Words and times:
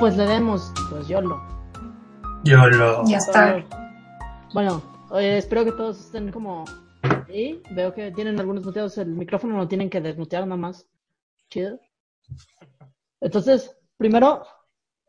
pues 0.00 0.16
le 0.16 0.24
demos, 0.24 0.72
pues 0.88 1.06
YOLO. 1.08 1.38
YOLO. 2.44 3.04
Ya 3.06 3.18
está. 3.18 3.62
Bueno, 4.54 4.82
oye, 5.10 5.36
espero 5.36 5.62
que 5.62 5.72
todos 5.72 6.00
estén 6.00 6.32
como 6.32 6.64
ahí. 7.02 7.62
Veo 7.72 7.92
que 7.92 8.10
tienen 8.10 8.40
algunos 8.40 8.64
muteados 8.64 8.96
el 8.96 9.10
micrófono, 9.10 9.58
lo 9.58 9.68
tienen 9.68 9.90
que 9.90 10.00
desmutear 10.00 10.44
nada 10.46 10.56
más. 10.56 10.88
Chido. 11.50 11.78
Entonces, 13.20 13.76
primero 13.98 14.42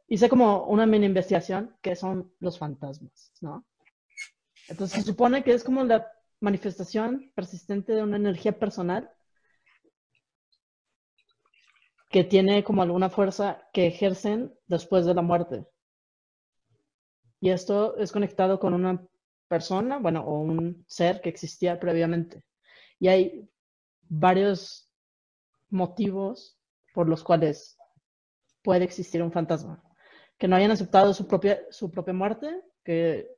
hice 0.09 0.27
como 0.27 0.66
una 0.66 0.86
mini 0.86 1.05
investigación 1.05 1.73
que 1.81 1.95
son 1.95 2.30
los 2.42 2.59
fantasmas, 2.59 3.31
¿no? 3.39 3.66
Entonces 4.67 5.05
se 5.05 5.09
supone 5.09 5.42
que 5.42 5.53
es 5.53 5.64
como 5.64 5.86
la 5.86 6.05
manifestación 6.42 7.31
persistente 7.34 7.94
de 7.94 8.03
una 8.03 8.17
energía 8.17 8.59
personal 8.59 9.09
que 12.12 12.24
tiene 12.26 12.64
como 12.64 12.82
alguna 12.82 13.10
fuerza 13.10 13.64
que 13.72 13.88
ejercen 13.88 14.54
después 14.68 15.06
de 15.06 15.14
la 15.14 15.22
muerte. 15.22 15.66
Y 17.40 17.50
esto 17.50 17.98
es 17.98 18.12
conectado 18.12 18.60
con 18.60 18.74
una 18.74 19.08
persona, 19.48 19.98
bueno, 19.98 20.22
o 20.24 20.40
un 20.42 20.86
ser 20.88 21.22
que 21.22 21.30
existía 21.30 21.80
previamente. 21.80 22.44
Y 23.00 23.08
hay 23.08 23.50
varios 24.10 24.92
motivos 25.70 26.60
por 26.94 27.08
los 27.08 27.24
cuales 27.24 27.78
puede 28.62 28.84
existir 28.84 29.23
un 29.23 29.32
fantasma. 29.32 29.82
Que 30.38 30.48
no 30.48 30.56
hayan 30.58 30.72
aceptado 30.72 31.14
su 31.14 31.28
propia, 31.28 31.62
su 31.70 31.90
propia 31.90 32.14
muerte, 32.14 32.62
que 32.84 33.30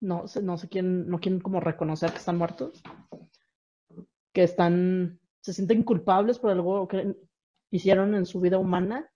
no, 0.00 0.24
no 0.42 0.58
sé 0.58 0.68
quién, 0.68 1.06
no 1.06 1.20
quieren 1.20 1.40
como 1.40 1.60
reconocer 1.60 2.10
que 2.10 2.18
están 2.18 2.38
muertos, 2.38 2.82
que 4.32 4.42
están, 4.42 5.20
se 5.40 5.52
sienten 5.52 5.82
culpables 5.82 6.38
por 6.38 6.50
algo 6.50 6.88
que 6.88 7.14
hicieron 7.72 8.14
en 8.14 8.26
su 8.26 8.40
vida 8.40 8.58
humana, 8.58 9.10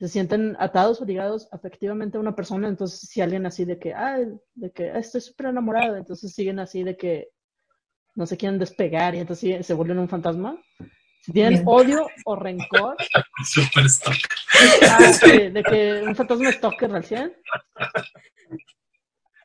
se 0.00 0.08
sienten 0.08 0.56
atados 0.58 1.00
o 1.00 1.04
ligados 1.04 1.46
afectivamente 1.52 2.16
a 2.16 2.20
una 2.20 2.34
persona, 2.34 2.66
entonces 2.66 3.00
si 3.00 3.20
alguien 3.20 3.44
así 3.44 3.66
de 3.66 3.78
que, 3.78 3.92
ah, 3.92 4.18
de 4.54 4.70
que 4.72 4.90
ah, 4.90 4.98
estoy 4.98 5.20
súper 5.20 5.46
enamorado, 5.46 5.96
entonces 5.96 6.32
siguen 6.32 6.58
así 6.58 6.82
de 6.82 6.96
que 6.96 7.28
no 8.14 8.26
se 8.26 8.38
quieren 8.38 8.58
despegar 8.58 9.14
y 9.14 9.18
entonces 9.18 9.64
se 9.64 9.74
vuelven 9.74 9.98
un 9.98 10.08
fantasma. 10.08 10.58
Si 11.20 11.32
tienen 11.32 11.62
odio 11.66 12.06
o 12.24 12.34
rencor. 12.34 12.96
Super 13.44 13.84
stock. 13.84 14.16
Ah, 14.90 15.12
sí, 15.12 15.50
de 15.50 15.62
que 15.62 16.02
un 16.02 16.16
fantasma 16.16 16.50
stalker 16.50 16.90
recién. 16.90 17.36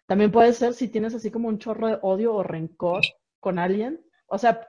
También 0.07 0.31
puede 0.31 0.53
ser 0.53 0.73
si 0.73 0.87
tienes 0.87 1.13
así 1.15 1.31
como 1.31 1.49
un 1.49 1.59
chorro 1.59 1.87
de 1.87 1.99
odio 2.01 2.33
o 2.33 2.43
rencor 2.43 3.01
con 3.41 3.59
alguien. 3.59 4.01
O 4.27 4.37
sea, 4.37 4.65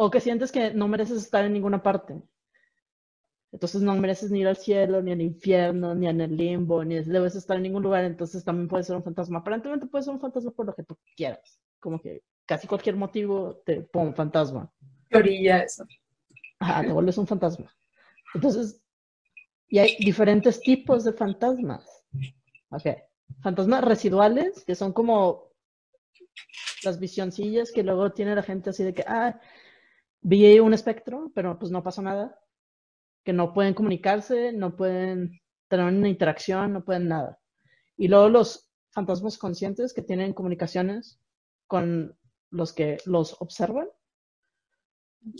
o 0.00 0.10
que 0.12 0.20
sientes 0.20 0.52
que 0.52 0.72
no 0.72 0.86
mereces 0.86 1.18
estar 1.18 1.44
en 1.44 1.52
ninguna 1.52 1.82
parte. 1.82 2.22
Entonces 3.50 3.82
no 3.82 3.96
mereces 3.96 4.30
ni 4.30 4.40
ir 4.40 4.46
al 4.46 4.56
cielo, 4.56 5.02
ni 5.02 5.10
al 5.10 5.20
infierno, 5.20 5.92
ni 5.92 6.06
en 6.06 6.20
el 6.20 6.36
limbo, 6.36 6.84
ni 6.84 7.00
debes 7.00 7.34
estar 7.34 7.56
en 7.56 7.64
ningún 7.64 7.82
lugar. 7.82 8.04
Entonces 8.04 8.44
también 8.44 8.68
puede 8.68 8.84
ser 8.84 8.94
un 8.94 9.02
fantasma. 9.02 9.40
Aparentemente 9.40 9.86
puede 9.86 10.04
ser 10.04 10.14
un 10.14 10.20
fantasma 10.20 10.52
por 10.52 10.66
lo 10.66 10.74
que 10.76 10.84
tú 10.84 10.96
quieras. 11.16 11.60
Como 11.80 12.00
que 12.00 12.22
casi 12.46 12.68
cualquier 12.68 12.94
motivo 12.94 13.56
te 13.66 13.80
pone 13.80 14.10
un 14.10 14.14
fantasma. 14.14 14.72
Orilla 15.12 15.64
eso. 15.64 15.84
Ajá, 16.60 16.82
te 16.82 16.92
vuelves 16.92 17.18
un 17.18 17.26
fantasma. 17.26 17.74
Entonces, 18.34 18.80
y 19.66 19.78
hay 19.78 19.96
diferentes 19.98 20.60
tipos 20.60 21.02
de 21.02 21.12
fantasmas. 21.12 22.04
Ok. 22.70 22.86
Fantasmas 23.42 23.82
residuales, 23.82 24.62
que 24.64 24.76
son 24.76 24.92
como 24.92 25.48
las 26.84 27.00
visioncillas 27.00 27.72
que 27.72 27.82
luego 27.82 28.12
tiene 28.12 28.36
la 28.36 28.44
gente 28.44 28.70
así 28.70 28.84
de 28.84 28.94
que, 28.94 29.04
ah, 29.06 29.40
vi 30.20 30.58
un 30.58 30.74
espectro, 30.74 31.30
pero 31.34 31.58
pues 31.58 31.70
no 31.70 31.82
pasó 31.82 32.02
nada. 32.02 32.38
Que 33.24 33.32
no 33.32 33.52
pueden 33.52 33.74
comunicarse, 33.74 34.52
no 34.52 34.76
pueden 34.76 35.40
tener 35.68 35.86
una 35.86 36.08
interacción, 36.08 36.72
no 36.72 36.84
pueden 36.84 37.08
nada. 37.08 37.38
Y 37.96 38.08
luego 38.08 38.28
los 38.28 38.70
fantasmas 38.90 39.38
conscientes 39.38 39.92
que 39.92 40.02
tienen 40.02 40.32
comunicaciones 40.32 41.20
con 41.66 42.16
los 42.50 42.72
que 42.72 42.98
los 43.04 43.40
observan. 43.40 43.88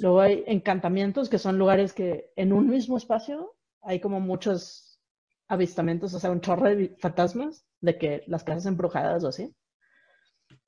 Luego 0.00 0.20
hay 0.20 0.44
encantamientos, 0.46 1.28
que 1.28 1.38
son 1.38 1.58
lugares 1.58 1.92
que 1.92 2.32
en 2.36 2.52
un 2.52 2.68
mismo 2.68 2.96
espacio 2.96 3.54
hay 3.80 4.00
como 4.00 4.20
muchos 4.20 5.00
avistamientos, 5.48 6.12
o 6.14 6.20
sea, 6.20 6.30
un 6.30 6.40
chorro 6.40 6.68
de 6.68 6.96
fantasmas 6.98 7.64
de 7.80 7.96
que 7.98 8.24
las 8.26 8.44
casas 8.44 8.66
embrujadas 8.66 9.24
o 9.24 9.28
así. 9.28 9.54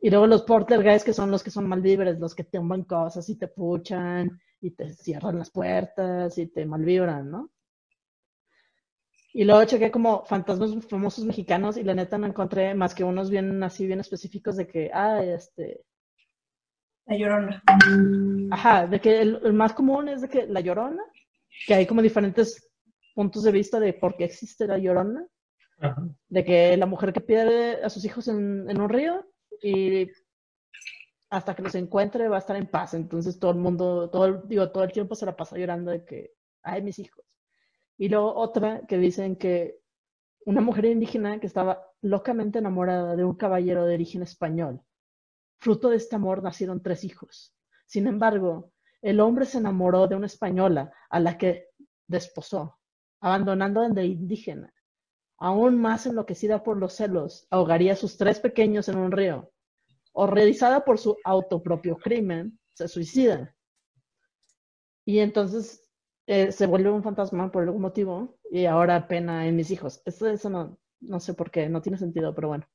Y 0.01 0.11
luego 0.11 0.27
los 0.27 0.43
porter 0.43 0.83
guys, 0.83 1.05
que 1.05 1.13
son 1.13 1.31
los 1.31 1.43
que 1.43 1.51
son 1.51 1.69
malvibres, 1.69 2.19
los 2.19 2.35
que 2.35 2.45
te 2.45 2.59
tumban 2.59 2.85
cosas 2.85 3.29
y 3.29 3.37
te 3.37 3.49
puchan 3.49 4.41
y 4.61 4.71
te 4.71 4.91
cierran 4.95 5.39
las 5.39 5.51
puertas 5.51 6.37
y 6.39 6.47
te 6.47 6.65
malvibran, 6.65 7.31
¿no? 7.31 7.51
Y 9.33 9.45
luego 9.45 9.65
chequé 9.65 9.91
como 9.91 10.25
fantasmas 10.25 10.73
famosos 10.89 11.25
mexicanos 11.25 11.77
y 11.77 11.85
la 11.85 11.95
neta 11.95 12.19
no 12.19 12.27
encontré 12.27 12.75
más 12.75 12.95
que 12.95 13.05
unos 13.05 13.31
bien 13.31 13.63
así, 13.63 13.87
bien 13.87 14.01
específicos 14.01 14.57
de 14.57 14.67
que, 14.67 14.91
ah, 14.93 15.23
este... 15.23 15.85
La 17.07 17.17
llorona. 17.17 17.63
Ajá, 18.51 18.87
de 18.87 19.01
que 19.01 19.21
el, 19.21 19.41
el 19.45 19.53
más 19.53 19.73
común 19.73 20.09
es 20.09 20.23
de 20.23 20.29
que 20.29 20.47
la 20.47 20.61
llorona, 20.61 21.03
que 21.67 21.75
hay 21.75 21.87
como 21.87 22.03
diferentes 22.03 22.69
puntos 23.15 23.43
de 23.45 23.53
vista 23.53 23.79
de 23.79 23.93
por 23.93 24.17
qué 24.17 24.25
existe 24.25 24.67
la 24.67 24.79
llorona. 24.79 25.25
Ajá. 25.79 26.09
De 26.29 26.45
que 26.45 26.77
la 26.77 26.87
mujer 26.87 27.13
que 27.13 27.21
pierde 27.21 27.83
a 27.85 27.89
sus 27.89 28.05
hijos 28.05 28.29
en, 28.29 28.69
en 28.69 28.81
un 28.81 28.89
río 28.89 29.30
y 29.63 30.11
hasta 31.31 31.55
que 31.55 31.63
los 31.63 31.75
encuentre 31.75 32.29
va 32.29 32.37
a 32.37 32.41
estar 32.41 32.57
en 32.57 32.67
paz. 32.67 32.95
Entonces 32.95 33.39
todo 33.39 33.53
el 33.53 33.59
mundo, 33.59 34.11
todo 34.11 34.27
el, 34.27 34.49
digo, 34.49 34.71
todo 34.71 34.85
el 34.85 34.93
tiempo 34.93 35.15
se 35.15 35.27
la 35.27 35.37
pasa 35.37 35.57
llorando 35.57 35.91
de 35.91 36.05
que, 36.05 36.33
ay, 36.63 36.83
mis 36.83 36.99
hijos. 36.99 37.25
Y 37.97 38.09
luego 38.09 38.35
otra 38.35 38.83
que 38.87 38.99
dicen 38.99 39.37
que 39.37 39.81
una 40.47 40.61
mujer 40.61 40.87
indígena 40.87 41.39
que 41.39 41.47
estaba 41.47 41.87
locamente 42.03 42.59
enamorada 42.59 43.15
de 43.15 43.25
un 43.25 43.37
caballero 43.37 43.85
de 43.85 43.95
origen 43.95 44.23
español. 44.23 44.83
Fruto 45.59 45.91
de 45.91 45.97
este 45.97 46.17
amor 46.17 46.43
nacieron 46.43 46.83
tres 46.83 47.05
hijos. 47.05 47.55
Sin 47.87 48.07
embargo, 48.07 48.73
el 49.03 49.21
hombre 49.21 49.45
se 49.45 49.59
enamoró 49.59 50.07
de 50.09 50.17
una 50.17 50.27
española 50.27 50.93
a 51.11 51.21
la 51.21 51.37
que 51.37 51.69
desposó, 52.07 52.79
abandonando 53.21 53.87
la 53.87 54.03
indígena. 54.03 54.73
Aún 55.41 55.81
más 55.81 56.05
enloquecida 56.05 56.63
por 56.63 56.77
los 56.77 56.93
celos, 56.93 57.47
ahogaría 57.51 57.95
a 57.95 57.97
sus 57.97 58.19
tres 58.19 58.39
pequeños 58.41 58.89
en 58.89 58.99
un 58.99 59.11
río. 59.11 59.51
Horrorizada 60.13 60.85
por 60.85 60.99
su 60.99 61.17
autopropio 61.25 61.97
crimen, 61.97 62.59
se 62.75 62.87
suicida. 62.89 63.57
Y 65.07 65.21
entonces 65.21 65.91
eh, 66.27 66.53
se 66.53 66.67
vuelve 66.67 66.91
un 66.91 67.03
fantasma 67.03 67.51
por 67.51 67.63
algún 67.63 67.81
motivo 67.81 68.39
y 68.51 68.67
ahora 68.67 69.09
pena 69.09 69.47
en 69.47 69.57
mis 69.57 69.71
hijos. 69.71 70.03
Eso, 70.05 70.29
eso 70.29 70.51
no, 70.51 70.79
no 71.01 71.21
sé 71.21 71.33
por 71.33 71.51
qué, 71.51 71.71
no 71.71 71.81
tiene 71.81 71.97
sentido, 71.97 72.35
pero 72.35 72.49
bueno. 72.49 72.67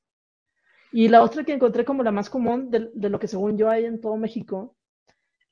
Y 0.90 1.08
la 1.08 1.22
otra 1.22 1.44
que 1.44 1.52
encontré 1.52 1.84
como 1.84 2.02
la 2.02 2.10
más 2.10 2.28
común 2.28 2.70
de, 2.70 2.90
lo 2.94 3.18
que 3.20 3.28
según 3.28 3.56
yo 3.56 3.70
hay 3.70 3.84
en 3.84 4.00
todo 4.00 4.16
México 4.16 4.76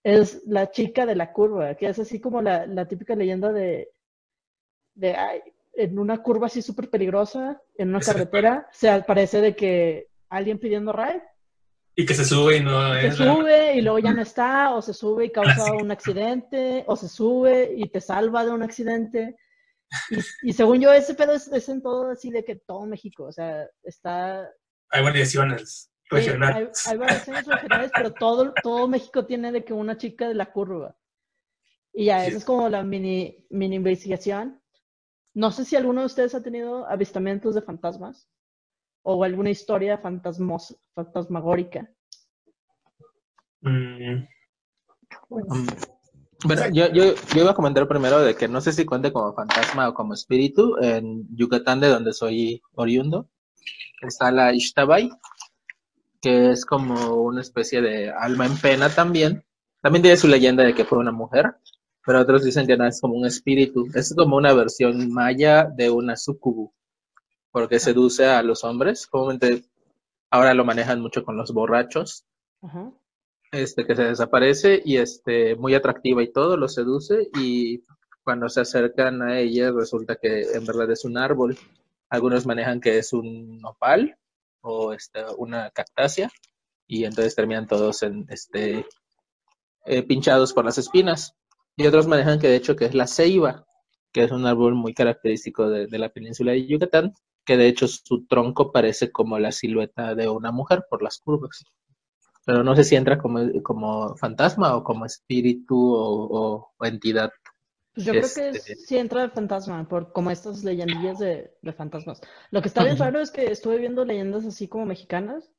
es 0.02 0.44
la 0.46 0.70
chica 0.70 1.06
de 1.06 1.14
la 1.14 1.32
curva, 1.32 1.76
que 1.76 1.86
es 1.86 1.98
así 1.98 2.20
como 2.20 2.42
la, 2.42 2.66
la 2.66 2.88
típica 2.88 3.14
leyenda 3.14 3.52
de, 3.52 3.92
de 4.94 5.14
ay, 5.14 5.42
en 5.76 5.98
una 5.98 6.22
curva 6.22 6.46
así 6.46 6.62
súper 6.62 6.90
peligrosa, 6.90 7.60
en 7.76 7.88
una 7.90 8.00
carretera, 8.00 8.68
se 8.72 8.88
aparece 8.88 9.40
de 9.40 9.56
que 9.56 10.08
alguien 10.28 10.58
pidiendo 10.58 10.92
ride. 10.92 11.22
Y 11.96 12.06
que 12.06 12.14
se 12.14 12.24
sube 12.24 12.56
y 12.56 12.60
no 12.60 12.94
Se 12.94 13.12
sube 13.12 13.76
y 13.76 13.80
luego 13.80 14.00
ya 14.00 14.12
no 14.12 14.22
está, 14.22 14.74
o 14.74 14.82
se 14.82 14.92
sube 14.92 15.26
y 15.26 15.30
causa 15.30 15.72
un 15.72 15.90
accidente, 15.90 16.84
o 16.86 16.96
se 16.96 17.08
sube 17.08 17.72
y 17.76 17.88
te 17.88 18.00
salva 18.00 18.44
de 18.44 18.50
un 18.50 18.62
accidente. 18.62 19.36
Y, 20.10 20.48
y 20.50 20.52
según 20.52 20.80
yo, 20.80 20.92
ese 20.92 21.14
pedo 21.14 21.34
es, 21.34 21.46
es, 21.48 21.68
en 21.68 21.82
todo 21.82 22.10
así 22.10 22.30
de 22.30 22.44
que 22.44 22.56
todo 22.56 22.84
México, 22.86 23.24
o 23.24 23.32
sea, 23.32 23.68
está... 23.84 24.50
Hay 24.90 25.04
variaciones 25.04 25.92
regionales. 26.10 26.70
Sí, 26.72 26.90
hay, 26.90 26.94
hay, 26.94 26.98
variaciones 26.98 27.46
regionales, 27.46 27.90
pero 27.94 28.12
todo, 28.12 28.52
todo 28.60 28.88
México 28.88 29.24
tiene 29.24 29.52
de 29.52 29.64
que 29.64 29.72
una 29.72 29.96
chica 29.96 30.26
de 30.26 30.34
la 30.34 30.46
curva. 30.46 30.96
Y 31.92 32.06
ya, 32.06 32.22
sí. 32.22 32.28
esa 32.28 32.38
es 32.38 32.44
como 32.44 32.68
la 32.68 32.82
mini, 32.82 33.46
mini 33.50 33.76
investigación. 33.76 34.60
No 35.34 35.50
sé 35.50 35.64
si 35.64 35.74
alguno 35.74 36.00
de 36.00 36.06
ustedes 36.06 36.34
ha 36.34 36.42
tenido 36.42 36.86
avistamientos 36.86 37.54
de 37.54 37.62
fantasmas 37.62 38.28
o 39.02 39.22
alguna 39.24 39.50
historia 39.50 39.98
fantasmos, 39.98 40.76
fantasmagórica. 40.94 41.90
Mm. 43.60 44.26
Um, 45.28 45.66
bueno, 46.44 46.62
yo, 46.72 46.92
yo, 46.92 47.14
yo, 47.14 47.40
iba 47.40 47.50
a 47.50 47.54
comentar 47.54 47.88
primero 47.88 48.20
de 48.20 48.36
que 48.36 48.48
no 48.48 48.60
sé 48.60 48.72
si 48.72 48.84
cuente 48.84 49.12
como 49.12 49.34
fantasma 49.34 49.88
o 49.88 49.94
como 49.94 50.14
espíritu. 50.14 50.76
En 50.80 51.26
Yucatán, 51.36 51.80
de 51.80 51.88
donde 51.88 52.12
soy 52.12 52.62
oriundo, 52.74 53.28
está 54.02 54.30
la 54.30 54.54
Ishtabay, 54.54 55.10
que 56.20 56.50
es 56.50 56.64
como 56.64 57.14
una 57.22 57.40
especie 57.40 57.82
de 57.82 58.10
alma 58.10 58.46
en 58.46 58.56
pena 58.58 58.88
también. 58.88 59.44
También 59.82 60.02
tiene 60.02 60.16
su 60.16 60.28
leyenda 60.28 60.64
de 60.64 60.74
que 60.74 60.84
fue 60.84 60.98
una 60.98 61.12
mujer, 61.12 61.56
pero 62.04 62.20
otros 62.20 62.44
dicen 62.44 62.66
que 62.66 62.76
no 62.76 62.86
es 62.86 63.00
como 63.00 63.14
un 63.14 63.26
espíritu. 63.26 63.86
Es 63.94 64.14
como 64.14 64.36
una 64.36 64.52
versión 64.52 65.12
maya 65.12 65.64
de 65.64 65.90
una 65.90 66.16
sucubu, 66.16 66.72
porque 67.50 67.78
seduce 67.80 68.26
a 68.26 68.42
los 68.42 68.64
hombres. 68.64 69.06
Comúnmente 69.06 69.64
ahora 70.30 70.54
lo 70.54 70.64
manejan 70.64 71.00
mucho 71.00 71.24
con 71.24 71.36
los 71.36 71.52
borrachos. 71.52 72.24
Uh 72.60 72.68
-huh. 72.68 72.94
Este, 73.52 73.86
que 73.86 73.94
se 73.94 74.04
desaparece 74.04 74.82
y 74.84 74.96
este, 74.96 75.54
muy 75.54 75.74
atractiva 75.74 76.22
y 76.22 76.32
todo, 76.32 76.56
lo 76.56 76.68
seduce 76.68 77.30
y 77.38 77.84
cuando 78.24 78.48
se 78.48 78.62
acercan 78.62 79.22
a 79.22 79.38
ella 79.38 79.70
resulta 79.70 80.16
que 80.16 80.42
en 80.54 80.66
verdad 80.66 80.90
es 80.90 81.04
un 81.04 81.16
árbol. 81.16 81.56
Algunos 82.08 82.46
manejan 82.46 82.80
que 82.80 82.98
es 82.98 83.12
un 83.12 83.60
nopal 83.60 84.18
o 84.60 84.92
este, 84.92 85.24
una 85.38 85.70
cactácea 85.70 86.30
y 86.88 87.04
entonces 87.04 87.36
terminan 87.36 87.68
todos 87.68 88.02
en 88.02 88.26
este 88.28 88.86
eh, 89.84 90.02
pinchados 90.02 90.52
por 90.52 90.64
las 90.64 90.78
espinas. 90.78 91.36
Y 91.76 91.86
otros 91.86 92.06
manejan 92.08 92.38
que 92.40 92.48
de 92.48 92.56
hecho 92.56 92.76
que 92.76 92.86
es 92.86 92.94
la 92.94 93.06
ceiba, 93.06 93.64
que 94.12 94.24
es 94.24 94.30
un 94.32 94.46
árbol 94.46 94.74
muy 94.74 94.94
característico 94.94 95.68
de, 95.68 95.86
de 95.86 95.98
la 95.98 96.08
península 96.10 96.52
de 96.52 96.66
Yucatán, 96.66 97.12
que 97.44 97.56
de 97.56 97.68
hecho 97.68 97.88
su 97.88 98.26
tronco 98.26 98.72
parece 98.72 99.10
como 99.12 99.38
la 99.38 99.52
silueta 99.52 100.14
de 100.14 100.28
una 100.28 100.52
mujer 100.52 100.84
por 100.90 101.02
las 101.02 101.18
curvas. 101.18 101.64
Pero 102.46 102.64
no 102.64 102.76
sé 102.76 102.84
si 102.84 102.96
entra 102.96 103.18
como, 103.18 103.40
como 103.62 104.16
fantasma 104.16 104.76
o 104.76 104.84
como 104.84 105.06
espíritu 105.06 105.76
o, 105.78 106.72
o 106.78 106.86
entidad. 106.86 107.30
Pues 107.94 108.06
yo 108.06 108.14
creo 108.14 108.32
que 108.32 108.48
Este- 108.48 108.72
es- 108.72 108.86
sí 108.86 108.96
entra 108.98 109.22
de 109.22 109.30
fantasma, 109.30 109.88
por 109.88 110.12
como 110.12 110.30
estas 110.30 110.64
leyendillas 110.64 111.18
de, 111.18 111.54
de 111.62 111.72
fantasmas. 111.72 112.20
Lo 112.50 112.60
que 112.60 112.68
está 112.68 112.82
bien 112.84 112.96
raro 112.96 113.20
es 113.20 113.30
que 113.30 113.50
estuve 113.50 113.78
viendo 113.78 114.04
leyendas 114.04 114.44
así 114.46 114.68
como 114.68 114.86
mexicanas, 114.86 115.50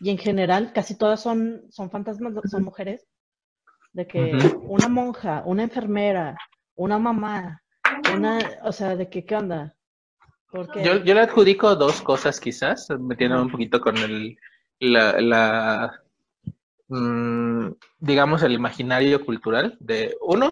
y 0.00 0.10
en 0.10 0.18
general 0.18 0.72
casi 0.74 0.96
todas 0.96 1.20
son, 1.22 1.66
son 1.70 1.90
fantasmas, 1.90 2.34
son 2.50 2.64
mujeres. 2.64 3.06
De 3.92 4.06
que 4.06 4.38
una 4.62 4.88
monja, 4.88 5.42
una 5.44 5.64
enfermera, 5.64 6.36
una 6.76 6.98
mamá, 6.98 7.62
una, 8.14 8.38
o 8.62 8.72
sea, 8.72 8.96
de 8.96 9.08
que 9.08 9.24
qué 9.24 9.36
onda. 9.36 9.76
Porque 10.50 10.82
Yo, 10.84 10.96
yo 11.04 11.14
le 11.14 11.20
adjudico 11.20 11.74
dos 11.76 12.00
cosas 12.00 12.40
quizás, 12.40 12.88
metiendo 12.98 13.40
un 13.42 13.50
poquito 13.50 13.80
con 13.80 13.96
el, 13.96 14.36
la, 14.80 15.20
la, 15.20 16.02
mm, 16.88 17.70
digamos, 17.98 18.42
el 18.42 18.52
imaginario 18.52 19.24
cultural 19.24 19.76
de 19.80 20.16
uno. 20.20 20.50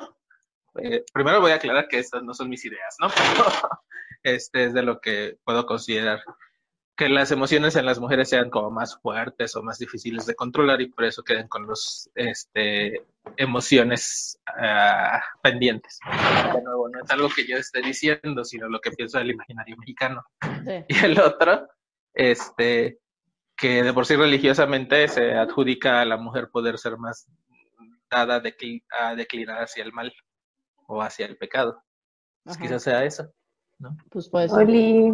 eh, 0.81 1.05
primero 1.13 1.41
voy 1.41 1.53
a 1.53 1.57
aclarar 1.57 1.89
que 1.89 1.99
estas 1.99 2.23
no 2.23 2.35
son 2.35 2.49
mis 2.49 2.65
ideas, 2.65 2.97
¿no? 3.01 3.09
Pero 4.23 4.35
este 4.37 4.65
es 4.65 4.75
de 4.75 4.83
lo 4.83 5.01
que 5.01 5.39
puedo 5.45 5.67
considerar 5.67 6.21
que 6.99 7.09
las 7.09 7.31
emociones 7.31 7.77
en 7.77 7.87
las 7.87 8.01
mujeres 8.01 8.29
sean 8.29 8.51
como 8.51 8.73
más 8.73 8.99
fuertes 9.01 9.55
o 9.55 9.63
más 9.63 9.79
difíciles 9.79 10.27
de 10.27 10.35
controlar 10.35 10.81
y 10.81 10.89
por 10.89 11.05
eso 11.05 11.23
queden 11.23 11.47
con 11.47 11.65
los 11.65 12.11
este 12.17 13.07
emociones 13.37 14.41
ah, 14.47 15.23
pendientes. 15.41 16.01
De 16.53 16.61
nuevo, 16.61 16.89
no 16.89 17.01
es 17.01 17.09
algo 17.13 17.29
que 17.29 17.47
yo 17.47 17.57
esté 17.57 17.83
diciendo, 17.83 18.45
sino 18.45 18.69
lo 18.69 18.81
que 18.81 18.91
pienso 18.91 19.19
del 19.19 19.31
imaginario 19.31 19.77
mexicano. 19.77 20.25
sí, 20.43 20.85
Y 20.89 21.05
el 21.05 21.21
otro, 21.21 21.69
este, 22.13 22.99
que 23.57 23.85
de 23.85 23.93
por 23.93 24.05
sí 24.05 24.17
religiosamente 24.17 25.07
se 25.07 25.35
adjudica 25.35 26.01
a 26.01 26.05
la 26.05 26.17
mujer 26.17 26.51
poder 26.51 26.79
ser 26.79 26.99
más 26.99 27.29
dada 28.11 28.37
a, 28.37 28.43
decli- 28.43 28.83
a 28.99 29.15
declinar 29.15 29.63
hacia 29.63 29.85
el 29.85 29.93
mal 29.93 30.13
o 30.89 31.01
hacia 31.01 31.27
el 31.27 31.37
pecado. 31.37 31.81
Pues 32.43 32.59
quizás 32.59 32.83
sea 32.83 33.05
eso. 33.05 33.31
pues 34.11 34.29
puede 34.29 34.49
ser. 34.49 34.59
Oli, 34.59 35.13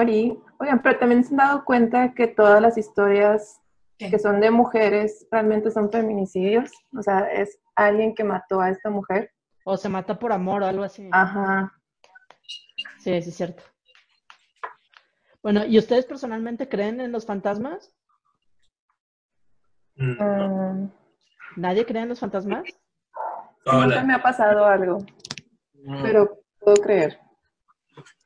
Oli. 0.00 0.38
Oigan, 0.58 0.82
pero 0.82 0.98
también 0.98 1.24
se 1.24 1.30
han 1.32 1.38
dado 1.38 1.64
cuenta 1.64 2.12
que 2.14 2.26
todas 2.26 2.60
las 2.60 2.76
historias 2.78 3.60
que 3.98 4.18
son 4.18 4.40
de 4.40 4.50
mujeres 4.50 5.26
realmente 5.30 5.70
son 5.70 5.90
feminicidios. 5.90 6.70
O 6.96 7.02
sea, 7.02 7.20
es 7.32 7.58
alguien 7.74 8.14
que 8.14 8.24
mató 8.24 8.60
a 8.60 8.68
esta 8.70 8.90
mujer. 8.90 9.30
o 9.64 9.76
se 9.76 9.88
mata 9.88 10.18
por 10.18 10.32
amor 10.32 10.62
o 10.62 10.66
algo 10.66 10.84
así. 10.84 11.08
Ajá. 11.12 11.72
Sí, 12.98 13.20
sí, 13.22 13.30
es 13.30 13.36
cierto. 13.36 13.62
Bueno, 15.42 15.64
¿y 15.64 15.78
ustedes 15.78 16.04
personalmente 16.06 16.68
creen 16.68 17.00
en 17.00 17.10
los 17.10 17.24
fantasmas? 17.26 17.92
Mm, 19.96 20.88
¿Nadie 21.56 21.86
cree 21.86 22.02
en 22.02 22.08
los 22.10 22.20
fantasmas? 22.20 22.64
nunca 23.64 24.04
me 24.04 24.14
ha 24.14 24.22
pasado 24.22 24.64
algo, 24.66 24.98
Mm. 25.74 26.02
pero 26.02 26.38
puedo 26.60 26.76
creer. 26.82 27.18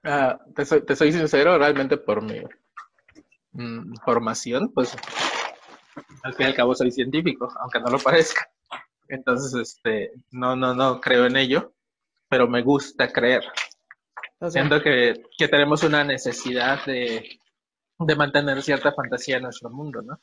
Ah, 0.05 0.39
te, 0.55 0.65
soy, 0.65 0.85
te 0.85 0.97
soy 0.97 1.13
sincero, 1.13 1.59
realmente 1.59 1.97
por 1.97 2.23
mi 2.23 2.41
mm, 3.53 3.95
formación, 4.05 4.71
pues 4.73 4.97
al 6.23 6.35
fin 6.35 6.47
y 6.47 6.49
al 6.51 6.55
cabo 6.55 6.75
soy 6.75 6.91
científico, 6.91 7.53
aunque 7.61 7.81
no 7.81 7.91
lo 7.91 7.99
parezca. 7.99 8.49
Entonces, 9.09 9.55
este, 9.61 10.13
no, 10.31 10.55
no, 10.57 10.75
no 10.75 11.01
creo 11.01 11.27
en 11.27 11.37
ello, 11.37 11.73
pero 12.29 12.47
me 12.49 12.63
gusta 12.63 13.13
creer. 13.13 13.43
Siento 14.49 14.81
que, 14.83 15.23
que 15.37 15.49
tenemos 15.49 15.83
una 15.83 16.03
necesidad 16.05 16.85
de, 16.87 17.39
de 17.99 18.17
mantener 18.17 18.63
cierta 18.63 18.93
fantasía 18.93 19.37
en 19.37 19.43
nuestro 19.43 19.69
mundo, 19.71 20.01
¿no? 20.03 20.19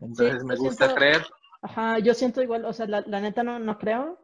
Entonces 0.00 0.40
Sí, 0.40 0.46
me 0.46 0.56
gusta 0.56 0.84
siento- 0.86 0.94
creer. 0.94 1.26
Ajá, 1.62 1.98
yo 1.98 2.14
siento 2.14 2.42
igual, 2.42 2.64
o 2.64 2.72
sea, 2.72 2.86
la, 2.86 3.02
la 3.06 3.20
neta 3.20 3.42
no, 3.42 3.58
no 3.58 3.76
creo, 3.78 4.18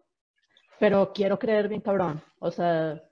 pero 0.79 1.13
quiero 1.13 1.39
creer 1.39 1.69
bien 1.69 1.81
cabrón. 1.81 2.23
O 2.39 2.51
sea, 2.51 3.03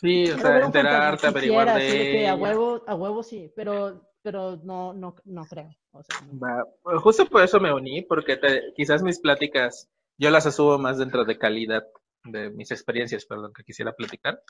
Sí, 0.00 0.30
o 0.30 0.38
sea, 0.38 0.60
enterarte, 0.60 1.26
averiguar 1.26 1.66
de 1.66 1.72
así 1.86 1.98
de 1.98 2.10
que 2.10 2.28
a 2.28 2.34
huevo, 2.34 2.82
a 2.86 2.94
huevo 2.94 3.22
sí, 3.22 3.52
pero, 3.56 4.02
pero 4.22 4.56
no, 4.62 4.92
no, 4.92 5.14
no 5.24 5.44
creo. 5.44 5.70
O 5.92 6.02
sea, 6.02 6.20
no. 6.30 6.64
Pues 6.82 7.00
Justo 7.02 7.26
por 7.26 7.42
eso 7.42 7.60
me 7.60 7.72
uní, 7.72 8.02
porque 8.02 8.36
te- 8.36 8.72
quizás 8.76 9.02
mis 9.02 9.20
pláticas 9.20 9.88
yo 10.18 10.30
las 10.30 10.46
asumo 10.46 10.78
más 10.78 10.98
dentro 10.98 11.24
de 11.24 11.38
calidad 11.38 11.84
de 12.24 12.50
mis 12.50 12.70
experiencias, 12.70 13.24
perdón, 13.26 13.52
que 13.54 13.62
quisiera 13.62 13.92
platicar, 13.92 14.40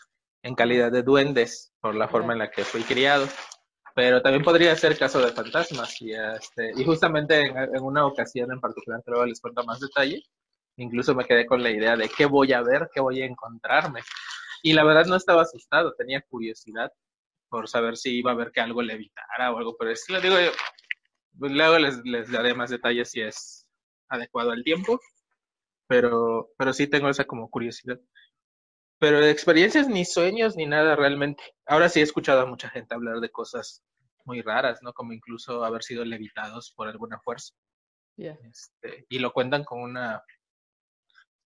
en 0.42 0.54
calidad 0.54 0.90
de 0.92 1.02
duendes, 1.02 1.72
por 1.80 1.94
la 1.94 2.08
forma 2.08 2.32
en 2.32 2.38
la 2.40 2.50
que 2.50 2.64
fui 2.64 2.82
criado. 2.82 3.26
Pero 3.94 4.20
también 4.22 4.44
podría 4.44 4.76
ser 4.76 4.98
caso 4.98 5.20
de 5.20 5.32
fantasmas. 5.32 6.00
Y, 6.02 6.12
este, 6.12 6.72
y 6.76 6.84
justamente 6.84 7.40
en, 7.40 7.56
en 7.56 7.82
una 7.82 8.06
ocasión 8.06 8.52
en 8.52 8.60
particular, 8.60 9.02
que 9.04 9.10
luego 9.10 9.26
les 9.26 9.40
cuento 9.40 9.64
más 9.64 9.80
detalle, 9.80 10.22
incluso 10.76 11.14
me 11.14 11.24
quedé 11.24 11.46
con 11.46 11.62
la 11.62 11.70
idea 11.70 11.96
de 11.96 12.08
qué 12.08 12.26
voy 12.26 12.52
a 12.52 12.62
ver, 12.62 12.88
qué 12.92 13.00
voy 13.00 13.22
a 13.22 13.26
encontrarme. 13.26 14.00
Y 14.62 14.72
la 14.72 14.84
verdad 14.84 15.06
no 15.06 15.16
estaba 15.16 15.42
asustado, 15.42 15.94
tenía 15.94 16.22
curiosidad 16.22 16.92
por 17.48 17.68
saber 17.68 17.96
si 17.96 18.18
iba 18.18 18.32
a 18.32 18.36
ver 18.36 18.50
que 18.52 18.60
algo 18.60 18.82
le 18.82 18.94
evitara 18.94 19.52
o 19.52 19.58
algo 19.58 19.76
por 19.76 19.86
el 19.86 19.94
estilo. 19.94 20.20
Digo, 20.20 20.38
yo, 20.40 20.50
pues 21.38 21.52
luego 21.52 21.78
les, 21.78 22.04
les 22.04 22.30
daré 22.30 22.54
más 22.54 22.70
detalles 22.70 23.10
si 23.10 23.20
es 23.20 23.66
adecuado 24.08 24.50
al 24.50 24.64
tiempo, 24.64 25.00
pero, 25.86 26.50
pero 26.56 26.72
sí 26.72 26.86
tengo 26.86 27.08
esa 27.08 27.24
como 27.24 27.50
curiosidad. 27.50 28.00
Pero 28.98 29.20
de 29.20 29.30
experiencias 29.30 29.88
ni 29.88 30.04
sueños 30.04 30.56
ni 30.56 30.66
nada 30.66 30.96
realmente. 30.96 31.42
Ahora 31.66 31.88
sí 31.88 32.00
he 32.00 32.02
escuchado 32.02 32.40
a 32.40 32.46
mucha 32.46 32.70
gente 32.70 32.94
hablar 32.94 33.20
de 33.20 33.30
cosas 33.30 33.84
muy 34.24 34.42
raras, 34.42 34.82
¿no? 34.82 34.92
Como 34.92 35.12
incluso 35.12 35.64
haber 35.64 35.82
sido 35.82 36.04
levitados 36.04 36.72
por 36.74 36.88
alguna 36.88 37.20
fuerza. 37.20 37.54
Ya. 38.16 38.36
Este, 38.50 39.06
y 39.08 39.18
lo 39.18 39.32
cuentan 39.32 39.64
con 39.64 39.82
una, 39.82 40.22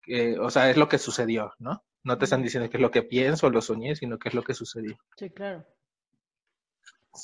eh, 0.08 0.38
o 0.40 0.50
sea, 0.50 0.70
es 0.70 0.78
lo 0.78 0.90
que 0.90 0.98
sucedió, 0.98 1.54
¿no? 1.60 1.84
No 2.06 2.18
te 2.18 2.26
están 2.26 2.44
diciendo 2.44 2.70
qué 2.70 2.78
es 2.78 2.82
lo 2.82 2.92
que 2.92 3.04
pienso 3.04 3.48
o 3.48 3.50
lo 3.50 3.62
soñé, 3.62 3.96
sino 3.96 4.18
qué 4.20 4.30
es 4.30 4.36
lo 4.36 4.44
que 4.44 4.54
sucedió. 4.54 4.98
Sí, 5.18 5.30
claro. 5.32 5.66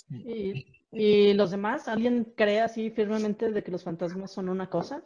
¿Y, 0.10 0.66
y 0.92 1.34
los 1.34 1.52
demás? 1.52 1.88
¿Alguien 1.88 2.34
cree 2.36 2.62
así 2.62 2.90
firmemente 2.90 3.52
de 3.52 3.64
que 3.64 3.72
los 3.72 3.84
fantasmas 3.84 4.32
son 4.32 4.50
una 4.50 4.70
cosa? 4.70 5.04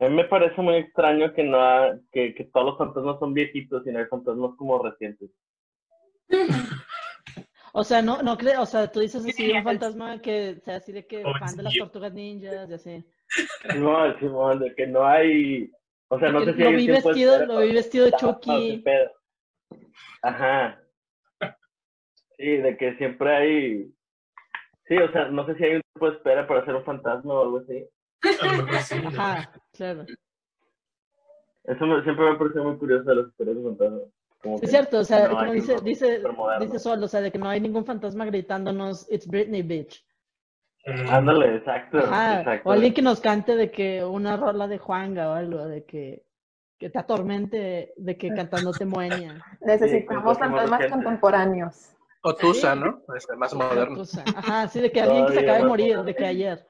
A 0.00 0.08
mí 0.08 0.14
me 0.16 0.24
parece 0.24 0.60
muy 0.62 0.76
extraño 0.76 1.32
que, 1.34 1.42
no 1.44 1.60
ha- 1.60 1.98
que, 2.10 2.34
que 2.34 2.44
todos 2.44 2.66
los 2.66 2.78
fantasmas 2.78 3.18
son 3.18 3.34
viejitos 3.34 3.86
y 3.86 3.90
no 3.90 3.98
hay 3.98 4.06
fantasmas 4.06 4.52
como 4.56 4.82
recientes. 4.82 5.30
O 7.72 7.84
sea, 7.84 8.02
no, 8.02 8.20
no 8.20 8.36
creo, 8.36 8.62
o 8.62 8.66
sea, 8.66 8.90
tú 8.90 8.98
dices 8.98 9.24
así 9.24 9.48
un 9.52 9.62
fantasma 9.62 10.20
que 10.20 10.56
sea 10.64 10.76
así 10.76 10.90
de 10.90 11.06
que 11.06 11.24
Oh, 11.24 11.32
fan 11.38 11.56
de 11.56 11.62
las 11.62 11.76
tortugas 11.76 12.12
ninjas 12.12 12.68
y 12.68 12.74
así. 12.74 13.04
No, 13.76 14.18
Simón, 14.18 14.58
de 14.58 14.74
que 14.74 14.88
no 14.88 15.06
hay. 15.06 15.70
O 16.12 16.18
sea, 16.18 16.30
no 16.32 16.44
sé 16.44 16.52
si 16.54 16.60
lo 16.60 16.66
hay 16.68 16.74
un 16.74 16.78
vi 16.80 16.86
de 16.88 16.92
vestido, 16.94 17.32
espera 17.32 17.46
lo 17.46 17.54
para- 17.54 17.66
vi 17.66 17.72
vestido 17.72 18.04
de 18.06 18.12
Chucky. 18.12 18.84
Ajá. 20.22 20.80
Sí, 22.36 22.56
de 22.56 22.76
que 22.76 22.96
siempre 22.96 23.36
hay. 23.36 23.94
Sí, 24.88 24.96
o 24.96 25.12
sea, 25.12 25.26
no 25.28 25.46
sé 25.46 25.54
si 25.54 25.64
hay 25.64 25.74
un 25.76 25.82
tiempo 25.82 26.10
de 26.10 26.16
espera 26.16 26.46
para 26.48 26.64
ser 26.64 26.74
un 26.74 26.84
fantasma 26.84 27.34
o 27.34 27.42
algo 27.42 27.58
así. 27.58 27.86
Ajá, 29.06 29.52
claro. 29.72 30.04
Eso 31.64 31.86
me- 31.86 32.02
siempre 32.02 32.24
me 32.24 32.30
ha 32.32 32.38
parecido 32.38 32.64
muy 32.64 32.76
curioso 32.78 33.04
de 33.08 33.16
las 33.16 33.28
historias 33.28 33.56
de 33.56 33.62
fantasmas. 33.62 34.02
Como 34.42 34.54
Es 34.56 34.60
que 34.62 34.66
cierto, 34.68 34.98
o 34.98 35.04
sea, 35.04 35.28
no 35.28 35.36
como 35.38 35.52
dice, 35.52 35.76
dice, 35.84 36.22
dice 36.60 36.78
Sol, 36.78 37.02
o 37.04 37.08
sea, 37.08 37.20
de 37.20 37.30
que 37.30 37.38
no 37.38 37.48
hay 37.48 37.60
ningún 37.60 37.84
fantasma 37.84 38.24
gritándonos, 38.24 39.06
it's 39.12 39.26
Britney, 39.28 39.62
bitch. 39.62 40.02
Mm, 40.86 41.08
Ándale, 41.10 41.56
exacto. 41.56 41.98
Ajá, 41.98 42.40
exacto. 42.40 42.68
o 42.68 42.72
alguien 42.72 42.94
que 42.94 43.02
nos 43.02 43.20
cante 43.20 43.54
de 43.54 43.70
que 43.70 44.04
una 44.04 44.36
rola 44.36 44.66
de 44.66 44.78
Juanga 44.78 45.30
o 45.30 45.34
algo, 45.34 45.66
de 45.66 45.84
que, 45.84 46.24
que 46.78 46.88
te 46.88 46.98
atormente, 46.98 47.92
de 47.96 48.16
que 48.16 48.28
cantándote 48.34 48.86
Moenia. 48.86 49.44
Necesitamos 49.60 50.24
más 50.24 50.38
fantasmas 50.38 50.80
recientes. 50.80 51.04
contemporáneos. 51.04 51.96
O 52.22 52.34
Tusa, 52.34 52.74
¿no? 52.74 53.02
Este, 53.16 53.36
más 53.36 53.54
moderno. 53.54 54.02
Ajá, 54.36 54.68
sí, 54.68 54.80
de 54.80 54.92
que 54.92 55.00
alguien 55.00 55.26
que 55.26 55.32
se 55.32 55.40
acaba 55.40 55.58
de 55.58 55.64
morir, 55.64 56.02
de 56.02 56.14
que 56.14 56.26
ayer. 56.26 56.66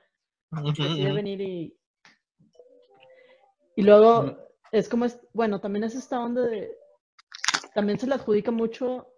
Decide 0.51 1.13
venir 1.13 1.41
y... 1.41 1.77
Y 3.77 3.83
luego, 3.83 4.37
es 4.73 4.89
como, 4.89 5.07
es, 5.07 5.21
bueno, 5.33 5.61
también 5.61 5.85
es 5.85 5.95
esta 5.95 6.21
onda 6.21 6.43
de... 6.43 6.77
También 7.75 7.99
se 7.99 8.07
le 8.07 8.15
adjudica 8.15 8.51
mucho 8.51 9.09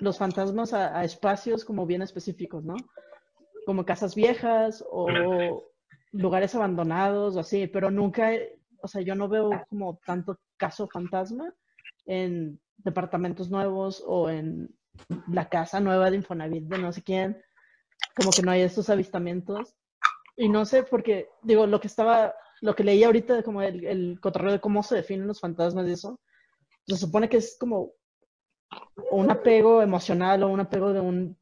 los 0.00 0.18
fantasmas 0.18 0.72
a, 0.72 0.98
a 0.98 1.04
espacios 1.04 1.64
como 1.64 1.86
bien 1.86 2.02
específicos, 2.02 2.64
¿no? 2.64 2.76
Como 3.66 3.84
casas 3.84 4.14
viejas 4.14 4.84
o 4.90 5.08
lugares 6.12 6.54
abandonados 6.54 7.36
o 7.36 7.40
así, 7.40 7.66
pero 7.66 7.90
nunca, 7.90 8.30
o 8.82 8.88
sea, 8.88 9.02
yo 9.02 9.14
no 9.14 9.28
veo 9.28 9.50
como 9.68 10.00
tanto 10.04 10.38
caso 10.56 10.88
fantasma 10.88 11.54
en 12.06 12.60
departamentos 12.78 13.50
nuevos 13.50 14.02
o 14.06 14.28
en 14.28 14.74
la 15.28 15.48
casa 15.48 15.80
nueva 15.80 16.10
de 16.10 16.16
Infonavit 16.16 16.64
de 16.64 16.78
no 16.78 16.92
sé 16.92 17.02
quién, 17.02 17.40
como 18.16 18.30
que 18.30 18.42
no 18.42 18.50
hay 18.50 18.62
estos 18.62 18.90
avistamientos. 18.90 19.76
Y 20.36 20.48
no 20.48 20.64
sé, 20.64 20.82
porque, 20.82 21.28
digo, 21.42 21.66
lo 21.66 21.80
que 21.80 21.86
estaba, 21.86 22.34
lo 22.60 22.74
que 22.74 22.84
leí 22.84 23.04
ahorita, 23.04 23.42
como 23.42 23.62
el, 23.62 23.84
el 23.84 24.20
cotorreo 24.20 24.52
de 24.52 24.60
cómo 24.60 24.82
se 24.82 24.96
definen 24.96 25.26
los 25.26 25.40
fantasmas 25.40 25.86
y 25.86 25.92
eso, 25.92 26.20
se 26.86 26.96
supone 26.96 27.28
que 27.28 27.36
es 27.36 27.56
como 27.58 27.92
un 29.10 29.30
apego 29.30 29.82
emocional 29.82 30.42
o 30.42 30.48
un 30.48 30.60
apego 30.60 30.92
de 30.92 31.00
un 31.00 31.38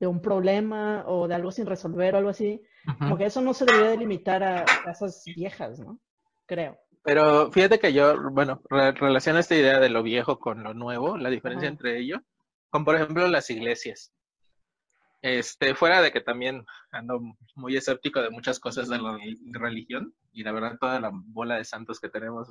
de 0.00 0.06
un 0.06 0.20
problema 0.22 1.04
o 1.06 1.28
de 1.28 1.34
algo 1.34 1.52
sin 1.52 1.66
resolver 1.66 2.14
o 2.14 2.18
algo 2.18 2.30
así, 2.30 2.62
como 2.98 3.18
que 3.18 3.26
eso 3.26 3.42
no 3.42 3.52
se 3.52 3.66
debería 3.66 3.90
delimitar 3.90 4.42
a 4.42 4.64
casas 4.64 5.22
viejas, 5.36 5.78
¿no? 5.78 6.00
Creo. 6.46 6.78
Pero 7.02 7.52
fíjate 7.52 7.78
que 7.78 7.92
yo, 7.92 8.14
bueno, 8.32 8.62
re 8.68 8.92
relaciono 8.92 9.38
esta 9.38 9.54
idea 9.54 9.78
de 9.78 9.90
lo 9.90 10.02
viejo 10.02 10.38
con 10.38 10.62
lo 10.62 10.72
nuevo, 10.72 11.18
la 11.18 11.28
diferencia 11.28 11.68
entre 11.68 11.98
ello, 11.98 12.22
con 12.70 12.84
por 12.84 12.96
ejemplo 12.96 13.28
las 13.28 13.50
iglesias. 13.50 14.12
Este, 15.22 15.74
fuera 15.74 16.00
de 16.00 16.10
que 16.12 16.22
también 16.22 16.64
ando 16.92 17.20
muy 17.54 17.76
escéptico 17.76 18.22
de 18.22 18.30
muchas 18.30 18.58
cosas 18.58 18.88
de 18.88 18.98
la 18.98 19.18
religión, 19.52 20.14
y 20.32 20.44
la 20.44 20.52
verdad 20.52 20.78
toda 20.80 20.98
la 20.98 21.10
bola 21.12 21.56
de 21.56 21.64
santos 21.64 22.00
que 22.00 22.08
tenemos 22.08 22.48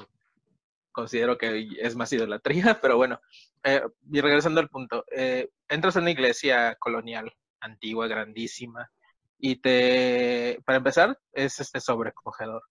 considero 1.00 1.38
que 1.38 1.68
es 1.80 1.96
más 1.96 2.12
idolatría, 2.12 2.80
pero 2.82 2.98
bueno, 2.98 3.20
eh, 3.64 3.82
y 4.12 4.22
regresando 4.22 4.60
al 4.60 4.70
punto, 4.70 5.06
eh, 5.16 5.50
entras 5.68 5.96
a 5.96 6.00
una 6.02 6.12
iglesia 6.12 6.76
colonial, 6.76 7.32
antigua, 7.62 8.08
grandísima, 8.08 8.90
y 9.40 9.56
te, 9.58 10.60
para 10.66 10.78
empezar, 10.78 11.18
es 11.32 11.60
este 11.60 11.80
sobrecogedor. 11.80 12.62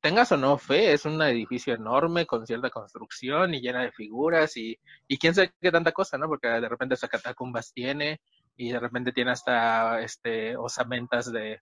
Tengas 0.00 0.32
o 0.32 0.36
no 0.36 0.58
fe, 0.58 0.92
es 0.92 1.04
un 1.04 1.20
edificio 1.22 1.74
enorme 1.74 2.26
con 2.26 2.46
cierta 2.46 2.70
construcción 2.70 3.54
y 3.54 3.60
llena 3.60 3.82
de 3.82 3.92
figuras 3.92 4.56
y, 4.56 4.76
y 5.06 5.18
quién 5.18 5.34
sabe 5.34 5.52
qué 5.60 5.70
tanta 5.70 5.92
cosa, 5.92 6.18
¿no? 6.18 6.26
Porque 6.28 6.48
de 6.48 6.68
repente 6.68 6.94
hasta 6.94 7.08
catacumbas 7.08 7.72
tiene 7.72 8.20
y 8.56 8.72
de 8.72 8.80
repente 8.80 9.12
tiene 9.12 9.32
hasta 9.32 10.00
este 10.00 10.56
osamentas 10.56 11.30
de 11.30 11.60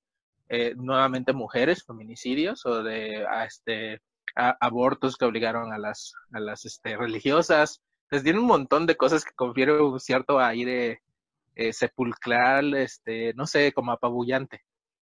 eh, 0.49 0.75
nuevamente 0.77 1.33
mujeres, 1.33 1.85
feminicidios 1.85 2.65
o 2.65 2.83
de 2.83 3.27
este 3.47 4.01
a, 4.37 4.57
abortos 4.61 5.17
que 5.17 5.25
obligaron 5.25 5.73
a 5.73 5.79
las, 5.79 6.15
a 6.33 6.41
las 6.41 6.65
este, 6.65 6.97
religiosas. 6.97 7.83
Entonces 8.05 8.25
tiene 8.25 8.41
un 8.41 8.47
montón 8.47 8.87
de 8.87 8.97
cosas 8.97 9.25
que 9.25 9.33
confieren 9.35 9.81
un 9.81 10.01
cierto 10.01 10.41
aire 10.41 11.03
eh, 11.55 11.73
sepulcral, 11.73 12.75
este, 12.75 13.35
no 13.35 13.47
sé, 13.47 13.73
como 13.73 13.93
apabullante. 13.93 14.65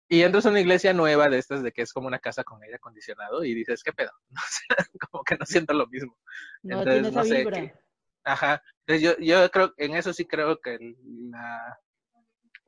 Y 0.09 0.21
entras 0.21 0.45
a 0.45 0.49
una 0.49 0.59
iglesia 0.59 0.93
nueva 0.93 1.29
de 1.29 1.39
estas 1.39 1.63
de 1.63 1.71
que 1.71 1.81
es 1.81 1.91
como 1.93 2.07
una 2.07 2.19
casa 2.19 2.43
con 2.43 2.61
aire 2.61 2.75
acondicionado 2.75 3.43
y 3.43 3.53
dices, 3.53 3.83
¿qué 3.83 3.93
pedo? 3.93 4.11
No 4.29 4.41
sé, 4.47 4.89
como 4.99 5.23
que 5.23 5.35
no 5.37 5.45
siento 5.45 5.73
lo 5.73 5.87
mismo. 5.87 6.17
No 6.61 6.79
Entonces, 6.79 7.13
no 7.13 7.23
sé, 7.23 7.45
qué- 7.45 7.73
Ajá. 8.25 8.61
Entonces 8.85 9.01
yo, 9.01 9.25
yo 9.25 9.49
creo, 9.51 9.73
en 9.77 9.95
eso 9.95 10.13
sí 10.13 10.25
creo 10.25 10.59
que 10.59 10.95
la, 11.29 11.79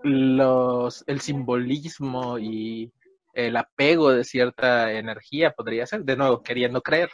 los, 0.03 1.03
el 1.07 1.21
simbolismo 1.21 2.37
y 2.39 2.91
el 3.35 3.55
apego 3.57 4.11
de 4.11 4.23
cierta 4.23 4.91
energía 4.93 5.51
podría 5.51 5.85
ser, 5.85 6.03
de 6.03 6.15
nuevo, 6.15 6.41
queriendo 6.41 6.81
creer. 6.81 7.09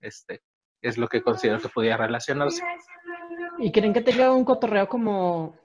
Este, 0.00 0.42
es 0.82 0.98
lo 0.98 1.08
que 1.08 1.22
considero 1.22 1.58
que 1.58 1.68
podría 1.70 1.96
relacionarse. 1.96 2.62
¿Y 3.58 3.72
creen 3.72 3.94
que 3.94 4.02
tenga 4.02 4.32
un 4.32 4.44
cotorreo 4.44 4.86
como 4.88 5.56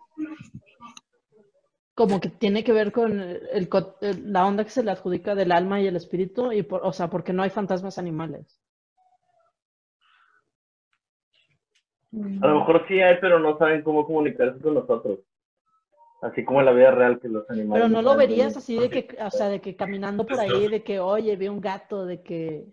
como 1.93 2.21
que 2.21 2.29
tiene 2.29 2.63
que 2.63 2.71
ver 2.71 2.93
con 2.93 3.19
el, 3.19 3.67
co- 3.67 3.97
el- 3.99 4.31
la 4.31 4.45
onda 4.45 4.63
que 4.63 4.69
se 4.69 4.83
le 4.83 4.91
adjudica 4.91 5.35
del 5.35 5.51
alma 5.51 5.81
y 5.81 5.87
el 5.87 5.97
espíritu 5.97 6.49
y 6.53 6.63
por, 6.63 6.79
o 6.85 6.93
sea, 6.93 7.09
porque 7.09 7.33
no 7.33 7.43
hay 7.43 7.49
fantasmas 7.49 7.97
animales? 7.97 8.61
A 12.41 12.47
lo 12.47 12.59
mejor 12.59 12.87
sí 12.87 13.01
hay, 13.01 13.17
pero 13.19 13.37
no 13.39 13.57
saben 13.57 13.83
cómo 13.83 14.05
comunicarse 14.05 14.61
con 14.61 14.75
nosotros. 14.75 15.19
Así 16.21 16.43
como 16.43 16.59
en 16.59 16.65
la 16.65 16.71
vida 16.73 16.91
real 16.91 17.19
que 17.19 17.29
los 17.29 17.49
animales. 17.49 17.83
Pero 17.85 17.87
no 17.87 18.01
lo 18.01 18.17
verías 18.17 18.57
así 18.57 18.77
de 18.77 18.89
que, 18.89 19.17
o 19.23 19.29
sea, 19.31 19.47
de 19.47 19.61
que 19.61 19.75
caminando 19.75 20.25
por 20.25 20.39
ahí, 20.39 20.67
de 20.67 20.83
que, 20.83 20.99
oye, 20.99 21.35
vi 21.37 21.47
un 21.47 21.61
gato, 21.61 22.05
de 22.05 22.21
que... 22.21 22.65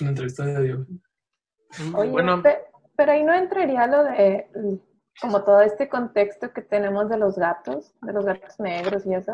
Una 0.00 0.10
entrevista 0.10 0.46
de 0.46 0.62
Dios. 0.62 0.86
Oye, 1.94 2.10
bueno, 2.10 2.42
pe- 2.42 2.64
pero 2.96 3.12
ahí 3.12 3.22
no 3.22 3.34
entraría 3.34 3.86
lo 3.86 4.04
de 4.04 4.46
mm, 4.54 4.74
como 5.20 5.44
todo 5.44 5.60
este 5.60 5.88
contexto 5.88 6.52
que 6.52 6.62
tenemos 6.62 7.10
de 7.10 7.18
los 7.18 7.36
gatos, 7.36 7.92
de 8.00 8.12
los 8.14 8.24
gatos 8.24 8.58
negros 8.58 9.04
y 9.06 9.14
eso. 9.14 9.32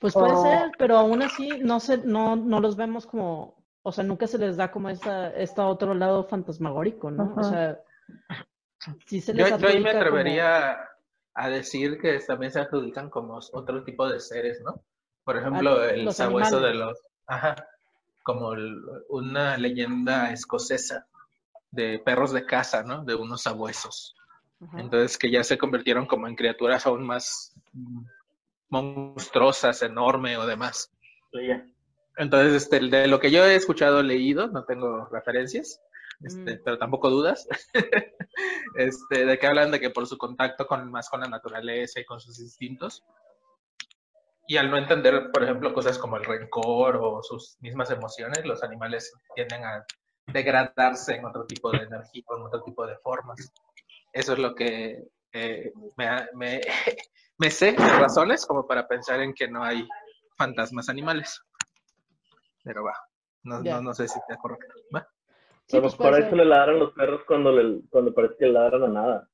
Pues 0.00 0.14
puede 0.14 0.32
O- 0.34 0.42
ser, 0.42 0.70
pero 0.78 0.96
aún 0.96 1.22
así 1.22 1.48
no 1.60 1.80
se, 1.80 1.98
no, 1.98 2.36
no 2.36 2.60
los 2.60 2.76
vemos 2.76 3.06
como, 3.06 3.64
o 3.82 3.90
sea, 3.92 4.04
nunca 4.04 4.26
se 4.28 4.38
les 4.38 4.56
da 4.56 4.70
como 4.70 4.88
esta, 4.88 5.30
esta 5.34 5.66
otro 5.66 5.94
lado 5.94 6.24
fantasmagórico, 6.24 7.10
¿no? 7.10 7.34
O 7.36 7.42
sea, 7.42 7.80
sí 9.06 9.20
se 9.20 9.34
yo, 9.34 9.44
les 9.44 9.58
yo 9.58 9.68
ahí 9.68 9.80
me 9.80 9.90
atrevería 9.90 10.78
a 11.34 11.48
decir 11.48 11.98
que 12.00 12.18
también 12.20 12.52
se 12.52 12.60
adjudican 12.60 13.08
como 13.10 13.38
otro 13.52 13.84
tipo 13.84 14.08
de 14.08 14.20
seres, 14.20 14.60
¿no? 14.64 14.82
Por 15.24 15.36
ejemplo, 15.36 15.80
Ah, 15.80 15.90
el 15.90 16.04
los 16.06 16.16
sabueso 16.16 16.60
de 16.60 16.74
los... 16.74 16.98
Ajá, 17.26 17.54
como 18.22 18.52
el- 18.54 18.82
una 19.08 19.56
leyenda 19.56 20.32
escocesa 20.32 21.06
de 21.70 21.98
perros 22.00 22.32
de 22.32 22.44
casa, 22.44 22.82
¿no? 22.82 23.04
De 23.04 23.14
unos 23.14 23.42
sabuesos. 23.42 24.14
Ajá. 24.60 24.80
Entonces 24.80 25.16
que 25.16 25.30
ya 25.30 25.42
se 25.44 25.56
convirtieron 25.56 26.06
como 26.06 26.26
en 26.28 26.34
criaturas 26.36 26.86
aún 26.86 27.06
más 27.06 27.54
monstruosas, 28.68 29.82
enorme 29.82 30.36
o 30.36 30.46
demás. 30.46 30.90
Entonces, 32.16 32.64
este, 32.64 32.80
de 32.80 33.06
lo 33.06 33.20
que 33.20 33.30
yo 33.30 33.44
he 33.44 33.54
escuchado, 33.54 34.02
leído, 34.02 34.48
no 34.48 34.64
tengo 34.64 35.06
referencias, 35.10 35.80
este, 36.22 36.56
Mm. 36.56 36.60
pero 36.64 36.78
tampoco 36.78 37.10
dudas, 37.10 37.46
este, 38.76 39.24
de 39.24 39.38
que 39.38 39.46
hablan 39.46 39.70
de 39.70 39.80
que 39.80 39.90
por 39.90 40.06
su 40.06 40.18
contacto 40.18 40.66
con, 40.66 40.90
más 40.90 41.08
con 41.08 41.20
la 41.20 41.28
naturaleza 41.28 42.00
y 42.00 42.04
con 42.04 42.20
sus 42.20 42.38
instintos, 42.40 43.02
y 44.46 44.56
al 44.56 44.68
no 44.68 44.76
entender, 44.76 45.30
por 45.32 45.44
ejemplo, 45.44 45.72
cosas 45.72 45.96
como 45.96 46.16
el 46.16 46.24
rencor 46.24 46.98
o 47.00 47.22
sus 47.22 47.56
mismas 47.60 47.90
emociones, 47.90 48.44
los 48.44 48.64
animales 48.64 49.12
tienden 49.36 49.64
a 49.64 49.84
degradarse 50.26 51.14
en 51.14 51.24
otro 51.24 51.46
tipo 51.46 51.70
de 51.70 51.78
energía, 51.78 52.24
en 52.36 52.42
otro 52.42 52.62
tipo 52.64 52.84
de 52.84 52.96
formas. 52.98 53.52
Eso 54.12 54.32
es 54.32 54.38
lo 54.40 54.54
que 54.56 55.04
eh, 55.32 55.72
me, 55.96 56.26
me, 56.34 56.60
me 57.38 57.50
sé 57.50 57.72
de 57.72 57.98
razones 57.98 58.44
como 58.44 58.66
para 58.66 58.88
pensar 58.88 59.20
en 59.20 59.34
que 59.34 59.46
no 59.46 59.62
hay 59.62 59.86
fantasmas 60.36 60.88
animales. 60.88 61.40
Pero 62.64 62.82
va, 62.82 62.96
no, 63.44 63.62
no, 63.62 63.80
no 63.80 63.94
sé 63.94 64.08
si 64.08 64.18
te 64.26 64.36
correcto. 64.36 64.74
¿Va? 64.94 65.06
Sí, 65.70 65.76
a 65.76 65.80
lo 65.80 65.84
pues 65.84 65.92
mejor 65.92 66.10
puede 66.10 66.24
a 66.24 66.26
eso 66.26 66.36
le 66.36 66.44
ladran 66.44 66.80
los 66.80 66.92
perros 66.94 67.20
cuando, 67.28 67.52
le, 67.52 67.80
cuando 67.90 68.12
parece 68.12 68.34
que 68.36 68.46
le 68.46 68.52
ladran 68.52 68.82
a 68.82 68.88
nada. 68.88 69.30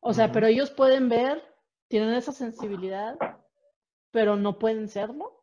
O 0.00 0.12
sea, 0.14 0.30
pero 0.30 0.46
ellos 0.46 0.70
pueden 0.70 1.08
ver, 1.08 1.42
tienen 1.88 2.14
esa 2.14 2.30
sensibilidad, 2.30 3.18
pero 4.12 4.36
no 4.36 4.60
pueden 4.60 4.88
serlo. 4.88 5.42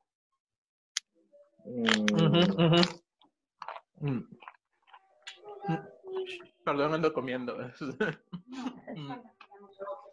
Ujú. 1.66 2.40
Mm. 4.00 4.16
Mm. 5.68 5.88
Perdón, 6.64 6.94
ando 6.94 7.12
comiendo. 7.12 7.58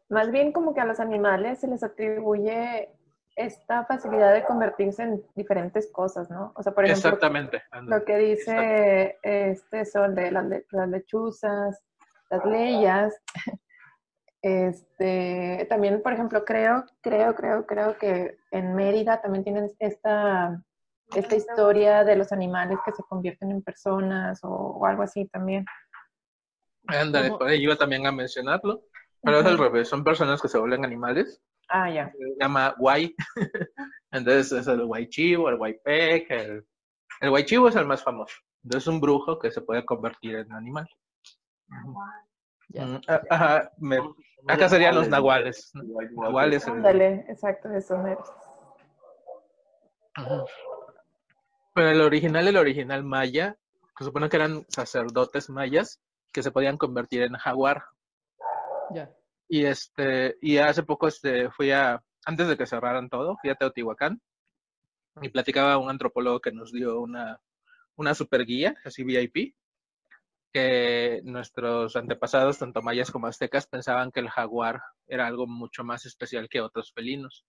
Más 0.09 0.33
bien 0.33 0.51
como 0.51 0.75
que 0.75 0.81
a 0.81 0.87
los 0.87 0.99
animales 0.99 1.61
se 1.61 1.69
les 1.69 1.85
atribuye 1.85 2.97
esta 3.37 3.85
facilidad 3.87 4.35
de 4.35 4.45
convertirse 4.45 5.03
en 5.03 5.23
diferentes 5.35 5.91
cosas, 5.93 6.31
¿no? 6.31 6.53
O 6.57 6.63
sea, 6.63 6.73
por 6.73 6.85
ejemplo, 6.85 7.11
Exactamente. 7.11 7.63
ando- 7.73 7.99
lo 7.99 8.05
que 8.05 8.17
dice 8.19 9.19
este 9.23 9.85
son 9.85 10.15
de 10.15 10.31
las, 10.31 10.45
le- 10.47 10.67
las 10.71 10.89
lechuzas, 10.89 11.83
las 12.31 12.45
leyas. 12.45 13.15
Este, 14.43 15.67
también, 15.69 16.03
por 16.03 16.15
ejemplo, 16.15 16.45
creo, 16.47 16.87
creo, 17.03 17.35
creo, 17.35 17.67
creo 17.67 17.99
que 17.99 18.39
en 18.53 18.75
Mérida 18.75 19.21
también 19.21 19.45
tienen 19.45 19.71
esta, 19.79 20.63
esta 21.15 21.37
historia 21.37 22.05
de 22.05 22.17
los 22.17 22.33
animales 22.33 22.79
que 22.85 22.93
se 22.93 23.03
convierten 23.03 23.51
en 23.51 23.63
personas 23.63 24.43
o, 24.43 24.49
o 24.49 24.87
algo 24.87 25.03
así 25.03 25.27
también. 25.27 25.67
Ándale, 26.87 27.29
¿Cómo? 27.29 27.39
por 27.39 27.49
ahí 27.49 27.63
iba 27.63 27.77
también 27.77 28.07
a 28.07 28.13
mencionarlo. 28.13 28.83
Pero 29.23 29.41
es 29.41 29.47
al 29.47 29.59
revés, 29.59 29.89
son 29.89 30.03
personas 30.03 30.41
que 30.41 30.49
se 30.49 30.59
vuelven 30.59 30.85
animales. 30.85 31.43
Ah, 31.71 31.89
ya. 31.91 32.11
Se 32.13 32.19
llama 32.41 32.75
guay. 32.79 33.15
Entonces 34.13 34.53
es 34.53 34.67
el 34.67 34.85
guay 34.87 35.09
chivo, 35.09 35.49
el 35.49 35.57
guay 35.57 35.79
pec, 35.85 36.31
el, 36.31 36.67
el 37.21 37.31
guay 37.31 37.45
chivo 37.45 37.69
es 37.69 37.77
el 37.77 37.87
más 37.87 38.03
famoso. 38.03 38.35
Entonces 38.65 38.83
es 38.85 38.93
un 38.93 39.01
brujo 39.01 39.39
que 39.39 39.51
se 39.51 39.61
puede 39.61 39.85
convertir 39.85 40.37
en 40.37 40.53
animal. 40.53 40.89
Ya. 42.69 42.87
Mm, 42.87 43.01
a- 43.09 43.23
Ajá, 43.31 43.73
me- 43.79 43.99
acá 44.49 44.69
serían 44.69 44.95
los 44.97 45.09
nahuales. 45.09 45.71
Nahuales. 45.75 46.67
el- 46.67 46.73
Ándale, 46.75 47.25
exacto, 47.29 47.71
eso. 47.73 47.97
Pero 51.75 51.89
el 51.91 52.01
original, 52.01 52.49
el 52.49 52.57
original 52.57 53.05
maya, 53.05 53.57
que 53.97 54.05
supone 54.05 54.29
que 54.29 54.37
eran 54.37 54.65
sacerdotes 54.69 55.49
mayas 55.51 56.01
que 56.33 56.43
se 56.43 56.51
podían 56.51 56.77
convertir 56.77 57.23
en 57.23 57.35
jaguar. 57.35 57.85
Ya. 58.93 59.11
Y 59.53 59.65
este, 59.65 60.37
y 60.41 60.59
hace 60.59 60.85
poco 60.85 61.09
este, 61.09 61.51
fui 61.51 61.73
a, 61.73 62.01
antes 62.25 62.47
de 62.47 62.57
que 62.57 62.67
cerraran 62.67 63.09
todo, 63.09 63.37
fui 63.41 63.51
a 63.51 63.57
Teotihuacán. 63.57 64.21
y 65.21 65.29
platicaba 65.29 65.77
un 65.77 65.91
antropólogo 65.91 66.41
que 66.41 66.53
nos 66.53 66.73
dio 66.73 67.01
una, 67.01 67.41
una 67.97 68.15
super 68.15 68.47
guía, 68.47 68.77
así 68.85 69.03
VIP, 69.03 69.57
que 70.53 71.21
nuestros 71.25 71.97
antepasados, 71.97 72.59
tanto 72.61 72.81
mayas 72.81 73.11
como 73.11 73.27
aztecas, 73.27 73.67
pensaban 73.67 74.13
que 74.13 74.21
el 74.21 74.29
jaguar 74.31 74.81
era 75.09 75.27
algo 75.27 75.49
mucho 75.49 75.83
más 75.83 76.07
especial 76.07 76.49
que 76.49 76.61
otros 76.61 76.93
felinos, 76.93 77.45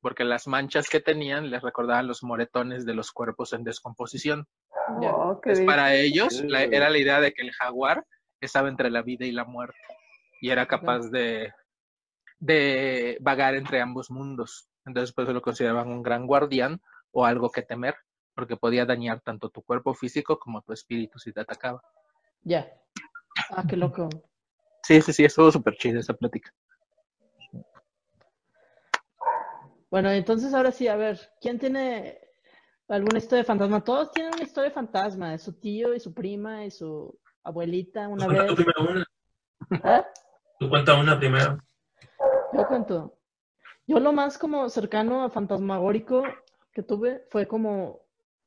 porque 0.00 0.22
las 0.24 0.46
manchas 0.46 0.88
que 0.88 1.00
tenían 1.00 1.50
les 1.50 1.62
recordaban 1.62 2.06
los 2.06 2.22
moretones 2.22 2.86
de 2.86 2.94
los 2.94 3.10
cuerpos 3.10 3.52
en 3.52 3.64
descomposición. 3.64 4.46
Oh, 4.88 5.40
Pues 5.42 5.60
para 5.62 5.94
ellos 5.96 6.42
la- 6.44 6.62
era 6.62 6.90
la 6.90 6.98
idea 6.98 7.20
de 7.20 7.32
que 7.32 7.42
el 7.42 7.50
jaguar 7.52 8.04
estaba 8.40 8.68
entre 8.68 8.90
la 8.90 9.02
vida 9.02 9.26
y 9.26 9.32
la 9.32 9.44
muerte 9.44 9.76
y 10.44 10.50
era 10.50 10.66
capaz 10.66 11.08
de, 11.08 11.54
de 12.38 13.16
vagar 13.22 13.54
entre 13.54 13.80
ambos 13.80 14.10
mundos. 14.10 14.68
Entonces, 14.84 15.10
por 15.14 15.24
eso 15.24 15.32
lo 15.32 15.40
consideraban 15.40 15.88
un 15.88 16.02
gran 16.02 16.26
guardián 16.26 16.82
o 17.12 17.24
algo 17.24 17.50
que 17.50 17.62
temer, 17.62 17.94
porque 18.34 18.58
podía 18.58 18.84
dañar 18.84 19.22
tanto 19.22 19.48
tu 19.48 19.62
cuerpo 19.62 19.94
físico 19.94 20.38
como 20.38 20.60
tu 20.60 20.74
espíritu 20.74 21.18
si 21.18 21.32
te 21.32 21.40
atacaba. 21.40 21.80
Ya. 22.42 22.70
Ah, 23.48 23.64
qué 23.66 23.74
loco. 23.78 24.10
Sí, 24.82 25.00
sí, 25.00 25.14
sí, 25.14 25.24
estuvo 25.24 25.50
súper 25.50 25.76
chido 25.78 25.98
esa 25.98 26.12
plática. 26.12 26.52
Bueno, 29.90 30.10
entonces 30.10 30.52
ahora 30.52 30.72
sí, 30.72 30.88
a 30.88 30.96
ver, 30.96 31.18
¿quién 31.40 31.58
tiene 31.58 32.20
alguna 32.88 33.16
historia 33.16 33.44
de 33.44 33.46
fantasma? 33.46 33.82
Todos 33.82 34.10
tienen 34.10 34.34
una 34.34 34.42
historia 34.42 34.68
de 34.68 34.74
fantasma, 34.74 35.30
de 35.30 35.38
su 35.38 35.58
tío 35.58 35.94
y 35.94 36.00
su 36.00 36.12
prima 36.12 36.66
y 36.66 36.70
su 36.70 37.18
abuelita 37.42 38.08
una 38.08 38.26
vez. 38.26 38.54
¿Ah? 39.82 40.04
Tú 40.58 40.68
cuenta 40.68 40.94
una 40.94 41.18
primero. 41.18 41.58
Yo 42.52 42.66
cuento. 42.66 43.18
Yo 43.86 44.00
lo 44.00 44.12
más 44.12 44.38
como 44.38 44.68
cercano 44.68 45.24
a 45.24 45.30
fantasmagórico 45.30 46.22
que 46.72 46.82
tuve 46.82 47.26
fue 47.30 47.46
como 47.46 48.00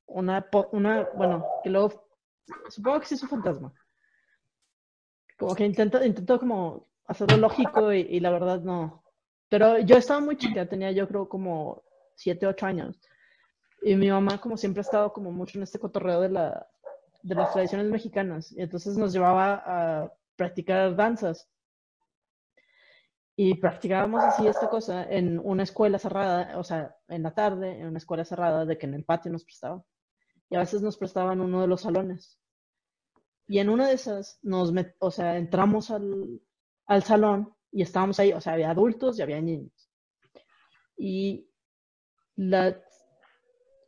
una, 0.08 0.48
una, 0.72 1.08
bueno, 1.16 1.46
que 1.64 1.70
luego, 1.70 2.10
supongo 2.70 3.00
que 3.00 3.06
sí 3.06 3.16
es 3.16 3.24
un 3.24 3.30
fantasma. 3.30 3.74
Como 5.38 5.54
que 5.56 5.66
intento, 5.66 6.04
intento 6.04 6.40
como 6.40 6.88
hacerlo 7.06 7.38
lógico 7.38 7.94
y, 7.94 8.00
y 8.02 8.20
la 8.20 8.32
verdad 8.32 8.62
no. 8.62 9.04
Pero 9.50 9.80
yo 9.80 9.98
estaba 9.98 10.20
muy 10.20 10.38
chica, 10.38 10.68
tenía 10.68 10.92
yo 10.92 11.08
creo 11.08 11.30
como 11.30 11.84
7, 12.16 12.48
8 12.48 12.66
años. 12.66 13.00
Y 13.82 13.96
mi 13.96 14.10
mamá 14.10 14.40
como 14.40 14.58
siempre 14.58 14.80
ha 14.80 14.82
estado 14.82 15.14
como 15.14 15.32
mucho 15.32 15.58
en 15.58 15.64
este 15.64 15.80
cotorreo 15.80 16.22
de 16.22 16.30
la, 16.30 16.68
de 17.22 17.36
las 17.36 17.54
tradiciones 17.54 17.88
mexicanas. 17.88 18.52
Y 18.52 18.62
entonces 18.62 18.98
nos 18.98 19.14
llevaba 19.14 19.64
a 19.66 20.14
practicar 20.36 20.96
danzas. 20.96 21.48
Y 23.38 23.54
practicábamos 23.56 24.22
así 24.22 24.46
esta 24.48 24.68
cosa 24.70 25.06
en 25.10 25.40
una 25.40 25.64
escuela 25.64 25.98
cerrada, 25.98 26.58
o 26.60 26.64
sea, 26.66 26.98
en 27.08 27.24
la 27.24 27.34
tarde, 27.34 27.80
en 27.80 27.88
una 27.88 28.00
escuela 28.00 28.26
cerrada, 28.26 28.66
de 28.66 28.78
que 28.78 28.86
en 28.88 28.96
el 28.96 29.06
patio 29.06 29.32
nos 29.32 29.46
prestaban. 29.46 29.82
Y 30.50 30.56
a 30.58 30.60
veces 30.60 30.82
nos 30.82 30.98
prestaban 30.98 31.42
uno 31.42 31.62
de 31.62 31.68
los 31.68 31.82
salones. 31.82 32.40
Y 33.48 33.60
en 33.60 33.70
una 33.70 33.88
de 33.88 33.94
esas, 33.96 34.40
nos 34.44 34.74
met- 34.74 34.96
o 35.00 35.10
sea, 35.12 35.38
entramos 35.38 35.90
al, 35.92 36.42
al 36.86 37.04
salón 37.04 37.54
y 37.72 37.82
estábamos 37.82 38.20
ahí, 38.20 38.32
o 38.34 38.42
sea, 38.42 38.54
había 38.54 38.72
adultos 38.72 39.18
y 39.18 39.22
había 39.22 39.42
niños. 39.42 39.90
Y 40.98 41.50
la, 42.36 42.82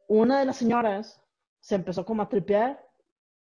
una 0.08 0.40
de 0.40 0.46
las 0.46 0.58
señoras 0.58 1.22
se 1.60 1.76
empezó 1.76 2.06
como 2.06 2.22
a 2.24 2.30
tripear, 2.30 2.84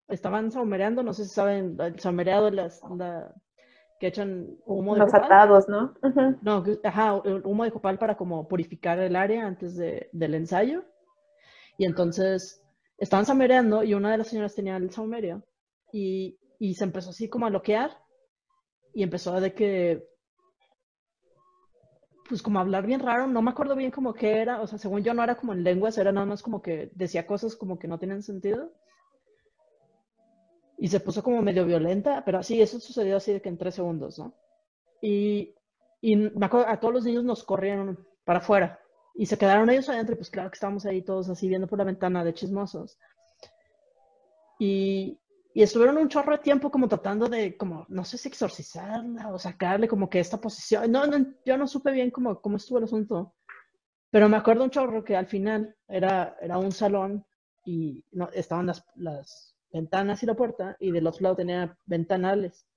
estaban 0.07 0.51
saumereando, 0.51 1.03
no 1.03 1.13
sé 1.13 1.25
si 1.25 1.31
saben, 1.31 1.77
el 1.79 1.99
saumereado, 1.99 2.51
las, 2.51 2.81
la, 2.97 3.33
que 3.99 4.07
echan 4.07 4.47
humo 4.65 4.95
de 4.95 5.01
Los 5.01 5.05
copal. 5.05 5.23
atados, 5.23 5.67
¿no? 5.69 5.93
No, 6.41 6.63
que- 6.63 6.79
ajá, 6.83 7.15
humo 7.43 7.63
de 7.63 7.71
copal 7.71 7.97
para 7.97 8.17
como 8.17 8.47
purificar 8.47 8.99
el 8.99 9.15
área 9.15 9.45
antes 9.47 9.75
de, 9.75 10.09
del 10.13 10.35
ensayo. 10.35 10.85
Y 11.77 11.85
entonces 11.85 12.61
estaban 12.97 13.25
saumereando 13.25 13.83
y 13.83 13.93
una 13.93 14.11
de 14.11 14.17
las 14.19 14.27
señoras 14.27 14.55
tenía 14.55 14.77
el 14.77 14.91
saumerio 14.91 15.43
y, 15.93 16.37
y 16.59 16.75
se 16.75 16.85
empezó 16.85 17.11
así 17.11 17.29
como 17.29 17.45
a 17.47 17.49
loquear 17.51 17.91
y 18.93 19.03
empezó 19.03 19.33
a 19.35 19.41
de 19.41 19.53
que, 19.53 20.03
pues 22.27 22.41
como 22.41 22.59
hablar 22.59 22.85
bien 22.87 22.99
raro, 22.99 23.27
no 23.27 23.41
me 23.41 23.51
acuerdo 23.51 23.75
bien 23.75 23.91
como 23.91 24.13
qué 24.13 24.39
era, 24.41 24.61
o 24.61 24.67
sea, 24.67 24.79
según 24.79 25.03
yo 25.03 25.13
no 25.13 25.23
era 25.23 25.35
como 25.35 25.53
en 25.53 25.63
lenguas, 25.63 25.97
era 25.97 26.11
nada 26.11 26.25
más 26.25 26.41
como 26.41 26.61
que 26.61 26.91
decía 26.95 27.27
cosas 27.27 27.55
como 27.55 27.77
que 27.77 27.87
no 27.87 27.99
tenían 27.99 28.23
sentido. 28.23 28.71
Y 30.77 30.87
se 30.89 30.99
puso 30.99 31.23
como 31.23 31.41
medio 31.41 31.65
violenta, 31.65 32.23
pero 32.25 32.43
sí, 32.43 32.61
eso 32.61 32.79
sucedió 32.79 33.17
así 33.17 33.33
de 33.33 33.41
que 33.41 33.49
en 33.49 33.57
tres 33.57 33.75
segundos, 33.75 34.19
¿no? 34.19 34.33
Y, 35.01 35.55
y 36.01 36.15
me 36.15 36.45
acuerdo, 36.45 36.67
a 36.67 36.79
todos 36.79 36.93
los 36.93 37.05
niños 37.05 37.23
nos 37.23 37.43
corrieron 37.43 38.05
para 38.25 38.39
afuera 38.39 38.79
y 39.15 39.25
se 39.25 39.37
quedaron 39.37 39.69
ellos 39.69 39.87
adentro 39.87 40.13
y 40.13 40.17
pues 40.17 40.29
claro 40.29 40.49
que 40.49 40.55
estábamos 40.55 40.85
ahí 40.85 41.01
todos 41.01 41.29
así 41.29 41.47
viendo 41.47 41.67
por 41.67 41.79
la 41.79 41.85
ventana 41.85 42.23
de 42.23 42.33
chismosos. 42.33 42.99
Y, 44.59 45.17
y 45.53 45.63
estuvieron 45.63 45.97
un 45.97 46.09
chorro 46.09 46.33
de 46.33 46.43
tiempo 46.43 46.69
como 46.69 46.89
tratando 46.89 47.29
de, 47.29 47.55
como, 47.55 47.85
no 47.87 48.03
sé 48.03 48.17
si 48.17 48.27
exorcizarla 48.27 49.29
o 49.29 49.39
sacarle 49.39 49.87
como 49.87 50.09
que 50.09 50.19
esta 50.19 50.39
posición. 50.39 50.91
No, 50.91 51.07
no, 51.07 51.33
yo 51.45 51.57
no 51.57 51.65
supe 51.65 51.91
bien 51.91 52.11
cómo, 52.11 52.41
cómo 52.41 52.57
estuvo 52.57 52.77
el 52.77 52.83
asunto, 52.83 53.33
pero 54.11 54.27
me 54.27 54.37
acuerdo 54.37 54.65
un 54.65 54.69
chorro 54.69 55.03
que 55.03 55.15
al 55.15 55.27
final 55.27 55.75
era, 55.87 56.35
era 56.41 56.57
un 56.57 56.73
salón 56.73 57.25
y 57.65 58.03
no, 58.11 58.29
estaban 58.33 58.65
las, 58.65 58.85
las 58.95 59.54
ventanas 59.75 60.23
y 60.23 60.25
la 60.25 60.35
puerta 60.35 60.75
y 60.79 60.91
del 60.91 61.05
otro 61.05 61.23
lado 61.23 61.35
tenía 61.35 61.77
ventanales. 61.85 62.67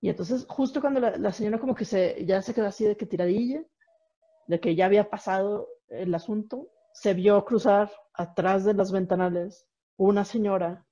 Y 0.00 0.10
entonces 0.10 0.46
justo 0.48 0.80
cuando 0.80 1.00
la, 1.00 1.16
la 1.16 1.32
señora 1.32 1.58
como 1.58 1.74
que 1.74 1.84
se, 1.84 2.24
ya 2.24 2.40
se 2.42 2.54
quedó 2.54 2.66
así 2.66 2.84
de 2.84 2.96
que 2.96 3.06
tiradilla, 3.06 3.64
de 4.46 4.60
que 4.60 4.74
ya 4.74 4.86
había 4.86 5.10
pasado 5.10 5.68
el 5.88 6.14
asunto, 6.14 6.68
se 6.92 7.14
vio 7.14 7.44
cruzar 7.44 7.90
atrás 8.14 8.64
de 8.64 8.74
las 8.74 8.92
ventanales 8.92 9.66
una 9.96 10.24
señora 10.24 10.86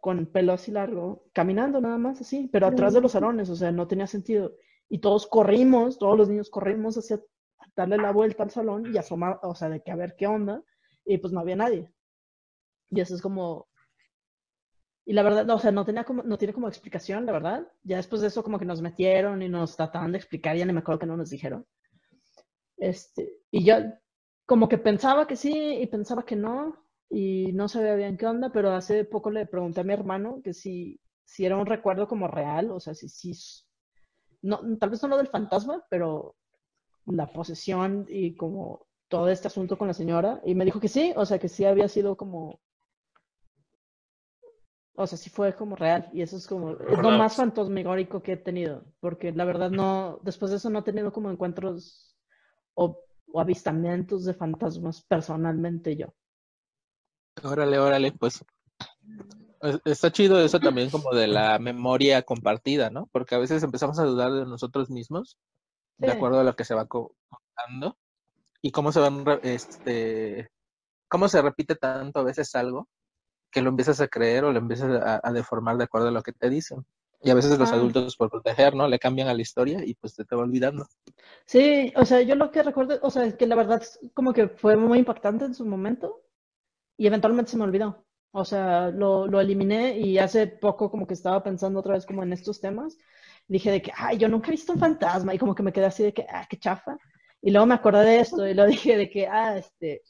con 0.00 0.26
pelo 0.26 0.52
así 0.52 0.70
largo, 0.70 1.24
caminando 1.32 1.80
nada 1.80 1.96
más 1.96 2.20
así, 2.20 2.48
pero 2.52 2.66
atrás 2.66 2.92
de 2.92 3.00
los 3.00 3.12
salones, 3.12 3.48
o 3.48 3.56
sea, 3.56 3.72
no 3.72 3.88
tenía 3.88 4.06
sentido. 4.06 4.52
Y 4.88 4.98
todos 4.98 5.26
corrimos, 5.26 5.98
todos 5.98 6.18
los 6.18 6.28
niños 6.28 6.50
corrimos 6.50 6.98
hacia 6.98 7.22
darle 7.74 7.96
la 7.96 8.12
vuelta 8.12 8.42
al 8.42 8.50
salón 8.50 8.94
y 8.94 8.98
asomar, 8.98 9.40
o 9.42 9.54
sea, 9.54 9.70
de 9.70 9.82
que 9.82 9.90
a 9.90 9.96
ver 9.96 10.14
qué 10.14 10.26
onda, 10.26 10.62
y 11.06 11.16
pues 11.16 11.32
no 11.32 11.40
había 11.40 11.56
nadie. 11.56 11.90
Y 12.90 13.00
eso 13.00 13.14
es 13.14 13.22
como, 13.22 13.66
y 15.06 15.12
la 15.12 15.22
verdad, 15.22 15.48
o 15.50 15.58
sea, 15.58 15.70
no 15.70 15.84
tenía 15.84 16.04
como, 16.04 16.22
no 16.22 16.38
tiene 16.38 16.54
como 16.54 16.68
explicación, 16.68 17.26
la 17.26 17.32
verdad. 17.32 17.68
Ya 17.82 17.96
después 17.98 18.22
de 18.22 18.28
eso 18.28 18.42
como 18.42 18.58
que 18.58 18.64
nos 18.64 18.80
metieron 18.80 19.42
y 19.42 19.48
nos 19.48 19.76
trataban 19.76 20.12
de 20.12 20.18
explicar, 20.18 20.56
ya 20.56 20.64
ni 20.64 20.72
me 20.72 20.80
acuerdo 20.80 21.00
que 21.00 21.06
no 21.06 21.16
nos 21.16 21.30
dijeron. 21.30 21.66
Este, 22.76 23.38
y 23.50 23.64
yo 23.64 23.76
como 24.46 24.68
que 24.68 24.78
pensaba 24.78 25.26
que 25.26 25.36
sí 25.36 25.52
y 25.80 25.86
pensaba 25.86 26.24
que 26.24 26.36
no 26.36 26.84
y 27.10 27.52
no 27.52 27.68
sabía 27.68 27.94
bien 27.94 28.16
qué 28.16 28.26
onda, 28.26 28.50
pero 28.52 28.72
hace 28.72 29.04
poco 29.04 29.30
le 29.30 29.46
pregunté 29.46 29.80
a 29.80 29.84
mi 29.84 29.92
hermano 29.92 30.40
que 30.42 30.54
si, 30.54 31.00
si 31.24 31.44
era 31.44 31.56
un 31.56 31.66
recuerdo 31.66 32.08
como 32.08 32.28
real, 32.28 32.70
o 32.70 32.80
sea, 32.80 32.94
si 32.94 33.08
sí, 33.08 33.32
no, 34.42 34.60
tal 34.78 34.90
vez 34.90 35.02
no 35.02 35.08
lo 35.08 35.16
del 35.18 35.28
fantasma, 35.28 35.84
pero 35.90 36.36
la 37.06 37.32
posesión 37.32 38.06
y 38.08 38.36
como 38.36 38.86
todo 39.08 39.28
este 39.28 39.48
asunto 39.48 39.78
con 39.78 39.88
la 39.88 39.94
señora, 39.94 40.40
y 40.44 40.54
me 40.54 40.64
dijo 40.64 40.80
que 40.80 40.88
sí, 40.88 41.12
o 41.16 41.26
sea, 41.26 41.38
que 41.38 41.48
sí 41.48 41.64
había 41.64 41.88
sido 41.88 42.16
como 42.16 42.60
o 44.96 45.06
sea, 45.06 45.18
sí 45.18 45.30
fue 45.30 45.54
como 45.54 45.76
real. 45.76 46.08
Y 46.12 46.22
eso 46.22 46.36
es 46.36 46.46
como, 46.46 46.72
es 46.72 46.98
lo 46.98 47.10
más 47.10 47.36
fantasmagórico 47.36 48.22
que 48.22 48.32
he 48.32 48.36
tenido. 48.36 48.84
Porque 49.00 49.32
la 49.32 49.44
verdad 49.44 49.70
no, 49.70 50.20
después 50.22 50.50
de 50.50 50.58
eso 50.58 50.70
no 50.70 50.80
he 50.80 50.82
tenido 50.82 51.12
como 51.12 51.30
encuentros 51.30 52.16
o, 52.74 53.00
o 53.32 53.40
avistamientos 53.40 54.24
de 54.24 54.34
fantasmas 54.34 55.02
personalmente 55.02 55.96
yo. 55.96 56.14
Órale, 57.44 57.78
órale, 57.78 58.12
pues. 58.12 58.44
es- 59.62 59.80
Está 59.84 60.10
chido 60.12 60.40
eso 60.40 60.60
también 60.60 60.90
como 60.90 61.14
de 61.14 61.26
la 61.26 61.58
memoria 61.58 62.22
compartida, 62.22 62.90
¿no? 62.90 63.08
Porque 63.12 63.34
a 63.34 63.38
veces 63.38 63.62
empezamos 63.62 63.98
a 63.98 64.04
dudar 64.04 64.32
de 64.32 64.46
nosotros 64.46 64.90
mismos, 64.90 65.38
de 65.98 66.12
acuerdo 66.12 66.40
a 66.40 66.44
lo 66.44 66.54
que 66.56 66.64
se 66.64 66.74
va 66.74 66.86
co- 66.86 67.14
contando, 67.28 67.96
y 68.62 68.72
cómo 68.72 68.92
se 68.92 69.00
van, 69.00 69.24
este, 69.42 70.50
cómo 71.08 71.28
se 71.28 71.42
repite 71.42 71.76
tanto 71.76 72.20
a 72.20 72.24
veces 72.24 72.54
algo, 72.54 72.88
que 73.54 73.62
lo 73.62 73.70
empiezas 73.70 74.00
a 74.02 74.08
creer 74.08 74.44
o 74.44 74.52
lo 74.52 74.58
empiezas 74.58 74.90
a, 75.02 75.20
a 75.26 75.32
deformar 75.32 75.78
de 75.78 75.84
acuerdo 75.84 76.08
a 76.08 76.12
lo 76.12 76.22
que 76.22 76.32
te 76.32 76.50
dicen. 76.50 76.84
Y 77.22 77.30
a 77.30 77.34
veces 77.34 77.58
los 77.58 77.72
Ah. 77.72 77.76
adultos 77.76 78.16
por 78.18 78.30
proteger, 78.30 78.74
¿no? 78.74 78.88
Le 78.88 78.98
cambian 78.98 79.28
a 79.28 79.34
la 79.34 79.42
historia 79.42 79.82
y 79.84 79.94
pues 79.94 80.14
te, 80.16 80.24
te 80.26 80.36
va 80.36 80.42
olvidando. 80.42 80.86
Sí, 81.46 81.92
o 81.96 82.04
sea, 82.04 82.20
yo 82.22 82.34
lo 82.34 82.50
que 82.50 82.62
recuerdo, 82.62 82.98
o 83.02 83.10
sea, 83.10 83.24
es 83.24 83.34
que 83.36 83.46
la 83.46 83.56
verdad 83.56 83.82
es 83.82 83.98
como 84.14 84.32
que 84.34 84.48
fue 84.48 84.76
muy 84.76 84.98
impactante 84.98 85.44
en 85.46 85.54
su 85.54 85.64
momento 85.66 86.22
y 86.98 87.06
eventualmente 87.06 87.50
se 87.52 87.56
me 87.58 87.64
olvidó. 87.64 88.04
O 88.32 88.44
sea, 88.44 88.90
lo, 88.90 89.26
lo 89.28 89.40
eliminé 89.40 89.98
y 89.98 90.18
hace 90.18 90.46
poco 90.48 90.90
como 90.90 91.06
que 91.06 91.14
estaba 91.14 91.42
pensando 91.42 91.80
otra 91.80 91.94
vez 91.94 92.04
como 92.06 92.22
en 92.22 92.32
estos 92.32 92.60
temas. 92.60 92.98
Dije 93.48 93.70
de 93.70 93.80
que, 93.82 93.92
ay, 93.96 94.18
yo 94.18 94.28
nunca 94.28 94.48
he 94.48 94.52
visto 94.52 94.72
un 94.72 94.78
fantasma 94.80 95.34
y 95.34 95.38
como 95.38 95.54
que 95.54 95.62
me 95.62 95.72
quedé 95.72 95.86
así 95.86 96.02
de 96.02 96.12
que, 96.14 96.26
ah, 96.28 96.46
qué 96.50 96.58
chafa. 96.58 96.98
Y 97.42 97.50
luego 97.52 97.66
me 97.66 97.74
acordé 97.74 98.04
de 98.04 98.20
esto 98.20 98.46
y 98.48 98.54
lo 98.54 98.66
dije 98.66 98.96
de 98.96 99.08
que, 99.10 99.26
ah, 99.28 99.56
este, 99.58 100.02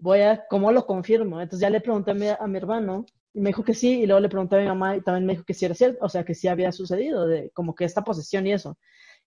voy 0.00 0.20
a, 0.22 0.46
¿cómo 0.48 0.72
lo 0.72 0.86
confirmo? 0.86 1.40
Entonces 1.40 1.60
ya 1.60 1.70
le 1.70 1.80
pregunté 1.80 2.12
a 2.12 2.14
mi, 2.14 2.28
a 2.28 2.46
mi 2.46 2.58
hermano 2.58 3.06
y 3.32 3.40
me 3.40 3.50
dijo 3.50 3.64
que 3.64 3.74
sí 3.74 4.02
y 4.02 4.06
luego 4.06 4.20
le 4.20 4.28
pregunté 4.28 4.56
a 4.56 4.60
mi 4.60 4.66
mamá 4.66 4.96
y 4.96 5.02
también 5.02 5.26
me 5.26 5.34
dijo 5.34 5.44
que 5.44 5.54
sí 5.54 5.64
era 5.64 5.74
cierto, 5.74 6.04
o 6.04 6.08
sea, 6.08 6.24
que 6.24 6.34
sí 6.34 6.48
había 6.48 6.72
sucedido, 6.72 7.26
de 7.26 7.50
como 7.50 7.74
que 7.74 7.84
esta 7.84 8.02
posesión 8.02 8.46
y 8.46 8.52
eso 8.52 8.76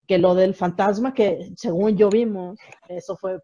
que 0.08 0.18
lo 0.18 0.36
del 0.36 0.54
fantasma 0.54 1.14
que 1.14 1.52
según 1.56 1.98
yo 1.98 2.10
vimos, 2.10 2.58
eso 2.88 3.16
fue 3.16 3.40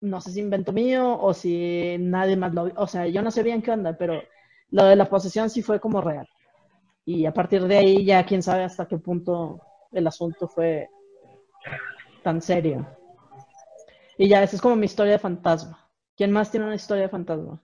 no 0.00 0.20
sé 0.20 0.32
si 0.32 0.40
invento 0.40 0.72
mío 0.72 1.18
o 1.20 1.32
si 1.32 1.96
nadie 1.98 2.36
más 2.36 2.52
lo 2.52 2.64
O 2.76 2.86
sea, 2.88 3.06
yo 3.06 3.22
no 3.22 3.30
sé 3.30 3.42
bien 3.42 3.62
qué 3.62 3.70
onda, 3.70 3.96
pero 3.96 4.20
lo 4.70 4.84
de 4.84 4.96
la 4.96 5.08
posesión 5.08 5.48
sí 5.48 5.62
fue 5.62 5.78
como 5.80 6.00
real. 6.00 6.28
Y 7.04 7.24
a 7.26 7.32
partir 7.32 7.64
de 7.66 7.78
ahí 7.78 8.04
ya 8.04 8.26
quién 8.26 8.42
sabe 8.42 8.64
hasta 8.64 8.86
qué 8.86 8.98
punto 8.98 9.60
el 9.92 10.06
asunto 10.06 10.48
fue 10.48 10.88
tan 12.24 12.42
serio. 12.42 12.86
Y 14.18 14.28
ya, 14.28 14.42
esa 14.42 14.56
es 14.56 14.62
como 14.62 14.76
mi 14.76 14.86
historia 14.86 15.12
de 15.12 15.18
fantasma. 15.18 15.90
¿Quién 16.16 16.32
más 16.32 16.50
tiene 16.50 16.66
una 16.66 16.74
historia 16.74 17.04
de 17.04 17.08
fantasma? 17.08 17.60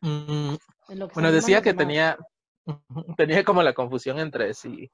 Mm, 0.00 0.54
bueno, 1.14 1.32
decía 1.32 1.62
que 1.62 1.74
tenía, 1.74 2.18
tenía 3.16 3.44
como 3.44 3.62
la 3.62 3.74
confusión 3.74 4.18
entre 4.18 4.54
si, 4.54 4.90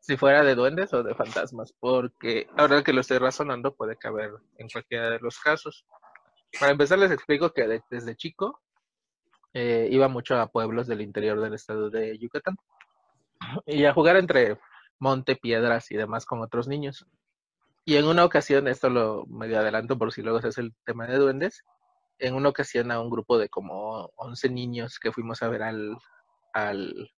si 0.00 0.16
fuera 0.16 0.42
de 0.42 0.54
duendes 0.54 0.92
o 0.92 1.02
de 1.02 1.14
fantasmas, 1.14 1.72
porque 1.78 2.48
ahora 2.56 2.82
que 2.82 2.92
lo 2.92 3.00
estoy 3.00 3.18
razonando 3.18 3.74
puede 3.74 3.96
caber 3.96 4.32
en 4.58 4.68
cualquiera 4.68 5.10
de 5.10 5.20
los 5.20 5.38
casos. 5.38 5.86
Para 6.58 6.72
empezar 6.72 6.98
les 6.98 7.10
explico 7.10 7.50
que 7.50 7.82
desde 7.88 8.16
chico 8.16 8.60
eh, 9.54 9.88
iba 9.90 10.08
mucho 10.08 10.36
a 10.36 10.48
pueblos 10.48 10.86
del 10.86 11.00
interior 11.00 11.40
del 11.40 11.54
estado 11.54 11.88
de 11.88 12.18
Yucatán 12.18 12.56
y 13.66 13.84
a 13.84 13.92
jugar 13.92 14.16
entre 14.16 14.58
monte, 14.98 15.36
piedras 15.36 15.90
y 15.90 15.96
demás 15.96 16.24
con 16.26 16.40
otros 16.42 16.68
niños. 16.68 17.06
Y 17.84 17.96
en 17.96 18.06
una 18.06 18.24
ocasión, 18.24 18.68
esto 18.68 18.90
lo 18.90 19.26
medio 19.26 19.58
adelanto 19.58 19.98
por 19.98 20.12
si 20.12 20.22
luego 20.22 20.40
se 20.40 20.48
hace 20.48 20.60
el 20.60 20.74
tema 20.84 21.06
de 21.06 21.16
duendes, 21.16 21.64
en 22.18 22.34
una 22.34 22.48
ocasión 22.48 22.90
a 22.92 23.00
un 23.00 23.10
grupo 23.10 23.38
de 23.38 23.48
como 23.48 24.12
11 24.16 24.50
niños 24.50 24.98
que 25.00 25.12
fuimos 25.12 25.42
a 25.42 25.48
ver 25.48 25.62
al, 25.64 25.96
al 26.52 27.10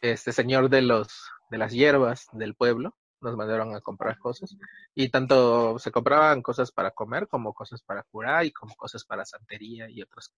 este 0.00 0.32
señor 0.32 0.68
de 0.68 0.82
los 0.82 1.28
de 1.50 1.58
las 1.58 1.72
hierbas 1.72 2.28
del 2.32 2.54
pueblo, 2.54 2.96
nos 3.20 3.36
mandaron 3.36 3.74
a 3.74 3.80
comprar 3.80 4.18
cosas 4.18 4.56
y 4.94 5.10
tanto 5.10 5.78
se 5.78 5.92
compraban 5.92 6.42
cosas 6.42 6.72
para 6.72 6.92
comer 6.92 7.28
como 7.28 7.52
cosas 7.52 7.82
para 7.82 8.02
curar 8.04 8.44
y 8.44 8.52
como 8.52 8.74
cosas 8.74 9.04
para 9.04 9.24
santería 9.24 9.88
y 9.90 10.02
otras 10.02 10.32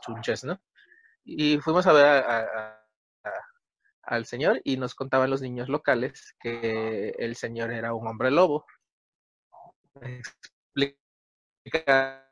chunches, 0.00 0.44
¿no? 0.44 0.60
Y 1.24 1.58
fuimos 1.58 1.86
a 1.86 1.92
ver 1.92 2.06
a, 2.06 2.79
al 4.10 4.26
señor 4.26 4.60
y 4.64 4.76
nos 4.76 4.94
contaban 4.94 5.30
los 5.30 5.40
niños 5.40 5.68
locales 5.68 6.34
que 6.40 7.10
el 7.18 7.36
señor 7.36 7.72
era 7.72 7.94
un 7.94 8.06
hombre 8.08 8.30
lobo. 8.30 8.66
Explicado 11.64 12.24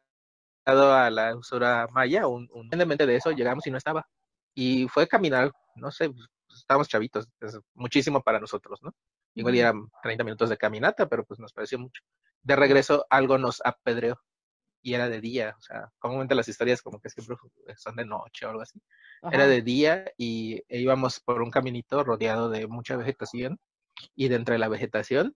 a 0.67 1.11
la 1.11 1.37
usura 1.37 1.87
maya, 1.93 2.27
un, 2.27 2.49
un 2.53 2.69
de 2.69 3.17
eso 3.17 3.31
llegamos 3.31 3.67
y 3.67 3.71
no 3.71 3.79
estaba. 3.79 4.09
Y 4.55 4.89
fue 4.89 5.07
caminar, 5.07 5.53
no 5.77 5.91
sé, 5.93 6.11
pues, 6.11 6.27
estábamos 6.49 6.89
chavitos, 6.89 7.29
es 7.41 7.59
muchísimo 7.75 8.23
para 8.23 8.41
nosotros, 8.41 8.83
¿no? 8.83 8.93
Igual 9.35 9.55
eran 9.55 9.89
30 10.03 10.25
minutos 10.25 10.51
de 10.51 10.57
caminata, 10.57 11.09
pero 11.09 11.25
pues 11.25 11.39
nos 11.39 11.53
pareció 11.53 11.79
mucho. 11.79 12.03
De 12.43 12.57
regreso 12.57 13.07
algo 13.09 13.39
nos 13.39 13.63
apedreó 13.65 14.21
y 14.83 14.95
era 14.95 15.09
de 15.09 15.21
día, 15.21 15.55
o 15.59 15.61
sea, 15.61 15.91
comúnmente 15.99 16.35
las 16.35 16.49
historias 16.49 16.83
como 16.83 17.01
que 17.01 17.11
siempre 17.11 17.37
son 17.77 17.97
de 17.97 18.05
noche 18.05 18.47
o 18.47 18.51
algo 18.51 18.63
así. 18.63 18.81
Era 19.31 19.47
de 19.47 19.63
día 19.63 20.05
y 20.17 20.63
e 20.69 20.81
íbamos 20.81 21.21
por 21.21 21.43
un 21.43 21.51
caminito 21.51 22.05
rodeado 22.05 22.49
de 22.49 22.67
mucha 22.67 22.97
vegetación 22.97 23.59
y 24.15 24.29
de 24.29 24.37
entre 24.37 24.59
la 24.59 24.69
vegetación 24.69 25.35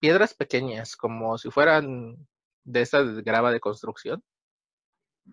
piedras 0.00 0.34
pequeñas, 0.34 0.96
como 0.96 1.38
si 1.38 1.50
fueran 1.50 2.16
de 2.64 2.80
esta 2.80 3.02
grava 3.02 3.52
de 3.52 3.60
construcción, 3.60 4.22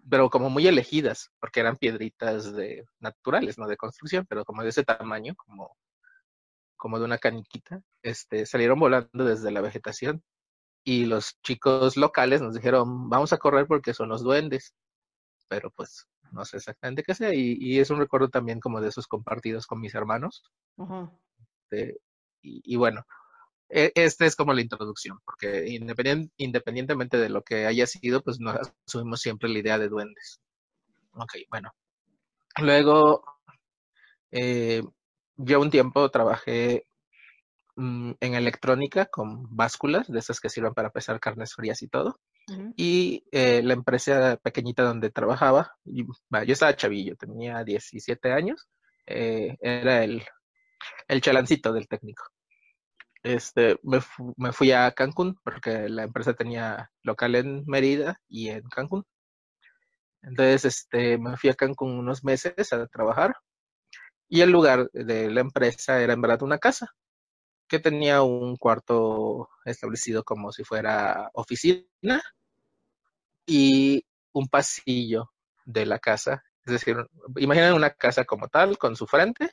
pero 0.09 0.29
como 0.29 0.49
muy 0.49 0.67
elegidas, 0.67 1.31
porque 1.39 1.61
eran 1.61 1.77
piedritas 1.77 2.53
de 2.53 2.85
naturales, 2.99 3.57
no 3.57 3.67
de 3.67 3.77
construcción, 3.77 4.25
pero 4.27 4.45
como 4.45 4.63
de 4.63 4.69
ese 4.69 4.83
tamaño, 4.83 5.35
como, 5.35 5.75
como 6.75 6.99
de 6.99 7.05
una 7.05 7.17
caniquita, 7.17 7.81
este, 8.03 8.45
salieron 8.45 8.79
volando 8.79 9.25
desde 9.25 9.51
la 9.51 9.61
vegetación 9.61 10.23
y 10.87 11.05
los 11.05 11.37
chicos 11.41 11.97
locales 11.97 12.41
nos 12.41 12.55
dijeron, 12.55 13.09
vamos 13.09 13.33
a 13.33 13.37
correr 13.37 13.67
porque 13.67 13.93
son 13.93 14.07
los 14.07 14.23
duendes, 14.23 14.73
pero 15.49 15.69
pues 15.69 16.07
no 16.31 16.45
sé 16.45 16.57
exactamente 16.57 17.03
qué 17.03 17.13
sea, 17.13 17.33
y, 17.33 17.77
es 17.77 17.89
un 17.89 17.99
recuerdo 17.99 18.29
también 18.29 18.61
como 18.61 18.79
de 18.79 18.87
esos 18.87 19.05
compartidos 19.05 19.67
con 19.67 19.81
mis 19.81 19.93
hermanos. 19.95 20.45
y, 22.41 22.75
bueno, 22.77 23.05
e, 23.67 23.91
esta 23.95 24.25
es 24.25 24.37
como 24.37 24.53
la 24.53 24.61
introducción, 24.61 25.19
porque 25.25 25.65
independientemente 26.37 27.17
de 27.17 27.29
lo 27.29 27.43
que 27.43 27.65
haya 27.65 27.85
sido, 27.85 28.21
pues 28.23 28.39
nos 28.39 28.55
asumimos 28.87 29.19
siempre 29.19 29.49
la 29.49 29.59
idea 29.59 29.77
de 29.77 29.89
duendes. 29.89 30.39
Ok, 31.11 31.33
bueno. 31.49 31.69
Luego, 32.61 33.25
eh, 34.31 34.81
yo 35.35 35.59
un 35.59 35.69
tiempo 35.69 36.09
trabajé 36.11 36.86
Mm, 37.79 38.13
en 38.21 38.33
electrónica 38.33 39.05
con 39.05 39.55
básculas, 39.55 40.07
de 40.07 40.17
esas 40.17 40.39
que 40.39 40.49
sirven 40.49 40.73
para 40.73 40.89
pesar 40.89 41.19
carnes 41.19 41.53
frías 41.53 41.83
y 41.83 41.87
todo. 41.87 42.19
Y 42.75 43.23
eh, 43.31 43.61
la 43.63 43.73
empresa 43.73 44.37
pequeñita 44.41 44.81
donde 44.81 45.11
trabajaba, 45.11 45.75
yo 45.85 46.05
estaba 46.31 46.75
chavillo, 46.75 47.15
tenía 47.17 47.63
17 47.63 48.31
años, 48.31 48.67
eh, 49.05 49.57
era 49.61 50.03
el, 50.03 50.23
el 51.07 51.21
chalancito 51.21 51.71
del 51.71 51.87
técnico. 51.87 52.23
Este, 53.21 53.77
me, 53.83 53.99
me, 54.37 54.51
fui 54.53 54.71
a 54.71 54.91
Cancún 54.93 55.37
porque 55.43 55.87
la 55.87 56.03
empresa 56.03 56.33
tenía 56.33 56.89
local 57.03 57.35
en 57.35 57.63
Mérida 57.67 58.19
y 58.27 58.49
en 58.49 58.63
Cancún. 58.69 59.05
Entonces, 60.23 60.65
este, 60.65 61.19
me 61.19 61.37
fui 61.37 61.51
a 61.51 61.53
Cancún 61.53 61.99
unos 61.99 62.23
meses 62.23 62.73
a 62.73 62.87
trabajar 62.87 63.35
y 64.29 64.41
el 64.41 64.49
lugar 64.49 64.89
de 64.93 65.29
la 65.29 65.41
empresa 65.41 66.01
era 66.01 66.13
en 66.13 66.21
verdad 66.21 66.41
una 66.41 66.57
casa 66.57 66.95
que 67.67 67.79
tenía 67.79 68.21
un 68.21 68.57
cuarto 68.57 69.49
establecido 69.65 70.23
como 70.23 70.51
si 70.51 70.63
fuera 70.63 71.29
oficina 71.33 72.21
y 73.45 74.05
un 74.33 74.47
pasillo 74.47 75.31
de 75.65 75.85
la 75.85 75.99
casa. 75.99 76.43
Es 76.65 76.73
decir, 76.73 76.97
imaginen 77.37 77.73
una 77.73 77.91
casa 77.91 78.25
como 78.25 78.47
tal, 78.49 78.77
con 78.77 78.95
su 78.95 79.07
frente, 79.07 79.51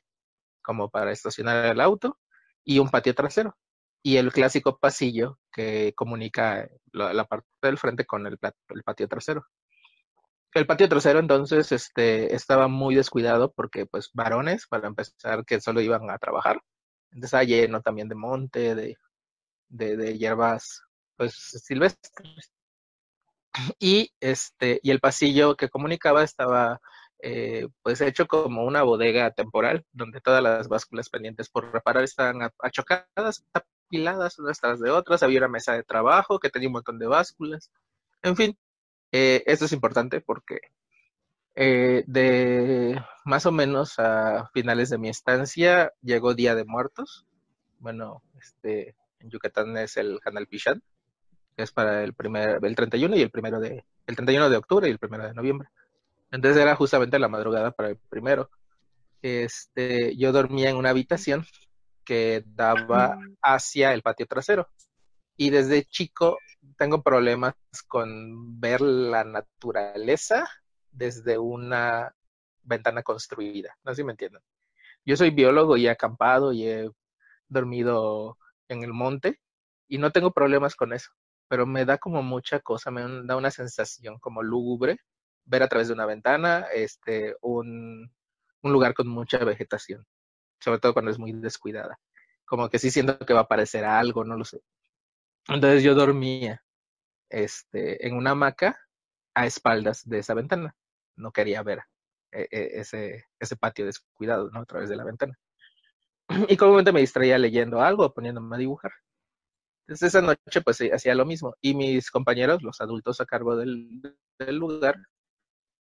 como 0.62 0.90
para 0.90 1.12
estacionar 1.12 1.66
el 1.66 1.80
auto, 1.80 2.18
y 2.64 2.78
un 2.78 2.90
patio 2.90 3.14
trasero. 3.14 3.56
Y 4.02 4.16
el 4.18 4.32
clásico 4.32 4.78
pasillo 4.78 5.38
que 5.52 5.94
comunica 5.94 6.68
la, 6.92 7.24
parte 7.24 7.46
del 7.62 7.78
frente 7.78 8.04
con 8.06 8.26
el, 8.26 8.38
el, 8.68 8.82
patio 8.82 9.08
trasero. 9.08 9.46
El 10.52 10.66
patio 10.66 10.88
trasero 10.88 11.18
entonces 11.18 11.72
este, 11.72 12.34
estaba 12.34 12.68
muy 12.68 12.94
descuidado 12.94 13.52
porque 13.52 13.86
pues 13.86 14.10
varones, 14.12 14.66
para 14.68 14.88
empezar, 14.88 15.44
que 15.44 15.60
solo 15.60 15.80
iban 15.80 16.10
a 16.10 16.18
trabajar, 16.18 16.60
hay 17.32 17.46
lleno 17.46 17.80
también 17.80 18.08
de 18.08 18.14
monte, 18.14 18.74
de, 18.74 18.96
de, 19.68 20.18
hierbas 20.18 20.82
pues 21.16 21.34
silvestres. 21.34 22.52
Y 23.78 24.12
este, 24.20 24.80
y 24.82 24.90
el 24.90 25.00
pasillo 25.00 25.56
que 25.56 25.68
comunicaba 25.68 26.24
estaba 26.24 26.80
eh, 27.20 27.68
pues 27.82 28.00
hecho 28.00 28.26
como 28.26 28.64
una 28.64 28.82
bodega 28.82 29.30
temporal, 29.30 29.86
donde 29.92 30.20
todas 30.20 30.42
las 30.42 30.68
básculas 30.68 31.08
pendientes 31.08 31.48
por 31.48 31.72
reparar 31.72 32.02
estaban 32.04 32.50
achocadas, 32.58 33.44
apiladas 33.52 34.38
unas 34.38 34.60
tras 34.60 34.80
de 34.80 34.90
otras, 34.90 35.22
había 35.22 35.38
una 35.38 35.48
mesa 35.48 35.74
de 35.74 35.84
trabajo 35.84 36.40
que 36.40 36.50
tenía 36.50 36.68
un 36.68 36.74
montón 36.74 36.98
de 36.98 37.06
básculas. 37.06 37.70
En 38.22 38.36
fin, 38.36 38.58
eh, 39.12 39.42
esto 39.46 39.66
es 39.66 39.72
importante 39.72 40.20
porque 40.20 40.60
eh, 41.56 42.04
de 42.06 43.00
más 43.24 43.46
o 43.46 43.52
menos 43.52 43.98
a 43.98 44.50
finales 44.52 44.90
de 44.90 44.98
mi 44.98 45.08
estancia 45.08 45.92
llegó 46.02 46.34
Día 46.34 46.54
de 46.54 46.64
Muertos. 46.64 47.26
Bueno, 47.78 48.22
este, 48.40 48.96
en 49.20 49.30
Yucatán 49.30 49.76
es 49.76 49.96
el 49.96 50.20
Canal 50.20 50.46
Pichán, 50.46 50.82
que 51.56 51.62
es 51.62 51.72
para 51.72 52.02
el 52.02 52.14
primer, 52.14 52.58
el 52.62 52.74
31 52.74 53.16
y 53.16 53.22
el 53.22 53.30
primero 53.30 53.60
de, 53.60 53.84
el 54.06 54.16
31 54.16 54.50
de 54.50 54.56
octubre 54.56 54.88
y 54.88 54.90
el 54.90 54.98
primero 54.98 55.24
de 55.24 55.34
noviembre. 55.34 55.68
Entonces 56.30 56.60
era 56.60 56.74
justamente 56.74 57.18
la 57.18 57.28
madrugada 57.28 57.70
para 57.70 57.90
el 57.90 57.98
primero. 58.08 58.50
Este, 59.22 60.16
yo 60.16 60.32
dormía 60.32 60.70
en 60.70 60.76
una 60.76 60.90
habitación 60.90 61.46
que 62.04 62.42
daba 62.46 63.18
hacia 63.40 63.94
el 63.94 64.02
patio 64.02 64.26
trasero. 64.26 64.68
Y 65.36 65.50
desde 65.50 65.84
chico 65.84 66.38
tengo 66.76 67.02
problemas 67.02 67.54
con 67.88 68.60
ver 68.60 68.80
la 68.80 69.24
naturaleza 69.24 70.48
desde 70.94 71.38
una 71.38 72.14
ventana 72.62 73.02
construida. 73.02 73.76
No 73.84 73.92
sé 73.92 73.96
si 73.96 74.04
me 74.04 74.12
entienden. 74.12 74.42
Yo 75.04 75.16
soy 75.16 75.30
biólogo 75.30 75.76
y 75.76 75.86
he 75.86 75.90
acampado 75.90 76.52
y 76.52 76.66
he 76.66 76.90
dormido 77.48 78.38
en 78.68 78.82
el 78.82 78.92
monte 78.92 79.40
y 79.88 79.98
no 79.98 80.10
tengo 80.12 80.32
problemas 80.32 80.76
con 80.76 80.92
eso, 80.92 81.10
pero 81.48 81.66
me 81.66 81.84
da 81.84 81.98
como 81.98 82.22
mucha 82.22 82.60
cosa, 82.60 82.90
me 82.90 83.02
da 83.26 83.36
una 83.36 83.50
sensación 83.50 84.18
como 84.18 84.42
lúgubre 84.42 84.98
ver 85.44 85.62
a 85.62 85.68
través 85.68 85.88
de 85.88 85.94
una 85.94 86.06
ventana 86.06 86.66
este, 86.72 87.36
un, 87.42 88.10
un 88.62 88.72
lugar 88.72 88.94
con 88.94 89.08
mucha 89.08 89.38
vegetación, 89.38 90.06
sobre 90.58 90.80
todo 90.80 90.94
cuando 90.94 91.10
es 91.10 91.18
muy 91.18 91.32
descuidada. 91.32 91.98
Como 92.46 92.70
que 92.70 92.78
sí 92.78 92.90
siento 92.90 93.18
que 93.18 93.34
va 93.34 93.40
a 93.40 93.42
aparecer 93.44 93.84
algo, 93.84 94.24
no 94.24 94.36
lo 94.36 94.44
sé. 94.44 94.62
Entonces 95.48 95.82
yo 95.82 95.94
dormía 95.94 96.62
este, 97.28 98.06
en 98.06 98.16
una 98.16 98.30
hamaca 98.30 98.78
a 99.34 99.46
espaldas 99.46 100.08
de 100.08 100.20
esa 100.20 100.32
ventana 100.32 100.74
no 101.16 101.32
quería 101.32 101.62
ver 101.62 101.80
eh, 102.32 102.48
eh, 102.50 102.70
ese, 102.74 103.26
ese 103.38 103.56
patio 103.56 103.86
descuidado, 103.86 104.50
¿no? 104.50 104.60
A 104.60 104.66
través 104.66 104.88
de 104.88 104.96
la 104.96 105.04
ventana. 105.04 105.38
Y 106.48 106.56
comúnmente 106.56 106.92
me 106.92 107.00
distraía 107.00 107.38
leyendo 107.38 107.80
algo, 107.80 108.12
poniéndome 108.12 108.56
a 108.56 108.58
dibujar. 108.58 108.92
Entonces 109.86 110.08
esa 110.08 110.22
noche 110.22 110.62
pues 110.64 110.80
hacía 110.92 111.14
lo 111.14 111.26
mismo 111.26 111.54
y 111.60 111.74
mis 111.74 112.10
compañeros, 112.10 112.62
los 112.62 112.80
adultos 112.80 113.20
a 113.20 113.26
cargo 113.26 113.54
del, 113.56 114.00
lugar, 114.48 114.96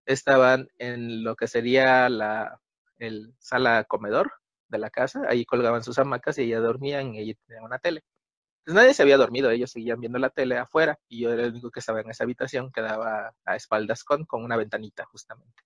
estaban 0.07 0.69
en 0.79 1.25
lo 1.25 1.35
que 1.37 1.49
sería 1.49 2.09
la 2.09 2.61
el 2.99 3.35
sala 3.39 3.85
comedor 3.85 4.33
de 4.69 4.79
la 4.79 4.91
casa, 4.91 5.23
ahí 5.29 5.45
colgaban 5.47 5.83
sus 5.83 5.99
hamacas 5.99 6.39
y 6.39 6.43
ella 6.45 6.61
dormían 6.61 7.15
y 7.15 7.21
ella 7.21 7.35
tenía 7.47 7.63
una 7.63 7.79
tele. 7.79 8.03
Pues 8.67 8.75
nadie 8.75 8.95
se 8.95 9.03
había 9.03 9.17
dormido, 9.17 9.49
ellos 9.51 9.71
seguían 9.71 10.01
viendo 10.01 10.19
la 10.19 10.29
tele 10.29 10.59
afuera 10.59 10.99
y 11.09 11.21
yo 11.23 11.33
era 11.33 11.45
el 11.45 11.53
único 11.53 11.71
que 11.71 11.79
estaba 11.79 12.01
en 12.01 12.11
esa 12.11 12.25
habitación 12.25 12.73
que 12.73 12.83
daba 12.83 13.33
a 13.45 13.57
espaldas 13.57 14.03
con, 14.03 14.25
con 14.27 14.43
una 14.43 14.57
ventanita 14.57 15.05
justamente. 15.07 15.63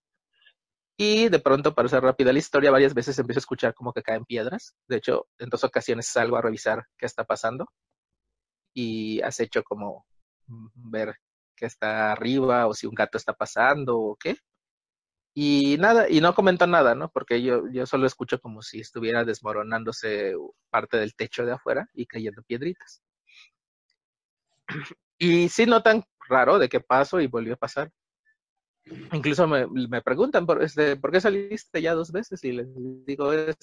Y 0.98 1.28
de 1.30 1.38
pronto, 1.40 1.74
para 1.74 1.86
hacer 1.86 2.02
rápida 2.02 2.32
la 2.32 2.38
historia, 2.38 2.70
varias 2.70 2.94
veces 2.94 3.18
empiezo 3.18 3.38
a 3.38 3.40
escuchar 3.40 3.74
como 3.74 3.92
que 3.92 4.02
caen 4.02 4.24
piedras. 4.26 4.76
De 4.86 4.96
hecho, 4.96 5.26
en 5.38 5.48
dos 5.48 5.64
ocasiones 5.64 6.06
salgo 6.06 6.36
a 6.36 6.42
revisar 6.42 6.84
qué 6.98 7.06
está 7.06 7.24
pasando 7.24 7.66
y 8.74 9.20
has 9.22 9.40
hecho 9.40 9.62
como 9.62 10.06
ver 10.74 11.14
qué 11.56 11.66
está 11.66 12.12
arriba 12.12 12.66
o 12.66 12.74
si 12.74 12.86
un 12.86 12.94
gato 12.94 13.18
está 13.18 13.32
pasando 13.34 13.98
o 13.98 14.16
qué. 14.16 14.36
Y 15.42 15.78
nada, 15.78 16.06
y 16.10 16.20
no 16.20 16.34
comento 16.34 16.66
nada, 16.66 16.94
¿no? 16.94 17.10
Porque 17.10 17.40
yo, 17.40 17.62
yo 17.72 17.86
solo 17.86 18.06
escucho 18.06 18.38
como 18.42 18.60
si 18.60 18.80
estuviera 18.80 19.24
desmoronándose 19.24 20.34
parte 20.68 20.98
del 20.98 21.14
techo 21.14 21.46
de 21.46 21.52
afuera 21.52 21.88
y 21.94 22.04
cayendo 22.04 22.42
piedritas. 22.42 23.02
Y 25.18 25.48
sí 25.48 25.64
no 25.64 25.82
tan 25.82 26.04
raro 26.28 26.58
de 26.58 26.68
qué 26.68 26.80
pasó 26.80 27.22
y 27.22 27.26
volvió 27.26 27.54
a 27.54 27.56
pasar. 27.56 27.90
Incluso 29.12 29.46
me, 29.46 29.66
me 29.66 30.02
preguntan, 30.02 30.44
por, 30.44 30.62
este, 30.62 30.96
¿por 30.96 31.10
qué 31.10 31.22
saliste 31.22 31.80
ya 31.80 31.94
dos 31.94 32.12
veces? 32.12 32.44
Y 32.44 32.52
les 32.52 32.66
digo, 33.06 33.32
es 33.32 33.56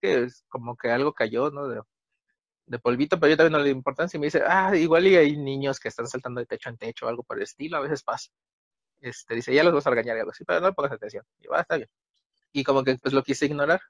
que 0.00 0.22
es 0.24 0.46
como 0.48 0.76
que 0.78 0.90
algo 0.90 1.12
cayó, 1.12 1.50
¿no? 1.50 1.68
De, 1.68 1.82
de 2.66 2.78
polvito, 2.78 3.20
pero 3.20 3.30
yo 3.32 3.36
también 3.36 3.52
no 3.52 3.58
le 3.58 3.64
doy 3.64 3.72
importancia. 3.72 4.16
Y 4.16 4.20
me 4.20 4.28
dice, 4.28 4.42
ah, 4.46 4.74
igual 4.74 5.06
y 5.06 5.16
hay 5.16 5.36
niños 5.36 5.78
que 5.78 5.88
están 5.88 6.06
saltando 6.06 6.40
de 6.40 6.46
techo 6.46 6.70
en 6.70 6.78
techo 6.78 7.04
o 7.04 7.10
algo 7.10 7.22
por 7.22 7.36
el 7.36 7.42
estilo, 7.42 7.76
a 7.76 7.80
veces 7.80 8.02
pasa. 8.02 8.30
Este, 9.00 9.34
dice, 9.34 9.54
ya 9.54 9.64
los 9.64 9.74
vas 9.74 9.86
a 9.86 9.90
regañar 9.90 10.16
y 10.16 10.20
algo 10.20 10.32
así, 10.32 10.44
pero 10.44 10.60
no 10.60 10.72
pongas 10.74 10.92
atención. 10.92 11.24
Y 11.40 11.48
va, 11.48 11.58
ah, 11.58 11.60
está 11.62 11.76
bien. 11.76 11.88
Y 12.52 12.64
como 12.64 12.84
que 12.84 12.96
pues 12.98 13.14
lo 13.14 13.22
quise 13.22 13.46
ignorar. 13.46 13.80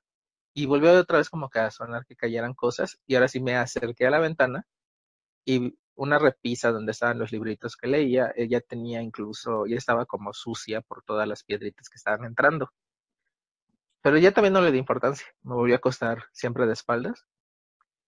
Y 0.55 0.67
volvió 0.67 0.93
otra 0.99 1.19
vez 1.19 1.31
como 1.31 1.51
que 1.51 1.61
a 1.61 1.71
sonar 1.71 2.05
que 2.07 2.17
cayeran 2.17 2.55
cosas. 2.55 2.99
Y 3.07 3.15
ahora 3.17 3.29
sí 3.29 3.41
me 3.41 3.57
acerqué 3.57 4.07
a 4.07 4.11
la 4.11 4.21
ventana 4.21 4.67
y 5.45 5.79
una 5.95 6.19
repisa 6.19 6.73
donde 6.73 6.93
estaban 6.93 7.19
los 7.19 7.33
libritos 7.33 7.77
que 7.77 7.89
leía, 7.89 8.33
ella 8.37 8.61
tenía 8.61 9.03
incluso, 9.03 9.67
ya 9.67 9.77
estaba 9.77 10.07
como 10.07 10.33
sucia 10.35 10.81
por 10.83 11.03
todas 11.05 11.27
las 11.27 11.43
piedritas 11.43 11.89
que 11.89 11.97
estaban 11.97 12.25
entrando. 12.27 12.71
Pero 14.03 14.19
ya 14.19 14.33
también 14.33 14.53
no 14.53 14.61
le 14.61 14.73
di 14.73 14.79
importancia, 14.79 15.27
me 15.43 15.55
volví 15.55 15.73
a 15.73 15.77
acostar 15.77 16.25
siempre 16.33 16.67
de 16.67 16.73
espaldas. 16.75 17.27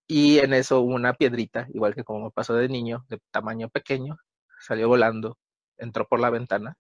Y 0.07 0.39
en 0.39 0.55
eso 0.55 0.81
una 0.83 1.15
piedrita, 1.15 1.67
igual 1.73 1.95
que 1.95 2.05
como 2.05 2.27
me 2.27 2.31
pasó 2.31 2.55
de 2.55 2.69
niño, 2.69 3.07
de 3.09 3.21
tamaño 3.31 3.69
pequeño, 3.71 4.19
salió 4.61 4.89
volando, 4.89 5.39
entró 5.79 6.07
por 6.07 6.21
la 6.21 6.31
ventana, 6.31 6.77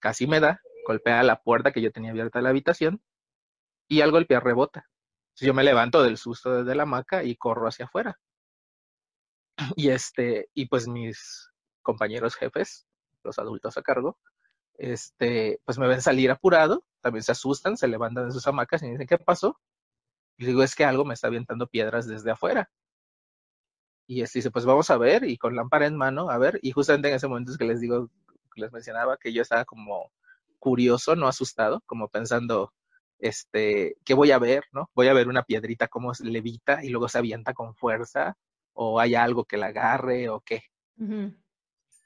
casi 0.00 0.26
me 0.26 0.40
da, 0.40 0.60
golpea 0.86 1.22
la 1.22 1.42
puerta 1.42 1.72
que 1.72 1.82
yo 1.82 1.92
tenía 1.92 2.10
abierta 2.10 2.40
la 2.40 2.50
habitación 2.50 3.02
y 3.88 4.00
al 4.02 4.10
golpear 4.10 4.44
rebota. 4.44 4.86
yo 5.36 5.54
me 5.54 5.64
levanto 5.64 6.02
del 6.02 6.18
susto 6.18 6.62
desde 6.62 6.74
la 6.74 6.84
hamaca 6.84 7.24
y 7.24 7.36
corro 7.36 7.68
hacia 7.68 7.86
afuera 7.86 8.18
y 9.76 9.90
este, 9.90 10.48
y 10.54 10.66
pues 10.66 10.88
mis 10.88 11.50
compañeros 11.82 12.36
jefes, 12.36 12.86
los 13.24 13.38
adultos 13.38 13.76
a 13.76 13.82
cargo, 13.82 14.18
este, 14.74 15.60
pues 15.64 15.78
me 15.78 15.88
ven 15.88 16.02
salir 16.02 16.30
apurado, 16.30 16.84
también 17.00 17.22
se 17.22 17.32
asustan, 17.32 17.76
se 17.76 17.88
levantan 17.88 18.26
de 18.26 18.32
sus 18.32 18.46
hamacas 18.46 18.82
y 18.82 18.86
me 18.86 18.92
dicen, 18.92 19.06
¿qué 19.06 19.18
pasó? 19.18 19.60
Y 20.38 20.46
digo, 20.46 20.62
es 20.62 20.74
que 20.74 20.84
algo 20.84 21.04
me 21.04 21.14
está 21.14 21.28
avientando 21.28 21.66
piedras 21.66 22.06
desde 22.06 22.30
afuera. 22.30 22.70
Y 24.06 24.22
este 24.22 24.40
dice, 24.40 24.50
pues 24.50 24.64
vamos 24.64 24.90
a 24.90 24.96
ver, 24.96 25.24
y 25.24 25.36
con 25.38 25.54
lámpara 25.54 25.86
en 25.86 25.96
mano, 25.96 26.30
a 26.30 26.38
ver, 26.38 26.58
y 26.62 26.72
justamente 26.72 27.08
en 27.08 27.14
ese 27.14 27.28
momento 27.28 27.52
es 27.52 27.58
que 27.58 27.64
les 27.64 27.80
digo, 27.80 28.10
les 28.56 28.72
mencionaba 28.72 29.16
que 29.16 29.32
yo 29.32 29.42
estaba 29.42 29.64
como 29.64 30.12
curioso, 30.58 31.16
no 31.16 31.28
asustado, 31.28 31.82
como 31.86 32.08
pensando, 32.08 32.72
este, 33.18 33.96
¿qué 34.04 34.14
voy 34.14 34.30
a 34.30 34.38
ver, 34.38 34.64
no? 34.72 34.90
Voy 34.94 35.08
a 35.08 35.14
ver 35.14 35.28
una 35.28 35.42
piedrita 35.42 35.88
como 35.88 36.12
levita 36.20 36.84
y 36.84 36.90
luego 36.90 37.08
se 37.08 37.18
avienta 37.18 37.54
con 37.54 37.74
fuerza, 37.74 38.36
o 38.74 39.00
hay 39.00 39.14
algo 39.14 39.44
que 39.44 39.56
la 39.56 39.66
agarre 39.66 40.28
o 40.28 40.40
qué. 40.40 40.62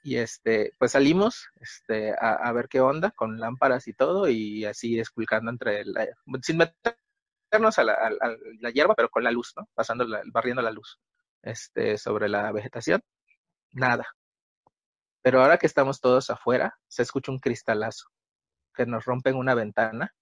Y 0.05 0.17
este, 0.17 0.73
pues 0.79 0.93
salimos 0.93 1.49
este, 1.61 2.15
a, 2.19 2.53
ver 2.53 2.69
qué 2.69 2.81
onda 2.81 3.11
con 3.11 3.41
lámparas 3.41 3.89
y 3.89 3.95
todo 3.95 4.29
y 4.29 4.65
así 4.65 4.99
esculcando 4.99 5.51
entre 5.51 5.85
la, 5.85 6.07
sin 6.43 6.59
meternos 6.59 7.79
a 7.79 7.85
la, 7.85 8.13
la, 8.61 8.71
hierba, 8.71 8.95
pero 8.95 9.09
con 9.09 9.25
la 9.25 9.31
luz, 9.31 9.53
¿no? 9.57 9.69
Pasando, 9.75 10.05
la, 10.05 10.23
barriendo 10.27 10.63
la 10.63 10.71
luz 10.71 11.01
este, 11.43 11.97
sobre 11.99 12.29
la 12.29 12.53
vegetación. 12.53 13.01
Nada. 13.73 14.07
Pero 15.25 15.43
ahora 15.43 15.59
que 15.59 15.67
estamos 15.67 16.01
todos 16.01 16.31
afuera, 16.31 16.79
se 16.87 17.03
escucha 17.03 17.33
un 17.33 17.41
cristalazo 17.41 18.07
que 18.77 18.87
nos 18.87 19.05
rompe 19.05 19.31
en 19.31 19.37
una 19.37 19.55
ventana 19.55 20.15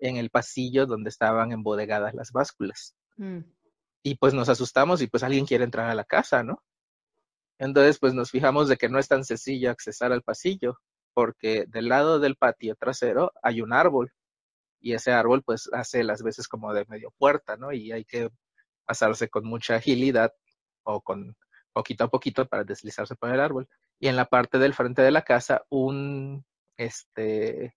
en 0.00 0.16
el 0.16 0.28
pasillo 0.28 0.84
donde 0.84 1.08
estaban 1.08 1.52
embodegadas 1.52 2.12
las 2.14 2.32
básculas. 2.32 2.94
Mm 3.16 3.40
y 4.02 4.16
pues 4.16 4.34
nos 4.34 4.48
asustamos 4.48 5.02
y 5.02 5.06
pues 5.06 5.22
alguien 5.22 5.46
quiere 5.46 5.64
entrar 5.64 5.90
a 5.90 5.94
la 5.94 6.04
casa, 6.04 6.42
¿no? 6.42 6.62
Entonces 7.58 7.98
pues 7.98 8.14
nos 8.14 8.30
fijamos 8.30 8.68
de 8.68 8.76
que 8.76 8.88
no 8.88 8.98
es 8.98 9.08
tan 9.08 9.24
sencillo 9.24 9.70
accesar 9.70 10.12
al 10.12 10.22
pasillo, 10.22 10.78
porque 11.12 11.64
del 11.68 11.88
lado 11.88 12.20
del 12.20 12.36
patio 12.36 12.76
trasero 12.76 13.32
hay 13.42 13.60
un 13.60 13.72
árbol 13.72 14.12
y 14.80 14.94
ese 14.94 15.12
árbol 15.12 15.42
pues 15.42 15.68
hace 15.72 16.04
las 16.04 16.22
veces 16.22 16.46
como 16.46 16.72
de 16.72 16.84
medio 16.86 17.12
puerta, 17.18 17.56
¿no? 17.56 17.72
Y 17.72 17.90
hay 17.92 18.04
que 18.04 18.30
pasarse 18.86 19.28
con 19.28 19.44
mucha 19.44 19.76
agilidad 19.76 20.32
o 20.84 21.00
con 21.00 21.36
poquito 21.72 22.04
a 22.04 22.08
poquito 22.08 22.46
para 22.46 22.64
deslizarse 22.64 23.16
por 23.16 23.30
el 23.30 23.40
árbol. 23.40 23.68
Y 23.98 24.08
en 24.08 24.16
la 24.16 24.26
parte 24.26 24.58
del 24.58 24.74
frente 24.74 25.02
de 25.02 25.10
la 25.10 25.22
casa 25.22 25.64
un 25.70 26.44
este 26.76 27.74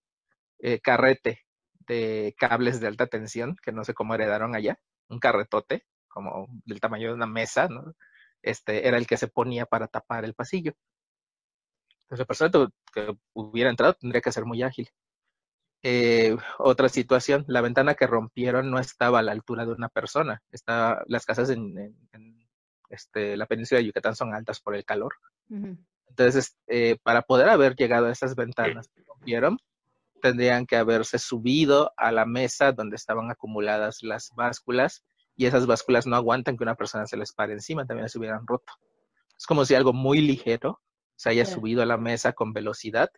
eh, 0.60 0.80
carrete 0.80 1.40
de 1.86 2.34
cables 2.38 2.80
de 2.80 2.86
alta 2.86 3.08
tensión 3.08 3.56
que 3.62 3.72
no 3.72 3.84
sé 3.84 3.94
cómo 3.94 4.14
heredaron 4.14 4.54
allá, 4.54 4.78
un 5.08 5.18
carretote 5.18 5.84
como 6.08 6.46
del 6.64 6.80
tamaño 6.80 7.08
de 7.08 7.14
una 7.14 7.26
mesa, 7.26 7.68
¿no? 7.68 7.94
Este 8.42 8.86
era 8.86 8.98
el 8.98 9.06
que 9.06 9.16
se 9.16 9.28
ponía 9.28 9.66
para 9.66 9.88
tapar 9.88 10.24
el 10.24 10.34
pasillo. 10.34 10.74
Entonces, 12.02 12.18
la 12.18 12.24
persona 12.26 12.50
que 12.92 13.16
hubiera 13.32 13.70
entrado 13.70 13.94
tendría 13.94 14.20
que 14.20 14.32
ser 14.32 14.44
muy 14.44 14.62
ágil. 14.62 14.88
Eh, 15.82 16.36
otra 16.58 16.88
situación, 16.88 17.44
la 17.48 17.60
ventana 17.60 17.94
que 17.94 18.06
rompieron 18.06 18.70
no 18.70 18.78
estaba 18.78 19.20
a 19.20 19.22
la 19.22 19.32
altura 19.32 19.64
de 19.64 19.72
una 19.72 19.88
persona. 19.88 20.42
Está, 20.50 21.02
las 21.06 21.24
casas 21.24 21.50
en, 21.50 21.96
este, 22.90 23.36
la 23.36 23.46
península 23.46 23.80
de 23.80 23.86
Yucatán 23.86 24.14
son 24.14 24.34
altas 24.34 24.60
por 24.60 24.76
el 24.76 24.84
calor. 24.84 25.14
Entonces, 26.12 26.58
eh, 26.66 26.98
para 27.02 27.22
poder 27.22 27.48
haber 27.48 27.74
llegado 27.74 28.06
a 28.06 28.12
esas 28.12 28.34
ventanas 28.34 28.88
que 28.94 29.02
rompieron, 29.02 29.56
tendrían 30.20 30.66
que 30.66 30.76
haberse 30.76 31.18
subido 31.18 31.90
a 31.96 32.12
la 32.12 32.26
mesa 32.26 32.72
donde 32.72 32.96
estaban 32.96 33.30
acumuladas 33.30 34.02
las 34.02 34.30
básculas 34.36 35.04
y 35.36 35.46
esas 35.46 35.66
básculas 35.66 36.06
no 36.06 36.14
aguantan 36.14 36.58
que 36.58 36.64
una 36.64 36.74
persona 36.74 37.06
se 37.06 37.16
les 37.16 37.32
pare 37.32 37.54
encima, 37.54 37.86
también 37.86 38.10
se 38.10 38.18
hubieran 38.18 38.46
roto. 38.46 38.74
Es 39.38 39.46
como 39.46 39.64
si 39.64 39.74
algo 39.74 39.94
muy 39.94 40.20
ligero 40.20 40.82
se 41.16 41.30
haya 41.30 41.46
subido 41.46 41.82
a 41.82 41.86
la 41.86 41.96
mesa 41.96 42.34
con 42.34 42.52
velocidad 42.52 43.10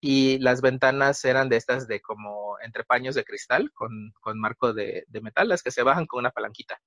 y 0.00 0.38
las 0.38 0.62
ventanas 0.62 1.22
eran 1.26 1.50
de 1.50 1.56
estas 1.56 1.86
de 1.86 2.00
como 2.00 2.56
entre 2.64 2.84
paños 2.84 3.14
de 3.14 3.24
cristal 3.24 3.70
con, 3.74 4.14
marco 4.36 4.72
de, 4.72 5.04
metal, 5.20 5.48
las 5.48 5.62
que 5.62 5.70
se 5.70 5.82
bajan 5.82 6.06
con 6.06 6.20
una 6.20 6.30
palanquita. 6.30 6.80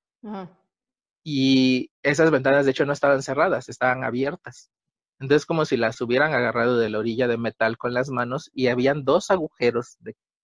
Y 1.24 1.92
esas 2.02 2.32
ventanas 2.32 2.66
de 2.66 2.72
hecho 2.72 2.88
no 2.88 2.94
estaban 2.94 3.22
cerradas, 3.22 3.70
estaban 3.70 4.04
abiertas. 4.04 4.72
Entonces 5.24 5.46
como 5.46 5.66
si 5.66 5.78
las 5.78 6.00
hubieran 6.02 6.34
agarrado 6.34 6.78
de 6.78 6.90
la 6.90 7.00
orilla 7.00 7.28
de 7.28 7.38
metal 7.38 7.78
con 7.78 7.94
las 7.94 8.10
manos 8.10 8.52
y 8.54 8.68
habían 8.68 9.06
dos 9.06 9.32
agujeros 9.32 9.98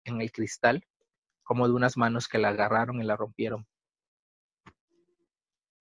en 0.06 0.22
el 0.22 0.32
cristal, 0.32 0.84
como 1.44 1.68
de 1.68 1.74
unas 1.74 1.98
manos 1.98 2.28
que 2.28 2.38
la 2.38 2.50
agarraron 2.50 3.02
y 3.02 3.04
la 3.04 3.18
rompieron 3.18 3.68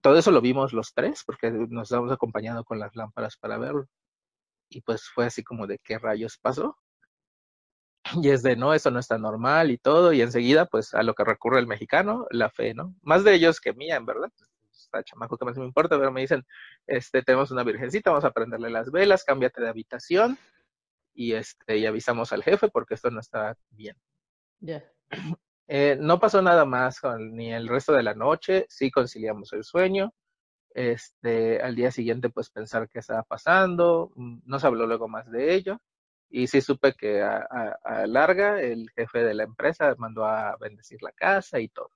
todo 0.06 0.18
eso 0.18 0.30
lo 0.30 0.40
vimos 0.40 0.72
los 0.72 0.94
tres, 0.94 1.24
porque 1.26 1.50
nos 1.50 1.88
estábamos 1.88 2.12
acompañando 2.12 2.62
con 2.62 2.78
las 2.78 2.94
lámparas 2.94 3.36
para 3.36 3.58
verlo. 3.58 3.88
Y 4.68 4.82
pues 4.82 5.08
fue 5.12 5.26
así 5.26 5.42
como 5.42 5.66
de 5.66 5.80
qué 5.80 5.98
rayos 5.98 6.38
pasó. 6.38 6.78
Y 8.22 8.30
es 8.30 8.44
de 8.44 8.54
no, 8.54 8.72
eso 8.72 8.92
no 8.92 9.00
está 9.00 9.18
normal 9.18 9.72
y 9.72 9.78
todo. 9.78 10.12
Y 10.12 10.22
enseguida, 10.22 10.66
pues 10.66 10.94
a 10.94 11.02
lo 11.02 11.14
que 11.14 11.24
recurre 11.24 11.58
el 11.58 11.66
mexicano, 11.66 12.24
la 12.30 12.50
fe, 12.50 12.72
¿no? 12.72 12.94
Más 13.02 13.24
de 13.24 13.34
ellos 13.34 13.58
que 13.60 13.72
mía, 13.72 13.96
en 13.96 14.06
verdad. 14.06 14.30
Está 14.86 15.02
chamaco 15.02 15.36
que 15.36 15.44
más 15.44 15.58
me 15.58 15.64
importa, 15.64 15.98
pero 15.98 16.10
me 16.10 16.22
dicen, 16.22 16.44
este, 16.86 17.22
tenemos 17.22 17.50
una 17.50 17.64
virgencita, 17.64 18.10
vamos 18.10 18.24
a 18.24 18.32
prenderle 18.32 18.70
las 18.70 18.90
velas, 18.90 19.24
cámbiate 19.24 19.60
de 19.60 19.68
habitación. 19.68 20.38
Y 21.14 21.32
este, 21.32 21.78
y 21.78 21.86
avisamos 21.86 22.32
al 22.32 22.42
jefe 22.42 22.68
porque 22.68 22.94
esto 22.94 23.10
no 23.10 23.20
está 23.20 23.56
bien. 23.70 23.96
Ya. 24.60 24.84
Eh, 25.68 25.96
no 26.00 26.20
pasó 26.20 26.42
nada 26.42 26.64
más 26.64 27.00
con, 27.00 27.34
ni 27.34 27.52
el 27.52 27.66
resto 27.66 27.92
de 27.92 28.04
la 28.04 28.14
noche, 28.14 28.66
sí 28.68 28.90
conciliamos 28.90 29.52
el 29.52 29.64
sueño. 29.64 30.14
Este, 30.72 31.60
al 31.60 31.74
día 31.74 31.90
siguiente, 31.90 32.28
pues 32.30 32.50
pensar 32.50 32.88
qué 32.88 33.00
estaba 33.00 33.22
pasando, 33.24 34.12
no 34.14 34.60
se 34.60 34.66
habló 34.66 34.86
luego 34.86 35.08
más 35.08 35.28
de 35.30 35.54
ello. 35.54 35.80
Y 36.28 36.48
sí 36.48 36.60
supe 36.60 36.92
que 36.94 37.22
a, 37.22 38.06
larga 38.06 38.60
el 38.60 38.90
jefe 38.90 39.24
de 39.24 39.34
la 39.34 39.44
empresa 39.44 39.94
mandó 39.98 40.24
a 40.24 40.56
bendecir 40.60 41.02
la 41.02 41.12
casa 41.12 41.60
y 41.60 41.68
todo. 41.68 41.90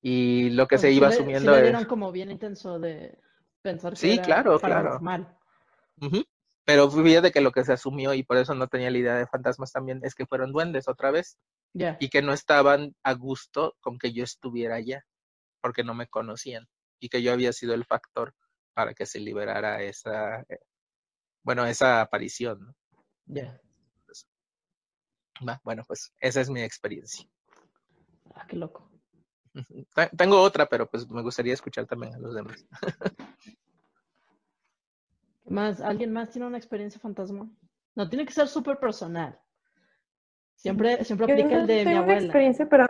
Y 0.00 0.50
lo 0.50 0.68
que 0.68 0.78
se 0.78 0.92
iba 0.92 1.08
asumiendo 1.08 1.54
sí 1.54 1.62
le 1.62 1.86
como 1.86 2.12
bien 2.12 2.30
intenso 2.30 2.78
de, 2.78 3.18
pensar 3.62 3.94
que 3.94 3.98
Sí, 3.98 4.12
era 4.12 4.22
claro, 4.22 4.58
claro. 4.60 5.00
paranormal. 5.00 5.38
Ujú. 6.00 6.24
Pero 6.64 6.90
fíjate 6.90 7.32
que 7.32 7.40
lo 7.40 7.50
que 7.50 7.64
se 7.64 7.72
asumió, 7.72 8.12
y 8.14 8.22
por 8.22 8.36
eso 8.36 8.54
no 8.54 8.68
tenía 8.68 8.90
la 8.90 8.98
idea 8.98 9.14
de 9.14 9.26
fantasmas 9.26 9.72
también, 9.72 10.00
es 10.02 10.14
que 10.14 10.26
fueron 10.26 10.52
duendes 10.52 10.86
otra 10.86 11.10
vez, 11.10 11.38
Ya. 11.72 11.96
y 11.98 12.08
que 12.10 12.22
no 12.22 12.32
estaban 12.32 12.94
a 13.02 13.14
gusto 13.14 13.74
con 13.80 13.98
que 13.98 14.12
yo 14.12 14.22
estuviera 14.22 14.76
allá, 14.76 15.04
porque 15.60 15.82
no 15.82 15.94
me 15.94 16.06
conocían, 16.06 16.68
y 17.00 17.08
que 17.08 17.22
yo 17.22 17.32
había 17.32 17.52
sido 17.52 17.74
el 17.74 17.84
factor 17.84 18.34
para 18.74 18.94
que 18.94 19.06
se 19.06 19.18
liberara 19.18 19.82
esa, 19.82 20.40
eh, 20.42 20.60
bueno, 21.42 21.66
esa 21.66 22.00
aparición. 22.02 22.60
¿no? 22.60 22.74
Ya. 23.26 23.60
Va, 25.46 25.60
Bueno, 25.64 25.84
pues 25.86 26.12
esa 26.20 26.40
es 26.40 26.50
mi 26.50 26.62
experiencia. 26.62 27.26
Ah, 28.34 28.46
qué 28.46 28.56
loco. 28.56 28.87
Tengo 30.16 30.40
otra, 30.40 30.66
pero 30.68 30.86
pues 30.86 31.08
me 31.10 31.22
gustaría 31.22 31.54
escuchar 31.54 31.86
también 31.86 32.14
a 32.14 32.18
los 32.18 32.34
demás. 32.34 32.64
¿Qué 35.44 35.50
más? 35.50 35.80
¿Alguien 35.80 36.12
más 36.12 36.30
tiene 36.30 36.46
una 36.46 36.58
experiencia 36.58 37.00
fantasma? 37.00 37.48
No 37.94 38.08
tiene 38.08 38.26
que 38.26 38.32
ser 38.32 38.48
súper 38.48 38.78
personal. 38.78 39.38
Siempre, 40.56 41.04
siempre 41.04 41.26
Yo 41.28 41.34
aplica 41.34 41.54
no 41.54 41.60
el 41.62 41.66
de 41.66 41.74
mi 41.76 41.84
tengo 41.84 41.90
una 41.90 42.00
abuela. 42.00 42.20
experiencia, 42.20 42.68
pero, 42.68 42.86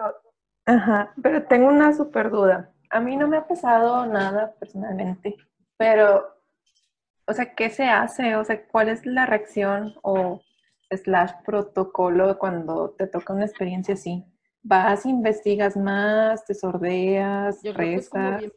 ajá, 0.64 1.12
pero 1.22 1.44
tengo 1.46 1.68
una 1.68 1.94
super 1.94 2.31
duda. 2.31 2.72
A 2.90 3.00
mí 3.00 3.16
no 3.16 3.28
me 3.28 3.37
ha 3.37 3.46
pasado 3.46 4.07
nada 4.07 4.54
personalmente, 4.59 5.37
pero, 5.76 6.26
o 7.26 7.33
sea, 7.35 7.54
¿qué 7.54 7.68
se 7.68 7.85
hace? 7.85 8.37
O 8.37 8.44
sea, 8.44 8.66
¿cuál 8.66 8.88
es 8.88 9.04
la 9.04 9.26
reacción 9.26 9.94
o 10.02 10.40
slash 10.90 11.33
protocolo 11.44 12.38
cuando 12.38 12.90
te 12.96 13.07
toca 13.07 13.35
una 13.35 13.44
experiencia 13.44 13.92
así? 13.94 14.24
¿Vas, 14.68 15.07
investigas 15.07 15.78
más, 15.78 16.44
te 16.44 16.52
sordeas, 16.54 17.62
Yo 17.62 17.72
rezas? 17.72 18.38
bien- 18.38 18.52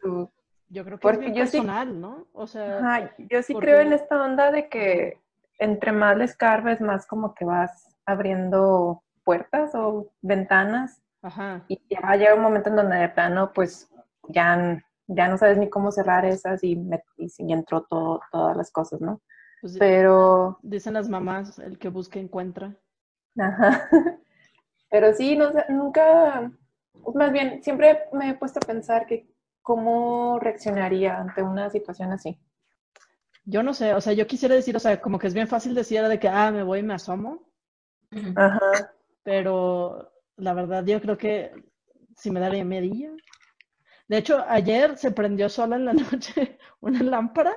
Yo 0.68 0.84
creo 0.86 0.98
que 0.98 1.02
Porque 1.02 1.26
es 1.28 1.32
bien 1.32 1.34
yo 1.36 1.46
sí- 1.46 1.58
personal, 1.60 2.02
¿no? 2.02 2.28
O 2.34 2.48
sea, 2.48 2.80
Ajá, 2.80 3.12
yo 3.18 3.42
sí 3.44 3.54
porque- 3.54 3.68
creo 3.68 3.80
en 3.80 3.94
esta 3.94 4.22
onda 4.22 4.52
de 4.52 4.68
que 4.68 5.20
entre 5.58 5.94
más 5.94 6.18
le 6.18 6.26
escarbes, 6.26 6.82
más 6.82 7.08
como 7.08 7.34
que 7.34 7.46
vas 7.46 7.96
abriendo 8.06 9.04
puertas 9.24 9.74
o 9.76 10.12
ventanas 10.22 11.02
ajá. 11.22 11.64
y 11.70 11.80
ya 11.90 12.16
llega 12.18 12.36
un 12.36 12.42
momento 12.42 12.70
en 12.70 12.76
donde 12.76 12.98
de 12.98 13.10
plano, 13.10 13.52
pues 13.54 13.90
ya, 14.28 14.84
ya 15.08 15.28
no 15.30 15.38
sabes 15.38 15.58
ni 15.58 15.70
cómo 15.70 15.92
cerrar 15.94 16.26
esas 16.26 16.62
y, 16.64 16.76
me- 16.76 17.04
y, 17.18 17.30
sí, 17.30 17.44
y 17.48 17.54
entró 17.54 17.84
todo, 17.84 18.20
todas 18.34 18.58
las 18.58 18.70
cosas, 18.72 19.00
¿no? 19.00 19.22
Pues, 19.62 19.78
Pero, 19.80 20.58
dicen 20.62 20.94
las 20.96 21.08
mamás, 21.08 21.58
el 21.60 21.78
que 21.80 21.88
busca 21.90 22.20
encuentra. 22.20 22.76
ajá. 23.40 23.88
Pero 24.92 25.14
sí, 25.14 25.38
no 25.38 25.54
sé, 25.54 25.64
nunca, 25.70 26.52
pues, 27.02 27.16
más 27.16 27.32
bien, 27.32 27.64
siempre 27.64 28.02
me 28.12 28.30
he 28.30 28.34
puesto 28.34 28.60
a 28.60 28.68
pensar 28.68 29.08
que 29.08 29.26
cómo 29.62 30.38
reaccionaría 30.38 31.18
ante 31.18 31.42
una 31.42 31.70
situación 31.70 32.12
así. 32.12 32.38
Yo 33.46 33.64
no 33.64 33.74
sé, 33.74 33.94
o 33.94 34.02
sea, 34.02 34.14
yo 34.14 34.28
quisiera 34.28 34.54
decir, 34.54 34.76
o 34.76 34.80
sea, 34.80 35.02
como 35.02 35.18
que 35.18 35.28
es 35.28 35.34
bien 35.34 35.48
fácil 35.48 35.74
decir 35.74 36.04
de 36.04 36.20
que, 36.20 36.28
ah, 36.28 36.52
me 36.52 36.64
voy 36.64 36.80
y 36.80 36.84
me 36.84 36.94
asomo, 36.94 37.42
Ajá. 38.36 38.94
pero 39.24 40.12
la 40.36 40.54
verdad 40.54 40.86
yo 40.86 41.02
creo 41.02 41.18
que 41.18 41.54
si 42.18 42.30
me 42.30 42.42
daría 42.42 42.66
medilla. 42.66 43.12
De 44.10 44.18
hecho, 44.18 44.44
ayer 44.48 44.98
se 44.98 45.12
prendió 45.12 45.48
sola 45.48 45.78
en 45.78 45.86
la 45.86 45.94
noche 46.12 46.60
una 46.82 47.02
lámpara 47.02 47.56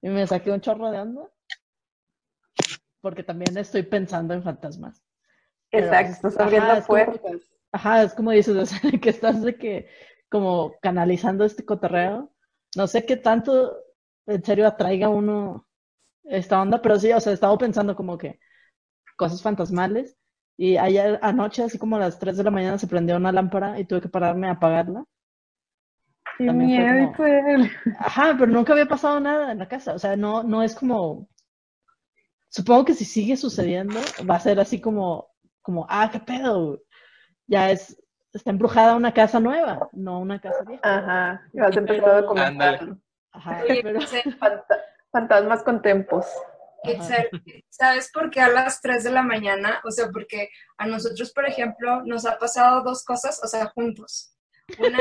y 0.00 0.08
me 0.08 0.26
saqué 0.28 0.52
un 0.52 0.60
chorro 0.60 0.92
de 0.92 1.00
onda, 1.00 1.28
porque 3.00 3.24
también 3.24 3.58
estoy 3.58 3.82
pensando 3.82 4.32
en 4.32 4.44
fantasmas. 4.44 5.07
Exacto, 5.70 6.28
estás 6.28 6.36
ajá, 6.36 6.44
abriendo 6.44 6.86
como- 6.86 6.86
puertas. 6.86 7.42
Ajá, 7.72 8.02
es 8.02 8.14
como 8.14 8.30
dices, 8.30 8.56
o 8.56 8.66
sea, 8.66 8.80
que 9.02 9.10
estás 9.10 9.42
de 9.42 9.56
que 9.56 9.88
como 10.30 10.74
canalizando 10.80 11.44
este 11.44 11.64
cotorreo. 11.64 12.32
No 12.76 12.86
sé 12.86 13.04
qué 13.06 13.16
tanto 13.16 13.76
en 14.26 14.44
serio 14.44 14.66
atraiga 14.66 15.08
uno 15.08 15.66
esta 16.24 16.60
onda, 16.60 16.82
pero 16.82 16.98
sí, 16.98 17.12
o 17.12 17.20
sea, 17.20 17.32
he 17.32 17.34
estado 17.34 17.56
pensando 17.58 17.96
como 17.96 18.18
que 18.18 18.38
cosas 19.16 19.42
fantasmales. 19.42 20.16
Y 20.56 20.76
ayer 20.76 21.18
anoche, 21.22 21.62
así 21.64 21.78
como 21.78 21.96
a 21.96 22.00
las 22.00 22.18
3 22.18 22.36
de 22.36 22.44
la 22.44 22.50
mañana, 22.50 22.78
se 22.78 22.88
prendió 22.88 23.16
una 23.16 23.32
lámpara 23.32 23.78
y 23.80 23.84
tuve 23.86 24.00
que 24.02 24.08
pararme 24.08 24.48
a 24.48 24.52
apagarla. 24.52 25.04
Qué 26.38 26.46
También 26.46 27.14
fue 27.14 27.30
miedo, 27.42 27.70
como-. 27.84 27.96
Ajá, 27.98 28.36
pero 28.38 28.50
nunca 28.52 28.72
había 28.72 28.86
pasado 28.86 29.20
nada 29.20 29.52
en 29.52 29.58
la 29.58 29.68
casa. 29.68 29.94
O 29.94 29.98
sea, 29.98 30.16
no, 30.16 30.42
no 30.42 30.62
es 30.62 30.74
como. 30.74 31.28
Supongo 32.50 32.84
que 32.86 32.94
si 32.94 33.04
sigue 33.04 33.36
sucediendo, 33.36 34.00
va 34.28 34.36
a 34.36 34.40
ser 34.40 34.58
así 34.60 34.80
como, 34.80 35.27
como, 35.68 35.86
ah, 35.90 36.08
qué 36.10 36.18
pedo. 36.18 36.80
Ya 37.46 37.70
es, 37.70 37.94
está 38.32 38.48
embrujada 38.48 38.96
una 38.96 39.12
casa 39.12 39.38
nueva, 39.38 39.90
no 39.92 40.18
una 40.18 40.40
casa 40.40 40.64
vieja. 40.66 40.80
Ajá, 40.82 41.42
y 41.52 41.60
vas 41.60 41.76
a 41.76 41.78
empezar 41.80 42.04
a 42.04 42.06
Pero- 42.06 42.22
documentarlo. 42.22 42.98
Ajá, 43.32 43.62
pero. 43.82 44.00
Fantasmas 45.12 45.62
con 45.62 45.82
tempos. 45.82 46.24
¿sabes 47.68 48.10
por 48.14 48.30
qué 48.30 48.40
a 48.40 48.48
las 48.48 48.80
3 48.80 49.04
de 49.04 49.10
la 49.10 49.22
mañana? 49.22 49.82
O 49.84 49.90
sea, 49.90 50.08
porque 50.10 50.48
a 50.78 50.86
nosotros, 50.86 51.32
por 51.34 51.44
ejemplo, 51.46 52.02
nos 52.06 52.24
ha 52.24 52.38
pasado 52.38 52.82
dos 52.82 53.04
cosas, 53.04 53.38
o 53.44 53.46
sea, 53.46 53.66
juntos. 53.66 54.34
Una, 54.78 54.98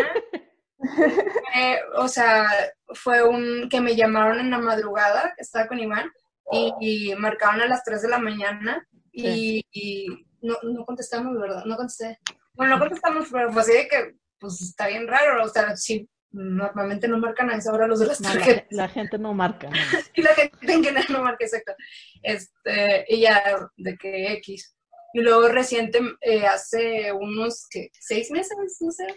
fue, 0.79 1.79
o 1.95 2.09
sea, 2.09 2.45
fue 2.93 3.23
un 3.23 3.69
que 3.69 3.79
me 3.79 3.95
llamaron 3.95 4.39
en 4.39 4.51
la 4.51 4.57
madrugada, 4.57 5.33
estaba 5.37 5.67
con 5.67 5.79
Iván, 5.79 6.11
y, 6.51 6.73
y 6.81 7.15
marcaron 7.15 7.61
a 7.61 7.67
las 7.67 7.85
3 7.85 8.01
de 8.01 8.09
la 8.09 8.19
mañana 8.19 8.85
y, 9.21 9.65
y 9.71 10.07
no, 10.41 10.55
no 10.63 10.85
contestamos, 10.85 11.39
¿verdad? 11.39 11.65
No 11.65 11.75
contesté. 11.75 12.19
Bueno, 12.53 12.75
no 12.75 12.79
contestamos, 12.79 13.27
pero 13.31 13.51
fue 13.51 13.61
así 13.61 13.73
de 13.73 13.87
que, 13.87 14.15
pues 14.39 14.61
está 14.61 14.87
bien 14.87 15.07
raro, 15.07 15.43
o 15.43 15.49
sea, 15.49 15.75
sí, 15.75 16.09
normalmente 16.31 17.07
no 17.07 17.17
marcan 17.17 17.49
a 17.49 17.55
esa 17.57 17.71
hora 17.71 17.87
los 17.87 17.99
de 17.99 18.07
las 18.07 18.21
No, 18.21 18.29
la, 18.29 18.35
tarjetas. 18.35 18.65
la 18.71 18.89
gente 18.89 19.17
no 19.17 19.33
marca. 19.33 19.69
no. 19.69 19.75
y 20.15 20.21
la 20.21 20.33
gente 20.33 20.57
en 20.61 20.83
general 20.83 21.05
no 21.09 21.23
marca 21.23 21.45
exacto. 21.45 21.73
Este, 22.21 23.05
y 23.09 23.21
ya 23.21 23.69
de 23.77 23.97
que 23.97 24.33
X. 24.33 24.75
Y 25.13 25.21
luego 25.21 25.47
reciente, 25.47 25.99
eh, 26.21 26.45
hace 26.45 27.11
unos 27.11 27.65
que 27.69 27.89
seis 27.99 28.29
meses, 28.29 28.57
no 28.81 28.91
sé, 28.91 29.07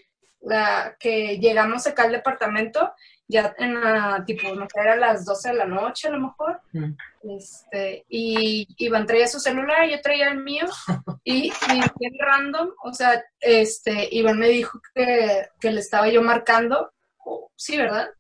la, 0.41 0.97
que 0.99 1.39
llegamos 1.39 1.87
acá 1.87 2.05
al 2.05 2.13
departamento, 2.13 2.93
ya 3.31 3.55
en 3.59 3.81
la, 3.81 4.25
tipo, 4.27 4.55
no 4.55 4.67
sé, 4.69 4.81
era 4.81 4.97
las 4.97 5.25
12 5.25 5.51
de 5.51 5.55
la 5.55 5.67
noche 5.67 6.09
a 6.09 6.11
lo 6.11 6.21
mejor. 6.21 6.61
Mm. 6.73 6.93
Este, 7.37 8.05
y 8.09 8.67
Iván 8.79 9.07
traía 9.07 9.29
su 9.29 9.39
celular, 9.39 9.89
yo 9.89 10.01
traía 10.01 10.29
el 10.31 10.43
mío, 10.43 10.67
y, 11.25 11.49
y 11.49 11.81
bien 11.99 12.15
random, 12.19 12.71
o 12.83 12.93
sea, 12.93 13.23
este, 13.41 14.09
Iván 14.11 14.39
me 14.39 14.49
dijo 14.49 14.81
que, 14.95 15.47
que 15.61 15.71
le 15.71 15.81
estaba 15.81 16.09
yo 16.09 16.23
marcando, 16.23 16.93
oh, 17.25 17.51
sí, 17.57 17.77
¿verdad? 17.77 18.11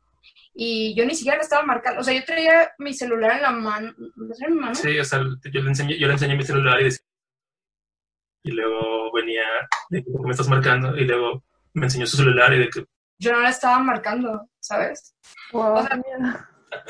Y 0.54 0.94
yo 0.94 1.04
ni 1.04 1.14
siquiera 1.14 1.38
le 1.38 1.42
estaba 1.42 1.64
marcando, 1.64 2.00
o 2.00 2.04
sea, 2.04 2.14
yo 2.14 2.24
traía 2.24 2.70
mi 2.78 2.92
celular 2.94 3.36
en 3.36 3.42
la 3.42 3.50
mano, 3.50 3.92
¿lo 3.96 4.34
traía 4.34 4.48
en 4.48 4.54
mi 4.54 4.60
mano? 4.60 4.74
Sí, 4.74 4.98
o 4.98 5.04
sea, 5.04 5.18
yo 5.18 5.60
le 5.62 5.68
enseñé, 5.68 5.98
yo 5.98 6.06
le 6.06 6.12
enseñé 6.12 6.36
mi 6.36 6.44
celular 6.44 6.80
y 6.80 6.84
decía. 6.84 7.04
Y 8.42 8.52
luego 8.52 9.12
venía 9.12 9.42
de 9.90 10.02
que 10.02 10.10
me 10.10 10.30
estás 10.30 10.48
marcando 10.48 10.96
y 10.96 11.04
luego 11.04 11.44
me 11.74 11.86
enseñó 11.86 12.06
su 12.06 12.16
celular 12.16 12.52
y 12.54 12.58
de 12.60 12.68
que 12.70 12.84
Yo 13.18 13.32
no 13.32 13.40
le 13.40 13.48
estaba 13.48 13.78
marcando, 13.80 14.49
¿sabes? 14.70 15.14
Wow, 15.52 15.74
O 15.74 15.82
sea. 15.82 16.00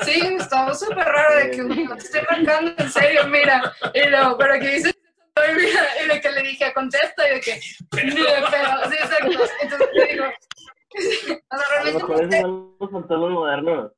Sí, 0.05 0.35
estaba 0.39 0.73
súper 0.75 1.03
raro 1.03 1.35
de 1.37 1.49
que 1.51 1.57
no 1.63 1.95
te 1.97 2.03
estoy 2.03 2.21
marcando, 2.29 2.71
en 2.77 2.89
serio, 2.91 3.25
mira. 3.27 3.73
Y 3.95 4.07
luego, 4.09 4.37
pero 4.37 4.53
que 4.59 4.67
dices, 4.75 4.93
y 6.03 6.07
de 6.07 6.21
que 6.21 6.31
le 6.31 6.41
dije, 6.43 6.71
contesta, 6.73 7.27
y 7.27 7.33
de 7.35 7.41
que, 7.41 7.59
ni 8.03 8.11
de 8.11 8.41
pedo, 8.51 8.89
sí, 8.89 8.95
exacto. 8.99 9.39
Entonces 9.63 9.87
le 9.93 10.05
digo, 10.05 10.25
o 11.49 11.57
sea, 11.57 11.65
A 11.79 11.83
lo 11.83 11.93
mejor 11.93 12.09
realmente, 12.09 12.37
esos 12.37 12.41
son 12.41 12.77
los 12.79 12.91
fantasmas 12.91 13.29
modernos. 13.31 13.91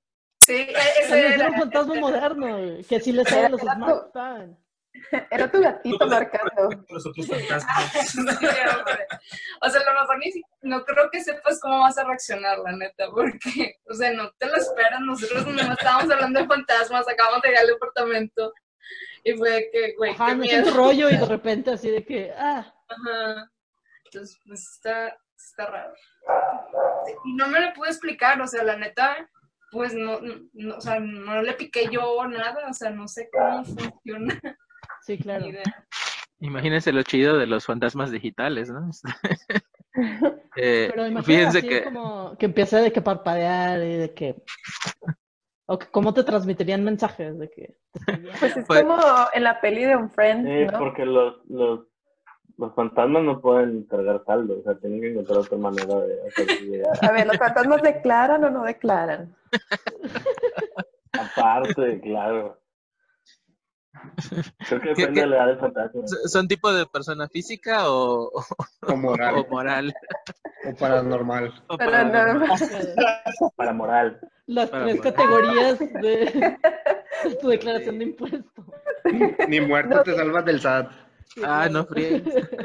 sí, 0.45 0.53
e- 0.53 0.71
Ese 0.71 1.01
ese 1.03 1.27
es 1.27 1.33
era. 1.35 1.49
un 1.49 1.55
fantasma 1.59 1.95
moderno, 1.95 2.47
que 2.87 2.99
sí 3.01 3.11
le 3.11 3.25
sabe 3.25 3.45
a 3.45 3.49
los 3.49 3.61
smartphones. 3.61 4.57
Era 5.31 5.49
tu 5.51 5.59
gatito 5.61 6.07
marcando. 6.07 6.69
los 6.89 7.05
otros 7.05 7.27
fantasmas. 7.27 7.91
Sí, 8.09 8.19
hombre. 8.19 9.07
O 9.61 9.69
sea, 9.69 9.81
a 9.81 9.93
lo 9.93 9.99
mejor 10.01 10.17
ni 10.19 10.31
si- 10.31 10.43
no 10.61 10.83
creo 10.85 11.09
que 11.11 11.21
sepas 11.23 11.59
cómo 11.59 11.79
vas 11.81 11.97
a 11.97 12.03
reaccionar, 12.03 12.59
la 12.59 12.71
neta, 12.73 13.09
porque, 13.11 13.77
o 13.89 13.93
sea, 13.93 14.11
no 14.13 14.31
te 14.37 14.45
lo 14.47 14.55
esperas. 14.55 15.01
Nosotros 15.01 15.47
no 15.47 15.73
estábamos 15.73 16.11
hablando 16.11 16.39
de 16.41 16.47
fantasmas, 16.47 17.07
acabamos 17.07 17.41
de 17.41 17.49
llegar 17.49 17.63
al 17.63 17.69
departamento 17.71 18.53
y 19.23 19.33
fue 19.33 19.49
de 19.51 19.69
que, 19.71 19.93
güey, 19.97 20.11
Ajá, 20.11 20.27
qué 20.27 20.35
no 20.35 20.43
es 20.43 20.51
miedo. 20.51 20.67
un 20.71 20.73
rollo 20.77 21.09
y 21.09 21.17
de 21.17 21.25
repente 21.25 21.71
así 21.71 21.89
de 21.89 22.05
que, 22.05 22.31
ah, 22.37 22.73
Ajá. 22.89 23.49
Entonces, 24.05 24.39
pues 24.45 24.61
está, 24.75 25.17
está 25.37 25.65
raro. 25.65 25.93
Y 27.25 27.33
no 27.35 27.47
me 27.47 27.59
lo 27.59 27.73
pude 27.73 27.89
explicar, 27.89 28.39
o 28.41 28.47
sea, 28.47 28.63
la 28.63 28.75
neta, 28.77 29.29
pues 29.71 29.93
no, 29.93 30.19
no, 30.53 30.75
o 30.77 30.81
sea, 30.81 30.99
no 30.99 31.41
le 31.41 31.53
piqué 31.53 31.87
yo 31.91 32.25
nada, 32.27 32.67
o 32.69 32.73
sea, 32.73 32.91
no 32.91 33.07
sé 33.07 33.29
cómo 33.31 33.63
funciona. 33.65 34.39
Sí, 35.05 35.17
claro. 35.17 35.45
Imagínense 36.39 36.91
lo 36.91 37.03
chido 37.03 37.37
de 37.37 37.47
los 37.47 37.65
fantasmas 37.65 38.11
digitales, 38.11 38.69
¿no? 38.69 38.89
Eh, 40.55 40.87
Pero 40.89 41.05
imagínate 41.07 41.23
fíjense 41.23 41.57
así 41.59 41.67
que 41.69 41.83
como 41.83 42.35
que 42.37 42.45
empiece 42.47 42.77
de 42.77 42.91
que 42.91 43.01
parpadear 43.01 43.79
y 43.83 43.95
de 43.97 44.13
que... 44.13 44.43
O 45.67 45.77
que 45.77 45.85
cómo 45.87 46.13
te 46.15 46.23
transmitirían 46.23 46.83
mensajes 46.83 47.37
de 47.37 47.49
que... 47.51 47.77
Pues 48.39 48.57
es 48.57 48.65
Pues- 48.65 48.81
como 48.81 48.97
en 49.33 49.43
la 49.43 49.61
peli 49.61 49.85
de 49.85 49.95
un 49.95 50.09
friend, 50.09 50.47
Sí, 50.47 50.65
¿no? 50.71 50.79
porque 50.79 51.05
los, 51.05 51.45
los, 51.47 51.87
los 52.57 52.73
fantasmas 52.75 53.23
no 53.23 53.39
pueden 53.39 53.83
cargar 53.83 54.23
saldo, 54.25 54.59
o 54.59 54.63
sea, 54.63 54.75
tienen 54.79 54.99
que 55.01 55.11
encontrar 55.11 55.37
otra 55.39 55.57
manera 55.59 55.95
de 55.99 56.19
hacer. 56.27 56.47
A 57.01 57.11
ver, 57.11 57.27
¿los 57.27 57.37
fantasmas 57.37 57.81
declaran 57.83 58.43
o 58.43 58.49
no 58.49 58.63
declaran? 58.63 59.35
Aparte, 61.13 62.01
claro. 62.01 62.59
Creo 64.67 64.81
que 64.81 64.93
¿Qué- 64.93 65.01
depende 65.01 65.21
de 65.21 65.27
la 65.27 65.35
edad 65.37 65.47
del 65.47 65.59
fantasma. 65.59 66.01
¿Son 66.07 66.47
tipo 66.47 66.73
de 66.73 66.85
persona 66.85 67.27
física 67.29 67.89
o, 67.91 68.31
moral. 68.97 69.35
o 69.37 69.47
moral? 69.49 69.93
O 70.65 70.75
paranormal. 70.75 71.53
O 71.67 71.77
paranormal? 71.77 72.49
no, 73.39 73.49
Para 73.55 73.73
moral. 73.73 74.19
Las 74.47 74.69
Para 74.69 74.85
tres 74.85 74.97
moral. 74.97 75.13
categorías 75.13 75.79
de, 75.79 76.57
de 77.29 77.35
tu 77.39 77.47
declaración 77.49 77.99
de 77.99 78.05
impuestos. 78.05 78.65
Ni 79.47 79.61
muerto 79.61 80.01
te 80.03 80.15
salvas 80.15 80.45
del 80.45 80.59
SAT. 80.59 80.91
Ah, 81.43 81.67
no. 81.71 81.87
E- 81.95 82.21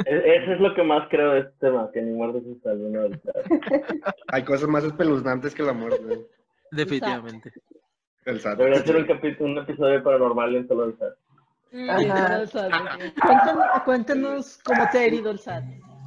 Eso 0.07 0.53
es 0.53 0.61
lo 0.61 0.75
que 0.75 0.83
más 0.83 1.09
creo 1.09 1.33
de 1.33 1.41
este 1.41 1.53
tema, 1.61 1.91
que 1.93 2.03
ni 2.03 2.13
muertos 2.13 2.43
se 2.45 2.61
salven. 2.61 2.93
¿no? 2.93 3.01
Hay 4.29 4.45
cosas 4.45 4.69
más 4.69 4.85
espeluznantes 4.85 5.55
que 5.55 5.63
la 5.63 5.73
muerte. 5.73 6.27
Definitivamente. 6.71 7.53
El 8.25 8.41
SAT. 8.41 8.59
Debería 8.59 8.83
ser 8.83 8.97
un, 8.97 9.07
capítulo, 9.07 9.51
un 9.51 9.59
episodio 9.59 10.03
paranormal 10.03 10.55
en 10.57 10.69
solo 10.69 10.85
el 10.85 10.99
SAT. 10.99 11.15
Mm. 11.73 11.91
Ajá. 11.91 12.41
El 12.41 12.49
SAT, 12.49 12.73
Cuéntanos, 13.21 13.83
cuéntanos 13.85 14.59
cómo 14.65 14.89
te 14.91 14.99
ha 14.99 15.05
herido 15.05 15.31
el 15.31 15.39
SAT. 15.39 15.65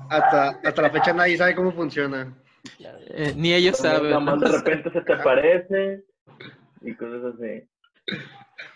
Hasta, 0.09 0.49
hasta 0.63 0.81
la 0.81 0.89
fecha 0.89 1.13
nadie 1.13 1.37
sabe 1.37 1.55
cómo 1.55 1.71
funciona. 1.71 2.35
Eh, 2.79 3.33
ni 3.35 3.53
ellos 3.53 3.77
saben. 3.77 4.23
Más 4.23 4.39
de 4.39 4.47
repente 4.49 4.91
se 4.91 5.01
te 5.01 5.13
aparece 5.13 6.03
y 6.81 6.95
cosas 6.95 7.33
así. 7.35 7.67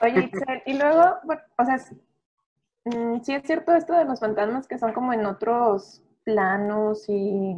Oye, 0.02 0.32
y 0.66 0.78
luego, 0.78 1.16
o 1.58 1.66
sea, 1.66 1.78
mm, 2.86 3.22
sí 3.22 3.34
es 3.34 3.44
cierto 3.44 3.74
esto 3.76 3.94
de 3.94 4.06
los 4.06 4.20
fantasmas 4.20 4.68
que 4.68 4.78
son 4.78 4.94
como 4.94 5.14
en 5.14 5.26
otros 5.26 6.04
planos 6.24 7.08
y, 7.08 7.56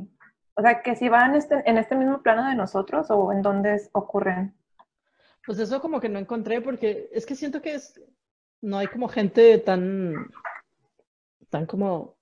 o 0.56 0.62
sea, 0.62 0.82
que 0.82 0.96
si 0.96 1.10
van 1.10 1.36
este, 1.36 1.64
en 1.66 1.78
este 1.78 1.96
mismo 1.96 2.22
plano 2.22 2.48
de 2.48 2.56
nosotros 2.56 3.08
o 3.10 3.32
en 3.32 3.42
dónde 3.42 3.82
ocurren. 3.94 4.54
Pues 5.48 5.58
eso 5.60 5.82
como 5.82 6.00
que 6.00 6.10
no 6.10 6.20
encontré 6.20 6.62
porque 6.62 7.10
es 7.12 7.26
que 7.26 7.34
siento 7.36 7.62
que 7.62 7.74
es, 7.76 8.00
no 8.62 8.78
hay 8.78 8.88
como 8.88 9.08
gente 9.08 9.58
tan, 9.60 10.30
tan 11.50 11.66
como, 11.66 12.16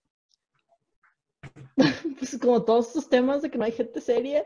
pues 2.20 2.38
como 2.40 2.64
todos 2.64 2.88
estos 2.88 3.10
temas 3.10 3.42
de 3.42 3.50
que 3.50 3.58
no 3.58 3.66
hay 3.66 3.72
gente 3.72 4.00
seria. 4.00 4.46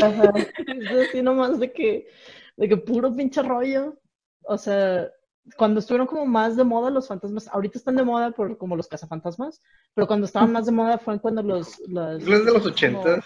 Ajá. 0.00 0.32
Es 0.66 1.08
así 1.08 1.20
nomás 1.22 1.58
de 1.60 1.72
que, 1.72 2.08
de 2.56 2.68
que 2.68 2.76
puro 2.76 3.14
pinche 3.14 3.42
rollo. 3.42 3.98
O 4.44 4.56
sea, 4.56 5.10
cuando 5.56 5.80
estuvieron 5.80 6.06
como 6.06 6.26
más 6.26 6.56
de 6.56 6.64
moda 6.64 6.90
los 6.90 7.08
fantasmas, 7.08 7.48
ahorita 7.48 7.78
están 7.78 7.96
de 7.96 8.04
moda 8.04 8.30
por 8.30 8.56
como 8.58 8.76
los 8.76 8.86
cazafantasmas, 8.88 9.60
pero 9.94 10.06
cuando 10.06 10.26
estaban 10.26 10.52
más 10.52 10.66
de 10.66 10.72
moda 10.72 10.98
fue 10.98 11.20
cuando 11.20 11.42
los, 11.42 11.78
los 11.88 12.22
Es 12.22 12.28
de 12.28 12.44
los 12.44 12.52
como- 12.62 12.66
ochentas. 12.66 13.24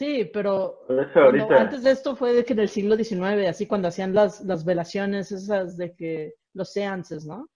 Sí, 0.00 0.30
pero 0.32 0.78
cuando- 1.12 1.58
antes 1.58 1.82
de 1.82 1.90
esto 1.90 2.16
fue 2.16 2.32
de 2.32 2.42
que 2.42 2.54
en 2.54 2.60
el 2.60 2.70
siglo 2.70 2.96
XIX, 2.96 3.46
así 3.46 3.66
cuando 3.66 3.88
hacían 3.88 4.14
las, 4.14 4.40
las 4.40 4.64
velaciones 4.64 5.30
esas 5.30 5.76
de 5.76 5.94
que 5.94 6.36
los 6.54 6.72
seances, 6.72 7.26
¿no? 7.26 7.50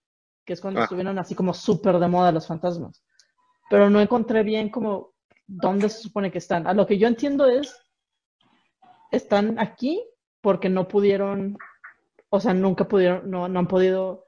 Que 0.45 0.53
es 0.53 0.61
cuando 0.61 0.81
Ah. 0.81 0.83
estuvieron 0.83 1.19
así 1.19 1.35
como 1.35 1.55
súper 1.55 1.99
de 1.99 2.07
moda 2.07 2.33
los 2.33 2.47
fantasmas. 2.47 3.03
Pero 3.71 3.89
no 3.89 3.99
encontré 3.99 4.43
bien 4.43 4.69
como 4.69 5.15
dónde 5.47 5.89
se 5.89 6.03
supone 6.03 6.31
que 6.31 6.37
están. 6.37 6.67
A 6.67 6.75
lo 6.75 6.87
que 6.87 6.99
yo 6.99 7.09
entiendo 7.09 7.47
es, 7.47 7.75
están 9.11 9.59
aquí 9.59 10.07
porque 10.43 10.69
no 10.69 10.87
pudieron, 10.87 11.57
o 12.29 12.41
sea, 12.41 12.53
nunca 12.53 12.87
pudieron, 12.87 13.31
no, 13.31 13.49
no 13.49 13.59
han 13.61 13.69
podido 13.69 14.27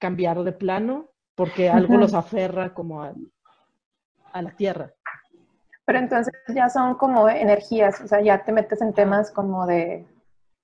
cambiar 0.00 0.42
de 0.42 0.50
plano 0.50 1.12
porque 1.36 1.68
algo 1.70 1.96
los 1.96 2.12
aferra 2.12 2.74
como 2.74 3.02
a 3.04 4.42
la 4.42 4.50
tierra. 4.56 4.95
Pero 5.86 6.00
entonces 6.00 6.34
ya 6.54 6.68
son 6.68 6.96
como 6.96 7.28
energías, 7.28 8.00
o 8.00 8.08
sea, 8.08 8.20
ya 8.20 8.44
te 8.44 8.52
metes 8.52 8.82
en 8.82 8.92
temas 8.92 9.30
como 9.30 9.66
de, 9.66 10.04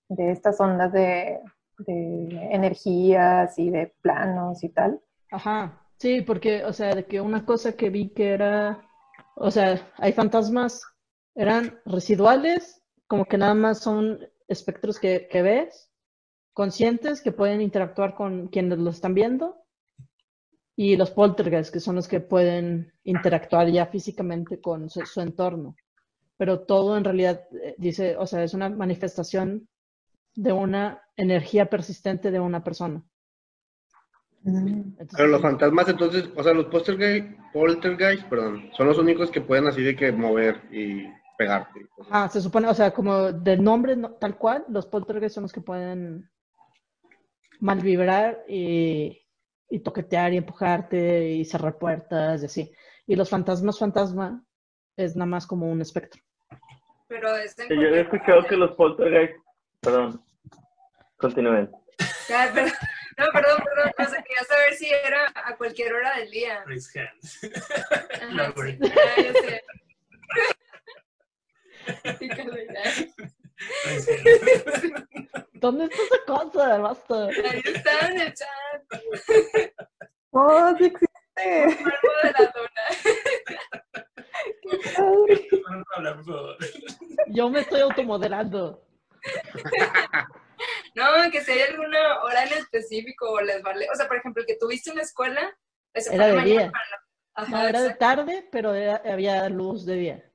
de 0.09 0.33
estas 0.33 0.61
ondas 0.61 0.93
de, 0.93 1.41
de 1.79 2.49
energías 2.51 3.59
y 3.59 3.71
de 3.71 3.95
planos 4.03 4.63
y 4.65 4.69
tal. 4.69 5.01
Ajá, 5.31 5.81
sí, 5.99 6.23
porque, 6.23 6.65
o 6.65 6.73
sea, 6.73 6.95
de 6.95 7.07
que 7.07 7.21
una 7.21 7.47
cosa 7.47 7.73
que 7.73 7.89
vi 7.89 8.11
que 8.11 8.31
era, 8.31 8.83
o 9.37 9.51
sea, 9.51 9.81
hay 9.99 10.13
fantasmas, 10.13 10.83
eran 11.37 11.81
residuales, 11.87 12.83
como 13.07 13.25
que 13.25 13.39
nada 13.39 13.55
más 13.55 13.79
son 13.79 14.19
espectros 14.49 14.99
que, 14.99 15.29
que 15.31 15.43
ves, 15.43 15.91
conscientes, 16.53 17.23
que 17.23 17.33
pueden 17.33 17.61
interactuar 17.61 18.15
con 18.15 18.49
quienes 18.49 18.79
lo 18.79 18.91
están 18.91 19.15
viendo, 19.15 19.62
y 20.77 20.97
los 20.97 21.11
poltergeists, 21.11 21.71
que 21.71 21.81
son 21.81 21.97
los 21.97 22.09
que 22.09 22.21
pueden 22.21 22.93
interactuar 23.05 23.69
ya 23.71 23.87
físicamente 23.87 24.61
con 24.61 24.89
su, 24.91 25.05
su 25.07 25.21
entorno. 25.21 25.77
Pero 26.39 26.61
todo 26.61 26.97
en 26.97 27.05
realidad 27.05 27.43
eh, 27.63 27.75
dice, 27.79 28.17
o 28.17 28.27
sea, 28.27 28.43
es 28.43 28.55
una 28.55 28.69
manifestación 28.71 29.69
de 30.35 30.53
una 30.53 31.03
energía 31.17 31.67
persistente 31.71 32.31
de 32.31 32.41
una 32.41 32.65
persona. 32.65 33.03
Entonces, 34.45 35.17
Pero 35.17 35.29
los 35.29 35.41
fantasmas, 35.41 35.89
entonces, 35.89 36.29
o 36.35 36.43
sea, 36.43 36.53
los 36.53 36.67
poltergeist, 36.67 37.29
poltergeist, 37.53 38.25
perdón, 38.29 38.71
son 38.77 38.89
los 38.89 38.99
únicos 38.99 39.31
que 39.31 39.41
pueden 39.41 39.69
así 39.69 39.83
de 39.83 39.95
que 39.95 40.11
mover 40.11 40.61
y 40.73 41.07
pegarte. 41.39 41.87
Ah, 42.11 42.29
se 42.29 42.41
supone, 42.41 42.67
o 42.69 42.75
sea, 42.75 42.91
como 42.93 43.31
del 43.33 43.63
nombre 43.63 43.95
no- 43.95 44.13
tal 44.15 44.37
cual, 44.37 44.65
los 44.69 44.87
poltergeist 44.87 45.35
son 45.37 45.43
los 45.43 45.53
que 45.53 45.61
pueden 45.61 46.29
malvibrar 47.61 48.45
y, 48.49 49.22
y 49.73 49.81
toquetear 49.81 50.35
y 50.35 50.37
empujarte 50.37 51.31
y 51.31 51.47
cerrar 51.47 51.79
puertas 51.79 52.43
y 52.43 52.45
así. 52.45 52.73
Y 53.07 53.17
los 53.17 53.31
fantasmas 53.31 53.79
fantasma 53.79 54.45
es 54.99 55.17
nada 55.17 55.25
más 55.25 55.47
como 55.47 55.67
un 55.71 55.81
espectro. 55.81 56.21
Pero 57.09 57.35
es 57.37 57.59
en 57.59 57.71
Yo 57.71 57.89
he 57.89 58.03
escuchado 58.03 58.45
que 58.45 58.57
los 58.57 58.73
poltergeist. 58.77 59.35
Perdón. 59.81 60.23
Continúen. 61.17 61.71
Perdón. 62.29 62.71
No, 63.17 63.27
perdón, 63.33 63.63
perdón. 63.65 63.93
O 63.99 64.11
sea, 64.11 64.23
quería 64.23 64.45
saber 64.47 64.75
si 64.75 64.91
era 64.91 65.33
a 65.35 65.57
cualquier 65.57 65.95
hora 65.95 66.19
del 66.19 66.31
día. 66.31 66.59
Ajá, 66.59 66.69
No, 68.31 68.53
sí. 68.53 68.79
Ah, 72.77 73.23
¿Dónde 75.55 75.85
está 75.85 75.97
esa 76.03 76.25
cosa? 76.27 76.79
Basta. 76.79 77.27
Ahí 77.27 77.63
está 77.65 78.09
en 78.09 78.21
el 78.21 78.35
chat. 78.35 78.83
¡Oh, 80.31 80.75
sí 80.79 80.85
existe! 80.87 81.13
Yo 87.29 87.49
me 87.51 87.61
estoy 87.61 87.81
automoderando. 87.81 88.85
No, 90.95 91.05
que 91.31 91.41
si 91.43 91.53
hay 91.53 91.61
alguna 91.63 92.23
hora 92.23 92.45
en 92.45 92.53
específico 92.55 93.31
o 93.31 93.41
les 93.41 93.63
vale. 93.63 93.87
O 93.93 93.97
sea, 93.97 94.07
por 94.09 94.17
ejemplo, 94.17 94.41
el 94.43 94.47
que 94.47 94.57
tuviste 94.57 94.91
en 94.91 94.97
la 94.97 95.03
escuela, 95.03 95.57
Era 95.95 96.05
fue 96.05 96.27
de 96.27 96.33
mañana 96.35 96.45
día. 96.45 96.71
para 96.71 96.85
la- 96.91 97.03
Ajá, 97.35 97.51
No, 97.63 97.69
era 97.69 97.81
de 97.83 97.95
tarde, 97.95 98.49
pero 98.53 98.75
era- 98.75 99.01
había 99.11 99.49
luz 99.49 99.87
de 99.87 99.95
día. 99.95 100.32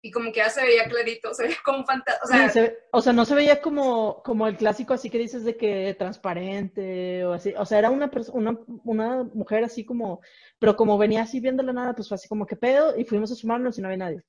Y 0.00 0.10
como 0.12 0.30
que 0.30 0.38
ya 0.38 0.48
se 0.50 0.62
veía 0.62 0.84
clarito, 0.88 1.34
se 1.34 1.44
veía 1.44 1.56
como 1.64 1.78
un 1.78 1.86
fantasma. 1.86 2.20
O 2.24 2.26
sea, 2.28 2.48
Sí, 2.48 2.52
se- 2.60 2.78
o 2.92 3.00
sea, 3.02 3.12
no 3.12 3.24
se 3.24 3.34
veía 3.34 3.60
como, 3.60 4.22
como 4.22 4.46
el 4.46 4.56
clásico 4.56 4.94
así 4.94 5.10
que 5.10 5.18
dices 5.18 5.44
de 5.44 5.56
que 5.56 5.94
transparente 5.98 7.24
o 7.24 7.32
así. 7.32 7.52
O 7.56 7.64
sea, 7.66 7.78
era 7.80 7.90
una, 7.90 8.10
una, 8.32 8.58
una 8.84 9.24
mujer 9.34 9.64
así 9.64 9.84
como, 9.84 10.20
pero 10.58 10.76
como 10.76 10.98
venía 10.98 11.22
así 11.22 11.40
viendo 11.40 11.62
la 11.62 11.72
nada, 11.72 11.94
pues 11.94 12.08
fue 12.08 12.14
así 12.14 12.28
como 12.28 12.46
que 12.46 12.56
pedo 12.56 12.96
y 12.96 13.04
fuimos 13.04 13.32
a 13.32 13.34
sumarnos 13.34 13.78
y 13.78 13.82
no 13.82 13.88
había 13.88 13.98
nadie. 13.98 14.22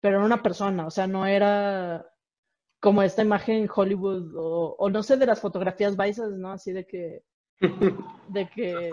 Pero 0.00 0.16
era 0.18 0.26
una 0.26 0.42
persona, 0.42 0.86
o 0.86 0.90
sea, 0.90 1.06
no 1.06 1.26
era 1.26 2.06
como 2.80 3.02
esta 3.02 3.22
imagen 3.22 3.56
en 3.56 3.70
Hollywood 3.74 4.34
o, 4.36 4.76
o 4.78 4.90
no 4.90 5.02
sé 5.02 5.16
de 5.16 5.26
las 5.26 5.40
fotografías 5.40 5.96
baisas, 5.96 6.30
¿no? 6.30 6.52
Así 6.52 6.72
de 6.72 6.86
que, 6.86 7.22
de 8.28 8.48
que, 8.48 8.92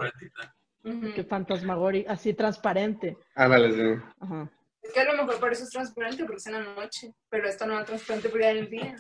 ujú. 0.84 1.14
que 1.14 2.06
así 2.08 2.34
transparente. 2.34 3.18
Ándale, 3.36 3.72
sí. 3.72 4.02
Ajá. 4.20 4.52
Es 4.86 4.94
que 4.94 5.00
a 5.00 5.06
lo 5.06 5.14
mejor 5.24 5.40
por 5.40 5.52
eso 5.52 5.64
es 5.64 5.70
transparente, 5.70 6.24
porque 6.24 6.38
es 6.38 6.48
en 6.48 6.54
la 6.54 6.76
noche. 6.76 7.14
Pero 7.30 7.48
esta 7.48 7.66
no 7.66 7.80
es 7.80 7.86
transparente 7.86 8.30
porque 8.30 8.50
en 8.50 8.58
el 8.58 8.70
día. 8.70 8.96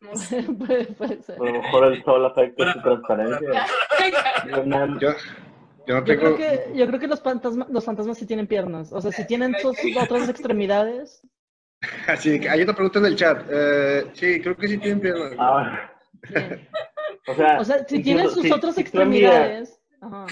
No 0.00 0.16
sé. 0.16 0.42
puede, 0.58 0.84
puede 0.86 1.22
ser. 1.22 1.36
A 1.36 1.44
lo 1.44 1.52
mejor 1.52 1.84
el 1.92 2.04
sol 2.04 2.26
afecta 2.26 2.72
su 2.72 2.82
transparencia. 2.82 3.66
Yo 5.86 6.02
creo 6.02 6.36
que, 6.36 6.70
yo 6.74 6.86
creo 6.86 6.98
que 6.98 7.06
los 7.06 7.20
fantasmas, 7.20 7.68
los 7.68 7.84
fantasmas 7.84 8.16
sí 8.16 8.26
tienen 8.26 8.46
piernas. 8.46 8.92
O 8.92 9.00
sea, 9.00 9.12
si 9.12 9.26
tienen 9.26 9.54
sus 9.60 9.76
otras 10.00 10.28
extremidades, 10.28 11.22
Así 12.08 12.40
que 12.40 12.48
hay 12.48 12.62
otra 12.62 12.74
pregunta 12.74 12.98
en 13.00 13.06
el 13.06 13.16
chat. 13.16 13.44
Eh, 13.50 14.10
sí, 14.14 14.40
creo 14.40 14.56
que 14.56 14.68
sí 14.68 14.78
tienen 14.78 15.00
piernas. 15.00 15.32
Ah, 15.38 15.90
o 17.28 17.34
sea, 17.34 17.60
O 17.60 17.64
sea, 17.64 17.84
si 17.86 18.02
tienen 18.02 18.30
sus 18.30 18.42
si- 18.42 18.52
otras 18.52 18.78
extremidades. 18.78 19.78
Ajá. 20.00 20.26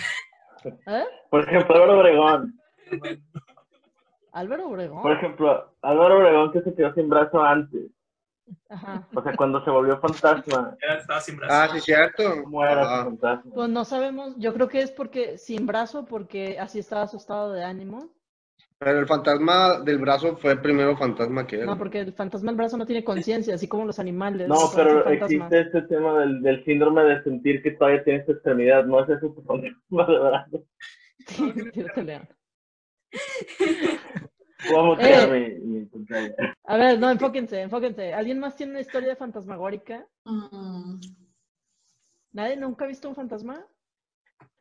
¿Eh? 0.64 1.04
Por 1.30 1.48
ejemplo, 1.48 1.74
Álvaro 1.74 1.98
Obregón. 1.98 2.58
Álvaro 4.32 4.68
Obregón. 4.68 5.02
Por 5.02 5.12
ejemplo, 5.12 5.72
Álvaro 5.82 6.18
Obregón 6.18 6.52
que 6.52 6.62
se 6.62 6.74
quedó 6.74 6.92
sin 6.94 7.08
brazo 7.08 7.42
antes. 7.42 7.90
Ajá. 8.68 9.06
O 9.14 9.22
sea, 9.22 9.36
cuando 9.36 9.64
se 9.64 9.70
volvió 9.70 9.98
fantasma. 10.00 10.76
Ya 10.88 10.94
estaba 10.94 11.20
sin 11.20 11.36
brazos. 11.36 11.56
Ah, 11.56 11.68
sí, 11.72 11.80
cierto. 11.80 12.22
¿Cómo 12.42 12.64
era 12.64 13.00
Ah, 13.00 13.04
fantasma? 13.04 13.52
Pues 13.54 13.68
no 13.70 13.84
sabemos, 13.84 14.34
yo 14.38 14.52
creo 14.54 14.68
que 14.68 14.80
es 14.82 14.90
porque 14.90 15.38
sin 15.38 15.66
brazo, 15.66 16.04
porque 16.04 16.58
así 16.58 16.78
estaba 16.78 17.06
su 17.06 17.16
estado 17.18 17.52
de 17.52 17.62
ánimo. 17.64 18.10
Pero 18.78 18.98
el 18.98 19.06
fantasma 19.06 19.78
del 19.78 19.98
brazo 19.98 20.36
fue 20.38 20.56
primero 20.56 20.96
fantasma 20.96 21.46
que 21.46 21.60
él. 21.60 21.66
No, 21.66 21.78
porque 21.78 22.00
el 22.00 22.12
fantasma 22.12 22.50
del 22.50 22.56
brazo 22.56 22.76
no 22.76 22.84
tiene 22.84 23.04
conciencia, 23.04 23.54
así 23.54 23.68
como 23.68 23.84
los 23.84 24.00
animales. 24.00 24.48
No, 24.48 24.56
pero 24.74 25.06
existe 25.08 25.60
este 25.60 25.82
tema 25.82 26.18
del, 26.18 26.42
del 26.42 26.64
síndrome 26.64 27.04
de 27.04 27.22
sentir 27.22 27.62
que 27.62 27.70
todavía 27.72 28.02
tienes 28.02 28.28
extremidad, 28.28 28.84
no 28.84 29.04
es 29.04 29.08
eso 29.08 29.28
tu 29.32 29.42
fantasma 29.42 30.06
de 30.06 30.18
brazo. 30.18 30.64
Sí, 31.28 31.52
a 33.12 34.96
Eh. 35.00 35.58
mi, 35.64 35.80
mi. 35.80 35.88
A 36.64 36.76
ver, 36.76 36.98
no, 36.98 37.10
enfóquense, 37.10 37.60
enfóquense. 37.60 38.12
¿Alguien 38.14 38.38
más 38.38 38.56
tiene 38.56 38.72
una 38.72 38.80
historia 38.80 39.16
fantasmagórica? 39.16 40.06
Mm, 40.24 41.00
¿Nadie 42.32 42.56
nunca 42.56 42.84
ha 42.84 42.88
visto 42.88 43.08
un 43.08 43.14
fantasma? 43.14 43.64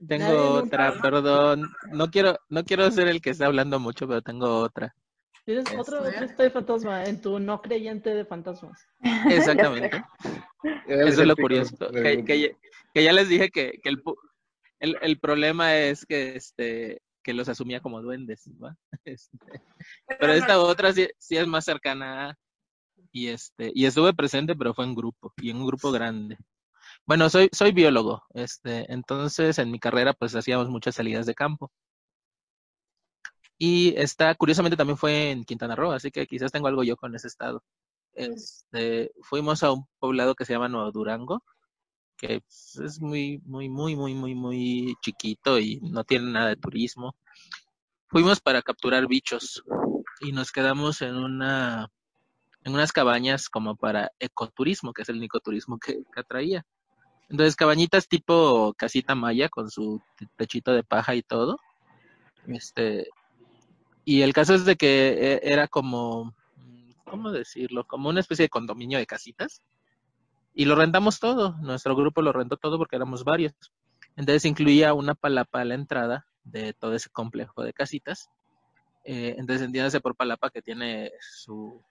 Tengo 0.08 0.54
otra, 0.54 0.94
perdón. 1.02 1.70
No 1.92 2.10
quiero, 2.10 2.38
no 2.50 2.64
quiero 2.64 2.90
ser 2.92 3.08
el 3.08 3.22
que 3.22 3.30
está 3.32 3.46
hablando 3.46 3.80
mucho, 3.80 4.08
pero 4.08 4.22
tengo 4.22 4.60
otra. 4.60 4.96
¿Tienes 5.46 5.66
Este. 5.66 5.78
otro, 5.78 6.04
de 6.04 6.50
fantasma 6.52 7.04
en 7.06 7.20
tu 7.22 7.40
no 7.40 7.62
creyente 7.62 8.14
de 8.14 8.26
fantasmas? 8.26 8.88
Exactamente. 9.30 10.04
Eso 10.88 11.22
es 11.22 11.28
lo 11.28 11.36
curioso. 11.36 11.76
Que, 11.92 12.40
ya- 12.40 12.58
que 12.94 13.04
ya 13.04 13.14
les 13.14 13.30
dije 13.30 13.50
que, 13.50 13.80
que 13.82 13.90
el, 13.90 14.04
pu- 14.04 14.18
el, 14.80 14.98
el 15.02 15.20
problema 15.20 15.76
es 15.78 16.06
que 16.06 16.36
este 16.36 17.02
que 17.24 17.34
los 17.34 17.50
asumía 17.50 17.82
como 17.82 18.02
duendes, 18.02 18.50
¿va? 18.62 18.78
Este, 19.06 19.38
pero 20.20 20.34
esta 20.34 20.60
otra 20.60 20.94
sí, 20.94 21.08
sí 21.18 21.38
es 21.38 21.48
más 21.48 21.66
cercana 21.66 22.38
y 23.12 23.28
este 23.28 23.72
y 23.74 23.86
estuve 23.86 24.14
presente, 24.14 24.56
pero 24.56 24.74
fue 24.74 24.86
en 24.86 24.96
grupo 24.96 25.34
y 25.38 25.50
en 25.50 25.58
un 25.58 25.68
grupo 25.68 25.92
grande. 25.92 26.38
Bueno, 27.06 27.30
soy 27.30 27.50
soy 27.54 27.72
biólogo, 27.72 28.24
este, 28.34 28.92
entonces 28.94 29.60
en 29.60 29.72
mi 29.72 29.80
carrera 29.80 30.14
pues 30.14 30.36
hacíamos 30.36 30.70
muchas 30.70 30.96
salidas 30.96 31.26
de 31.26 31.36
campo. 31.36 31.72
Y 33.58 33.94
esta 33.98 34.34
curiosamente 34.36 34.76
también 34.78 34.98
fue 34.98 35.32
en 35.32 35.44
Quintana 35.44 35.76
Roo, 35.76 35.92
así 35.92 36.12
que 36.12 36.26
quizás 36.28 36.52
tengo 36.52 36.68
algo 36.68 36.84
yo 36.84 36.98
con 36.98 37.16
ese 37.16 37.28
estado. 37.28 37.64
Este, 38.14 39.12
fuimos 39.22 39.64
a 39.64 39.72
un 39.72 39.86
poblado 40.00 40.36
que 40.36 40.46
se 40.46 40.54
llama 40.54 40.68
Nuevo 40.68 40.92
Durango, 40.92 41.44
que 42.22 42.42
pues, 42.42 42.80
es 42.86 43.02
muy, 43.02 43.42
muy, 43.46 43.68
muy, 43.70 43.96
muy, 43.96 44.14
muy, 44.14 44.36
muy 44.36 44.96
chiquito 45.02 45.60
y 45.60 45.80
no 45.82 46.04
tiene 46.04 46.32
nada 46.32 46.50
de 46.50 46.56
turismo. 46.58 47.16
Fuimos 48.10 48.40
para 48.42 48.62
capturar 48.62 49.08
bichos 49.08 49.64
y 50.22 50.32
nos 50.32 50.52
quedamos 50.52 51.02
en 51.02 51.16
una, 51.16 51.90
en 52.64 52.74
unas 52.74 52.92
cabañas 52.92 53.50
como 53.50 53.76
para 53.76 54.12
ecoturismo, 54.20 54.94
que 54.94 55.04
es 55.04 55.10
el 55.10 55.18
único 55.18 55.40
turismo 55.40 55.80
que, 55.80 56.04
que 56.14 56.20
atraía. 56.20 56.66
Entonces, 57.30 57.56
cabañitas 57.56 58.08
tipo 58.08 58.74
casita 58.78 59.16
maya 59.16 59.50
con 59.50 59.70
su 59.72 60.02
te- 60.18 60.28
techito 60.38 60.74
de 60.74 60.84
paja 60.84 61.16
y 61.16 61.24
todo. 61.24 61.58
Este, 62.48 63.08
y 64.06 64.22
el 64.22 64.34
caso 64.34 64.56
es 64.56 64.66
de 64.66 64.76
que 64.76 65.10
eh, 65.36 65.40
era 65.44 65.68
como, 65.68 66.34
¿cómo 67.06 67.32
decirlo? 67.32 67.86
Como 67.86 68.10
una 68.10 68.20
especie 68.20 68.46
de 68.46 68.50
condominio 68.50 69.00
de 69.00 69.06
casitas. 69.06 69.62
Y 70.54 70.66
lo 70.66 70.76
rentamos 70.76 71.20
todo. 71.20 71.56
Nuestro 71.62 71.96
grupo 71.96 72.22
lo 72.22 72.34
rentó 72.34 72.58
todo 72.58 72.78
porque 72.78 72.96
éramos 72.96 73.24
varios. 73.24 73.54
Entonces 74.16 74.46
incluía 74.46 74.94
una 74.94 75.16
palapa 75.16 75.62
a 75.62 75.66
la 75.66 75.76
entrada 75.76 76.26
de 76.44 76.74
todo 76.74 76.96
ese 76.96 77.10
complejo 77.10 77.64
de 77.64 77.74
casitas. 77.74 78.30
Eh, 79.06 79.36
entonces 79.38 79.66
entiéndase 79.66 80.02
por 80.02 80.16
palapa 80.16 80.50
que 80.50 80.62
tiene 80.62 81.12
su, 81.20 81.82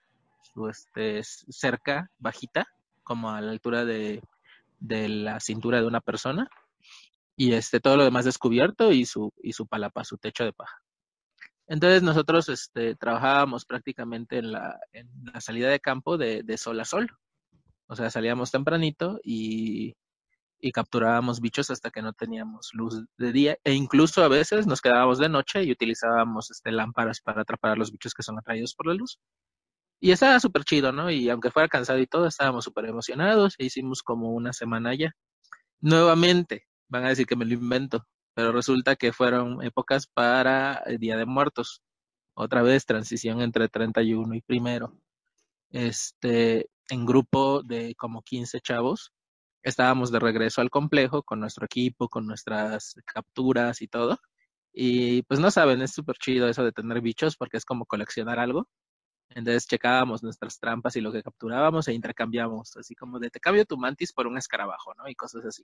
este, 0.69 1.21
cerca 1.23 2.09
bajita, 2.19 2.67
como 3.03 3.31
a 3.31 3.41
la 3.41 3.51
altura 3.51 3.83
de, 3.85 4.21
de 4.79 5.09
la 5.09 5.39
cintura 5.39 5.81
de 5.81 5.87
una 5.87 6.01
persona. 6.01 6.49
Y 7.35 7.53
este, 7.53 7.79
todo 7.79 7.97
lo 7.97 8.03
demás 8.03 8.25
descubierto 8.25 8.91
y 8.91 9.05
su, 9.05 9.33
y 9.41 9.53
su 9.53 9.65
palapa, 9.65 10.03
su 10.03 10.17
techo 10.17 10.43
de 10.43 10.53
paja. 10.53 10.81
Entonces 11.67 12.03
nosotros 12.03 12.49
este, 12.49 12.95
trabajábamos 12.95 13.65
prácticamente 13.65 14.37
en 14.37 14.51
la, 14.51 14.79
en 14.91 15.09
la 15.33 15.39
salida 15.39 15.69
de 15.69 15.79
campo 15.79 16.17
de, 16.17 16.43
de 16.43 16.57
sol 16.57 16.79
a 16.79 16.85
sol. 16.85 17.09
O 17.91 17.95
sea, 17.97 18.09
salíamos 18.09 18.51
tempranito 18.51 19.19
y, 19.21 19.97
y 20.61 20.71
capturábamos 20.71 21.41
bichos 21.41 21.69
hasta 21.71 21.91
que 21.91 22.01
no 22.01 22.13
teníamos 22.13 22.69
luz 22.71 23.03
de 23.17 23.33
día 23.33 23.57
e 23.65 23.73
incluso 23.73 24.23
a 24.23 24.29
veces 24.29 24.65
nos 24.65 24.79
quedábamos 24.79 25.19
de 25.19 25.27
noche 25.27 25.65
y 25.65 25.73
utilizábamos 25.73 26.51
este, 26.51 26.71
lámparas 26.71 27.19
para 27.19 27.41
atrapar 27.41 27.71
a 27.73 27.75
los 27.75 27.91
bichos 27.91 28.13
que 28.13 28.23
son 28.23 28.39
atraídos 28.39 28.75
por 28.75 28.87
la 28.87 28.93
luz. 28.93 29.19
Y 29.99 30.11
estaba 30.11 30.39
súper 30.39 30.63
chido, 30.63 30.93
¿no? 30.93 31.11
Y 31.11 31.29
aunque 31.29 31.51
fuera 31.51 31.67
cansado 31.67 31.99
y 31.99 32.07
todo, 32.07 32.27
estábamos 32.27 32.63
súper 32.63 32.85
emocionados 32.85 33.55
e 33.57 33.65
hicimos 33.65 34.03
como 34.03 34.31
una 34.31 34.53
semana 34.53 34.95
ya. 34.95 35.11
Nuevamente, 35.81 36.67
van 36.87 37.03
a 37.03 37.09
decir 37.09 37.25
que 37.25 37.35
me 37.35 37.43
lo 37.43 37.55
invento, 37.55 38.07
pero 38.33 38.53
resulta 38.53 38.95
que 38.95 39.11
fueron 39.11 39.61
épocas 39.63 40.07
para 40.07 40.75
el 40.85 40.97
Día 40.97 41.17
de 41.17 41.25
Muertos. 41.25 41.81
Otra 42.35 42.61
vez 42.61 42.85
transición 42.85 43.41
entre 43.41 43.67
31 43.67 44.33
y 44.35 44.41
primero. 44.41 44.97
Este, 45.71 46.69
en 46.91 47.05
grupo 47.05 47.63
de 47.63 47.95
como 47.95 48.21
15 48.21 48.59
chavos, 48.59 49.13
estábamos 49.63 50.11
de 50.11 50.19
regreso 50.19 50.61
al 50.61 50.69
complejo 50.69 51.23
con 51.23 51.39
nuestro 51.39 51.65
equipo, 51.65 52.09
con 52.09 52.27
nuestras 52.27 52.95
capturas 53.05 53.81
y 53.81 53.87
todo. 53.87 54.19
Y 54.73 55.23
pues 55.23 55.39
no 55.39 55.51
saben, 55.51 55.81
es 55.81 55.93
súper 55.93 56.17
chido 56.17 56.49
eso 56.49 56.63
de 56.63 56.73
tener 56.73 57.01
bichos 57.01 57.37
porque 57.37 57.57
es 57.57 57.65
como 57.65 57.85
coleccionar 57.85 58.39
algo. 58.39 58.67
Entonces 59.29 59.67
checábamos 59.67 60.23
nuestras 60.23 60.59
trampas 60.59 60.95
y 60.97 61.01
lo 61.01 61.13
que 61.13 61.23
capturábamos 61.23 61.87
e 61.87 61.93
intercambiábamos, 61.93 62.75
así 62.77 62.95
como 62.95 63.19
de 63.19 63.29
te 63.29 63.39
cambio 63.39 63.65
tu 63.65 63.77
mantis 63.77 64.11
por 64.13 64.27
un 64.27 64.37
escarabajo, 64.37 64.93
¿no? 64.95 65.07
Y 65.07 65.15
cosas 65.15 65.45
así. 65.45 65.63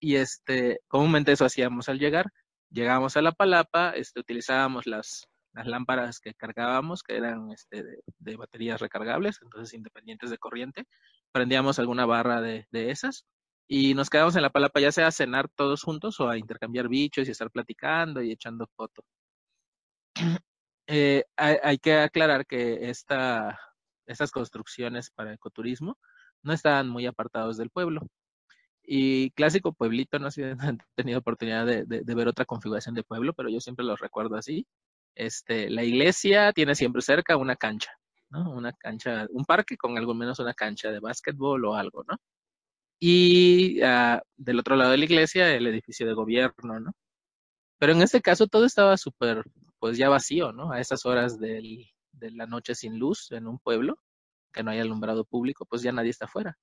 Y 0.00 0.16
este, 0.16 0.80
comúnmente 0.88 1.32
eso 1.32 1.44
hacíamos 1.44 1.88
al 1.88 1.98
llegar. 1.98 2.26
Llegábamos 2.70 3.16
a 3.16 3.22
la 3.22 3.32
palapa, 3.32 3.90
este, 3.90 4.20
utilizábamos 4.20 4.86
las, 4.86 5.26
las 5.54 5.66
lámparas 5.66 6.20
que 6.20 6.34
cargábamos, 6.34 7.02
que 7.02 7.16
eran 7.16 7.50
este, 7.52 7.84
de, 8.18 8.36
baterías 8.36 8.80
recargables, 8.80 9.38
entonces 9.40 9.72
independientes 9.74 10.30
de 10.30 10.38
corriente. 10.38 10.86
Prendíamos 11.32 11.78
alguna 11.78 12.06
barra 12.06 12.40
de, 12.40 12.66
esas 12.72 13.24
y 13.68 13.94
nos 13.94 14.10
quedábamos 14.10 14.36
en 14.36 14.42
la 14.42 14.50
palapa 14.50 14.80
ya 14.80 14.92
sea 14.92 15.06
a 15.06 15.12
cenar 15.12 15.48
todos 15.54 15.82
juntos 15.82 16.20
o 16.20 16.28
a 16.28 16.36
intercambiar 16.36 16.88
bichos 16.88 17.28
y 17.28 17.30
estar 17.30 17.50
platicando 17.50 18.20
y 18.22 18.32
echando 18.32 18.66
foto. 18.76 19.04
Eh, 20.86 21.24
hay, 21.36 21.78
que 21.78 21.94
aclarar 21.94 22.44
que 22.44 22.90
esta, 22.90 23.58
estas 24.06 24.30
construcciones 24.30 25.10
para 25.10 25.32
ecoturismo 25.32 25.96
no 26.42 26.52
estaban 26.52 26.90
muy 26.90 27.06
apartados 27.06 27.56
del 27.56 27.70
pueblo. 27.70 28.02
Y 28.82 29.30
clásico 29.30 29.72
pueblito, 29.72 30.18
no 30.18 30.30
sé 30.30 30.54
si 30.54 30.58
han 30.76 30.78
tenido 30.94 31.20
oportunidad 31.20 31.64
de, 31.64 31.84
de, 31.86 32.02
de 32.02 32.14
ver 32.14 32.28
otra 32.28 32.44
configuración 32.44 32.94
de 32.94 33.02
pueblo, 33.02 33.32
pero 33.34 33.48
yo 33.48 33.60
siempre 33.60 33.84
los 33.86 33.98
recuerdo 34.00 34.36
así. 34.36 34.66
Este, 35.14 35.70
la 35.70 35.84
iglesia 35.84 36.52
tiene 36.52 36.74
siempre 36.74 37.02
cerca 37.02 37.36
una 37.36 37.56
cancha, 37.56 37.92
¿no? 38.30 38.50
Una 38.52 38.72
cancha, 38.72 39.26
un 39.30 39.44
parque 39.44 39.76
con 39.76 39.96
algo 39.98 40.14
menos 40.14 40.38
una 40.40 40.54
cancha 40.54 40.90
de 40.90 41.00
básquetbol 41.00 41.64
o 41.64 41.74
algo, 41.74 42.04
¿no? 42.04 42.16
Y 43.00 43.82
uh, 43.82 44.20
del 44.36 44.58
otro 44.58 44.76
lado 44.76 44.92
de 44.92 44.98
la 44.98 45.04
iglesia, 45.04 45.54
el 45.54 45.66
edificio 45.66 46.06
de 46.06 46.14
gobierno, 46.14 46.80
¿no? 46.80 46.92
Pero 47.78 47.92
en 47.92 48.02
este 48.02 48.20
caso 48.22 48.46
todo 48.46 48.64
estaba 48.66 48.96
súper, 48.96 49.44
pues 49.78 49.98
ya 49.98 50.08
vacío, 50.08 50.52
¿no? 50.52 50.72
A 50.72 50.80
esas 50.80 51.06
horas 51.06 51.38
del, 51.38 51.86
de 52.12 52.30
la 52.30 52.46
noche 52.46 52.74
sin 52.74 52.98
luz 52.98 53.30
en 53.32 53.46
un 53.46 53.58
pueblo, 53.58 53.98
que 54.52 54.62
no 54.62 54.70
hay 54.70 54.80
alumbrado 54.80 55.24
público, 55.24 55.66
pues 55.66 55.82
ya 55.82 55.92
nadie 55.92 56.10
está 56.10 56.26
afuera. 56.26 56.56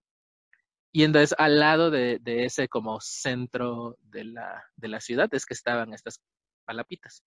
Y 0.94 1.04
entonces 1.04 1.36
al 1.38 1.60
lado 1.60 1.90
de, 1.92 2.20
de 2.22 2.46
ese 2.46 2.68
como 2.68 3.00
centro 3.02 3.98
de 4.02 4.26
la, 4.26 4.64
de 4.76 4.88
la 4.90 5.00
ciudad 5.00 5.30
es 5.34 5.46
que 5.46 5.54
estaban 5.54 5.94
estas 5.94 6.22
palapitas. 6.66 7.24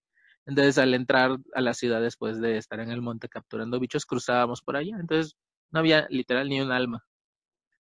Entonces 0.47 0.78
al 0.78 0.95
entrar 0.95 1.38
a 1.55 1.61
la 1.61 1.74
ciudad 1.74 2.01
después 2.03 2.40
de 2.40 2.59
estar 2.59 2.80
en 2.80 2.90
el 2.90 3.03
monte 3.03 3.28
capturando 3.28 3.80
bichos, 3.80 4.07
cruzábamos 4.07 4.62
por 4.62 4.76
allá. 4.76 4.97
Entonces 5.01 5.36
no 5.70 5.80
había 5.80 6.07
literal 6.11 6.49
ni 6.49 6.61
un 6.61 6.72
alma. 6.72 7.05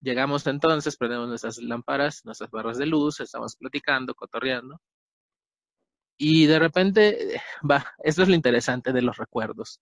Llegamos 0.01 0.47
entonces, 0.47 0.97
prendemos 0.97 1.28
nuestras 1.28 1.57
lámparas, 1.60 2.24
nuestras 2.26 2.49
barras 2.51 2.78
de 2.78 2.86
luz, 2.86 3.20
estamos 3.20 3.55
platicando, 3.57 4.16
cotorreando. 4.16 4.80
Y 6.18 6.45
de 6.47 6.60
repente, 6.60 7.41
va, 7.70 7.86
esto 8.03 8.24
es 8.24 8.30
lo 8.30 8.36
interesante 8.36 8.93
de 8.93 9.01
los 9.01 9.18
recuerdos. 9.18 9.80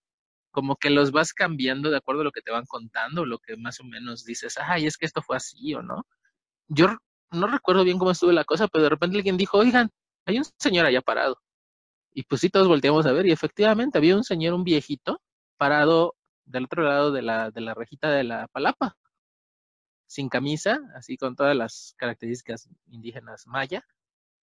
Como 0.51 0.77
que 0.77 0.89
los 0.89 1.11
vas 1.11 1.33
cambiando 1.33 1.89
de 1.91 1.97
acuerdo 1.97 2.21
a 2.21 2.25
lo 2.25 2.31
que 2.31 2.41
te 2.41 2.51
van 2.51 2.65
contando, 2.65 3.25
lo 3.25 3.39
que 3.39 3.57
más 3.57 3.79
o 3.79 3.83
menos 3.83 4.25
dices, 4.25 4.57
ay, 4.59 4.87
es 4.87 4.97
que 4.97 5.05
esto 5.05 5.21
fue 5.21 5.37
así 5.37 5.73
o 5.75 5.81
no. 5.83 6.05
Yo 6.69 6.87
no 7.31 7.47
recuerdo 7.47 7.83
bien 7.83 7.99
cómo 7.99 8.11
estuvo 8.11 8.31
la 8.31 8.45
cosa, 8.45 8.67
pero 8.67 8.83
de 8.83 8.89
repente 8.89 9.17
alguien 9.17 9.37
dijo, 9.37 9.57
oigan, 9.59 9.91
hay 10.25 10.39
un 10.39 10.45
señor 10.59 10.85
allá 10.85 11.01
parado. 11.01 11.39
Y 12.13 12.23
pues 12.23 12.41
sí, 12.41 12.49
todos 12.49 12.67
volteamos 12.67 13.05
a 13.05 13.11
ver 13.11 13.27
y 13.27 13.31
efectivamente 13.31 13.97
había 13.97 14.15
un 14.15 14.23
señor, 14.23 14.53
un 14.53 14.63
viejito, 14.63 15.21
parado 15.57 16.15
del 16.45 16.65
otro 16.65 16.83
lado 16.83 17.11
de 17.11 17.21
la, 17.21 17.51
de 17.51 17.61
la 17.61 17.73
rejita 17.73 18.09
de 18.09 18.23
la 18.23 18.47
palapa, 18.47 18.97
sin 20.07 20.29
camisa, 20.29 20.79
así 20.95 21.17
con 21.17 21.35
todas 21.35 21.55
las 21.55 21.93
características 21.97 22.69
indígenas 22.87 23.45
maya, 23.45 23.85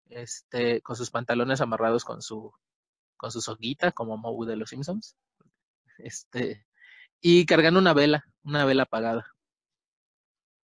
este, 0.08 0.82
con 0.82 0.96
sus 0.96 1.10
pantalones 1.10 1.60
amarrados 1.60 2.04
con 2.04 2.22
su, 2.22 2.52
con 3.16 3.30
su 3.32 3.40
soguita, 3.40 3.92
como 3.92 4.16
Moe 4.16 4.46
de 4.46 4.56
los 4.56 4.70
Simpsons, 4.70 5.16
este, 5.98 6.66
y 7.20 7.46
cargando 7.46 7.80
una 7.80 7.94
vela, 7.94 8.24
una 8.42 8.64
vela 8.64 8.84
apagada, 8.84 9.26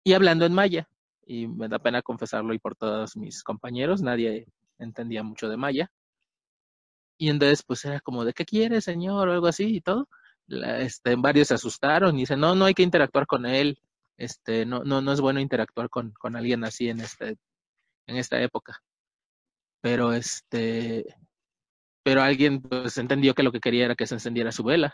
y 0.05 0.13
hablando 0.13 0.45
en 0.45 0.53
maya, 0.53 0.89
y 1.27 1.47
me 1.47 1.69
da 1.69 1.79
pena 1.79 2.03
confesarlo 2.03 2.53
y 2.55 2.59
por 2.59 2.77
todos 2.77 3.17
mis 3.17 3.43
compañeros, 3.43 4.03
nadie 4.03 4.47
entendía 4.79 5.23
mucho 5.23 5.49
de 5.49 5.57
maya, 5.57 5.91
Y 7.21 7.29
entonces, 7.31 7.63
pues 7.65 7.85
era 7.85 8.01
como, 8.01 8.25
¿de 8.25 8.33
qué 8.33 8.45
quiere, 8.47 8.81
señor? 8.81 9.29
O 9.29 9.33
algo 9.35 9.47
así 9.47 9.77
y 9.77 9.81
todo. 9.83 10.09
La- 10.49 10.81
este, 10.81 11.17
varios 11.17 11.49
se 11.49 11.55
asustaron 11.55 12.17
y 12.17 12.21
dicen, 12.23 12.41
no, 12.41 12.55
no 12.57 12.65
hay 12.67 12.75
que 12.75 12.83
interactuar 12.83 13.27
con 13.27 13.47
él. 13.47 13.79
Este, 14.19 14.67
no, 14.67 14.85
no, 14.85 15.03
no 15.03 15.13
es 15.13 15.21
bueno 15.21 15.41
interactuar 15.41 15.91
con, 15.91 16.13
con 16.15 16.37
alguien 16.37 16.65
así 16.65 16.89
en 16.91 17.01
este, 17.01 17.37
en 18.09 18.17
esta 18.19 18.43
época. 18.43 18.83
Pero 19.81 20.13
este, 20.13 21.05
pero 22.05 22.23
alguien 22.23 22.63
pues 22.63 22.99
entendió 22.99 23.35
que 23.35 23.43
lo 23.43 23.53
que 23.53 23.61
quería 23.61 23.87
era 23.87 23.95
que 23.97 24.07
se 24.07 24.15
encendiera 24.15 24.53
su 24.53 24.65
vela. 24.65 24.93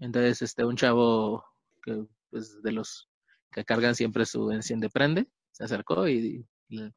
Entonces, 0.00 0.42
este, 0.42 0.64
un 0.64 0.76
chavo 0.76 1.44
que, 1.82 2.04
pues, 2.30 2.62
de 2.62 2.72
los 2.72 3.08
que 3.52 3.64
cargan 3.64 3.94
siempre 3.94 4.26
su 4.26 4.50
enciende 4.52 4.90
prende, 4.90 5.28
se 5.52 5.64
acercó 5.64 6.08
y, 6.08 6.14
y 6.18 6.46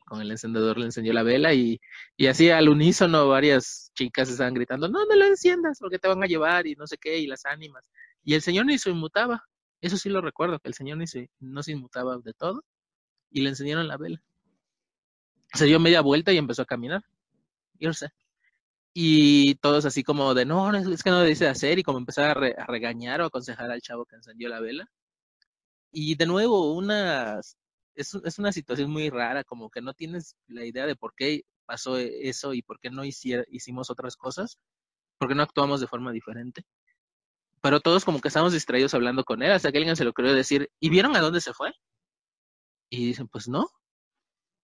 con 0.06 0.22
el 0.22 0.32
encendedor 0.32 0.78
le 0.78 0.86
encendió 0.86 1.14
la 1.14 1.24
vela 1.24 1.54
y, 1.54 1.80
y 2.18 2.28
así 2.28 2.50
al 2.50 2.70
unísono 2.70 3.28
varias 3.28 3.92
chicas 3.96 4.30
estaban 4.30 4.54
gritando, 4.54 4.88
no, 4.90 5.06
no 5.06 5.16
lo 5.16 5.26
enciendas 5.26 5.78
porque 5.80 6.00
te 6.00 6.08
van 6.08 6.24
a 6.24 6.28
llevar 6.28 6.68
y 6.68 6.76
no 6.76 6.88
sé 6.88 6.98
qué, 6.98 7.18
y 7.20 7.28
las 7.28 7.46
ánimas. 7.46 7.90
Y 8.24 8.34
el 8.36 8.42
señor 8.42 8.66
ni 8.66 8.78
se 8.78 8.90
inmutaba. 8.90 9.44
Eso 9.82 9.98
sí 9.98 10.10
lo 10.10 10.22
recuerdo, 10.22 10.60
que 10.60 10.68
el 10.68 10.74
señor 10.76 10.98
ni 10.98 11.08
se, 11.08 11.30
no 11.40 11.64
se 11.64 11.72
inmutaba 11.72 12.18
de 12.20 12.34
todo 12.34 12.64
y 13.32 13.42
le 13.42 13.50
encendieron 13.50 13.88
la 13.88 13.98
vela. 13.98 14.22
Se 15.54 15.66
dio 15.66 15.80
media 15.80 16.02
vuelta 16.02 16.32
y 16.32 16.38
empezó 16.38 16.62
a 16.62 16.66
caminar, 16.66 17.04
irse. 17.80 18.10
Y 18.94 19.56
todos 19.56 19.86
así 19.86 20.04
como 20.04 20.34
de, 20.34 20.46
no, 20.46 20.76
es 20.76 21.04
que 21.04 21.10
no 21.12 21.24
dice 21.24 21.48
hacer, 21.48 21.80
y 21.80 21.84
como 21.84 21.98
empezar 21.98 22.32
a, 22.32 22.34
re- 22.34 22.56
a 22.58 22.66
regañar 22.66 23.22
o 23.22 23.26
aconsejar 23.26 23.72
al 23.72 23.82
chavo 23.82 24.06
que 24.06 24.16
encendió 24.18 24.50
la 24.50 24.60
vela. 24.60 24.86
Y 25.92 26.16
de 26.16 26.26
nuevo, 26.26 26.74
una, 26.74 27.40
es, 27.96 28.14
es 28.16 28.40
una 28.40 28.52
situación 28.52 28.92
muy 28.92 29.10
rara, 29.10 29.44
como 29.44 29.70
que 29.70 29.82
no 29.82 29.94
tienes 29.94 30.36
la 30.48 30.66
idea 30.66 30.86
de 30.86 30.96
por 30.96 31.14
qué 31.16 31.44
pasó 31.66 31.98
eso 31.98 32.54
y 32.54 32.62
por 32.62 32.80
qué 32.80 32.90
no 32.90 33.04
hicimos 33.06 33.90
otras 33.90 34.18
cosas, 34.18 34.58
por 35.18 35.30
qué 35.30 35.36
no 35.36 35.44
actuamos 35.44 35.80
de 35.82 35.88
forma 35.88 36.12
diferente. 36.12 36.66
Pero 37.62 37.80
todos 37.80 38.04
como 38.06 38.20
que 38.20 38.28
estamos 38.28 38.54
distraídos 38.54 38.94
hablando 38.94 39.24
con 39.24 39.44
él, 39.44 39.52
hasta 39.52 39.72
que 39.72 39.78
alguien 39.78 39.96
se 39.96 40.04
lo 40.04 40.10
ocurrió 40.10 40.34
decir, 40.34 40.70
¿y 40.80 40.90
vieron 40.90 41.16
a 41.16 41.22
dónde 41.22 41.42
se 41.42 41.54
fue? 41.54 41.72
Y 42.90 43.06
dicen, 43.06 43.28
pues 43.28 43.48
no. 43.48 43.70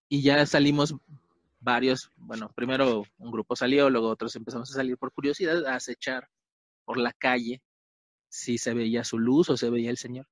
Y 0.09 0.21
ya 0.21 0.45
salimos 0.45 0.95
varios, 1.59 2.11
bueno, 2.15 2.51
primero 2.55 3.03
un 3.17 3.32
grupo 3.32 3.55
salió, 3.55 3.89
luego 3.89 4.09
otros 4.09 4.36
empezamos 4.36 4.71
a 4.71 4.75
salir 4.75 4.97
por 4.97 5.11
curiosidad 5.11 5.65
a 5.65 5.75
acechar 5.75 6.30
por 6.86 6.97
la 6.97 7.13
calle 7.13 7.61
si 8.30 8.57
se 8.57 8.73
veía 8.73 9.03
su 9.03 9.19
luz 9.19 9.49
o 9.49 9.57
se 9.57 9.69
veía 9.69 9.89
el 9.89 9.97
señor. 9.97 10.28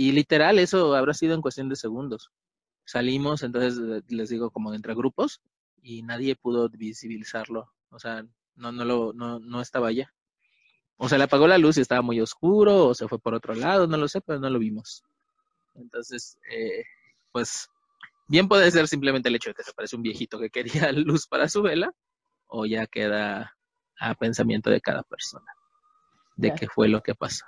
Y 0.00 0.12
literal, 0.12 0.58
eso 0.58 0.94
habrá 0.94 1.12
sido 1.12 1.34
en 1.34 1.42
cuestión 1.42 1.68
de 1.68 1.76
segundos. 1.76 2.30
Salimos, 2.86 3.42
entonces 3.42 3.78
eh, 3.78 4.02
les 4.08 4.30
digo, 4.30 4.50
como 4.50 4.72
entre 4.72 4.94
grupos, 4.94 5.42
y 5.82 6.00
nadie 6.00 6.36
pudo 6.36 6.70
visibilizarlo. 6.70 7.70
O 7.90 7.98
sea, 7.98 8.24
no, 8.54 8.72
no 8.72 8.86
lo, 8.86 9.12
no, 9.12 9.40
no 9.40 9.60
estaba 9.60 9.88
allá. 9.88 10.10
O 10.96 11.06
se 11.10 11.18
le 11.18 11.24
apagó 11.24 11.46
la 11.46 11.58
luz 11.58 11.76
y 11.76 11.82
estaba 11.82 12.00
muy 12.00 12.18
oscuro, 12.18 12.86
o 12.86 12.94
se 12.94 13.08
fue 13.08 13.18
por 13.18 13.34
otro 13.34 13.54
lado, 13.54 13.86
no 13.88 13.98
lo 13.98 14.08
sé, 14.08 14.22
pero 14.22 14.40
no 14.40 14.48
lo 14.48 14.58
vimos. 14.58 15.04
Entonces, 15.74 16.38
eh, 16.50 16.82
pues, 17.30 17.68
bien 18.26 18.48
puede 18.48 18.70
ser 18.70 18.88
simplemente 18.88 19.28
el 19.28 19.34
hecho 19.34 19.50
de 19.50 19.54
que 19.54 19.64
se 19.64 19.74
parece 19.74 19.96
un 19.96 20.02
viejito 20.02 20.38
que 20.38 20.48
quería 20.48 20.92
luz 20.92 21.26
para 21.26 21.46
su 21.46 21.60
vela, 21.60 21.92
o 22.46 22.64
ya 22.64 22.86
queda 22.86 23.54
a 23.98 24.14
pensamiento 24.14 24.70
de 24.70 24.80
cada 24.80 25.02
persona, 25.02 25.52
de 26.36 26.54
qué 26.54 26.68
fue 26.68 26.88
lo 26.88 27.02
que 27.02 27.14
pasó. 27.14 27.44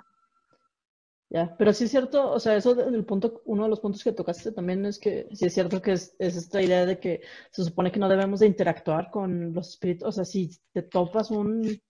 Ya, 1.33 1.55
pero 1.57 1.73
sí 1.73 1.85
es 1.85 1.89
cierto, 1.89 2.29
o 2.31 2.39
sea, 2.39 2.55
eso 2.55 2.75
del 2.75 3.05
punto, 3.05 3.41
uno 3.45 3.63
de 3.63 3.69
los 3.69 3.79
puntos 3.79 4.03
que 4.03 4.11
tocaste 4.11 4.51
también 4.51 4.85
es 4.85 4.99
que 4.99 5.27
sí 5.33 5.45
es 5.45 5.53
cierto 5.55 5.81
que 5.81 5.93
es, 5.93 6.15
es 6.19 6.35
esta 6.35 6.61
idea 6.61 6.85
de 6.85 6.99
que 6.99 7.21
se 7.49 7.63
supone 7.63 7.91
que 7.91 7.99
no 7.99 8.07
debemos 8.07 8.41
de 8.41 8.45
interactuar 8.45 9.09
con 9.09 9.51
los 9.51 9.69
espíritus, 9.69 10.07
o 10.07 10.11
sea, 10.11 10.25
si 10.25 10.51
te 10.73 10.83
topas 10.83 11.31
un 11.31 11.81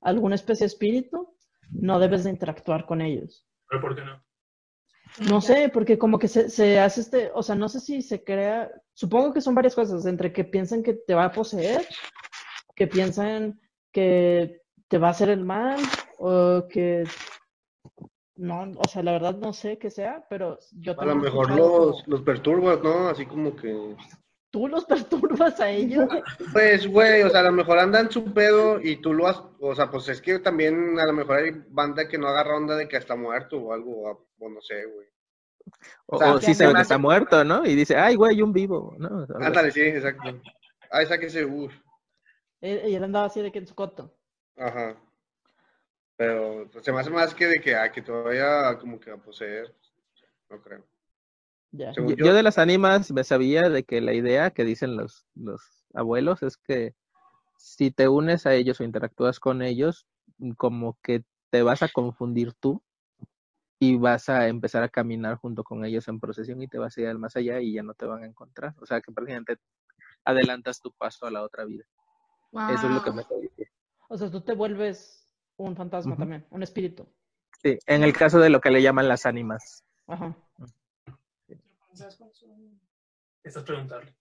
alguna 0.00 0.36
especie 0.36 0.64
de 0.64 0.68
espíritu, 0.68 1.36
no 1.70 1.98
debes 1.98 2.24
de 2.24 2.30
interactuar 2.30 2.86
con 2.86 3.02
ellos. 3.02 3.46
¿Pero 3.68 3.82
por 3.82 3.94
qué 3.94 4.06
no? 4.06 4.24
No 5.28 5.42
sé, 5.42 5.68
porque 5.68 5.98
como 5.98 6.18
que 6.18 6.28
se, 6.28 6.48
se 6.48 6.80
hace 6.80 7.02
este, 7.02 7.30
o 7.34 7.42
sea, 7.42 7.54
no 7.54 7.68
sé 7.68 7.78
si 7.78 8.00
se 8.00 8.24
crea, 8.24 8.72
supongo 8.94 9.34
que 9.34 9.42
son 9.42 9.54
varias 9.54 9.74
cosas, 9.74 10.06
entre 10.06 10.32
que 10.32 10.44
piensan 10.44 10.82
que 10.82 10.94
te 10.94 11.14
va 11.14 11.26
a 11.26 11.32
poseer, 11.32 11.86
que 12.74 12.86
piensan 12.86 13.60
que 13.92 14.62
te 14.88 14.96
va 14.96 15.08
a 15.08 15.10
hacer 15.10 15.28
el 15.28 15.44
mal, 15.44 15.78
o 16.16 16.66
que 16.68 17.04
no, 18.42 18.72
o 18.76 18.88
sea, 18.88 19.04
la 19.04 19.12
verdad 19.12 19.36
no 19.36 19.52
sé 19.52 19.78
qué 19.78 19.88
sea, 19.88 20.26
pero 20.28 20.58
yo 20.72 21.00
A 21.00 21.04
lo 21.04 21.14
mejor 21.14 21.48
los, 21.50 22.02
como, 22.02 22.02
los 22.08 22.22
perturbas, 22.22 22.82
¿no? 22.82 23.08
Así 23.08 23.24
como 23.24 23.54
que. 23.54 23.96
tú 24.50 24.66
los 24.66 24.84
perturbas 24.86 25.60
a 25.60 25.70
ellos. 25.70 26.08
Pues, 26.52 26.88
güey, 26.88 27.22
o 27.22 27.30
sea, 27.30 27.40
a 27.40 27.44
lo 27.44 27.52
mejor 27.52 27.78
andan 27.78 28.10
su 28.10 28.34
pedo 28.34 28.80
y 28.80 28.96
tú 28.96 29.14
lo 29.14 29.28
has. 29.28 29.40
O 29.60 29.74
sea, 29.76 29.90
pues 29.92 30.08
es 30.08 30.20
que 30.20 30.40
también 30.40 30.98
a 30.98 31.06
lo 31.06 31.12
mejor 31.12 31.36
hay 31.38 31.52
banda 31.68 32.08
que 32.08 32.18
no 32.18 32.26
agarra 32.26 32.56
onda 32.56 32.76
de 32.76 32.88
que 32.88 32.96
está 32.96 33.14
muerto 33.14 33.58
o 33.58 33.72
algo, 33.72 34.26
o, 34.40 34.48
no 34.48 34.60
sé, 34.60 34.86
güey. 34.86 35.06
O, 36.06 36.16
O 36.16 36.18
sea, 36.18 36.34
o 36.34 36.40
sí 36.40 36.52
se 36.52 36.68
está 36.68 36.98
muerto, 36.98 37.44
¿no? 37.44 37.64
Y 37.64 37.76
dice, 37.76 37.94
ay, 37.96 38.16
güey, 38.16 38.42
un 38.42 38.52
vivo, 38.52 38.96
¿no? 38.98 39.24
Ándale, 39.40 39.70
sí, 39.70 39.82
exacto. 39.82 40.40
Ah, 40.90 41.02
esa 41.02 41.16
que 41.16 41.30
se. 41.30 41.44
Uf, 41.44 41.72
Eh, 42.60 42.88
Y 42.88 42.94
él 42.96 43.04
andaba 43.04 43.26
así 43.26 43.40
de 43.40 43.52
que 43.52 43.60
en 43.60 43.68
su 43.68 43.76
coto. 43.76 44.12
ajá. 44.56 44.96
Pero 46.22 46.68
pues, 46.70 46.84
se 46.84 46.92
me 46.92 47.00
hace 47.00 47.10
más 47.10 47.34
que 47.34 47.48
de 47.48 47.60
que, 47.60 47.74
ah, 47.74 47.90
que 47.90 48.00
te 48.00 48.12
vaya 48.12 48.78
como 48.78 49.00
que 49.00 49.10
a 49.10 49.16
poseer. 49.16 49.74
No 50.48 50.62
creo. 50.62 50.86
Ya. 51.72 51.92
Según 51.92 52.10
Yo, 52.10 52.16
yo, 52.16 52.26
yo 52.26 52.34
de 52.34 52.44
las 52.44 52.58
ánimas 52.58 53.10
me 53.10 53.24
sabía 53.24 53.68
de 53.68 53.82
que 53.82 54.00
la 54.00 54.12
idea 54.12 54.52
que 54.52 54.64
dicen 54.64 54.96
los, 54.96 55.26
los 55.34 55.84
abuelos 55.92 56.44
es 56.44 56.56
que 56.58 56.94
si 57.56 57.90
te 57.90 58.06
unes 58.06 58.46
a 58.46 58.54
ellos 58.54 58.78
o 58.78 58.84
interactúas 58.84 59.40
con 59.40 59.62
ellos, 59.62 60.06
como 60.56 60.96
que 61.02 61.24
te 61.50 61.64
vas 61.64 61.82
a 61.82 61.88
confundir 61.88 62.52
tú 62.52 62.80
y 63.80 63.96
vas 63.96 64.28
a 64.28 64.46
empezar 64.46 64.84
a 64.84 64.88
caminar 64.88 65.38
junto 65.38 65.64
con 65.64 65.84
ellos 65.84 66.06
en 66.06 66.20
procesión 66.20 66.62
y 66.62 66.68
te 66.68 66.78
vas 66.78 66.96
a 66.96 67.00
ir 67.00 67.08
al 67.08 67.18
más 67.18 67.34
allá 67.34 67.58
y 67.58 67.72
ya 67.72 67.82
no 67.82 67.94
te 67.94 68.06
van 68.06 68.22
a 68.22 68.26
encontrar. 68.26 68.76
O 68.80 68.86
sea 68.86 69.00
que 69.00 69.10
prácticamente 69.10 69.56
adelantas 70.24 70.80
tu 70.80 70.92
paso 70.92 71.26
a 71.26 71.32
la 71.32 71.42
otra 71.42 71.64
vida. 71.64 71.82
Eso 72.70 72.86
es 72.86 72.94
lo 72.94 73.02
que 73.02 73.10
me 73.10 73.24
sabía. 73.24 73.50
O 74.08 74.16
sea, 74.16 74.30
tú 74.30 74.40
te 74.40 74.54
vuelves 74.54 75.21
un 75.56 75.76
fantasma 75.76 76.16
también, 76.16 76.46
un 76.50 76.62
espíritu. 76.62 77.06
Sí, 77.62 77.78
en 77.86 78.02
el 78.02 78.12
caso 78.12 78.40
de 78.40 78.50
lo 78.50 78.60
que 78.60 78.70
le 78.70 78.82
llaman 78.82 79.08
las 79.08 79.26
ánimas. 79.26 79.84
Ajá. 80.06 80.36
Estás 83.44 83.64
preguntarle. 83.64 84.14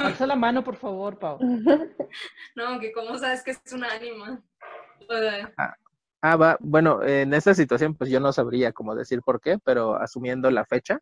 Alza 0.00 0.26
la 0.26 0.36
mano, 0.36 0.62
por 0.64 0.76
favor, 0.76 1.18
Pau. 1.18 1.38
No, 2.56 2.80
que 2.80 2.92
cómo 2.92 3.18
sabes 3.18 3.42
que 3.42 3.50
es 3.52 3.72
una 3.72 3.92
ánima. 3.92 4.42
Sea, 5.08 5.54
Ah, 6.22 6.36
va, 6.36 6.56
bueno, 6.60 7.02
en 7.04 7.34
esta 7.34 7.54
situación 7.54 7.94
pues 7.94 8.10
yo 8.10 8.18
no 8.18 8.32
sabría 8.32 8.72
cómo 8.72 8.94
decir 8.94 9.20
por 9.22 9.40
qué, 9.40 9.58
pero 9.62 9.96
asumiendo 9.96 10.50
la 10.50 10.64
fecha 10.64 11.00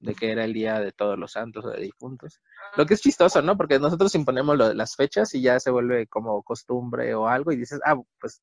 de 0.00 0.14
que 0.14 0.32
era 0.32 0.44
el 0.44 0.52
día 0.52 0.80
de 0.80 0.92
todos 0.92 1.18
los 1.18 1.32
santos 1.32 1.64
o 1.64 1.70
de 1.70 1.80
difuntos. 1.80 2.40
Lo 2.76 2.86
que 2.86 2.94
es 2.94 3.00
chistoso, 3.00 3.42
¿no? 3.42 3.56
Porque 3.56 3.78
nosotros 3.78 4.14
imponemos 4.14 4.56
lo 4.56 4.72
las 4.72 4.96
fechas 4.96 5.34
y 5.34 5.42
ya 5.42 5.60
se 5.60 5.70
vuelve 5.70 6.06
como 6.06 6.42
costumbre 6.42 7.14
o 7.14 7.28
algo 7.28 7.52
y 7.52 7.56
dices, 7.56 7.80
ah, 7.84 7.96
pues 8.18 8.42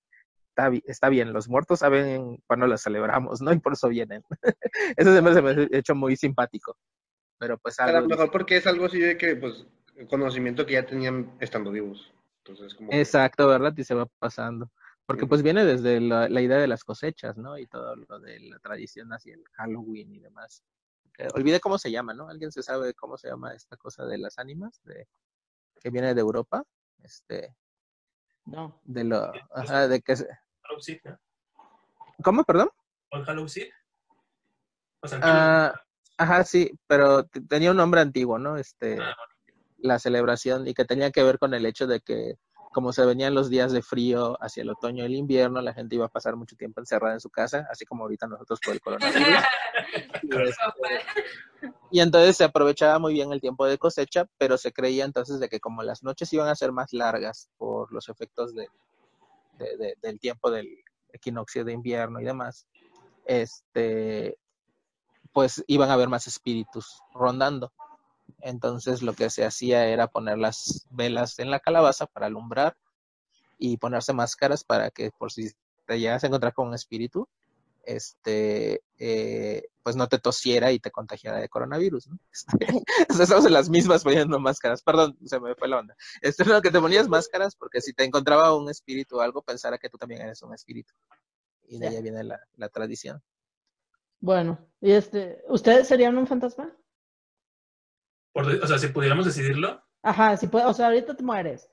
está, 0.49 0.71
está 0.85 1.09
bien, 1.09 1.33
los 1.33 1.49
muertos 1.49 1.79
saben 1.79 2.37
cuándo 2.47 2.67
las 2.67 2.83
celebramos, 2.83 3.41
¿no? 3.41 3.51
Y 3.53 3.59
por 3.59 3.73
eso 3.73 3.89
vienen. 3.89 4.23
eso 4.97 5.11
siempre 5.11 5.33
se 5.33 5.41
me 5.41 5.51
ha 5.51 5.67
hecho 5.71 5.95
muy 5.95 6.15
simpático. 6.15 6.77
Pero 7.39 7.57
pues 7.57 7.79
a 7.79 7.85
algo... 7.85 8.01
lo 8.01 8.07
mejor 8.07 8.31
porque 8.31 8.57
es 8.57 8.67
algo 8.67 8.85
así 8.85 8.99
de 8.99 9.17
que, 9.17 9.35
pues, 9.35 9.65
conocimiento 10.09 10.65
que 10.65 10.73
ya 10.73 10.85
tenían 10.85 11.35
estando 11.39 11.71
vivos. 11.71 12.11
Entonces, 12.43 12.75
como. 12.75 12.91
Exacto, 12.91 13.47
¿verdad? 13.47 13.73
Y 13.75 13.83
se 13.83 13.95
va 13.95 14.07
pasando. 14.19 14.71
Porque 15.05 15.25
pues 15.25 15.41
viene 15.41 15.63
desde 15.63 16.01
la, 16.01 16.27
la 16.27 16.41
idea 16.41 16.57
de 16.57 16.67
las 16.67 16.83
cosechas, 16.83 17.37
¿no? 17.37 17.57
Y 17.57 17.65
todo 17.67 17.95
lo 17.95 18.19
de 18.19 18.41
la 18.41 18.59
tradición 18.59 19.09
hacia 19.13 19.35
el 19.35 19.43
Halloween 19.53 20.13
y 20.13 20.19
demás. 20.19 20.63
Que 21.17 21.27
olvidé 21.33 21.59
cómo 21.59 21.79
se 21.79 21.91
llama, 21.91 22.13
¿no? 22.13 22.29
¿Alguien 22.29 22.51
se 22.51 22.61
sabe 22.61 22.93
cómo 22.93 23.17
se 23.17 23.27
llama 23.27 23.53
esta 23.53 23.75
cosa 23.75 24.05
de 24.05 24.19
las 24.19 24.37
ánimas? 24.37 24.79
De, 24.83 25.07
que 25.81 25.89
viene 25.89 26.13
de 26.13 26.21
Europa. 26.21 26.63
Este, 27.03 27.55
No. 28.45 28.79
de 28.83 29.03
lo, 29.03 29.31
ajá, 29.51 29.87
de 29.87 30.01
que 30.01 30.15
se-. 30.15 30.29
¿Cómo, 32.23 32.43
perdón? 32.43 32.69
¿O 35.01 35.07
sea, 35.07 35.19
Ah, 35.21 35.73
ajá, 36.17 36.43
sí, 36.43 36.71
pero 36.87 37.25
tenía 37.25 37.71
un 37.71 37.77
nombre 37.77 38.01
antiguo, 38.01 38.37
¿no? 38.37 38.57
Este, 38.57 38.99
Ah, 39.01 39.15
la 39.77 39.99
celebración 39.99 40.67
y 40.67 40.73
que 40.73 40.85
tenía 40.85 41.11
que 41.11 41.23
ver 41.23 41.39
con 41.39 41.53
el 41.53 41.65
hecho 41.65 41.87
de 41.87 42.01
que 42.01 42.35
como 42.71 42.91
se 42.93 43.05
venían 43.05 43.33
los 43.33 43.49
días 43.49 43.71
de 43.71 43.81
frío 43.81 44.37
hacia 44.41 44.61
el 44.63 44.69
otoño 44.69 45.03
y 45.03 45.07
el 45.07 45.15
invierno, 45.15 45.61
la 45.61 45.73
gente 45.73 45.95
iba 45.95 46.05
a 46.05 46.09
pasar 46.09 46.35
mucho 46.35 46.55
tiempo 46.55 46.79
encerrada 46.79 47.13
en 47.13 47.19
su 47.19 47.29
casa, 47.29 47.67
así 47.71 47.85
como 47.85 48.03
ahorita 48.03 48.27
nosotros 48.27 48.59
por 48.63 48.73
el 48.73 48.81
coronavirus. 48.81 49.25
Y, 50.23 50.29
este, 50.35 50.59
y 51.91 51.99
entonces 52.01 52.35
se 52.35 52.43
aprovechaba 52.43 52.99
muy 52.99 53.13
bien 53.13 53.31
el 53.31 53.39
tiempo 53.39 53.65
de 53.65 53.77
cosecha, 53.77 54.25
pero 54.37 54.57
se 54.57 54.73
creía 54.73 55.05
entonces 55.05 55.39
de 55.39 55.47
que 55.49 55.59
como 55.59 55.81
las 55.83 56.03
noches 56.03 56.31
iban 56.33 56.47
a 56.49 56.55
ser 56.55 56.71
más 56.71 56.91
largas 56.93 57.49
por 57.57 57.91
los 57.93 58.09
efectos 58.09 58.53
de, 58.53 58.67
de- 59.57 59.77
de- 59.77 59.95
del 60.01 60.19
tiempo 60.19 60.51
del 60.51 60.67
equinoccio 61.13 61.63
de 61.63 61.73
invierno 61.73 62.19
y 62.19 62.25
demás, 62.25 62.67
este, 63.25 64.37
pues 65.31 65.63
iban 65.67 65.89
a 65.89 65.93
haber 65.93 66.09
más 66.09 66.27
espíritus 66.27 67.01
rondando. 67.13 67.71
Entonces 68.41 69.01
lo 69.01 69.13
que 69.13 69.29
se 69.29 69.45
hacía 69.45 69.87
era 69.87 70.07
poner 70.07 70.37
las 70.37 70.87
velas 70.91 71.39
en 71.39 71.51
la 71.51 71.59
calabaza 71.59 72.05
para 72.05 72.27
alumbrar 72.27 72.77
y 73.57 73.77
ponerse 73.77 74.13
máscaras 74.13 74.63
para 74.63 74.91
que 74.91 75.11
por 75.17 75.31
si 75.31 75.51
te 75.85 75.99
llegas 75.99 76.23
a 76.23 76.27
encontrar 76.27 76.53
con 76.53 76.67
un 76.67 76.73
espíritu, 76.73 77.27
este, 77.87 78.81
eh, 78.99 79.63
pues 79.81 79.95
no 79.95 80.07
te 80.07 80.19
tosiera 80.19 80.73
y 80.73 80.79
te 80.79 80.91
contagiara 80.91 81.39
de 81.39 81.47
coronavirus, 81.47 82.09
¿no? 82.09 82.19
Este, 82.33 83.05
o 83.09 83.13
sea, 83.13 83.23
estamos 83.23 83.45
en 83.45 83.53
las 83.53 83.69
mismas 83.69 84.03
poniendo 84.03 84.39
máscaras. 84.39 84.83
Perdón, 84.83 85.17
se 85.25 85.39
me 85.39 85.55
fue 85.55 85.69
la 85.69 85.79
onda. 85.79 85.95
Este, 86.21 86.43
no, 86.43 86.61
que 86.61 86.69
te 86.69 86.81
ponías 86.81 87.07
máscaras 87.09 87.55
porque 87.55 87.81
si 87.81 87.93
te 87.93 88.03
encontraba 88.03 88.55
un 88.55 88.69
espíritu 88.69 89.17
o 89.17 89.21
algo, 89.21 89.41
pensara 89.41 89.77
que 89.77 89.89
tú 89.89 89.97
también 89.97 90.21
eres 90.21 90.41
un 90.43 90.53
espíritu. 90.53 90.93
Y 91.69 91.79
de 91.79 91.87
ahí 91.87 92.01
viene 92.01 92.23
la, 92.23 92.39
la 92.55 92.69
tradición. 92.69 93.21
Bueno, 94.19 94.59
y 94.81 94.91
este, 94.91 95.43
¿ustedes 95.47 95.87
serían 95.87 96.17
un 96.17 96.27
fantasma? 96.27 96.75
Por 98.37 98.45
o 98.45 98.67
sea, 98.67 98.77
si 98.77 98.89
pudiéramos 98.89 99.25
decidirlo, 99.25 99.81
Ajá, 100.03 100.37
si 100.37 100.45
puede, 100.45 100.65
o 100.65 100.73
sea, 100.73 100.85
ahorita 100.87 101.15
te 101.15 101.23
mueres. 101.23 101.67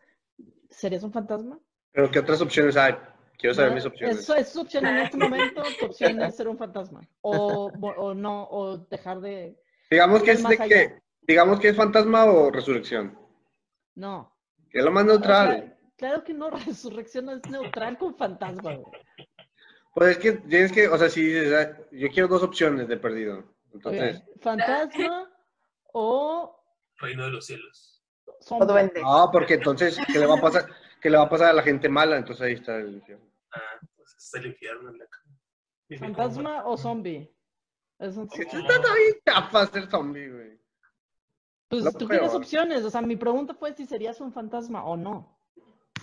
¿Serías 0.70 1.02
un 1.02 1.12
fantasma? 1.12 1.58
Pero 1.92 2.10
¿qué 2.10 2.20
otras 2.20 2.40
opciones 2.40 2.74
hay? 2.78 2.94
Quiero 3.38 3.52
saber 3.52 3.68
No, 3.72 3.74
mis 3.76 3.84
opciones. 3.84 4.18
Eso 4.18 4.34
es 4.34 4.48
su 4.48 4.62
opción 4.62 4.86
en 4.86 4.96
este 4.96 5.18
momento, 5.18 5.62
tu 5.78 5.84
opción 5.84 6.22
es 6.22 6.34
ser 6.34 6.48
un 6.48 6.56
fantasma. 6.56 7.06
O, 7.20 7.70
o 7.82 8.14
no, 8.14 8.48
o 8.50 8.78
dejar 8.78 9.20
de. 9.20 9.60
Digamos 9.90 10.22
que 10.22 10.30
es 10.30 10.42
de 10.42 10.54
allá. 10.54 10.66
que, 10.66 11.02
digamos 11.20 11.60
que 11.60 11.68
es 11.68 11.76
fantasma 11.76 12.24
o 12.24 12.50
resurrección. 12.50 13.18
No. 13.94 14.34
Que 14.70 14.78
es 14.78 14.84
lo 14.86 14.90
más 14.90 15.04
O 15.04 15.08
neutral. 15.08 15.48
sea, 15.50 15.76
claro 15.98 16.24
que 16.24 16.32
no, 16.32 16.48
resurrección 16.66 17.28
es 17.28 17.42
neutral 17.50 17.98
con 17.98 18.16
fantasma, 18.16 18.74
güey. 18.74 19.02
Pues 19.94 20.12
es 20.12 20.18
que 20.18 20.32
tienes 20.32 20.72
que, 20.72 20.88
o 20.88 20.96
sea, 20.96 21.10
si 21.10 21.26
dices, 21.26 21.76
yo 21.92 22.08
quiero 22.08 22.26
dos 22.26 22.42
opciones 22.42 22.88
de 22.88 22.96
perdido. 22.96 23.44
Entonces, 23.74 24.22
Fantasma 24.40 25.30
o 25.96 26.60
reino 26.98 27.24
de 27.24 27.30
los 27.30 27.46
cielos. 27.46 28.02
Duende. 28.50 29.00
no, 29.00 29.30
porque 29.32 29.54
entonces, 29.54 29.96
¿qué 30.12 30.18
le 30.18 30.26
va 30.26 30.36
a 30.36 30.40
pasar? 30.40 30.66
¿Qué 31.00 31.08
le 31.08 31.16
va 31.16 31.24
a 31.24 31.28
pasar 31.28 31.48
a 31.48 31.52
la 31.52 31.62
gente 31.62 31.88
mala? 31.88 32.16
Entonces 32.16 32.44
ahí 32.44 32.54
está 32.54 32.76
el 32.76 32.94
infierno. 32.94 33.24
Ah, 33.52 33.78
pues 33.96 34.14
es 34.18 34.34
el 34.34 34.46
infierno 34.46 34.90
en 34.90 34.98
la 34.98 35.06
como 35.06 36.00
¿Fantasma 36.00 36.66
o 36.66 36.76
zombie? 36.76 37.30
Es 37.98 38.16
un- 38.16 38.28
Está 38.32 38.94
bien 38.94 39.14
chafa 39.24 39.66
ser 39.66 39.88
zombie, 39.88 40.28
güey. 40.28 40.60
Pues 41.68 41.84
tú 41.96 42.06
peor. 42.08 42.20
tienes 42.20 42.34
opciones. 42.34 42.84
O 42.84 42.90
sea, 42.90 43.00
mi 43.00 43.16
pregunta 43.16 43.54
fue 43.54 43.72
si 43.74 43.86
serías 43.86 44.20
un 44.20 44.32
fantasma 44.32 44.84
o 44.84 44.96
no. 44.96 45.38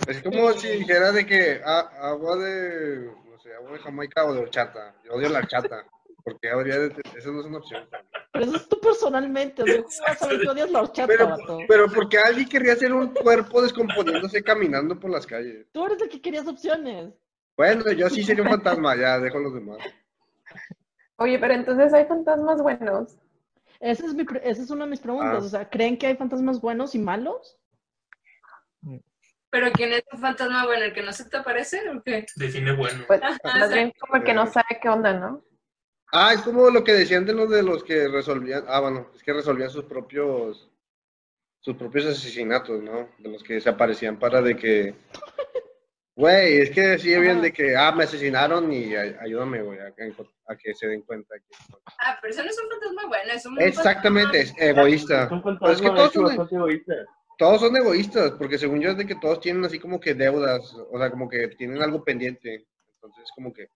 Es 0.07 0.23
como 0.23 0.51
si 0.53 0.69
dijera 0.69 1.11
de 1.11 1.25
que 1.25 1.61
ah, 1.65 1.91
agua 2.01 2.37
de, 2.37 3.13
no 3.25 3.39
sé, 3.39 3.53
agua 3.53 3.73
de 3.73 3.79
Jamaica 3.79 4.25
o 4.25 4.33
de 4.33 4.39
horchata. 4.39 4.95
Yo 5.03 5.13
odio 5.13 5.29
la 5.29 5.39
horchata. 5.39 5.85
Porque 6.23 6.49
habría 6.49 6.79
de, 6.79 6.93
eso 7.17 7.31
no 7.31 7.41
es 7.41 7.45
una 7.47 7.57
opción. 7.57 7.87
Pero 8.31 8.45
eso 8.45 8.55
es 8.55 8.69
tú 8.69 8.79
personalmente. 8.79 9.63
O 9.63 9.65
sea, 9.65 9.77
¿cómo 9.83 9.87
vas 10.07 10.15
a 10.15 10.19
saber 10.19 10.41
que 10.41 10.49
odias 10.49 10.71
la 10.71 10.81
horchata, 10.81 11.07
Pero, 11.07 11.27
vato? 11.29 11.59
pero 11.67 11.87
porque 11.91 12.17
alguien 12.17 12.47
querría 12.47 12.73
hacer 12.73 12.93
un 12.93 13.07
cuerpo 13.13 13.61
descomponiéndose 13.61 14.43
caminando 14.43 14.99
por 14.99 15.09
las 15.11 15.25
calles. 15.25 15.67
Tú 15.71 15.85
eres 15.85 16.01
el 16.01 16.09
que 16.09 16.21
querías 16.21 16.47
opciones. 16.47 17.13
Bueno, 17.57 17.91
yo 17.91 18.09
sí 18.09 18.23
sería 18.23 18.43
un 18.43 18.49
fantasma, 18.49 18.95
ya 18.95 19.19
dejo 19.19 19.37
a 19.37 19.41
los 19.41 19.53
demás. 19.53 19.77
Oye, 21.17 21.37
pero 21.39 21.53
entonces 21.53 21.93
hay 21.93 22.05
fantasmas 22.05 22.61
buenos. 22.61 23.17
Esa 23.79 24.05
es, 24.05 24.13
mi 24.13 24.23
pre- 24.23 24.41
esa 24.47 24.61
es 24.61 24.69
una 24.69 24.85
de 24.85 24.91
mis 24.91 24.99
preguntas. 24.99 25.43
Ah. 25.43 25.45
O 25.45 25.49
sea, 25.49 25.69
¿creen 25.69 25.97
que 25.97 26.07
hay 26.07 26.15
fantasmas 26.15 26.61
buenos 26.61 26.95
y 26.95 26.99
malos? 26.99 27.57
Pero 29.49 29.71
¿quién 29.73 29.91
es 29.91 30.03
un 30.13 30.19
fantasma 30.19 30.65
bueno? 30.65 30.85
¿El 30.85 30.93
que 30.93 31.01
no 31.03 31.11
se 31.11 31.25
te 31.29 31.37
aparece 31.37 31.81
o 31.89 32.01
qué? 32.01 32.25
Define 32.37 32.71
bueno. 32.73 33.03
Pues 33.05 33.19
más 33.43 33.73
bien 33.73 33.91
como 33.99 34.15
el 34.15 34.23
que 34.23 34.33
no 34.33 34.47
sabe 34.47 34.79
qué 34.81 34.87
onda, 34.87 35.13
¿no? 35.13 35.43
Ah, 36.11 36.33
es 36.33 36.41
como 36.41 36.69
lo 36.69 36.83
que 36.83 36.93
decían 36.93 37.25
de 37.25 37.33
los 37.33 37.49
de 37.49 37.63
los 37.63 37.83
que 37.83 38.07
resolvían, 38.07 38.65
ah, 38.67 38.81
bueno, 38.81 39.07
es 39.15 39.23
que 39.23 39.31
resolvían 39.33 39.69
sus 39.69 39.85
propios, 39.85 40.69
sus 41.61 41.75
propios 41.77 42.05
asesinatos, 42.05 42.81
¿no? 42.83 43.09
De 43.19 43.29
los 43.29 43.43
que 43.43 43.61
se 43.61 43.69
aparecían 43.69 44.19
para 44.19 44.41
de 44.41 44.57
que, 44.57 44.93
güey, 46.15 46.57
es 46.57 46.69
que 46.71 46.81
decía 46.81 47.19
bien 47.19 47.41
de 47.41 47.53
que, 47.53 47.77
ah, 47.77 47.93
me 47.93 48.03
asesinaron 48.03 48.71
y 48.73 48.93
ay- 48.95 49.15
ayúdame, 49.21 49.61
güey, 49.61 49.79
a, 49.79 49.91
que- 49.95 50.13
a 50.47 50.55
que 50.57 50.73
se 50.73 50.87
den 50.87 51.01
cuenta. 51.03 51.35
que- 51.39 51.55
Ah, 51.99 52.17
pero 52.21 52.33
eso 52.33 52.43
no 52.43 52.49
es 52.49 52.59
un 52.59 52.69
fantasma 52.69 53.07
bueno, 53.07 53.31
es 53.33 53.45
un 53.45 53.61
Exactamente, 53.61 54.41
es 54.41 54.53
egoísta. 54.57 55.23
Es 55.25 55.31
un 55.31 55.41
Pero 55.41 55.53
es 55.53 55.59
fantasma, 55.81 55.81
que 55.81 55.89
de 55.91 55.95
todos 55.95 56.13
son, 56.13 56.23
bastante 56.25 56.55
egoísta. 56.55 56.93
todos 57.37 57.61
son 57.61 57.77
egoístas, 57.77 58.31
porque 58.31 58.57
según 58.57 58.81
yo 58.81 58.89
es 58.91 58.97
de 58.97 59.05
que 59.07 59.15
todos 59.15 59.39
tienen 59.39 59.63
así 59.63 59.79
como 59.79 59.99
que 60.01 60.13
deudas, 60.13 60.73
o 60.91 60.97
sea, 60.97 61.09
como 61.09 61.29
que 61.29 61.47
tienen 61.49 61.81
algo 61.81 62.03
pendiente. 62.03 62.67
Entonces, 62.95 63.29
como 63.33 63.53
que 63.53 63.67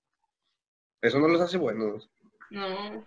eso 1.02 1.18
no 1.20 1.28
los 1.30 1.40
hace 1.40 1.58
buenos. 1.58 2.10
No. 2.52 3.06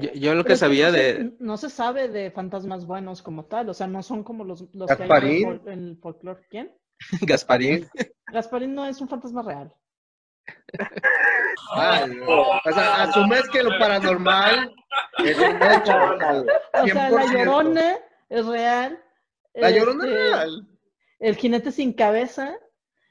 Yo, 0.00 0.12
yo 0.12 0.34
lo 0.34 0.44
que 0.44 0.56
sabía 0.56 0.88
no 0.90 0.92
se- 0.92 0.98
de... 1.02 1.32
No 1.38 1.56
se 1.56 1.70
sabe 1.70 2.08
de 2.08 2.30
fantasmas 2.30 2.86
buenos 2.86 3.22
como 3.22 3.46
tal. 3.46 3.68
O 3.70 3.74
sea, 3.74 3.86
no 3.86 4.02
son 4.02 4.22
como 4.22 4.44
los, 4.44 4.66
los 4.74 4.90
que 4.94 5.02
hay 5.04 5.42
en 5.42 5.68
el, 5.68 5.98
folclore. 5.98 6.42
¿Quién? 6.50 6.76
Gasparín. 7.22 7.88
Gasparín 8.32 8.74
no 8.74 8.84
es 8.86 9.00
un 9.00 9.08
fantasma 9.08 9.42
real. 9.42 9.72
Ay, 11.74 12.10
o 12.26 12.72
sea, 12.72 13.02
asumes 13.04 13.48
que 13.50 13.62
lo 13.62 13.70
paranormal 13.78 14.74
es 15.24 15.38
un 15.38 15.56
hecho. 15.62 15.92
O 16.74 16.86
sea, 16.86 17.10
la 17.10 17.24
100%. 17.24 17.32
llorona 17.32 17.94
es 18.28 18.46
real. 18.46 19.02
La 19.54 19.70
llorona 19.70 20.04
Este, 20.04 20.16
es 20.24 20.30
real. 20.30 20.68
El 21.20 21.36
jinete 21.36 21.72
sin 21.72 21.92
cabeza. 21.92 22.56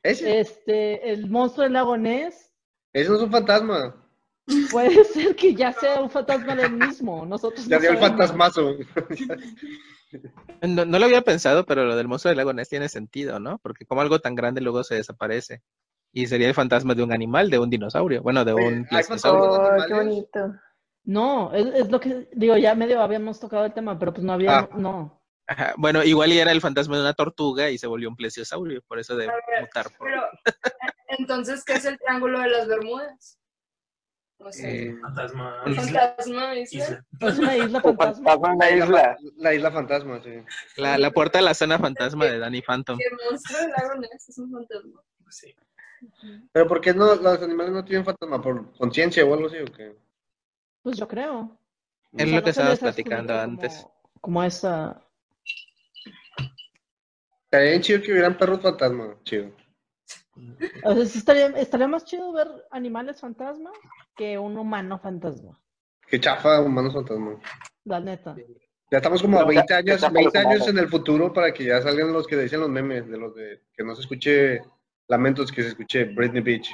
Ese, 0.04 0.40
Este, 0.40 1.12
el 1.12 1.30
monstruo 1.30 1.64
del 1.64 1.74
lago 1.74 1.96
Ness. 1.98 2.52
ese 2.94 3.10
no 3.10 3.16
es 3.18 3.22
un 3.22 3.32
fantasma. 3.32 4.01
Puede 4.72 5.04
ser 5.06 5.36
que 5.36 5.54
ya 5.56 5.72
sea 5.74 6.02
un 6.02 6.10
fantasma 6.10 6.56
del 6.56 6.74
mismo. 6.74 7.26
Nosotros 7.26 7.66
Ya 7.68 7.78
no 7.78 7.82
dio 7.82 7.92
el 7.92 7.98
fantasmazo. 7.98 8.76
No, 10.62 10.86
no 10.86 11.00
lo 11.00 11.06
había 11.06 11.22
pensado, 11.22 11.66
pero 11.66 11.86
lo 11.86 11.96
del 11.96 12.08
monstruo 12.08 12.30
del 12.30 12.38
lago 12.38 12.54
Ness 12.54 12.70
tiene 12.70 12.90
sentido, 12.90 13.40
¿no? 13.40 13.60
Porque 13.60 13.86
como 13.86 14.02
algo 14.02 14.20
tan 14.20 14.36
grande 14.36 14.62
luego 14.62 14.84
se 14.84 14.96
desaparece. 14.96 15.62
Y 16.14 16.28
sería 16.28 16.50
el 16.50 16.54
fantasma 16.54 16.94
de 16.94 17.04
un 17.04 17.14
animal, 17.14 17.50
de 17.50 17.60
un 17.60 17.70
dinosaurio. 17.70 18.22
Bueno, 18.22 18.44
de 18.44 18.54
un. 18.54 18.86
¿Los 18.92 19.26
Oh, 19.26 19.70
qué 19.88 19.94
bonito. 19.94 20.54
No, 21.06 21.54
es, 21.54 21.66
es 21.74 21.90
lo 21.90 22.00
que 22.00 22.28
digo, 22.34 22.58
ya 22.58 22.76
medio 22.76 23.02
habíamos 23.02 23.40
tocado 23.40 23.66
el 23.66 23.74
tema, 23.74 23.98
pero 23.98 24.14
pues 24.14 24.24
no 24.24 24.34
había, 24.34 24.60
Ah. 24.60 24.70
no. 24.76 25.20
Ajá, 25.48 25.74
Bueno, 25.78 26.04
igual 26.04 26.32
y 26.32 26.38
era 26.38 26.52
el 26.52 26.62
fantasma 26.62 26.96
de 26.98 27.02
una 27.02 27.14
tortuga 27.14 27.70
y 27.72 27.78
se 27.78 27.88
volvió 27.88 28.08
un 28.10 28.16
plesiosaurio, 28.16 28.82
por 28.88 29.00
eso 29.00 29.16
de 29.16 29.28
mutar. 29.62 29.88
por- 29.98 30.08
Pero, 30.08 30.24
entonces, 31.08 31.64
¿qué 31.66 31.74
es 31.74 31.86
el 31.86 31.98
triángulo 31.98 32.40
de 32.40 32.50
las 32.50 32.68
Bermudas? 32.68 33.38
O 34.44 34.52
sea, 34.52 34.70
Eh, 34.70 34.96
Fantasma. 35.02 35.62
fantasma, 35.76 36.56
isla. 36.56 36.84
Isla. 36.90 37.06
Es 37.20 37.40
una 37.40 37.58
isla 37.58 37.82
Un 37.84 37.98
fantasma. 37.98 38.56
la 38.60 38.72
isla. 38.72 39.18
La 39.38 39.54
isla 39.54 39.72
fantasma, 39.72 40.22
sí. 40.24 40.32
La, 40.78 40.98
la 40.98 41.12
puerta 41.12 41.38
de 41.40 41.46
la 41.46 41.54
zona 41.54 41.78
fantasma 41.78 42.26
de 42.26 42.40
Danny 42.40 42.62
Phantom. 42.62 42.98
El 43.00 43.18
monstruo 43.30 43.60
del 43.60 43.70
lago 43.72 43.96
Ness 44.02 44.30
es 44.30 44.38
un 44.38 44.52
fantasma. 44.52 45.02
Pues 45.24 45.36
sí. 45.36 45.56
Pero 46.52 46.68
¿por 46.68 46.82
qué 46.82 46.94
no, 46.94 47.14
los 47.16 47.42
animales 47.44 47.72
no 47.74 47.86
tienen 47.86 48.04
fantasma? 48.06 48.42
¿Por 48.42 48.72
conciencia 48.78 49.24
o 49.24 49.34
algo 49.34 49.48
así 49.48 49.58
o 49.58 49.66
qué? 49.66 49.96
Pues 50.82 50.98
yo 50.98 51.08
creo. 51.08 51.58
Es 52.14 52.26
O 52.26 52.28
sea, 52.28 52.36
lo 52.36 52.42
que 52.42 52.46
no 52.46 52.50
estabas 52.50 52.80
platicando 52.80 53.34
como- 53.34 53.44
antes. 53.44 53.88
Como 54.20 54.44
esa. 54.44 55.02
Estaría 57.46 57.70
bien 57.72 57.82
chido 57.82 58.02
que 58.02 58.12
hubieran 58.12 58.38
perros 58.38 58.62
fantasma. 58.62 59.16
Chido. 59.24 59.52
O 60.84 60.94
sea, 60.96 61.06
sí 61.06 61.18
estaría, 61.20 61.48
estaría 61.48 61.88
más 61.88 62.06
chido 62.06 62.32
ver 62.32 62.48
animales 62.72 63.20
fantasma 63.20 63.72
que 64.16 64.38
un 64.38 64.58
humano 64.58 64.98
fantasma. 65.00 65.60
Qué 66.08 66.20
chafa, 66.20 66.62
humanos 66.62 66.94
fantasma. 66.94 67.40
La 67.86 68.00
neta. 68.00 68.36
Ya 68.92 68.98
estamos 68.98 69.22
como 69.22 69.38
a 69.40 69.42
No, 69.42 69.48
20 69.48 69.66
ya- 69.70 69.78
años, 69.78 70.02
ya 70.02 70.08
para 70.08 70.14
20 70.20 70.38
los 70.44 70.48
años 70.48 70.68
en 70.68 70.78
el 70.80 70.88
futuro 70.90 71.32
para 71.34 71.54
que 71.54 71.64
ya 71.66 71.82
salgan 71.82 72.12
los 72.12 72.28
que 72.28 72.36
dicen 72.38 72.60
los 72.60 72.70
memes, 72.70 73.10
de 73.10 73.18
los 73.18 73.34
de 73.36 73.62
que 73.76 73.84
no 73.84 73.96
se 73.96 74.02
escuche 74.02 74.62
lamentos, 75.08 75.52
que 75.52 75.64
se 75.64 75.70
escuche 75.70 76.06
Britney 76.06 76.42
Beach. 76.42 76.70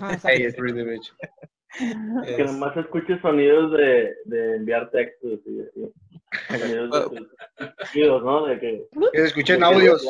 Ajá. 0.00 0.18
Hey, 0.24 0.44
es 0.44 0.56
Britney 0.56 0.84
Beach. 0.84 1.12
Que 2.24 2.42
Es- 2.42 2.52
nomás 2.52 2.74
escuches 2.76 3.20
sonidos 3.20 3.72
de, 3.72 4.14
de 4.26 4.56
enviar 4.56 4.90
textos 4.90 5.40
y 5.44 5.60
así. 5.60 5.92
Sonidos 6.60 6.90
de 7.10 7.26
sonidos, 7.92 8.22
¿no? 8.24 8.46
De 8.46 8.58
que. 8.60 8.88
Que 9.12 9.18
se 9.18 9.26
escuchen 9.26 9.62
audios, 9.62 10.06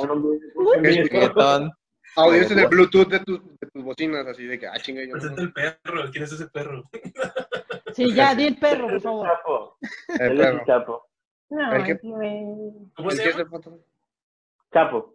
Que. 0.83 1.31
Audios 2.17 2.51
en 2.51 2.59
el 2.61 2.69
Bluetooth 2.69 3.09
de 3.09 3.21
tus, 3.21 3.41
de 3.61 3.67
tus 3.73 3.83
bocinas, 3.85 4.27
así 4.27 4.45
de 4.45 4.59
que, 4.59 4.67
ah, 4.67 4.79
chinga, 4.81 5.03
yo 5.05 5.13
Presenta 5.13 5.43
no. 5.43 5.47
el 5.49 5.53
perro. 5.53 6.11
¿Quién 6.13 6.25
es 6.25 6.33
ese 6.33 6.47
perro? 6.49 6.85
Sí, 7.95 8.13
ya, 8.15 8.35
di 8.35 8.47
el 8.47 8.59
perro, 8.59 8.85
por 8.85 8.91
es 8.91 8.97
el 8.97 9.01
favor. 9.03 9.29
Chapo. 9.29 9.79
El 10.21 10.21
Él 10.33 10.41
es 10.41 10.47
el 10.47 10.53
perro. 10.53 10.65
Chapo. 10.67 11.09
No, 11.51 11.73
El 11.75 11.85
que-. 11.85 11.99
¿Cómo 12.01 13.11
¿El 13.11 13.17
se 13.17 13.29
es 13.29 13.37
llama? 13.37 13.61
Chapo. 14.73 15.15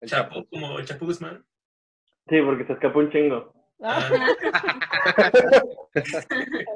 El 0.00 0.08
Chapo, 0.08 0.44
como 0.50 0.78
el 0.78 0.86
Chapo 0.86 1.06
Guzmán. 1.06 1.44
Sí, 2.28 2.40
porque 2.42 2.64
se 2.66 2.72
escapó 2.72 2.98
un 3.00 3.10
chingo. 3.10 3.52
Ah, 3.84 4.00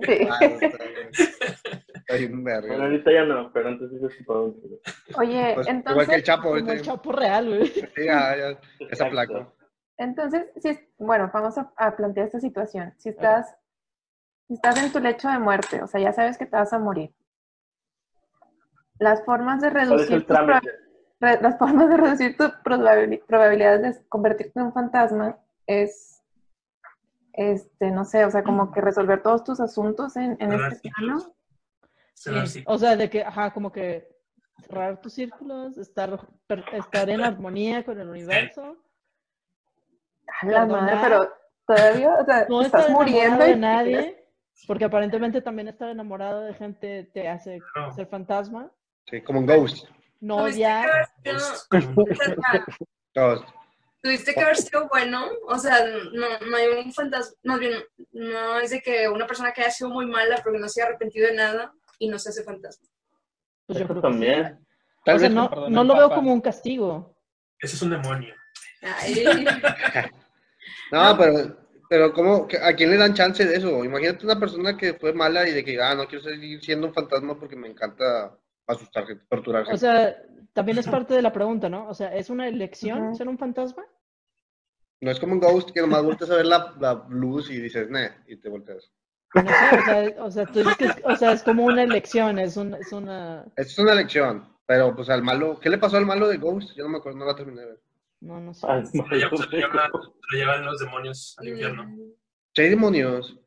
Sí. 0.04 0.28
Ah, 0.28 0.40
no, 0.50 0.68
está 2.08 2.16
bien. 2.18 2.44
Bueno, 2.44 2.84
ahorita 2.84 3.12
ya 3.12 3.24
no, 3.24 3.52
pero 3.52 3.68
antes 3.68 3.90
sí 3.90 3.98
se 3.98 4.04
un 4.32 4.54
chingo. 4.54 4.76
Oye, 5.18 5.52
Pues, 5.54 5.66
entonces, 5.68 5.92
igual 5.92 6.06
que 6.08 6.14
el 6.14 6.22
Chapo 6.22 6.48
ahorita. 6.48 6.72
el 6.72 6.82
chapo 6.82 7.12
real, 7.12 7.48
güey. 7.48 7.66
Sí, 7.66 7.84
ya, 8.04 8.36
ya, 8.36 8.60
esa 8.90 9.08
placa. 9.08 9.48
entonces, 9.98 10.46
si 10.56 10.68
es- 10.68 10.80
bueno, 10.98 11.30
vamos 11.32 11.56
a, 11.58 11.72
a 11.76 11.96
plantear 11.96 12.26
esta 12.26 12.40
situación. 12.40 12.94
Si 12.98 13.08
estás, 13.08 13.56
si 14.46 14.54
estás 14.54 14.82
en 14.82 14.92
tu 14.92 15.00
lecho 15.00 15.28
de 15.28 15.38
muerte, 15.38 15.82
o 15.82 15.86
sea, 15.86 16.00
ya 16.00 16.12
sabes 16.12 16.38
que 16.38 16.46
te 16.46 16.56
vas 16.56 16.72
a 16.72 16.78
morir. 16.78 17.12
las 18.98 19.24
formas 19.24 19.60
de 19.60 19.70
¿Cuál 19.70 19.82
es 19.82 19.88
reducir 20.08 20.26
las 21.20 21.58
formas 21.58 21.88
de 21.90 21.96
reducir 21.96 22.36
tus 22.36 22.48
probabili- 22.64 23.22
probabilidades 23.26 23.98
de 24.00 24.08
convertirte 24.08 24.58
en 24.60 24.66
un 24.66 24.72
fantasma 24.72 25.38
es 25.66 26.22
este 27.32 27.90
no 27.90 28.04
sé 28.04 28.24
o 28.24 28.30
sea 28.30 28.42
como 28.42 28.70
que 28.72 28.80
resolver 28.80 29.22
todos 29.22 29.44
tus 29.44 29.60
asuntos 29.60 30.16
en, 30.16 30.36
en 30.40 30.50
Cerrar 30.50 30.72
este 30.72 30.90
plano 30.96 31.35
Cerrar 32.16 32.46
Sí, 32.48 32.60
ciclos. 32.60 32.74
O 32.74 32.78
sea, 32.78 32.96
de 32.96 33.10
que, 33.10 33.22
ajá, 33.22 33.52
como 33.52 33.70
que 33.70 34.08
cerrar 34.62 35.00
tus 35.02 35.12
círculos, 35.12 35.76
estar, 35.76 36.18
per- 36.46 36.64
estar 36.72 37.08
en 37.10 37.20
armonía 37.22 37.84
con 37.84 38.00
el 38.00 38.08
universo, 38.08 38.76
a 40.42 40.46
la 40.46 40.64
madre 40.66 40.96
pero 41.02 41.32
todavía 41.66 42.14
o 42.14 42.24
sea 42.24 42.46
no 42.48 42.62
estás 42.62 42.90
muriendo 42.90 43.44
de 43.44 43.56
nadie, 43.56 44.24
porque 44.66 44.84
aparentemente 44.84 45.40
también 45.42 45.68
estar 45.68 45.88
enamorado 45.90 46.40
de 46.40 46.54
gente 46.54 47.04
te 47.12 47.28
hace 47.28 47.60
No. 47.76 47.92
ser 47.92 48.06
fantasma, 48.06 48.70
Sí, 49.10 49.20
como 49.22 49.40
un 49.40 49.46
ghost. 49.46 49.86
no 50.20 50.38
Tuviste 50.38 50.62
que 50.62 50.64
odiar, 50.64 50.88
Ghost. 53.14 53.48
Tuviste 54.02 54.34
que 54.34 54.40
haber 54.40 54.56
sido 54.56 54.88
bueno, 54.88 55.26
o 55.48 55.58
sea, 55.58 55.84
no, 56.12 56.26
no 56.48 56.56
hay 56.56 56.66
un 56.68 56.92
fantasma, 56.92 57.34
más 57.44 57.58
bien, 57.58 57.74
no 58.12 58.58
es 58.58 58.70
de 58.70 58.80
que 58.80 59.08
una 59.08 59.26
persona 59.26 59.52
que 59.52 59.60
haya 59.62 59.70
sido 59.70 59.90
muy 59.90 60.06
mala 60.06 60.36
porque 60.42 60.58
no 60.58 60.68
se 60.68 60.80
haya 60.80 60.88
arrepentido 60.88 61.28
de 61.28 61.34
nada 61.36 61.72
y 61.98 62.08
no 62.08 62.18
se 62.18 62.30
hace 62.30 62.42
fantasma. 62.42 62.88
pues 63.66 63.78
yo 63.78 63.86
creo 63.86 63.96
que 63.96 64.08
también. 64.08 64.66
O 65.06 65.18
sea, 65.18 65.28
no, 65.28 65.68
no 65.68 65.84
lo 65.84 65.96
veo 65.96 66.10
como 66.10 66.32
un 66.32 66.40
castigo. 66.40 67.16
Ese 67.58 67.76
es 67.76 67.82
un 67.82 67.90
demonio. 67.90 68.34
No, 70.92 71.16
pero, 71.18 71.56
pero 71.88 72.12
¿cómo, 72.12 72.46
¿a 72.62 72.72
quién 72.74 72.90
le 72.90 72.96
dan 72.96 73.14
chance 73.14 73.44
de 73.44 73.56
eso? 73.56 73.84
Imagínate 73.84 74.24
una 74.24 74.38
persona 74.38 74.76
que 74.76 74.94
fue 74.94 75.12
mala 75.12 75.48
y 75.48 75.52
de 75.52 75.64
que, 75.64 75.80
ah, 75.80 75.94
no 75.94 76.06
quiero 76.06 76.22
seguir 76.22 76.62
siendo 76.62 76.86
un 76.86 76.94
fantasma 76.94 77.38
porque 77.38 77.56
me 77.56 77.68
encanta 77.68 78.36
asustar 78.66 79.06
gente, 79.06 79.24
torturar 79.28 79.64
gente. 79.64 79.74
O 79.74 79.78
sea, 79.78 80.16
también 80.52 80.78
es 80.78 80.86
parte 80.86 81.14
de 81.14 81.22
la 81.22 81.32
pregunta, 81.32 81.68
¿no? 81.68 81.88
O 81.88 81.94
sea, 81.94 82.14
¿es 82.14 82.30
una 82.30 82.46
elección 82.46 83.16
ser 83.16 83.28
un 83.28 83.38
fantasma? 83.38 83.84
no 85.00 85.10
es 85.10 85.20
como 85.20 85.34
un 85.34 85.40
ghost 85.40 85.70
que 85.70 85.80
nomás 85.80 86.02
volteas 86.02 86.30
a 86.30 86.36
ver 86.36 86.46
la, 86.46 86.74
la 86.80 87.06
luz 87.10 87.50
y 87.50 87.60
dices, 87.60 87.90
ne, 87.90 88.12
y 88.26 88.36
te 88.36 88.48
volteas. 88.48 88.90
No 89.42 89.50
sé, 89.50 89.78
o 89.78 89.84
sea, 89.84 90.24
o 90.24 90.30
sea, 90.30 90.46
tú 90.46 90.58
dices 90.60 90.76
que 90.76 90.84
es, 90.86 90.96
o 91.04 91.16
sea, 91.16 91.32
es 91.32 91.42
como 91.42 91.64
una 91.64 91.82
elección, 91.82 92.38
es, 92.38 92.56
un, 92.56 92.74
es 92.74 92.92
una... 92.92 93.44
Es 93.56 93.78
una 93.78 93.92
elección, 93.92 94.48
pero 94.66 94.94
pues 94.94 95.08
al 95.10 95.22
malo, 95.22 95.58
¿qué 95.60 95.70
le 95.70 95.78
pasó 95.78 95.96
al 95.96 96.06
malo 96.06 96.28
de 96.28 96.38
Ghost? 96.38 96.70
Yo 96.76 96.84
no 96.84 96.90
me 96.90 96.98
acuerdo, 96.98 97.18
no 97.18 97.26
la 97.26 97.36
terminé 97.36 97.60
de 97.60 97.66
ver. 97.68 97.80
No, 98.20 98.40
no 98.40 98.54
sé. 98.54 98.66
Ay, 98.68 98.86
Se 98.86 98.98
lo 98.98 99.06
llevan, 99.08 99.36
se 99.38 99.44
lo 99.44 99.50
llevan- 99.50 99.90
lo 99.92 100.38
llevan 100.38 100.64
los 100.64 100.78
demonios 100.80 101.36
al 101.38 101.48
infierno. 101.48 101.96
Sí, 102.54 102.62
hay 102.62 102.68
demonios. 102.70 103.38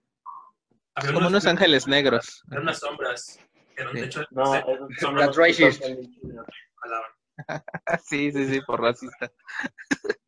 Había 0.95 1.13
Como 1.13 1.27
unos 1.27 1.45
ángeles 1.47 1.87
negros. 1.87 2.43
Eran 2.51 2.63
unas 2.63 2.79
sombras. 2.79 3.39
Eran, 3.75 3.93
de 3.93 3.99
Sí. 4.01 4.05
hecho, 4.05 4.23
No, 4.31 4.51
That's 4.51 5.01
los 5.01 5.37
racist. 5.37 5.83
Sí, 8.03 8.31
sí, 8.31 8.47
sí, 8.47 8.61
por 8.67 8.81
racista. 8.81 9.31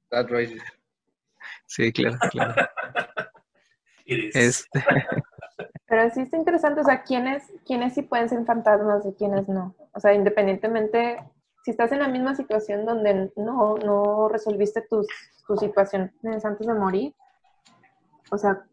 That 0.10 0.28
racist. 0.30 0.66
Sí, 1.66 1.92
claro, 1.92 2.18
claro. 2.32 2.56
Iris. 4.06 4.36
Este, 4.36 4.84
Pero 5.88 6.10
sí 6.10 6.22
está 6.22 6.38
interesante, 6.38 6.82
o 6.82 6.84
sea, 6.84 7.04
¿quiénes, 7.04 7.44
quiénes 7.66 7.94
sí 7.94 8.02
pueden 8.02 8.30
ser 8.30 8.44
fantasmas 8.46 9.06
y 9.06 9.14
quiénes 9.14 9.48
no? 9.48 9.76
O 9.94 10.00
sea, 10.00 10.14
independientemente, 10.14 11.24
si 11.64 11.72
estás 11.72 11.92
en 11.92 12.00
la 12.00 12.08
misma 12.08 12.36
situación 12.36 12.86
donde 12.86 13.32
no, 13.36 13.78
no 13.78 14.30
resolviste 14.30 14.82
tus, 14.90 15.08
tus 15.48 15.60
situaciones 15.60 16.46
antes 16.46 16.66
de 16.66 16.74
morir, 16.74 17.14
o 18.32 18.38
sea, 18.38 18.66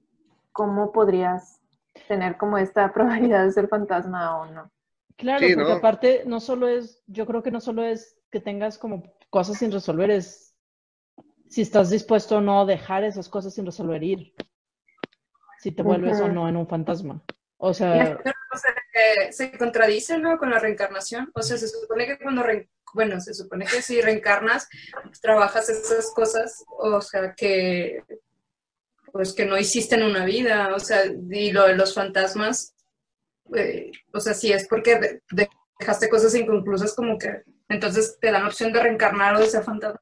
¿cómo 0.52 0.92
podrías 0.92 1.60
tener 2.06 2.36
como 2.36 2.58
esta 2.58 2.92
probabilidad 2.94 3.44
de 3.44 3.52
ser 3.52 3.68
fantasma 3.68 4.40
o 4.40 4.46
no? 4.46 4.70
Claro, 5.16 5.46
Sí, 5.46 5.54
porque 5.54 5.70
¿no? 5.70 5.76
aparte 5.78 6.22
no 6.26 6.38
solo 6.38 6.68
es, 6.68 7.02
yo 7.08 7.26
creo 7.26 7.42
que 7.42 7.50
no 7.50 7.60
solo 7.60 7.84
es 7.84 8.16
que 8.30 8.40
tengas 8.40 8.78
como 8.78 9.02
cosas 9.30 9.58
sin 9.58 9.72
resolver, 9.72 10.10
es 10.10 10.54
si 11.48 11.62
estás 11.62 11.90
dispuesto 11.90 12.36
o 12.36 12.40
no 12.40 12.60
a 12.60 12.64
dejar 12.64 13.04
esas 13.04 13.28
cosas 13.28 13.54
sin 13.54 13.66
resolver 13.66 14.02
ir. 14.02 14.34
Si 15.58 15.72
te 15.72 15.82
vuelves 15.82 16.20
o 16.20 16.28
no 16.28 16.48
en 16.48 16.56
un 16.56 16.66
fantasma. 16.68 17.22
O 17.56 17.74
sea, 17.74 17.94
sea, 18.22 18.74
que 18.92 19.32
se 19.32 19.56
contradice, 19.58 20.18
¿no? 20.18 20.38
Con 20.38 20.50
la 20.50 20.58
reencarnación. 20.58 21.30
O 21.34 21.42
sea, 21.42 21.56
se 21.56 21.66
supone 21.68 22.06
que 22.06 22.18
cuando, 22.18 22.42
re- 22.42 22.68
bueno, 22.94 23.20
se 23.20 23.34
supone 23.34 23.66
que 23.66 23.82
si 23.82 24.00
reencarnas, 24.00 24.68
trabajas 25.20 25.68
esas 25.68 26.12
cosas, 26.14 26.64
o 26.78 27.00
sea, 27.00 27.34
que, 27.34 28.02
pues 29.12 29.32
que 29.34 29.44
no 29.46 29.58
hiciste 29.58 29.96
en 29.96 30.04
una 30.04 30.24
vida. 30.24 30.74
O 30.74 30.78
sea, 30.78 31.00
y 31.06 31.50
lo 31.50 31.66
de 31.66 31.74
los 31.74 31.94
fantasmas, 31.94 32.74
eh, 33.54 33.90
o 34.12 34.20
sea, 34.20 34.34
si 34.34 34.52
es 34.52 34.68
porque 34.68 35.20
de- 35.32 35.48
dejaste 35.80 36.08
cosas 36.08 36.34
inconclusas, 36.34 36.94
como 36.94 37.18
que 37.18 37.42
entonces 37.68 38.18
te 38.20 38.30
dan 38.30 38.42
la 38.42 38.48
opción 38.48 38.72
de 38.72 38.82
reencarnar 38.82 39.34
o 39.34 39.40
de 39.40 39.46
ser 39.46 39.64
fantasma. 39.64 40.00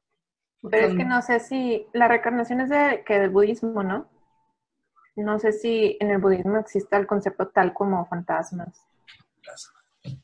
Pero 0.69 0.87
es 0.87 0.95
que 0.95 1.05
no 1.05 1.21
sé 1.21 1.39
si 1.39 1.87
la 1.93 2.07
reencarnación 2.07 2.61
es 2.61 2.69
de, 2.69 3.03
que 3.05 3.19
del 3.19 3.29
budismo, 3.29 3.83
¿no? 3.83 4.09
No 5.17 5.39
sé 5.39 5.51
si 5.51 5.97
en 5.99 6.11
el 6.11 6.19
budismo 6.19 6.57
existe 6.57 6.95
el 6.95 7.07
concepto 7.07 7.47
tal 7.49 7.73
como 7.73 8.05
fantasmas. 8.05 8.85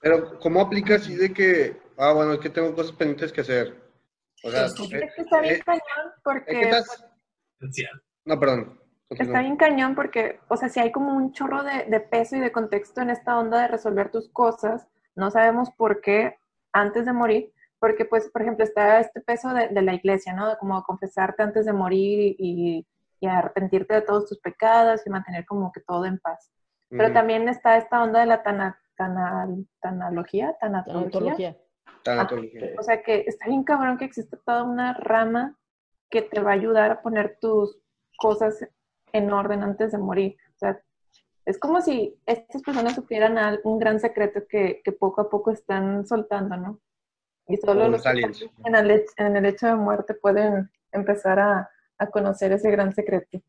Pero, 0.01 0.39
¿cómo 0.39 0.61
aplica 0.61 0.95
así 0.95 1.15
de 1.15 1.33
que, 1.33 1.77
ah, 1.97 2.13
bueno, 2.13 2.33
es 2.33 2.39
que 2.39 2.49
tengo 2.49 2.73
cosas 2.73 2.93
pendientes 2.93 3.31
que 3.31 3.41
hacer? 3.41 3.81
O 4.43 4.51
sea, 4.51 4.67
Sí, 4.69 4.83
eh, 4.93 4.99
Es 5.03 5.15
que 5.15 5.21
está 5.21 5.41
bien 5.41 5.55
eh, 5.55 5.63
cañón 5.65 5.81
es 6.15 6.21
porque 6.23 6.45
que 6.45 6.61
estás... 6.61 7.05
Potencial. 7.59 8.03
No, 8.25 8.39
perdón. 8.39 8.79
está 9.09 9.41
bien 9.41 9.57
cañón 9.57 9.95
porque, 9.95 10.39
o 10.47 10.57
sea, 10.57 10.69
si 10.69 10.79
hay 10.79 10.91
como 10.91 11.15
un 11.15 11.33
chorro 11.33 11.63
de, 11.63 11.85
de 11.85 11.99
peso 11.99 12.35
y 12.35 12.39
de 12.39 12.51
contexto 12.51 13.01
en 13.01 13.09
esta 13.09 13.37
onda 13.37 13.61
de 13.61 13.67
resolver 13.67 14.11
tus 14.11 14.29
cosas, 14.29 14.87
no 15.15 15.31
sabemos 15.31 15.69
por 15.71 16.01
qué 16.01 16.37
antes 16.71 17.05
de 17.05 17.13
morir, 17.13 17.53
porque 17.79 18.05
pues, 18.05 18.29
por 18.29 18.41
ejemplo, 18.41 18.63
está 18.63 18.99
este 18.99 19.21
peso 19.21 19.53
de, 19.53 19.69
de 19.69 19.81
la 19.81 19.93
iglesia, 19.93 20.33
¿no? 20.33 20.49
De 20.49 20.57
como 20.57 20.81
confesarte 20.83 21.43
antes 21.43 21.65
de 21.65 21.73
morir 21.73 22.35
y, 22.37 22.87
y 23.23 23.27
arrepentirte 23.27 23.93
de 23.93 24.01
todos 24.01 24.27
tus 24.27 24.39
pecados 24.39 25.01
y 25.05 25.09
mantener 25.09 25.45
como 25.45 25.71
que 25.71 25.79
todo 25.79 26.05
en 26.05 26.19
paz. 26.19 26.51
Pero 26.89 27.13
también 27.13 27.47
está 27.47 27.77
esta 27.77 28.03
onda 28.03 28.19
de 28.19 28.25
la 28.25 28.43
tana, 28.43 28.77
tanal- 28.97 29.65
tanalogía, 29.81 30.55
tanatología. 30.59 31.05
ontología. 31.05 31.57
Tanatología. 32.03 32.71
O 32.77 32.83
sea 32.83 33.01
que 33.01 33.23
está 33.25 33.47
bien 33.47 33.63
cabrón 33.63 33.97
que 33.97 34.05
existe 34.05 34.37
toda 34.45 34.63
una 34.63 34.93
rama 34.93 35.57
que 36.11 36.21
te 36.21 36.41
va 36.41 36.51
a 36.51 36.55
ayudar 36.55 36.91
a 36.91 37.01
poner 37.01 37.37
tus 37.39 37.79
cosas 38.17 38.67
en 39.13 39.31
orden 39.31 39.63
antes 39.63 39.93
de 39.93 39.97
morir. 39.97 40.35
O 40.55 40.57
sea, 40.57 40.79
es 41.45 41.57
como 41.57 41.81
si 41.81 42.19
estas 42.25 42.61
personas 42.61 42.93
supieran 42.93 43.59
un 43.63 43.79
gran 43.79 43.99
secreto 44.01 44.41
que, 44.47 44.81
que 44.83 44.91
poco 44.91 45.21
a 45.21 45.29
poco 45.29 45.49
están 45.51 46.05
soltando, 46.05 46.57
¿no? 46.57 46.79
Y 47.47 47.55
solo 47.57 47.87
los 47.87 48.05
aliens. 48.05 48.45
en 48.65 48.75
el, 48.75 49.05
en 49.17 49.35
el 49.37 49.45
hecho 49.45 49.67
de 49.67 49.75
muerte 49.75 50.13
pueden 50.13 50.69
empezar 50.91 51.39
a, 51.39 51.69
a 51.97 52.07
conocer 52.07 52.51
ese 52.51 52.71
gran 52.71 52.93
secreto. 52.93 53.41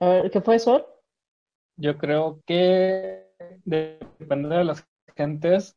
A 0.00 0.08
ver, 0.08 0.30
¿qué 0.30 0.40
fue 0.40 0.58
Sol? 0.58 0.84
Yo 1.76 1.96
creo 1.96 2.42
que 2.46 3.26
depende 3.64 4.56
de 4.56 4.64
las 4.64 4.86
gentes, 5.16 5.76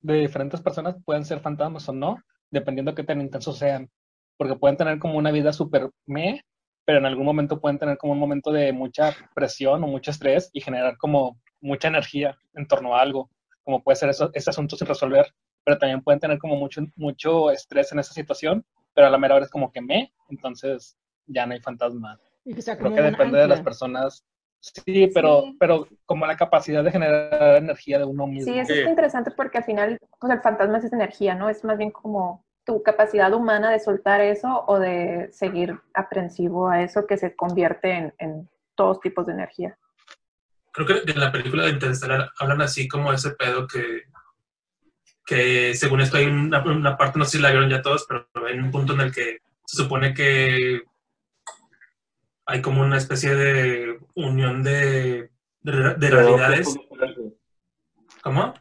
de 0.00 0.14
diferentes 0.14 0.60
personas, 0.60 0.96
pueden 1.04 1.24
ser 1.24 1.40
fantasmas 1.40 1.88
o 1.88 1.92
no, 1.92 2.22
dependiendo 2.50 2.92
de 2.92 2.96
qué 2.96 3.04
tan 3.04 3.20
intensos 3.20 3.58
sean. 3.58 3.90
Porque 4.36 4.56
pueden 4.56 4.76
tener 4.76 4.98
como 4.98 5.18
una 5.18 5.30
vida 5.30 5.52
súper 5.52 5.90
me, 6.06 6.44
pero 6.84 6.98
en 6.98 7.06
algún 7.06 7.26
momento 7.26 7.60
pueden 7.60 7.78
tener 7.78 7.98
como 7.98 8.12
un 8.12 8.18
momento 8.18 8.52
de 8.52 8.72
mucha 8.72 9.14
presión 9.34 9.82
o 9.82 9.86
mucho 9.86 10.10
estrés 10.10 10.50
y 10.52 10.60
generar 10.60 10.96
como 10.96 11.38
mucha 11.60 11.88
energía 11.88 12.38
en 12.54 12.66
torno 12.66 12.94
a 12.94 13.00
algo, 13.00 13.30
como 13.64 13.82
puede 13.82 13.96
ser 13.96 14.10
eso, 14.10 14.30
ese 14.34 14.50
asunto 14.50 14.76
sin 14.76 14.86
resolver. 14.86 15.26
Pero 15.64 15.78
también 15.78 16.02
pueden 16.02 16.20
tener 16.20 16.38
como 16.38 16.56
mucho, 16.56 16.82
mucho 16.94 17.50
estrés 17.50 17.90
en 17.92 17.98
esa 17.98 18.12
situación, 18.12 18.64
pero 18.96 19.08
a 19.08 19.10
la 19.10 19.18
mera 19.18 19.34
hora 19.34 19.44
es 19.44 19.50
como 19.50 19.70
que 19.70 19.82
me, 19.82 20.10
entonces 20.30 20.96
ya 21.26 21.44
no 21.46 21.52
hay 21.52 21.60
fantasma. 21.60 22.18
Sea 22.58 22.78
Creo 22.78 22.94
que 22.94 23.02
depende 23.02 23.38
de 23.38 23.46
las 23.46 23.60
personas. 23.60 24.24
Sí, 24.60 25.10
pero, 25.12 25.42
Sí. 25.42 25.56
pero 25.60 25.86
como 26.06 26.26
la 26.26 26.36
capacidad 26.36 26.82
de 26.82 26.90
generar 26.90 27.56
energía 27.56 27.98
de 27.98 28.04
uno 28.04 28.26
mismo. 28.26 28.50
Sí, 28.50 28.58
eso 28.58 28.72
Sí. 28.72 28.80
es 28.80 28.88
interesante 28.88 29.30
porque 29.32 29.58
al 29.58 29.64
final, 29.64 29.98
pues 30.18 30.32
el 30.32 30.40
fantasma 30.40 30.78
es 30.78 30.84
esa 30.84 30.96
energía, 30.96 31.34
¿no? 31.34 31.50
Es 31.50 31.62
más 31.62 31.76
bien 31.76 31.90
como 31.90 32.42
tu 32.64 32.82
capacidad 32.82 33.32
humana 33.34 33.70
de 33.70 33.78
soltar 33.78 34.22
eso 34.22 34.64
o 34.66 34.78
de 34.80 35.28
seguir 35.30 35.78
aprensivo 35.92 36.68
a 36.68 36.82
eso 36.82 37.06
que 37.06 37.18
se 37.18 37.36
convierte 37.36 37.92
en, 37.92 38.14
en 38.18 38.48
todos 38.74 38.98
tipos 39.00 39.26
de 39.26 39.34
energía. 39.34 39.78
Creo 40.72 40.86
que 40.86 41.10
en 41.12 41.20
la 41.20 41.30
película 41.30 41.64
de 41.64 41.70
Interstellar 41.72 42.30
hablan 42.40 42.62
así 42.62 42.88
como 42.88 43.12
ese 43.12 43.32
pedo 43.32 43.66
que, 43.66 44.02
que 45.26 45.74
según 45.74 46.00
esto 46.00 46.16
hay 46.16 46.26
una, 46.26 46.62
una 46.64 46.96
parte, 46.96 47.18
no 47.18 47.24
sé 47.24 47.32
si 47.36 47.42
la 47.42 47.50
vieron 47.50 47.68
ya 47.68 47.82
todos, 47.82 48.06
pero 48.08 48.28
hay 48.46 48.58
un 48.58 48.70
punto 48.70 48.94
en 48.94 49.00
el 49.00 49.12
que 49.12 49.40
se 49.66 49.82
supone 49.82 50.14
que 50.14 50.82
hay 52.46 52.62
como 52.62 52.80
una 52.80 52.96
especie 52.96 53.34
de 53.34 53.98
unión 54.14 54.62
de, 54.62 55.30
de, 55.62 56.10
realidades. 56.10 56.78
¿Cómo? 58.22 58.54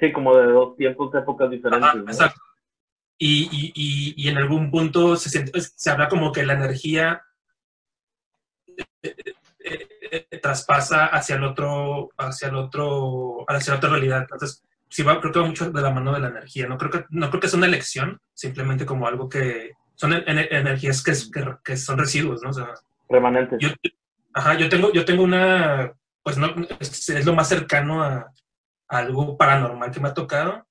Sí, 0.00 0.12
como 0.12 0.36
de 0.36 0.46
dos 0.46 0.76
tiempos, 0.76 1.14
épocas 1.14 1.48
diferentes. 1.48 1.88
Ajá, 1.88 1.96
¿no? 1.96 2.10
exacto. 2.10 2.40
Y, 3.16 3.48
y, 3.50 3.72
y, 3.74 4.14
y 4.16 4.28
en 4.28 4.38
algún 4.38 4.70
punto 4.70 5.16
se, 5.16 5.30
siente- 5.30 5.60
se 5.60 5.90
habla 5.90 6.08
como 6.08 6.32
que 6.32 6.44
la 6.44 6.54
energía 6.54 7.22
eh, 9.02 9.14
eh, 9.60 10.26
eh, 10.30 10.38
traspasa 10.40 11.06
hacia 11.06 11.36
el 11.36 11.44
otro, 11.44 12.10
hacia 12.16 12.48
el 12.48 12.56
otro, 12.56 13.44
hacia 13.48 13.72
la 13.72 13.78
otra 13.78 13.90
realidad. 13.90 14.20
Entonces, 14.22 14.64
sí 14.90 15.02
va, 15.02 15.20
creo 15.20 15.32
que 15.32 15.38
va 15.40 15.46
mucho 15.46 15.70
de 15.70 15.82
la 15.82 15.90
mano 15.90 16.12
de 16.12 16.20
la 16.20 16.28
energía. 16.28 16.66
No 16.66 16.78
creo 16.78 16.90
que, 16.90 17.04
no 17.10 17.28
creo 17.30 17.40
que 17.40 17.48
sea 17.48 17.58
una 17.58 17.66
elección, 17.66 18.20
simplemente 18.34 18.86
como 18.86 19.06
algo 19.06 19.28
que 19.28 19.72
son 19.94 20.12
en- 20.12 20.28
en- 20.28 20.48
energías 20.54 21.02
que, 21.02 21.12
que, 21.32 21.46
que 21.64 21.76
son 21.76 21.98
residuos, 21.98 22.42
¿no? 22.42 22.50
O 22.50 22.52
sea, 22.52 22.68
Remanentes. 23.08 23.58
yo, 23.60 23.68
ajá, 24.34 24.54
yo 24.54 24.68
tengo, 24.68 24.92
yo 24.92 25.04
tengo 25.04 25.22
una, 25.24 25.92
pues 26.22 26.36
no, 26.38 26.46
es, 26.80 27.08
es 27.08 27.26
lo 27.26 27.34
más 27.34 27.48
cercano 27.48 28.02
a, 28.02 28.32
a 28.88 28.98
algo 28.98 29.36
paranormal 29.36 29.90
que 29.90 30.00
me 30.00 30.08
ha 30.08 30.14
tocado. 30.14 30.66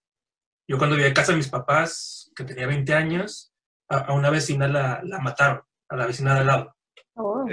Yo 0.68 0.78
cuando 0.78 0.95
vivía 0.95 1.07
en 1.09 1.13
casa 1.13 1.32
de 1.32 1.38
mis 1.38 1.49
papás, 1.49 2.32
que 2.36 2.43
tenía 2.43 2.68
20 2.68 2.93
años, 2.93 3.53
a, 3.89 3.97
a 3.99 4.13
una 4.13 4.30
vecina 4.30 4.68
la, 4.68 5.01
la 5.03 5.20
mataron, 5.20 5.61
a 5.89 5.95
la 5.95 6.05
vecina 6.05 6.34
de 6.34 6.39
al 6.41 6.47
lado. 6.47 6.76
Oh. 7.15 7.45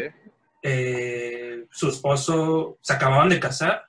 Eh, 0.62 1.66
su 1.70 1.88
esposo 1.88 2.78
se 2.80 2.92
acababan 2.94 3.28
de 3.28 3.38
casar 3.40 3.84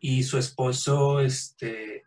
y 0.00 0.22
su 0.22 0.38
esposo 0.38 1.20
este, 1.20 2.04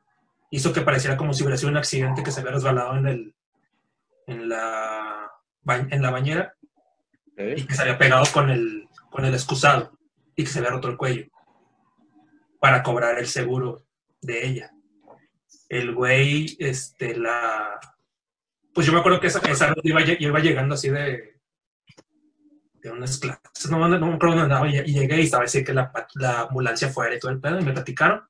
hizo 0.50 0.74
que 0.74 0.82
pareciera 0.82 1.16
como 1.16 1.34
si 1.34 1.44
hubiera 1.44 1.58
sido 1.58 1.70
un 1.70 1.78
accidente 1.78 2.24
que 2.24 2.32
se 2.32 2.42
había 2.42 2.54
resbalado 2.54 2.98
en, 2.98 3.08
el, 3.08 3.36
en, 4.28 4.50
la, 4.50 5.32
en 5.68 6.02
la 6.02 6.12
bañera 6.12 6.56
y 7.38 7.64
que 7.64 7.76
se 7.76 7.82
había 7.82 7.98
pegado 7.98 8.26
con 8.34 8.50
el, 8.50 8.90
con 9.10 9.26
el 9.26 9.34
excusado 9.34 9.98
y 10.36 10.44
que 10.44 10.50
se 10.50 10.60
había 10.60 10.72
roto 10.72 10.90
el 10.90 10.98
cuello 10.98 11.28
para 12.60 12.82
cobrar 12.82 13.20
el 13.20 13.28
seguro 13.28 13.86
de 14.22 14.48
ella. 14.48 14.72
El 15.70 15.94
güey, 15.94 16.56
este, 16.60 17.16
la... 17.16 17.80
Pues 18.74 18.88
yo 18.88 18.94
me 18.94 19.00
acuerdo 19.00 19.20
que 19.20 19.28
esa, 19.28 19.40
esa 19.40 19.74
iba, 19.84 20.02
iba 20.02 20.40
llegando 20.40 20.76
así 20.76 20.90
de, 20.90 21.33
de 22.84 22.92
unas 22.92 23.18
clases, 23.18 23.72
no, 23.72 23.80
no, 23.88 23.98
no 23.98 24.18
dónde 24.20 24.42
andaba, 24.42 24.68
y, 24.70 24.78
y 24.78 24.94
llegué 24.94 25.22
y 25.22 25.24
estaba 25.24 25.46
así 25.46 25.64
que 25.64 25.74
la, 25.74 25.92
la 26.16 26.42
ambulancia 26.42 26.90
fuera 26.90 27.16
y 27.16 27.20
todo 27.20 27.32
el 27.32 27.40
pedo, 27.40 27.60
y 27.60 27.64
me 27.64 27.72
platicaron. 27.74 28.22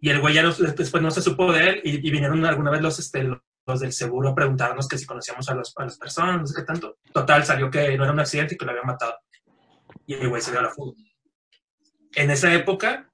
Y 0.00 0.10
el 0.10 0.20
güey 0.20 0.34
ya 0.34 0.42
no- 0.42 0.52
después 0.52 1.02
no 1.02 1.10
se 1.10 1.22
supo 1.22 1.52
de 1.52 1.68
él, 1.68 1.80
y, 1.84 2.06
y 2.06 2.10
vinieron 2.10 2.44
alguna 2.44 2.70
vez 2.70 2.82
los, 2.82 2.98
este, 2.98 3.22
los 3.66 3.80
del 3.80 3.92
seguro 3.92 4.30
a 4.30 4.34
preguntarnos 4.34 4.88
que 4.88 4.98
si 4.98 5.06
conocíamos 5.06 5.48
a, 5.48 5.54
los, 5.54 5.72
a 5.76 5.84
las 5.84 5.96
personas, 5.96 6.40
no 6.40 6.46
sé 6.46 6.54
qué 6.56 6.62
tanto. 6.66 6.98
Total, 7.12 7.44
salió 7.44 7.70
que 7.70 7.96
no 7.96 8.04
era 8.04 8.12
un 8.12 8.20
accidente 8.20 8.54
y 8.54 8.58
que 8.58 8.64
lo 8.64 8.72
había 8.72 8.82
matado. 8.82 9.14
Y 10.06 10.14
el 10.14 10.28
güey 10.28 10.42
se 10.42 10.50
dio 10.50 10.60
a 10.60 10.64
la 10.64 10.70
fuga. 10.70 10.92
En 12.16 12.30
esa 12.30 12.52
época, 12.52 13.10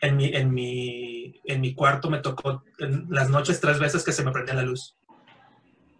en 0.00 0.16
mi, 0.16 0.26
en 0.34 0.52
mi, 0.54 1.40
en 1.44 1.60
mi 1.60 1.74
cuarto 1.74 2.10
me 2.10 2.18
tocó 2.18 2.62
en 2.78 3.06
las 3.08 3.30
noches 3.30 3.58
tres 3.60 3.78
veces 3.78 4.04
que 4.04 4.12
se 4.12 4.22
me 4.22 4.30
prendía 4.32 4.54
la 4.54 4.62
luz 4.62 4.96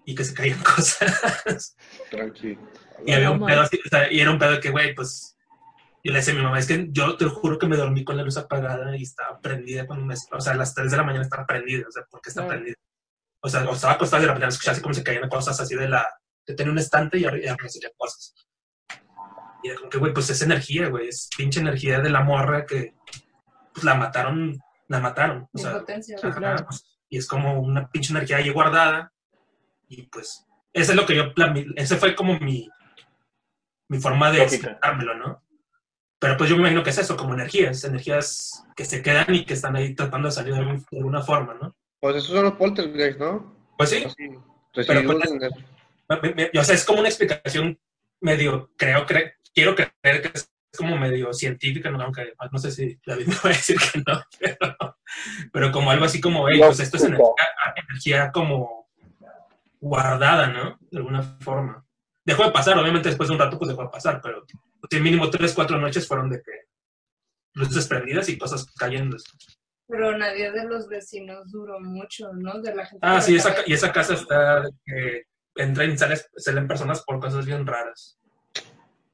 y 0.05 0.15
que 0.15 0.25
se 0.25 0.35
caían 0.35 0.63
cosas. 0.77 1.75
Tranqui. 2.11 2.59
Y 3.07 3.13
había 3.13 3.31
un 3.31 3.45
pedo 3.45 3.61
así, 3.63 3.79
o 3.85 3.89
sea, 3.89 4.13
y 4.13 4.21
era 4.21 4.31
un 4.31 4.39
pedo 4.39 4.53
de 4.53 4.61
que, 4.61 4.71
güey, 4.71 4.95
pues, 4.95 5.37
yo 6.03 6.13
le 6.13 6.19
decía 6.19 6.35
a 6.35 6.37
mi 6.37 6.43
mamá, 6.43 6.59
es 6.59 6.67
que 6.67 6.89
yo 6.91 7.17
te 7.17 7.25
juro 7.27 7.59
que 7.59 7.67
me 7.67 7.77
dormí 7.77 8.05
con 8.05 8.17
la 8.17 8.23
luz 8.23 8.37
apagada 8.37 8.97
y 8.97 9.03
estaba 9.03 9.41
prendida 9.41 9.87
cuando 9.87 10.05
me, 10.05 10.15
o 10.15 10.41
sea, 10.41 10.53
a 10.53 10.57
las 10.57 10.75
3 10.75 10.91
de 10.91 10.97
la 10.99 11.03
mañana 11.03 11.25
estaba 11.25 11.47
prendida, 11.47 11.87
o 11.89 11.91
sea, 11.91 12.05
¿por 12.11 12.21
qué 12.21 12.29
está 12.29 12.43
Claro. 12.43 12.57
prendida? 12.59 12.77
O 13.41 13.49
sea, 13.49 13.69
o 13.69 13.75
estaba 13.75 13.95
acostada 13.95 14.23
y 14.23 14.27
de 14.27 14.33
repente 14.33 14.49
escuchaba 14.49 14.73
así 14.73 14.83
como 14.83 14.95
se 14.95 15.03
caían 15.03 15.29
cosas 15.29 15.59
así 15.61 15.75
de 15.75 15.89
la, 15.89 16.07
de 16.47 16.55
tener 16.55 16.71
un 16.71 16.79
estante 16.79 17.19
y 17.19 17.25
arriba 17.25 17.57
cosas. 17.97 18.35
Y 19.63 19.69
era 19.69 19.79
como 19.79 19.91
que, 19.91 19.99
güey, 19.99 20.13
pues 20.13 20.29
es 20.31 20.43
energía, 20.43 20.89
güey, 20.89 21.09
es 21.09 21.31
pinche 21.37 21.61
energía 21.61 22.01
de 22.01 22.11
la 22.11 22.21
morra 22.21 22.67
que, 22.67 22.95
pues 23.73 23.85
la 23.85 23.95
mataron, 23.95 24.59
la 24.89 25.01
mataron, 25.01 25.49
o 25.53 25.59
sea, 25.59 25.73
potencia. 25.73 26.19
Ajá, 26.23 26.35
claro. 26.35 26.67
pues, 26.67 26.85
y 27.09 27.17
es 27.19 27.27
como 27.27 27.61
una 27.61 27.89
pinche 27.91 28.13
energía 28.13 28.37
ahí 28.39 28.51
guardada. 28.51 29.11
Y 29.89 30.03
pues, 30.03 30.45
ese 30.73 30.93
es 30.93 30.97
lo 30.97 31.07
que 31.07 31.17
yo, 31.17 31.25
ese 31.77 31.97
fue 31.97 32.15
como 32.15 32.39
mi, 32.41 32.69
mi 33.89 33.99
forma 33.99 34.31
de 34.33 34.39
Lógica. 34.39 34.55
explicármelo, 34.69 35.15
¿no? 35.15 35.43
Pero 36.19 36.37
pues 36.37 36.49
yo 36.49 36.57
me 36.57 36.63
imagino 36.63 36.83
que 36.83 36.91
es 36.91 36.99
eso, 36.99 37.17
como 37.17 37.35
energías, 37.35 37.85
energías 37.85 38.65
que 38.77 38.85
se 38.85 39.03
quedan 39.03 39.35
y 39.35 39.45
que 39.45 39.55
están 39.55 39.77
ahí 39.77 39.95
tratando 39.95 40.29
de 40.29 40.33
salir 40.33 40.55
de, 40.55 40.61
algún- 40.61 40.87
de 40.91 40.99
alguna 40.99 41.21
forma, 41.23 41.55
¿no? 41.55 41.77
Pues 42.01 42.17
esos 42.17 42.31
son 42.31 42.45
los 42.45 42.55
poltergeist, 42.55 43.19
¿no? 43.19 43.55
Pues 43.77 43.91
sí, 43.91 44.05
residuos 44.73 45.07
pues, 45.07 45.31
o 46.61 46.65
sea, 46.65 46.75
es 46.75 46.85
como 46.85 47.01
una 47.01 47.09
explicación 47.09 47.79
medio, 48.21 48.71
creo, 48.77 49.07
cre- 49.07 49.35
quiero 49.55 49.75
creer 49.75 50.23
que 50.23 50.31
es 50.35 50.51
como 50.77 50.97
medio 50.97 51.33
científica, 51.33 51.91
¿no? 51.91 52.03
aunque 52.03 52.33
no 52.51 52.59
sé 52.59 52.71
si 52.71 52.99
David 53.07 53.27
me 53.29 53.35
va 53.35 53.41
a 53.45 53.49
decir 53.49 53.77
que 53.79 53.99
no, 54.07 54.23
pero, 54.39 54.97
pero 55.53 55.73
como 55.73 55.91
algo 55.91 56.05
así 56.05 56.21
como, 56.21 56.49
hey, 56.49 56.59
pues 56.67 56.81
esto 56.81 56.97
es 56.97 57.05
energía, 57.05 57.29
energía 57.89 58.33
como 58.33 58.89
guardada, 59.81 60.47
¿no? 60.49 60.79
De 60.91 60.99
alguna 60.99 61.23
forma. 61.41 61.84
Dejó 62.25 62.45
de 62.45 62.53
pasar, 62.53 62.79
obviamente 62.79 63.09
después 63.09 63.29
de 63.29 63.35
un 63.35 63.41
rato 63.41 63.59
pues 63.59 63.69
dejó 63.69 63.83
de 63.83 63.91
pasar, 63.91 64.21
pero 64.23 64.45
sí, 64.91 65.01
mínimo 65.01 65.29
tres, 65.31 65.53
cuatro 65.55 65.79
noches 65.79 66.09
fueron 66.09 66.31
de 66.31 66.43
que 66.43 66.53
luces 67.55 67.87
prendidas 67.87 68.29
y 68.29 68.39
cosas 68.39 68.67
cayendo. 68.77 69.17
Pero 69.87 70.17
nadie 70.17 70.51
de 70.51 70.65
los 70.65 70.89
vecinos 70.89 71.51
duró 71.53 71.79
mucho, 71.81 72.33
¿no? 72.33 72.61
De 72.61 72.75
la 72.75 72.87
gente. 72.87 73.07
Ah, 73.07 73.21
sí, 73.21 73.37
esa, 73.37 73.55
y 73.67 73.75
esa 73.75 73.93
casa 73.93 74.15
está 74.15 74.63
de 74.63 74.71
que 74.85 75.23
entran 75.57 75.91
y 75.91 75.99
salen, 75.99 76.19
salen 76.37 76.67
personas 76.67 77.03
por 77.05 77.21
cosas 77.21 77.45
bien 77.45 77.67
raras. 77.67 78.19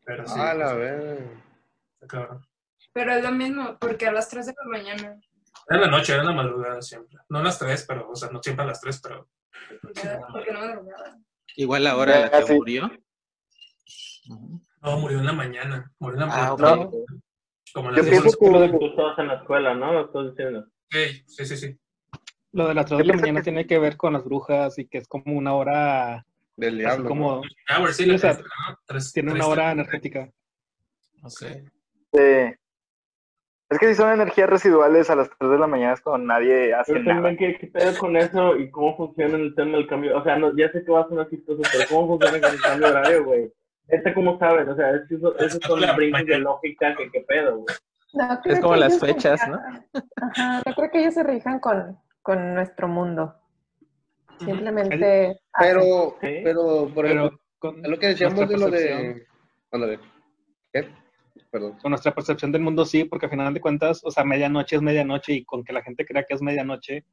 Pero 0.05 0.27
sí, 0.27 0.35
Ah, 0.37 0.55
la 0.55 0.75
pues, 0.75 2.09
cabrón. 2.09 2.47
Pero 2.93 3.13
es 3.13 3.23
lo 3.23 3.33
mismo, 3.33 3.77
porque 3.79 4.07
a 4.07 4.13
las 4.13 4.29
3 4.29 4.47
de 4.47 4.55
la 4.57 4.69
mañana. 4.69 5.21
Era 5.69 5.85
en 5.85 5.91
la 5.91 5.99
noche, 5.99 6.13
era 6.13 6.23
en 6.23 6.29
la 6.29 6.35
madrugada 6.35 6.83
siempre. 6.83 7.19
No 7.29 7.39
a 7.39 7.43
las 7.43 7.59
tres, 7.59 7.85
pero, 7.87 8.09
o 8.11 8.17
sea, 8.17 8.31
no 8.31 8.43
siempre 8.43 8.65
a 8.65 8.69
las 8.69 8.81
tres, 8.81 9.01
pero. 9.01 9.29
Porque, 9.83 10.19
porque 10.33 10.53
no 10.53 10.61
me 10.61 10.69
drogaba. 10.69 11.17
Igual 11.57 11.85
la 11.85 11.97
hora 11.97 12.17
en 12.17 12.23
la 12.23 12.31
que 12.41 12.47
sí. 12.47 12.53
murió. 12.55 12.91
No, 14.83 14.99
murió 14.99 15.19
en 15.19 15.27
la 15.27 15.33
mañana. 15.33 15.93
Murió 15.99 16.21
en 16.23 16.29
la 16.29 16.35
Ah, 16.35 16.57
mañana. 16.59 16.83
ok. 16.83 16.95
Como 17.73 17.89
a 17.89 17.93
Yo 17.93 17.97
las 17.99 18.07
pienso 18.09 18.23
10 18.25 18.37
que 18.39 18.51
lo 18.51 18.61
de, 18.61 18.69
Tú 18.71 18.87
estabas 18.87 19.19
en 19.19 19.27
la 19.29 19.35
escuela, 19.35 19.75
¿no? 19.75 20.01
Estás 20.01 20.31
diciendo. 20.31 20.61
Ok, 20.61 20.95
sí, 21.27 21.47
sí, 21.47 21.57
sí. 21.57 21.79
Lo 22.53 22.67
de 22.69 22.75
las 22.75 22.87
3 22.87 22.99
Yo 22.99 23.05
de 23.05 23.05
la 23.05 23.15
mañana 23.17 23.41
que- 23.41 23.45
tiene 23.45 23.67
que 23.67 23.79
ver 23.79 23.97
con 23.97 24.13
las 24.13 24.25
brujas 24.25 24.79
y 24.79 24.87
que 24.89 24.99
es 24.99 25.07
como 25.09 25.37
una 25.39 25.55
hora, 25.55 26.27
Del 26.57 26.79
diablo. 26.79 27.09
como 27.09 27.43
Ah, 27.69 27.79
bueno, 27.79 27.93
sí, 27.93 28.03
Sí, 28.05 28.09
la 28.09 28.17
o 28.17 28.19
sea, 28.19 28.33
¿no? 28.35 28.79
Tres- 28.87 29.13
tiene 29.13 29.31
tres- 29.31 29.45
una 29.45 29.53
hora 29.53 29.73
energética. 29.73 30.31
Ok. 31.23 31.41
de- 32.13 32.59
Es 33.71 33.79
que 33.79 33.87
si 33.89 33.95
son 33.95 34.13
energías 34.13 34.51
residuales 34.51 35.09
a 35.11 35.15
las 35.17 35.31
3 35.39 35.51
de 35.53 35.59
la 35.59 35.67
mañana 35.69 35.93
es 35.95 36.01
cuando 36.01 36.27
nadie 36.27 36.75
hace 36.75 36.93
Pero 36.93 37.05
nada. 37.05 37.23
también, 37.23 37.37
¿qué, 37.39 37.59
qué 37.59 37.67
pedo 37.69 37.97
con 37.99 38.17
eso 38.17 38.57
y 38.57 38.69
cómo 38.71 38.97
funciona 38.97 39.37
el 39.37 39.55
tema 39.55 39.77
del 39.79 39.87
cambio? 39.87 40.19
O 40.19 40.25
sea, 40.25 40.37
no, 40.37 40.57
ya 40.57 40.71
sé 40.73 40.85
que 40.85 40.91
va 40.91 41.03
a 41.03 41.09
sonar 41.09 41.29
chistoso, 41.31 41.63
pero 41.73 41.85
¿cómo 41.89 42.09
funciona 42.19 42.41
con 42.41 42.53
el 42.55 42.61
cambio 42.61 42.87
de 42.89 42.93
horario, 42.93 43.25
güey? 43.25 43.53
¿Este 43.87 44.13
cómo 44.15 44.39
sabes? 44.41 44.67
O 44.69 44.75
sea, 44.75 44.91
es 44.91 45.03
que 45.09 45.15
eso, 45.15 45.39
esos 45.39 45.61
son 45.63 45.81
La 45.81 45.93
brincos 45.93 46.27
de 46.27 46.39
lógica 46.39 46.95
que 46.97 47.11
qué 47.11 47.21
pedo, 47.29 47.59
güey. 47.59 47.77
No 48.13 48.41
Es 48.45 48.59
como 48.61 48.75
las 48.75 48.99
se 48.99 49.07
fechas, 49.07 49.41
¿no? 49.49 49.61
Ajá, 50.21 50.63
no 50.67 50.75
creo 50.75 50.91
que 50.91 50.99
ellos 51.01 51.15
se 51.15 51.23
rijan 51.23 51.61
con, 51.61 51.97
con 52.23 52.55
nuestro 52.55 52.89
mundo. 52.89 53.37
Simplemente. 54.39 55.39
Pero, 55.59 56.17
Sí. 56.21 56.41
pero, 56.43 56.89
por 56.95 57.05
ejemplo, 57.07 57.31
Pero 57.31 57.41
con 57.59 57.83
lo 57.83 57.99
que 57.99 58.07
decíamos 58.09 58.49
de 58.49 58.57
lo 58.59 58.69
de... 58.71 59.27
Ándale. 59.71 60.01
¿Qué? 60.73 60.89
Perdón. 61.51 61.79
con 61.79 61.91
nuestra 61.91 62.15
percepción 62.15 62.53
del 62.53 62.63
mundo 62.63 62.85
sí, 62.85 63.05
porque 63.05 63.27
al 63.27 63.31
final 63.31 63.53
de 63.53 63.61
cuentas, 63.61 64.01
o 64.05 64.11
sea, 64.11 64.25
medianoche 64.25 64.77
es 64.77 64.83
medianoche 64.83 65.33
y 65.33 65.45
con 65.45 65.65
que 65.65 65.73
la 65.73 65.83
gente 65.83 66.07
crea 66.07 66.25
que 66.25 66.35
es 66.35 66.43
medianoche 66.43 67.05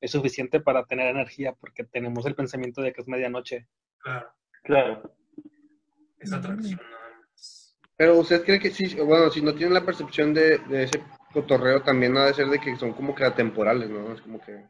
es 0.00 0.10
suficiente 0.10 0.60
para 0.60 0.84
tener 0.84 1.08
energía, 1.08 1.54
porque 1.54 1.84
tenemos 1.84 2.26
el 2.26 2.34
pensamiento 2.34 2.82
de 2.82 2.92
que 2.92 3.00
es 3.00 3.08
medianoche. 3.08 3.66
Claro, 3.98 4.28
Claro. 4.64 5.14
es 6.18 6.32
atracción 6.32 6.78
nada 6.90 7.08
más. 7.30 7.78
Pero 7.96 8.18
usted 8.18 8.44
cree 8.44 8.58
que 8.58 8.70
sí, 8.70 8.94
bueno, 9.00 9.30
si 9.30 9.40
no 9.40 9.54
tienen 9.54 9.72
la 9.74 9.84
percepción 9.86 10.34
de, 10.34 10.58
de 10.58 10.82
ese 10.84 11.02
cotorreo, 11.32 11.82
también 11.82 12.16
ha 12.16 12.26
de 12.26 12.34
ser 12.34 12.48
de 12.48 12.58
que 12.58 12.76
son 12.76 12.92
como 12.92 13.14
que 13.14 13.24
atemporales, 13.24 13.88
¿no? 13.88 14.12
Es 14.12 14.20
como 14.20 14.40
que, 14.40 14.66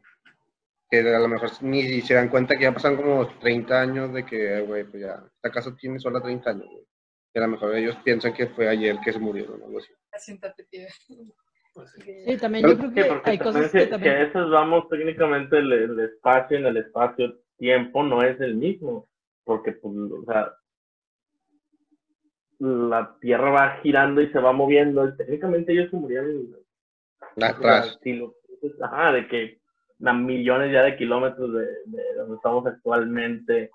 que 0.89 0.99
a 0.99 1.19
lo 1.19 1.27
mejor 1.27 1.49
ni 1.61 2.01
se 2.01 2.13
dan 2.13 2.29
cuenta 2.29 2.55
que 2.55 2.63
ya 2.63 2.73
pasan 2.73 2.95
como 2.95 3.27
30 3.39 3.81
años 3.81 4.13
de 4.13 4.25
que, 4.25 4.61
güey, 4.61 4.83
pues 4.85 5.03
ya, 5.03 5.23
esta 5.35 5.51
casa 5.51 5.75
tiene 5.75 5.99
sola 5.99 6.21
30 6.21 6.49
años, 6.51 6.65
güey. 6.71 6.85
Y 7.35 7.37
a 7.37 7.41
lo 7.41 7.49
mejor 7.49 7.75
ellos 7.75 7.97
piensan 7.97 8.33
que 8.33 8.47
fue 8.47 8.69
ayer 8.69 8.95
que 9.03 9.11
se 9.11 9.19
murieron, 9.19 9.61
o 9.61 9.65
algo 9.65 9.79
así. 9.79 9.91
Siéntate, 10.17 10.63
tío. 10.71 10.87
Pues 11.73 11.91
sí. 11.91 12.23
Sí, 12.25 12.37
también 12.37 12.65
yo 12.65 12.77
creo 12.77 12.93
que 12.93 13.29
hay 13.29 13.37
cosas 13.37 13.69
que 13.69 13.81
si 13.83 13.89
también... 13.89 14.15
a 14.15 14.21
esos 14.21 14.49
vamos, 14.49 14.87
técnicamente 14.87 15.57
el, 15.57 15.73
el 15.73 15.99
espacio 15.99 16.57
en 16.57 16.67
el 16.67 16.77
espacio-tiempo 16.77 18.03
no 18.03 18.21
es 18.21 18.39
el 18.39 18.55
mismo, 18.55 19.09
porque, 19.43 19.73
pues, 19.73 19.93
o 19.93 20.23
sea, 20.23 20.53
la 22.59 23.17
Tierra 23.19 23.51
va 23.51 23.79
girando 23.83 24.21
y 24.21 24.31
se 24.31 24.39
va 24.39 24.53
moviendo, 24.53 25.05
y 25.05 25.17
técnicamente 25.17 25.73
ellos 25.73 25.91
se 25.91 25.97
murieron 25.97 26.55
Atrás. 27.35 27.99
si 28.01 28.13
lo 28.13 28.33
piensas, 28.61 28.81
ajá, 28.81 29.11
de 29.11 29.27
que 29.27 29.59
a 30.05 30.13
millones 30.13 30.71
ya 30.71 30.83
de 30.83 30.95
kilómetros 30.95 31.51
de, 31.51 31.65
de 31.85 32.13
donde 32.15 32.35
estamos 32.37 32.65
actualmente. 32.65 33.71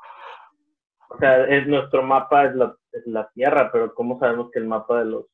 O 1.10 1.18
sea, 1.18 1.44
es 1.44 1.66
nuestro 1.66 2.02
mapa 2.02 2.46
es 2.46 2.54
la, 2.54 2.74
es 2.92 3.06
la 3.06 3.28
Tierra, 3.34 3.70
pero 3.72 3.94
¿cómo 3.94 4.18
sabemos 4.18 4.50
que 4.50 4.58
el 4.58 4.66
mapa 4.66 5.00
de 5.00 5.04
los 5.06 5.26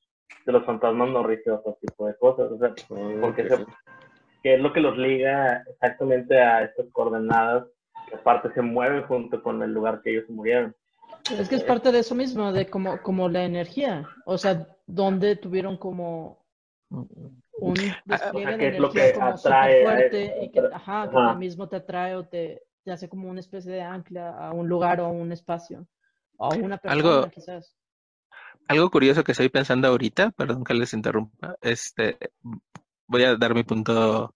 de 0.45 0.53
los 0.53 0.65
fantasmas 0.65 1.11
no 1.11 1.25
rige 1.25 1.51
otro 1.51 1.77
tipo 1.81 2.07
de 2.07 2.17
cosas? 2.17 2.53
O 2.53 2.59
sea, 2.59 2.73
porque 3.21 3.43
Ok. 3.43 3.49
se- 3.49 3.67
¿qué 4.43 4.55
es 4.55 4.61
lo 4.61 4.73
que 4.73 4.81
los 4.81 4.97
liga 4.97 5.65
exactamente 5.69 6.41
a 6.41 6.63
estas 6.63 6.87
coordenadas 6.93 7.67
que 8.09 8.15
aparte 8.15 8.53
se 8.55 8.63
mueven 8.63 9.03
junto 9.05 9.43
con 9.43 9.61
el 9.63 9.73
lugar 9.73 10.03
que 10.03 10.11
ellos 10.11 10.29
murieron? 10.31 10.75
Es 11.37 11.49
que 11.49 11.57
es 11.57 11.65
parte 11.65 11.91
de 11.91 11.99
eso 11.99 12.15
mismo, 12.15 12.53
de 12.53 12.69
como, 12.71 13.03
como 13.03 13.29
la 13.29 13.43
energía. 13.45 14.09
O 14.25 14.39
sea, 14.39 14.69
donde 14.87 15.35
tuvieron 15.35 15.77
como 15.77 16.45
un 17.59 17.75
despliegue 17.75 17.95
Ah, 18.09 18.15
o 18.15 18.17
sea, 18.17 18.33
de 18.33 18.67
es 18.67 18.79
lo 18.79 18.87
energía 18.87 19.07
que 19.09 19.13
como 19.15 19.29
atrae 19.31 19.83
fuerte 19.83 20.45
y 20.45 20.51
que, 20.51 20.61
ajá, 20.73 21.11
que 21.11 21.17
Ajá. 21.17 21.35
mismo 21.35 21.69
te 21.69 21.77
atrae 21.77 22.15
o 22.15 22.25
te, 22.25 22.63
te 22.85 22.93
hace 22.93 23.09
como 23.09 23.29
una 23.29 23.41
especie 23.41 23.73
de 23.73 23.83
ancla 23.83 24.31
a 24.39 24.53
un 24.53 24.69
lugar 24.69 25.01
o 25.01 25.07
a 25.07 25.09
un 25.09 25.33
espacio 25.33 25.87
o 26.39 26.53
a 26.53 26.57
una 26.57 26.77
persona, 26.79 26.93
Algo- 26.93 27.31
quizás. 27.31 27.77
Algo 28.69 28.91
curioso 28.91 29.23
que 29.23 29.33
estoy 29.33 29.49
pensando 29.49 29.87
ahorita, 29.89 30.33
perdón 30.33 30.65
que 30.65 30.75
les 30.75 30.93
interrumpa, 30.93 31.57
este, 31.61 32.19
voy 33.07 33.23
a 33.23 33.37
dar 33.37 33.55
mi 33.55 33.63
punto 33.63 34.35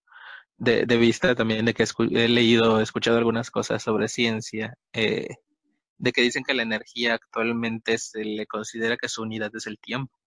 de, 0.57 0.85
de 0.85 0.97
vista 0.97 1.35
también 1.35 1.65
de 1.65 1.73
que 1.73 1.83
he 2.11 2.27
leído, 2.29 2.79
he 2.79 2.83
escuchado 2.83 3.17
algunas 3.17 3.51
cosas 3.51 3.83
sobre 3.83 4.07
ciencia, 4.07 4.75
eh, 4.93 5.27
de 5.97 6.11
que 6.13 6.21
dicen 6.21 6.43
que 6.43 6.53
la 6.53 6.63
energía 6.63 7.15
actualmente 7.15 7.97
se 7.97 8.23
le 8.23 8.47
considera 8.47 8.95
que 8.95 9.09
su 9.09 9.21
unidad 9.21 9.51
es 9.53 9.67
el 9.67 9.77
tiempo. 9.79 10.17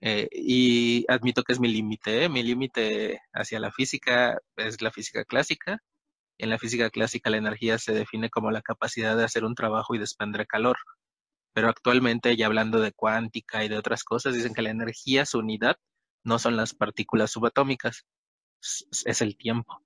Eh, 0.00 0.28
y 0.32 1.04
admito 1.08 1.42
que 1.42 1.52
es 1.52 1.60
mi 1.60 1.68
límite, 1.68 2.24
¿eh? 2.24 2.28
Mi 2.28 2.42
límite 2.42 3.20
hacia 3.32 3.60
la 3.60 3.70
física 3.70 4.38
es 4.56 4.82
la 4.82 4.90
física 4.90 5.24
clásica. 5.24 5.78
En 6.38 6.50
la 6.50 6.58
física 6.58 6.90
clásica 6.90 7.30
la 7.30 7.36
energía 7.36 7.78
se 7.78 7.92
define 7.92 8.30
como 8.30 8.50
la 8.50 8.62
capacidad 8.62 9.16
de 9.16 9.24
hacer 9.24 9.44
un 9.44 9.54
trabajo 9.54 9.94
y 9.94 9.98
desprender 9.98 10.46
calor. 10.46 10.76
Pero 11.52 11.68
actualmente, 11.68 12.36
ya 12.36 12.46
hablando 12.46 12.80
de 12.80 12.92
cuántica 12.92 13.64
y 13.64 13.68
de 13.68 13.78
otras 13.78 14.04
cosas, 14.04 14.34
dicen 14.34 14.54
que 14.54 14.62
la 14.62 14.70
energía, 14.70 15.26
su 15.26 15.38
unidad, 15.38 15.76
no 16.24 16.38
son 16.38 16.56
las 16.56 16.74
partículas 16.74 17.30
subatómicas, 17.30 18.06
es 19.04 19.20
el 19.20 19.36
tiempo. 19.36 19.82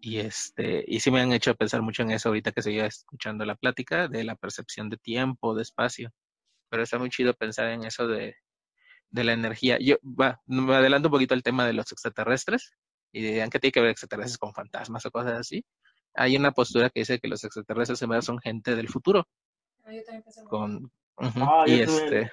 Y 0.00 0.18
este, 0.18 0.84
y 0.86 1.00
sí 1.00 1.10
me 1.10 1.20
han 1.20 1.32
hecho 1.32 1.54
pensar 1.54 1.82
mucho 1.82 2.02
en 2.02 2.10
eso 2.10 2.28
ahorita 2.28 2.52
que 2.52 2.62
seguía 2.62 2.86
escuchando 2.86 3.44
la 3.44 3.54
plática 3.54 4.06
de 4.08 4.24
la 4.24 4.36
percepción 4.36 4.90
de 4.90 4.98
tiempo, 4.98 5.54
de 5.54 5.62
espacio. 5.62 6.10
Pero 6.68 6.82
está 6.82 6.98
muy 6.98 7.10
chido 7.10 7.34
pensar 7.34 7.68
en 7.68 7.84
eso 7.84 8.06
de, 8.06 8.36
de 9.10 9.24
la 9.24 9.32
energía. 9.32 9.78
Yo, 9.80 9.96
va, 10.02 10.42
me 10.46 10.74
adelanto 10.74 11.08
un 11.08 11.12
poquito 11.12 11.34
al 11.34 11.42
tema 11.42 11.66
de 11.66 11.72
los 11.72 11.90
extraterrestres 11.92 12.72
y 13.14 13.22
dirán 13.22 13.50
que 13.50 13.60
tiene 13.60 13.72
que 13.72 13.80
ver 13.80 13.90
extraterrestres 13.90 14.38
con 14.38 14.52
fantasmas 14.52 15.06
o 15.06 15.10
cosas 15.10 15.38
así. 15.40 15.64
Hay 16.14 16.36
una 16.36 16.52
postura 16.52 16.90
que 16.90 17.00
dice 17.00 17.18
que 17.20 17.28
los 17.28 17.44
extraterrestres 17.44 18.02
en 18.02 18.10
verdad 18.10 18.22
son 18.22 18.38
gente 18.40 18.76
del 18.76 18.88
futuro, 18.88 19.26
No, 19.84 19.92
yo 19.92 20.02
también 20.04 20.22
pensé 20.24 20.44
con 20.44 20.90
ujú, 21.16 21.40
Ah, 21.42 21.64
y 21.66 21.78
yo 21.78 21.86
también- 21.86 22.24
este 22.24 22.30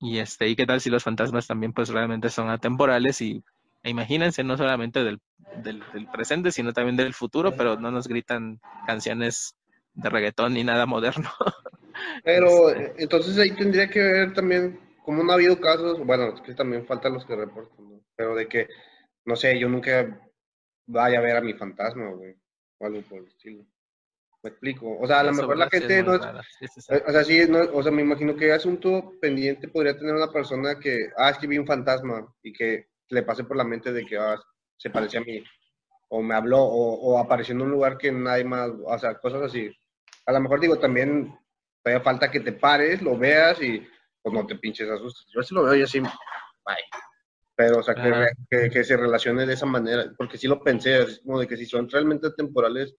y 0.00 0.18
este 0.18 0.48
y 0.48 0.56
qué 0.56 0.66
tal 0.66 0.80
si 0.80 0.90
los 0.90 1.04
fantasmas 1.04 1.46
también 1.46 1.72
pues 1.72 1.88
realmente 1.90 2.30
son 2.30 2.48
atemporales 2.50 3.20
y 3.20 3.42
e 3.82 3.90
imagínense 3.90 4.44
no 4.44 4.56
solamente 4.56 5.02
del, 5.04 5.20
del, 5.64 5.82
del 5.92 6.06
presente 6.08 6.52
sino 6.52 6.72
también 6.72 6.96
del 6.96 7.14
futuro, 7.14 7.52
pero 7.52 7.76
no 7.76 7.90
nos 7.90 8.08
gritan 8.08 8.60
canciones 8.86 9.54
de 9.94 10.08
reggaetón 10.10 10.54
ni 10.54 10.64
nada 10.64 10.86
moderno. 10.86 11.30
Pero 12.24 12.70
Este. 12.70 12.84
eh, 12.86 12.92
entonces 12.98 13.38
ahí 13.38 13.50
tendría 13.56 13.88
que 13.88 14.00
ver 14.00 14.34
también, 14.34 14.78
como 15.04 15.22
no 15.22 15.32
ha 15.32 15.34
habido 15.34 15.60
casos, 15.60 16.04
bueno, 16.04 16.34
es 16.34 16.40
que 16.42 16.54
también 16.54 16.86
faltan 16.86 17.14
los 17.14 17.24
que 17.24 17.36
reportan, 17.36 17.88
¿no? 17.90 18.00
Pero 18.16 18.34
de 18.34 18.48
que, 18.48 18.68
no 19.24 19.36
sé, 19.36 19.58
yo 19.58 19.68
nunca 19.68 20.20
vaya 20.86 21.18
a 21.18 21.22
ver 21.22 21.36
a 21.36 21.40
mi 21.40 21.54
fantasma, 21.54 22.10
güey, 22.10 22.34
o 22.78 22.86
algo 22.86 23.02
por 23.02 23.18
el 23.20 23.26
estilo. 23.28 23.64
Me 24.42 24.50
explico. 24.50 24.98
O 24.98 25.06
sea, 25.06 25.20
a 25.20 25.24
lo 25.24 25.32
mejor 25.32 25.56
la. 25.58 25.68
Sí, 25.68 25.78
gente 25.78 26.02
no 26.02 26.14
es. 26.14 26.22
Sí, 26.58 26.66
sí, 26.68 26.80
sí. 26.80 26.94
eh, 26.94 27.02
o 27.06 27.12
sea, 27.12 27.24
sí, 27.24 27.42
no- 27.48 27.68
o 27.74 27.82
sea, 27.82 27.92
me 27.92 28.02
imagino 28.02 28.34
que 28.34 28.52
asunto 28.52 29.12
pendiente 29.20 29.68
podría 29.68 29.98
tener 29.98 30.14
una 30.14 30.32
persona 30.32 30.78
que, 30.78 31.10
ah, 31.16 31.30
es 31.30 31.38
que 31.38 31.46
vi 31.46 31.58
un 31.58 31.66
fantasma 31.66 32.26
y 32.42 32.52
que 32.52 32.88
le 33.10 33.22
pase 33.22 33.44
por 33.44 33.56
la 33.56 33.64
mente 33.64 33.92
de 33.92 34.06
que 34.06 34.16
ah, 34.16 34.40
se 34.78 34.88
parece 34.88 35.18
a 35.18 35.20
mí, 35.20 35.44
o 36.08 36.22
me 36.22 36.34
habló, 36.34 36.58
o, 36.62 36.94
o 37.12 37.18
apareció 37.18 37.54
en 37.54 37.62
un 37.62 37.70
lugar 37.70 37.98
que 37.98 38.10
nadie 38.10 38.44
más, 38.44 38.70
o 38.84 38.98
sea, 38.98 39.18
cosas 39.18 39.42
así. 39.42 39.70
A 40.26 40.32
lo 40.32 40.40
mejor 40.40 40.58
digo, 40.60 40.78
también 40.78 41.36
todavía 41.82 42.02
falta 42.02 42.30
que 42.30 42.40
te 42.40 42.52
pares, 42.52 43.02
lo 43.02 43.18
veas 43.18 43.60
y 43.60 43.86
pues 44.22 44.34
no 44.34 44.46
te 44.46 44.56
pinches 44.56 44.88
asustes. 44.88 45.26
Yo 45.34 45.42
sí 45.42 45.54
lo 45.54 45.64
veo 45.64 45.74
y 45.76 45.82
así, 45.82 46.00
bye. 46.00 46.10
Pero, 47.60 47.78
o 47.80 47.82
sea, 47.82 47.96
que, 47.96 48.12
que, 48.50 48.70
que 48.70 48.84
se 48.84 48.96
relacione 48.96 49.46
de 49.46 49.54
esa 49.54 49.66
manera, 49.66 50.12
porque 50.16 50.38
sí 50.38 50.48
lo 50.48 50.62
pensé, 50.62 50.96
así 50.96 51.20
como 51.22 51.40
de 51.40 51.48
que 51.48 51.56
si 51.56 51.66
son 51.66 51.88
realmente 51.90 52.30
temporales, 52.32 52.96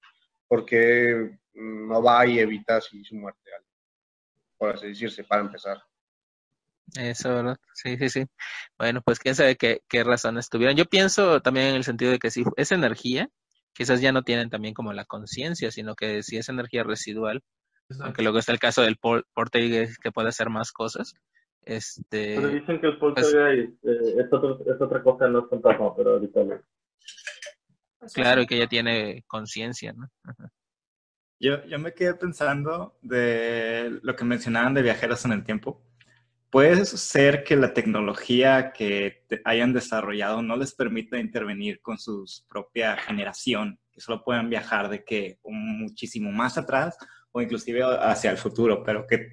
¿por 0.47 0.65
qué 0.65 1.31
no 1.53 2.03
va 2.03 2.25
y 2.27 2.39
evita 2.39 2.77
así 2.77 3.03
su 3.03 3.15
muerte? 3.15 3.51
Por 4.57 4.69
así 4.75 4.87
decirse, 4.87 5.25
para 5.25 5.41
empezar. 5.41 5.83
Eso, 6.95 7.29
¿verdad? 7.29 7.57
Sí, 7.73 7.97
sí, 7.97 8.09
sí. 8.09 8.25
Bueno, 8.77 9.01
pues 9.01 9.19
quién 9.19 9.35
sabe 9.35 9.55
qué, 9.55 9.81
qué 9.87 10.03
razones 10.03 10.49
tuvieron. 10.49 10.75
Yo 10.75 10.85
pienso 10.85 11.41
también 11.41 11.67
en 11.67 11.75
el 11.75 11.83
sentido 11.85 12.11
de 12.11 12.19
que 12.19 12.31
si 12.31 12.43
es 12.57 12.71
energía, 12.73 13.29
quizás 13.73 14.01
ya 14.01 14.11
no 14.11 14.23
tienen 14.23 14.49
también 14.49 14.73
como 14.73 14.91
la 14.93 15.05
conciencia, 15.05 15.71
sino 15.71 15.95
que 15.95 16.21
si 16.23 16.37
es 16.37 16.49
energía 16.49 16.83
residual, 16.83 17.43
aunque 17.99 18.23
luego 18.23 18.39
está 18.39 18.53
el 18.53 18.59
caso 18.59 18.81
del 18.83 18.97
por- 18.97 19.27
poltergeist 19.33 19.97
que 20.01 20.11
puede 20.11 20.29
hacer 20.29 20.49
más 20.49 20.71
cosas, 20.73 21.15
Pero 21.63 21.77
este, 21.77 22.49
dicen 22.59 22.81
que 22.81 22.87
el 22.87 22.97
poltergeist 22.97 23.73
eh, 23.85 24.15
es, 24.19 24.33
otro- 24.33 24.59
es 24.65 24.81
otra 24.81 25.03
cosa, 25.03 25.27
no 25.27 25.39
es 25.39 25.49
fantasma, 25.49 25.95
pero 25.95 26.11
ahorita 26.13 26.43
no. 26.43 26.55
O 27.99 28.09
sea, 28.09 28.23
claro, 28.23 28.41
y 28.41 28.47
que 28.47 28.57
ya 28.57 28.67
tiene 28.67 29.23
conciencia, 29.27 29.93
¿no? 29.93 30.09
Yo, 31.39 31.63
yo 31.65 31.79
me 31.79 31.93
quedé 31.93 32.13
pensando 32.15 32.97
de 33.01 33.99
lo 34.03 34.15
que 34.15 34.23
mencionaban 34.23 34.73
de 34.73 34.81
viajeros 34.83 35.25
en 35.25 35.31
el 35.33 35.43
tiempo. 35.43 35.83
Puede 36.51 36.83
ser 36.85 37.43
que 37.43 37.55
la 37.55 37.73
tecnología 37.73 38.73
que 38.73 39.23
te- 39.27 39.41
hayan 39.45 39.73
desarrollado 39.73 40.41
no 40.41 40.55
les 40.57 40.73
permita 40.75 41.17
intervenir 41.17 41.79
con 41.81 41.97
su 41.97 42.25
propia 42.47 42.97
generación, 42.97 43.79
que 43.91 44.01
solo 44.01 44.23
puedan 44.23 44.49
viajar 44.49 44.89
de 44.89 45.03
que 45.03 45.39
muchísimo 45.43 46.31
más 46.31 46.57
atrás 46.57 46.97
o 47.31 47.41
inclusive 47.41 47.81
hacia 47.83 48.31
el 48.31 48.37
futuro, 48.37 48.83
pero 48.83 49.07
que 49.07 49.29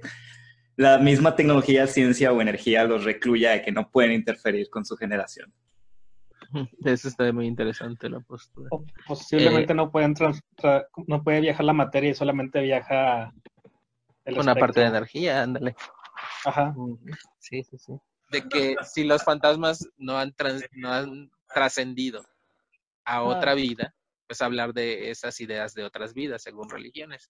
la 0.78 0.96
misma 0.98 1.34
tecnología, 1.34 1.88
ciencia 1.88 2.32
o 2.32 2.40
energía 2.40 2.84
los 2.84 3.02
recluya 3.04 3.50
de 3.50 3.62
que 3.62 3.72
no 3.72 3.90
pueden 3.90 4.12
interferir 4.12 4.70
con 4.70 4.84
su 4.84 4.96
generación. 4.96 5.52
Eso 6.84 7.08
está 7.08 7.30
muy 7.32 7.46
interesante 7.46 8.08
la 8.08 8.20
postura. 8.20 8.68
O 8.70 8.84
posiblemente 9.06 9.72
Eh, 9.72 9.76
no 9.76 9.90
pueden 9.90 10.14
no 11.08 11.22
puede 11.24 11.40
viajar 11.40 11.64
la 11.64 11.72
materia 11.72 12.10
y 12.10 12.14
solamente 12.14 12.60
viaja 12.62 13.34
el 14.24 14.38
Una 14.38 14.54
parte 14.54 14.80
de 14.80 14.86
energía, 14.86 15.42
ándale. 15.42 15.74
Ajá. 16.44 16.74
Sí, 17.38 17.64
sí, 17.64 17.76
sí. 17.76 17.92
De 18.30 18.42
que 18.48 18.76
si 18.84 19.02
los 19.02 19.24
fantasmas 19.24 19.84
no 19.96 20.16
han, 20.16 20.32
trans- 20.32 20.64
no 20.72 20.92
han 20.92 21.30
trascendido 21.52 22.24
a 23.04 23.22
otra 23.22 23.52
Ah. 23.52 23.54
vida, 23.56 23.94
pues 24.28 24.40
hablar 24.40 24.72
de 24.72 25.10
esas 25.10 25.40
ideas 25.40 25.74
de 25.74 25.82
otras 25.84 26.14
vidas 26.14 26.40
según 26.42 26.70
religiones. 26.70 27.28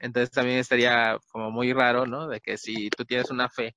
Entonces 0.00 0.30
también 0.30 0.58
estaría 0.58 1.18
como 1.30 1.50
muy 1.50 1.72
raro, 1.72 2.06
¿no? 2.06 2.26
De 2.28 2.40
que 2.40 2.56
si 2.58 2.90
tú 2.90 3.04
tienes 3.04 3.30
una 3.30 3.48
fe 3.48 3.76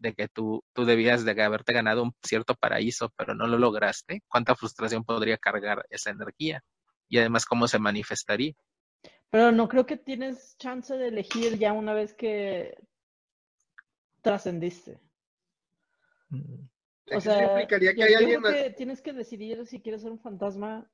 de 0.00 0.14
que 0.14 0.28
tú, 0.28 0.62
tú 0.72 0.84
debías 0.84 1.24
de 1.24 1.42
haberte 1.42 1.72
ganado 1.72 2.02
un 2.04 2.12
cierto 2.22 2.54
paraíso, 2.54 3.12
pero 3.16 3.34
no 3.34 3.46
lo 3.48 3.58
lograste, 3.58 4.22
¿cuánta 4.28 4.54
frustración 4.54 5.04
podría 5.04 5.38
cargar 5.38 5.84
esa 5.90 6.10
energía? 6.10 6.62
Y 7.08 7.18
además, 7.18 7.46
¿cómo 7.46 7.66
se 7.66 7.78
manifestaría? 7.78 8.52
Pero 9.30 9.50
no 9.52 9.68
creo 9.68 9.86
que 9.86 9.96
tienes 9.96 10.56
chance 10.58 10.96
de 10.96 11.08
elegir 11.08 11.58
ya 11.58 11.72
una 11.72 11.94
vez 11.94 12.14
que 12.14 12.78
trascendiste. 14.22 15.00
O 16.30 17.20
Eso 17.20 17.20
sea, 17.20 17.54
implicaría 17.54 17.94
que 17.94 18.00
yo, 18.00 18.06
hay 18.06 18.14
alguien 18.14 18.40
creo 18.40 18.52
más- 18.52 18.64
que 18.64 18.70
tienes 18.70 19.00
que 19.00 19.12
decidir 19.12 19.66
si 19.66 19.80
quieres 19.80 20.02
ser 20.02 20.12
un 20.12 20.20
fantasma 20.20 20.90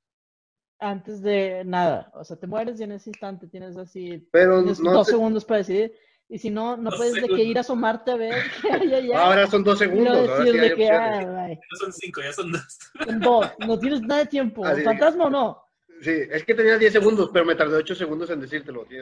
antes 0.84 1.22
de 1.22 1.62
nada. 1.64 2.10
O 2.14 2.24
sea, 2.24 2.36
te 2.36 2.46
mueres 2.46 2.78
y 2.80 2.84
en 2.84 2.92
ese 2.92 3.10
instante 3.10 3.46
tienes 3.46 3.76
así, 3.76 4.26
Pero 4.30 4.58
tienes 4.60 4.80
no 4.80 4.92
dos 4.92 5.06
te- 5.06 5.12
segundos 5.12 5.44
para 5.44 5.58
decidir. 5.58 5.92
Y 6.28 6.38
si 6.38 6.50
no, 6.50 6.76
no 6.76 6.90
Dos 6.90 6.96
puedes 6.96 7.14
de 7.14 7.20
que 7.20 7.26
segundos. 7.26 7.46
ir 7.46 7.58
a 7.58 7.60
asomarte 7.60 8.10
a 8.10 8.16
ver 8.16 8.32
hay 8.70 8.94
allá. 8.94 9.24
Ahora 9.26 9.46
son 9.46 9.62
dos 9.62 9.78
segundos, 9.78 10.28
ahora 10.28 10.42
sí 10.42 10.48
hay 10.50 10.58
de 10.70 10.74
que, 10.74 10.90
ah, 10.90 11.20
No 11.48 11.76
son 11.78 11.92
cinco, 11.92 12.20
ya 12.22 12.32
son 12.32 12.52
dos. 12.52 12.78
son 13.06 13.20
dos, 13.20 13.46
no 13.58 13.78
tienes 13.78 14.00
nada 14.02 14.20
de 14.22 14.26
tiempo. 14.26 14.64
Así 14.64 14.78
de- 14.80 14.84
¿Fantasma 14.84 15.24
o 15.26 15.30
no? 15.30 15.60
Sí, 16.00 16.10
es 16.30 16.44
que 16.44 16.54
tenía 16.54 16.76
10 16.76 16.92
segundos, 16.92 17.30
pero 17.32 17.44
me 17.46 17.54
tardé 17.54 17.76
8 17.76 17.94
segundos 17.94 18.28
en 18.28 18.40
decírtelo. 18.40 18.84
Sí, 18.90 18.96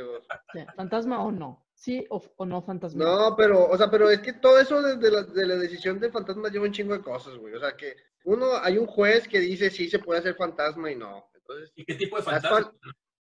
¿Fantasma 0.76 1.24
o 1.24 1.32
no? 1.32 1.64
¿Sí 1.74 2.04
o, 2.10 2.22
o 2.36 2.44
no 2.44 2.62
fantasma? 2.62 3.02
No, 3.04 3.34
pero, 3.36 3.64
o 3.66 3.76
sea, 3.76 3.90
pero 3.90 4.08
es 4.10 4.20
que 4.20 4.34
todo 4.34 4.60
eso 4.60 4.80
de, 4.82 4.96
de 4.98 5.10
la, 5.10 5.22
de 5.22 5.46
la 5.46 5.56
decisión 5.56 5.98
del 5.98 6.12
fantasma 6.12 6.48
lleva 6.48 6.66
un 6.66 6.72
chingo 6.72 6.92
de 6.92 7.00
cosas, 7.02 7.34
güey. 7.38 7.54
O 7.54 7.58
sea, 7.60 7.76
que 7.76 7.96
uno, 8.24 8.46
hay 8.62 8.78
un 8.78 8.86
juez 8.86 9.26
que 9.26 9.40
dice 9.40 9.70
sí 9.70 9.88
se 9.88 9.98
puede 9.98 10.20
hacer 10.20 10.34
fantasma 10.36 10.92
y 10.92 10.96
no. 10.96 11.24
Entonces, 11.42 11.72
¿Y 11.76 11.84
qué 11.84 11.94
tipo 11.94 12.16
de 12.16 12.22
fantasma? 12.22 12.72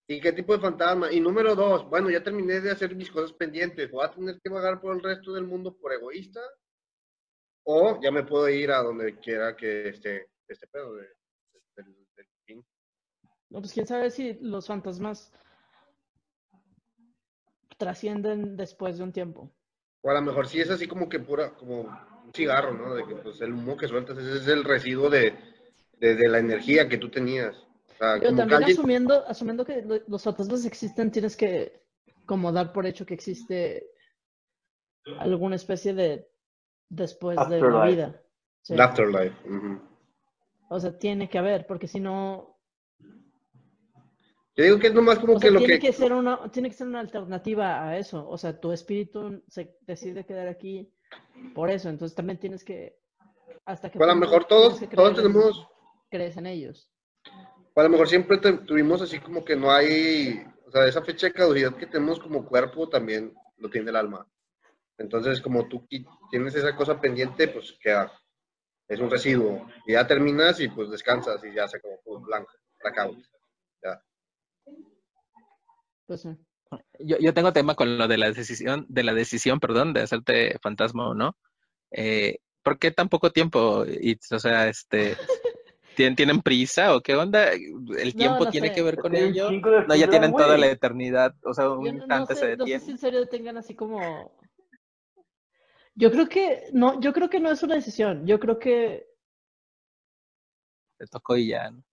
¿y 0.06 0.20
qué 0.20 0.32
tipo 0.32 0.54
de 0.54 0.60
fantasma? 0.60 1.12
Y 1.12 1.20
número 1.20 1.54
dos, 1.54 1.88
bueno, 1.88 2.10
ya 2.10 2.22
terminé 2.22 2.60
de 2.60 2.70
hacer 2.70 2.94
mis 2.94 3.10
cosas 3.10 3.32
pendientes. 3.32 3.90
¿Voy 3.90 4.04
a 4.04 4.10
tener 4.10 4.40
que 4.42 4.50
vagar 4.50 4.80
por 4.80 4.94
el 4.94 5.02
resto 5.02 5.32
del 5.32 5.46
mundo 5.46 5.76
por 5.76 5.92
egoísta? 5.92 6.40
O 7.64 7.98
ya 8.02 8.10
me 8.10 8.24
puedo 8.24 8.48
ir 8.48 8.70
a 8.70 8.82
donde 8.82 9.18
quiera 9.18 9.56
que 9.56 9.88
esté 9.88 10.28
este 10.48 10.66
pedo 10.66 10.94
de, 10.96 11.08
fin. 12.44 12.64
No, 13.48 13.60
pues 13.60 13.72
quién 13.72 13.86
sabe 13.86 14.10
si 14.10 14.34
los 14.40 14.66
fantasmas 14.66 15.32
trascienden 17.78 18.56
después 18.56 18.98
de 18.98 19.04
un 19.04 19.12
tiempo. 19.12 19.50
O 20.02 20.10
a 20.10 20.14
lo 20.14 20.22
mejor 20.22 20.46
sí 20.46 20.60
es 20.60 20.70
así 20.70 20.86
como 20.86 21.08
que 21.08 21.20
pura, 21.20 21.54
como 21.54 21.80
un 21.82 22.34
cigarro, 22.34 22.74
¿no? 22.74 22.94
De 22.94 23.06
que 23.06 23.16
pues 23.16 23.40
el 23.40 23.52
humo 23.52 23.76
que 23.76 23.88
sueltas 23.88 24.18
ese 24.18 24.36
es 24.36 24.48
el 24.48 24.64
residuo 24.64 25.08
de, 25.08 25.34
de, 25.98 26.14
de 26.14 26.28
la 26.28 26.38
energía 26.38 26.88
que 26.88 26.98
tú 26.98 27.10
tenías. 27.10 27.63
Sea, 27.98 28.16
Pero 28.18 28.30
que 28.30 28.36
también 28.36 28.64
asumiendo, 28.64 29.26
asumiendo 29.26 29.64
que 29.64 29.82
lo- 29.82 30.00
los 30.08 30.22
fantasmas 30.22 30.64
existen, 30.64 31.10
tienes 31.10 31.36
que 31.36 31.82
como 32.26 32.50
dar 32.52 32.72
por 32.72 32.86
hecho 32.86 33.06
que 33.06 33.14
existe 33.14 33.90
alguna 35.18 35.56
especie 35.56 35.94
de 35.94 36.28
después 36.88 37.38
de 37.48 37.60
la 37.60 37.86
vida. 37.86 38.22
Sí. 38.62 38.74
Afterlife. 38.80 39.36
O 40.70 40.80
sea, 40.80 40.98
tiene 40.98 41.28
que 41.28 41.38
haber, 41.38 41.66
porque 41.66 41.86
si 41.86 42.00
no, 42.00 42.58
Yo 44.56 44.64
digo 44.64 44.78
que 44.78 44.86
es 44.88 44.94
nomás 44.94 45.18
como 45.18 45.34
o 45.34 45.38
sea, 45.40 45.48
que 45.48 45.52
lo 45.52 45.58
tiene 45.58 45.78
que... 45.78 45.88
que 45.88 45.92
ser 45.92 46.12
una, 46.12 46.50
tiene 46.50 46.70
que 46.70 46.76
ser 46.76 46.86
una 46.86 47.00
alternativa 47.00 47.86
a 47.88 47.98
eso. 47.98 48.26
O 48.28 48.38
sea, 48.38 48.58
tu 48.58 48.72
espíritu 48.72 49.42
se 49.48 49.76
decide 49.82 50.24
quedar 50.24 50.48
aquí 50.48 50.90
por 51.54 51.70
eso. 51.70 51.88
Entonces 51.88 52.14
también 52.14 52.38
tienes 52.38 52.64
que, 52.64 52.98
hasta 53.66 53.90
que 53.90 53.98
Pues 53.98 54.08
a 54.08 54.14
lo 54.14 54.20
mejor 54.20 54.44
todos, 54.46 54.80
todos 54.90 55.14
tenemos... 55.16 55.68
crees 56.08 56.36
en 56.36 56.46
ellos. 56.46 56.90
O 57.74 57.80
a 57.80 57.84
lo 57.84 57.90
mejor 57.90 58.08
siempre 58.08 58.38
te- 58.38 58.58
tuvimos 58.58 59.02
así 59.02 59.18
como 59.18 59.44
que 59.44 59.56
no 59.56 59.70
hay, 59.70 60.44
o 60.66 60.70
sea, 60.70 60.86
esa 60.86 61.02
fecha 61.02 61.26
de 61.26 61.32
caducidad 61.32 61.76
que 61.76 61.86
tenemos 61.86 62.20
como 62.20 62.44
cuerpo 62.46 62.88
también 62.88 63.34
lo 63.58 63.68
tiene 63.68 63.90
el 63.90 63.96
alma. 63.96 64.26
Entonces, 64.96 65.40
como 65.40 65.68
tú 65.68 65.86
tienes 66.30 66.54
esa 66.54 66.76
cosa 66.76 67.00
pendiente, 67.00 67.48
pues 67.48 67.76
queda, 67.80 68.12
es 68.86 69.00
un 69.00 69.10
residuo. 69.10 69.66
Y 69.86 69.92
ya 69.92 70.06
terminas 70.06 70.60
y 70.60 70.68
pues 70.68 70.88
descansas 70.90 71.42
y 71.44 71.52
ya 71.52 71.66
se 71.66 71.78
acabó, 71.78 72.00
pues, 72.04 72.22
blanco, 72.22 72.52
blackout. 72.80 73.18
Ya. 73.82 74.00
Pues 76.06 76.20
sí. 76.20 76.28
Yo, 77.00 77.18
yo 77.18 77.34
tengo 77.34 77.52
tema 77.52 77.74
con 77.74 77.98
lo 77.98 78.08
de 78.08 78.18
la 78.18 78.30
decisión, 78.30 78.86
de 78.88 79.02
la 79.02 79.14
decisión, 79.14 79.58
perdón, 79.60 79.92
de 79.92 80.02
hacerte 80.02 80.58
fantasma 80.62 81.08
o 81.08 81.14
no. 81.14 81.36
Eh, 81.90 82.38
¿Por 82.62 82.78
qué 82.78 82.90
tan 82.90 83.08
poco 83.08 83.30
tiempo? 83.30 83.84
Y, 83.86 84.18
o 84.30 84.38
sea, 84.38 84.68
este, 84.68 85.16
¿tienen, 85.94 86.16
¿tienen 86.16 86.42
prisa 86.42 86.94
o 86.94 87.00
qué 87.00 87.14
onda? 87.14 87.52
¿El 87.52 88.14
tiempo 88.16 88.44
no 88.44 88.50
tiene 88.50 88.68
sé. 88.68 88.74
que 88.74 88.82
ver 88.82 88.98
con 88.98 89.14
ello? 89.16 89.56
No, 89.86 89.94
ya 89.94 90.08
tienen 90.08 90.34
toda 90.36 90.58
la 90.58 90.66
eternidad, 90.68 91.34
o 91.44 91.54
sea, 91.54 91.70
un 91.70 91.84
no, 91.84 91.92
no 91.92 91.96
instante 91.98 92.34
se 92.36 92.36
sé, 92.36 92.56
no 92.56 92.66
sé 92.68 92.78
detiene. 92.78 92.80
si 92.80 92.90
en 92.92 92.98
serio 92.98 93.28
tengan 93.28 93.56
así 93.58 93.74
como... 93.74 94.32
Yo 95.96 96.10
creo 96.10 96.28
que 96.28 96.68
no, 96.72 97.00
yo 97.00 97.12
creo 97.12 97.28
que 97.30 97.40
no 97.40 97.50
es 97.50 97.62
una 97.62 97.76
decisión. 97.76 98.26
Yo 98.26 98.38
creo 98.40 98.58
que 98.58 99.06
Te 100.98 101.06
tocó 101.06 101.36
y 101.36 101.48
ya, 101.48 101.70
¿no? 101.70 101.84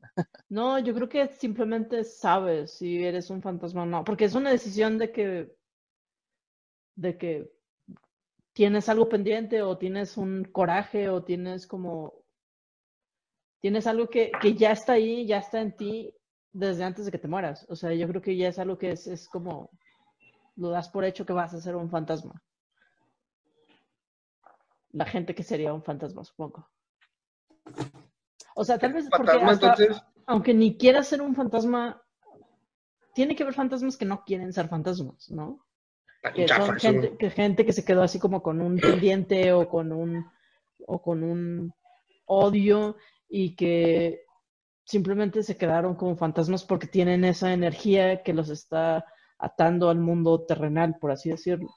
No, 0.49 0.77
yo 0.79 0.93
creo 0.93 1.09
que 1.09 1.27
simplemente 1.29 2.03
sabes 2.03 2.71
si 2.77 3.03
eres 3.03 3.29
un 3.29 3.41
fantasma 3.41 3.83
o 3.83 3.85
no, 3.85 4.03
porque 4.03 4.25
es 4.25 4.35
una 4.35 4.51
decisión 4.51 4.97
de 4.97 5.11
que, 5.11 5.55
de 6.95 7.17
que 7.17 7.51
tienes 8.53 8.89
algo 8.89 9.09
pendiente 9.09 9.61
o 9.61 9.77
tienes 9.77 10.17
un 10.17 10.45
coraje 10.45 11.09
o 11.09 11.23
tienes 11.23 11.67
como, 11.67 12.20
tienes 13.61 13.87
algo 13.87 14.07
que, 14.09 14.31
que 14.41 14.55
ya 14.55 14.71
está 14.71 14.93
ahí, 14.93 15.25
ya 15.25 15.37
está 15.37 15.61
en 15.61 15.75
ti 15.75 16.13
desde 16.51 16.83
antes 16.83 17.05
de 17.05 17.11
que 17.11 17.17
te 17.19 17.27
mueras. 17.27 17.65
O 17.69 17.75
sea, 17.75 17.93
yo 17.93 18.07
creo 18.07 18.21
que 18.21 18.35
ya 18.35 18.49
es 18.49 18.59
algo 18.59 18.77
que 18.77 18.91
es, 18.91 19.07
es 19.07 19.29
como, 19.29 19.69
lo 20.57 20.69
das 20.69 20.89
por 20.89 21.05
hecho 21.05 21.25
que 21.25 21.33
vas 21.33 21.53
a 21.53 21.61
ser 21.61 21.75
un 21.75 21.89
fantasma. 21.89 22.41
La 24.91 25.05
gente 25.05 25.33
que 25.33 25.43
sería 25.43 25.73
un 25.73 25.83
fantasma, 25.83 26.23
supongo. 26.23 26.67
O 28.55 28.65
sea, 28.65 28.77
tal 28.77 28.93
vez 28.93 29.07
porque 29.09 29.31
Fantasma, 29.31 29.51
hasta- 29.53 29.67
entonces, 29.83 30.03
aunque 30.25 30.53
ni 30.53 30.77
quieras 30.77 31.07
ser 31.07 31.21
un 31.21 31.35
fantasma, 31.35 32.01
tiene 33.13 33.35
que 33.35 33.43
haber 33.43 33.55
fantasmas 33.55 33.95
que 33.95 34.05
no 34.05 34.23
quieren 34.25 34.51
ser 34.51 34.67
fantasmas, 34.67 35.29
¿no? 35.31 35.65
está 36.21 36.33
Que 36.33 36.47
son 36.47 36.79
gente 36.79 37.17
que, 37.17 37.29
gente 37.29 37.65
que 37.65 37.73
se 37.73 37.85
quedó 37.85 38.03
así 38.03 38.19
como 38.19 38.43
con 38.43 38.61
un 38.61 38.77
pendiente 38.77 39.53
o 39.53 39.69
con 39.69 39.91
un 39.91 40.25
o 40.85 41.01
con 41.01 41.23
un 41.23 41.73
odio 42.25 42.97
y 43.33 43.55
que 43.55 44.25
simplemente 44.83 45.41
se 45.41 45.55
quedaron 45.57 45.95
como 45.95 46.17
fantasmas 46.17 46.65
porque 46.65 46.85
tienen 46.87 47.23
esa 47.23 47.53
energía 47.53 48.21
que 48.23 48.33
los 48.33 48.49
está 48.49 49.05
atando 49.39 49.89
al 49.89 49.97
mundo 49.99 50.45
terrenal, 50.45 50.97
por 50.99 51.11
así 51.11 51.29
decirlo. 51.29 51.69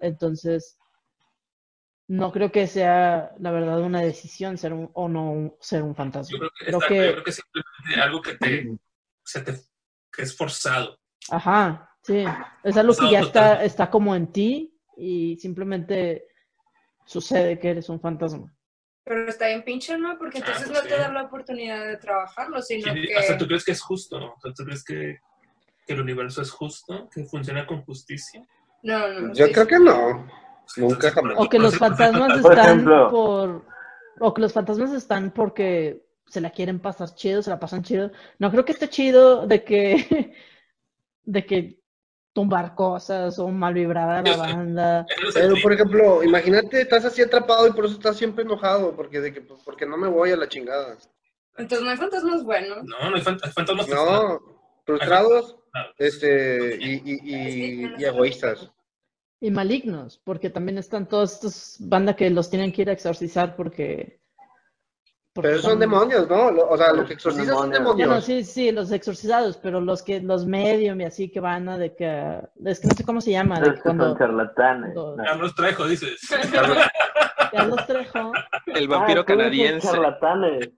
Entonces, 0.00 0.76
no 2.08 2.32
creo 2.32 2.50
que 2.52 2.66
sea, 2.66 3.32
la 3.38 3.50
verdad, 3.52 3.80
una 3.80 4.00
decisión 4.00 4.58
ser 4.58 4.72
un, 4.72 4.90
o 4.94 5.08
no 5.08 5.30
un- 5.30 5.54
ser 5.60 5.82
un 5.82 5.90
Yo 5.90 5.94
fantasma. 5.94 6.38
creo 6.38 6.50
que, 6.58 6.64
Creo 6.66 6.78
está- 6.78 6.88
que- 6.88 7.06
yo 7.06 7.12
creo 7.12 7.24
que 7.24 7.32
simplemente 7.32 8.00
algo 8.02 8.22
que 8.22 8.34
te, 8.34 8.78
se 9.24 9.40
te, 9.42 9.52
que 10.12 10.22
es 10.22 10.36
forzado. 10.36 10.98
Ajá, 11.30 11.90
sí. 12.02 12.24
Es 12.64 12.76
algo 12.76 12.94
que 12.96 13.10
ya 13.10 13.20
está, 13.20 13.64
está 13.64 13.90
como 13.90 14.14
en 14.14 14.32
ti 14.32 14.76
y 14.96 15.36
simplemente 15.38 16.26
sucede 17.04 17.58
que 17.58 17.70
eres 17.70 17.88
un 17.88 18.00
fantasma. 18.00 18.52
Pero 19.06 19.28
está 19.28 19.46
bien 19.46 19.62
pinche, 19.62 19.96
¿no? 19.96 20.18
Porque 20.18 20.38
entonces 20.38 20.68
Ah, 20.68 20.72
no 20.74 20.80
sí. 20.80 20.88
te 20.88 20.96
da 20.98 21.12
la 21.12 21.22
oportunidad 21.22 21.86
de 21.86 21.96
trabajarlo, 21.96 22.60
sino 22.60 22.92
Sí, 22.92 23.02
que... 23.06 23.14
Hasta 23.16 23.38
tú 23.38 23.46
crees 23.46 23.64
que 23.64 23.70
es 23.70 23.80
justo, 23.80 24.18
¿no? 24.18 24.32
O 24.32 24.40
sea, 24.40 24.52
tú 24.52 24.64
crees 24.64 24.82
que, 24.84 25.20
que 25.86 25.92
el 25.94 26.00
universo 26.00 26.42
es 26.42 26.50
justo, 26.50 27.08
que 27.14 27.24
funciona 27.24 27.64
con 27.68 27.82
justicia. 27.84 28.44
No, 28.82 29.06
no, 29.08 29.20
no. 29.28 29.34
Yo 29.34 29.46
creo 29.52 29.66
que 29.68 29.78
no. 29.78 30.26
Nunca 30.76 31.12
jamás. 31.12 31.34
O 31.38 31.48
que 31.48 31.58
los 31.60 31.78
fantasmas 31.78 32.40
Por 32.40 32.52
están 32.52 32.66
ejemplo. 32.68 33.10
por... 33.10 33.66
O 34.18 34.34
que 34.34 34.40
los 34.40 34.52
fantasmas 34.52 34.92
están 34.92 35.30
porque 35.30 36.02
se 36.26 36.40
la 36.40 36.50
quieren 36.50 36.80
pasar 36.80 37.14
chido, 37.14 37.42
se 37.42 37.50
la 37.50 37.60
pasan 37.60 37.84
chido. 37.84 38.10
No 38.40 38.50
creo 38.50 38.64
que 38.64 38.72
esté 38.72 38.88
chido 38.88 39.46
de 39.46 39.62
que... 39.62 40.34
de 41.22 41.46
que 41.46 41.78
tumbar 42.36 42.74
cosas 42.74 43.38
o 43.38 43.48
mal 43.48 43.72
vibrar 43.72 44.10
a 44.10 44.22
la 44.22 44.36
banda. 44.36 45.06
Pero, 45.32 45.54
por 45.62 45.72
ejemplo, 45.72 46.22
imagínate, 46.22 46.82
estás 46.82 47.06
así 47.06 47.22
atrapado 47.22 47.66
y 47.66 47.72
por 47.72 47.86
eso 47.86 47.94
estás 47.94 48.18
siempre 48.18 48.44
enojado, 48.44 48.94
porque 48.94 49.22
de 49.22 49.32
que, 49.32 49.40
pues, 49.40 49.62
porque 49.64 49.86
no 49.86 49.96
me 49.96 50.06
voy 50.06 50.32
a 50.32 50.36
la 50.36 50.46
chingada. 50.46 50.98
Entonces 51.56 51.82
no 51.82 51.90
hay 51.90 51.96
fantasmas 51.96 52.44
buenos. 52.44 52.84
No, 52.84 53.08
no 53.08 53.16
hay, 53.16 53.22
fant- 53.22 53.40
hay 53.42 53.52
fantasmas. 53.52 53.88
No, 53.88 54.38
frustrados, 54.84 55.56
Claro. 55.72 55.88
este, 55.96 56.76
y, 56.78 56.92
y, 57.06 57.20
y, 57.24 57.94
y 57.98 58.04
egoístas. 58.04 58.70
Y 59.40 59.50
malignos, 59.50 60.20
porque 60.22 60.50
también 60.50 60.76
están 60.76 61.08
todos 61.08 61.32
estos 61.32 61.76
bandas 61.80 62.16
que 62.16 62.28
los 62.28 62.50
tienen 62.50 62.70
que 62.70 62.82
ir 62.82 62.90
a 62.90 62.92
exorcizar 62.92 63.56
porque... 63.56 64.20
porque 65.36 65.48
Pero 65.48 65.58
esos 65.60 65.70
son 65.70 65.78
demonios, 65.78 66.28
¿no? 66.28 66.48
O 66.48 66.76
sea, 66.76 66.92
los 66.92 67.06
que 67.06 67.12
exorcizan 67.14 67.54
son 67.54 67.70
Demonios. 67.70 68.08
Bueno, 68.08 68.20
sí, 68.20 68.42
sí, 68.42 68.72
los 68.72 68.90
exorcizados, 68.90 69.56
pero 69.58 69.80
los 69.80 70.02
que, 70.02 70.20
los 70.20 70.46
medium 70.46 71.00
y 71.00 71.04
así 71.04 71.30
que 71.30 71.38
van 71.38 71.68
a 71.68 71.78
de 71.78 71.94
que, 71.94 72.40
es 72.64 72.80
que 72.80 72.88
no 72.88 72.94
sé 72.96 73.04
cómo 73.04 73.20
se 73.20 73.30
llama, 73.30 73.60
de 73.60 73.66
Los 73.68 73.76
que 73.76 73.82
cuando 73.82 74.08
son 74.08 74.18
charlatanes. 74.18 74.94
cuando- 74.94 75.16
No. 75.16 75.24
Carlos 75.24 75.54
Trejo, 75.54 75.86
dices. 75.86 76.20
Carlos 77.52 77.86
Trejo, 77.86 78.32
El 78.66 78.88
vampiro 78.88 79.20
Ah, 79.20 79.24
¿cómo 79.24 79.42
dicen 79.44 79.78
canadiense. 79.78 79.86
charlatanes? 79.88 80.70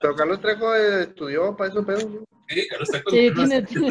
Pero 0.00 0.14
Carlos 0.16 0.40
Trejo 0.40 0.74
eh, 0.74 1.02
estudió 1.02 1.56
para 1.56 1.70
eso, 1.70 1.84
pero. 1.86 2.00
Sí, 2.48 2.66
Carlos 2.68 2.88
Trejo. 2.88 3.10
sí, 3.10 3.30
tiene, 3.34 3.62
tiene, 3.62 3.90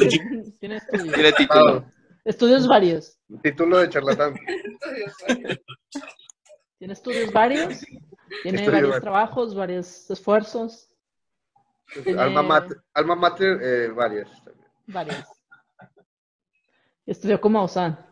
tiene 0.60 0.76
estudios, 0.78 1.14
Tiene 1.14 1.32
título. 1.34 1.86
Estudios 2.26 2.68
varios, 2.68 3.18
título 3.42 3.78
de 3.80 3.90
charlatán. 3.90 4.36
tiene 6.78 6.94
estudios 6.94 7.32
varios, 7.32 7.86
tiene 8.44 8.70
varios 8.70 9.00
trabajos, 9.02 9.56
varios 9.56 10.10
esfuerzos, 10.10 10.90
Tiene- 12.04 12.22
Alma 12.22 12.44
mater, 12.44 12.78
alma 12.94 13.16
mater 13.16 13.60
eh, 13.62 13.92
varias. 13.92 14.30
también. 14.44 14.68
varios. 14.88 15.26
Estudió 17.06 17.40
con 17.40 17.54
Maussan. 17.54 18.06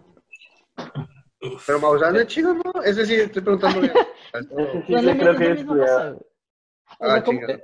Pero 1.68 1.80
Maussan 1.80 2.16
es 2.16 2.28
chido, 2.28 2.54
¿no? 2.54 2.82
Ese 2.84 3.06
sí, 3.06 3.16
estoy 3.16 3.42
preguntando 3.42 3.82
bien. 3.82 3.94
Es 4.36 4.42
es 4.42 4.52
es 4.60 4.86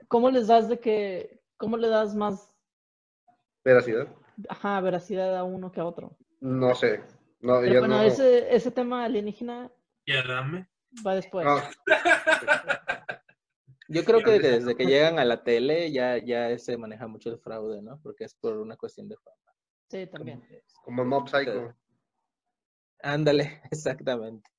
¿cómo, 0.07 0.30
les 0.30 0.48
das 0.48 0.69
de 0.69 0.80
que, 0.80 1.41
cómo 1.57 1.78
le 1.78 1.90
das 1.90 2.15
más, 2.15 2.53
Veracidad. 3.64 4.07
ajá, 4.49 4.80
veracidad 4.82 5.38
a 5.38 5.44
uno 5.44 5.72
que 5.72 5.80
a 5.80 5.86
otro? 5.86 6.18
No 6.40 6.73
sé. 6.76 7.03
No, 7.41 7.60
Pero 7.60 7.73
yo 7.73 7.80
bueno, 7.82 7.98
no. 7.98 8.03
ese, 8.03 8.53
ese 8.56 8.72
tema 8.72 9.03
alienígena 9.06 9.69
Ya 10.06 10.23
dame. 10.28 10.68
Va 11.05 11.15
después. 11.15 11.45
no. 11.45 11.61
Yo 13.88 14.05
creo 14.05 14.23
que 14.23 14.39
desde 14.39 14.73
que 14.73 14.85
llegan 14.85 15.19
a 15.19 15.26
la 15.26 15.43
tele 15.43 15.91
ya, 15.91 16.18
ya 16.18 16.57
se 16.57 16.77
maneja 16.77 17.07
mucho 17.07 17.30
el 17.30 17.39
fraude, 17.39 17.81
¿no? 17.81 17.99
Porque 18.01 18.23
es 18.23 18.34
por 18.35 18.57
una 18.57 18.77
cuestión 18.77 19.09
de 19.09 19.18
fama. 19.18 19.53
Sí, 19.89 20.07
también. 20.07 20.41
Como 20.85 21.03
Mob 21.03 21.27
Psycho. 21.27 21.76
Ándale, 23.03 23.61
exactamente. 23.72 24.49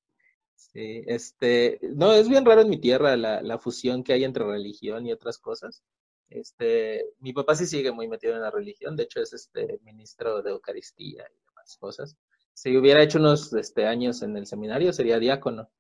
Sí, 0.55 1.03
este, 1.07 1.81
no, 1.95 2.13
es 2.13 2.29
bien 2.29 2.45
raro 2.45 2.61
en 2.61 2.69
mi 2.69 2.79
tierra 2.79 3.17
la, 3.17 3.41
la 3.41 3.59
fusión 3.59 4.05
que 4.05 4.13
hay 4.13 4.25
entre 4.25 4.45
religión 4.45 5.07
y 5.07 5.13
otras 5.13 5.39
cosas. 5.39 5.83
Este, 6.29 7.07
mi 7.19 7.33
papá 7.33 7.55
sí 7.55 7.67
sigue 7.67 7.91
muy 7.91 8.09
metido 8.09 8.35
en 8.35 8.43
la 8.43 8.51
religión, 8.51 8.97
de 8.97 9.05
hecho 9.05 9.21
es 9.21 9.33
este 9.33 9.81
ministro 9.83 10.43
de 10.43 10.51
Eucaristía 10.51 11.25
y 11.31 11.45
demás 11.47 11.77
cosas. 11.79 12.17
Si 12.53 12.77
hubiera 12.77 13.03
hecho 13.03 13.19
unos 13.19 13.53
este, 13.55 13.87
años 13.87 14.23
en 14.23 14.37
el 14.37 14.47
seminario 14.47 14.93
sería 14.93 15.19
diácono. 15.19 15.71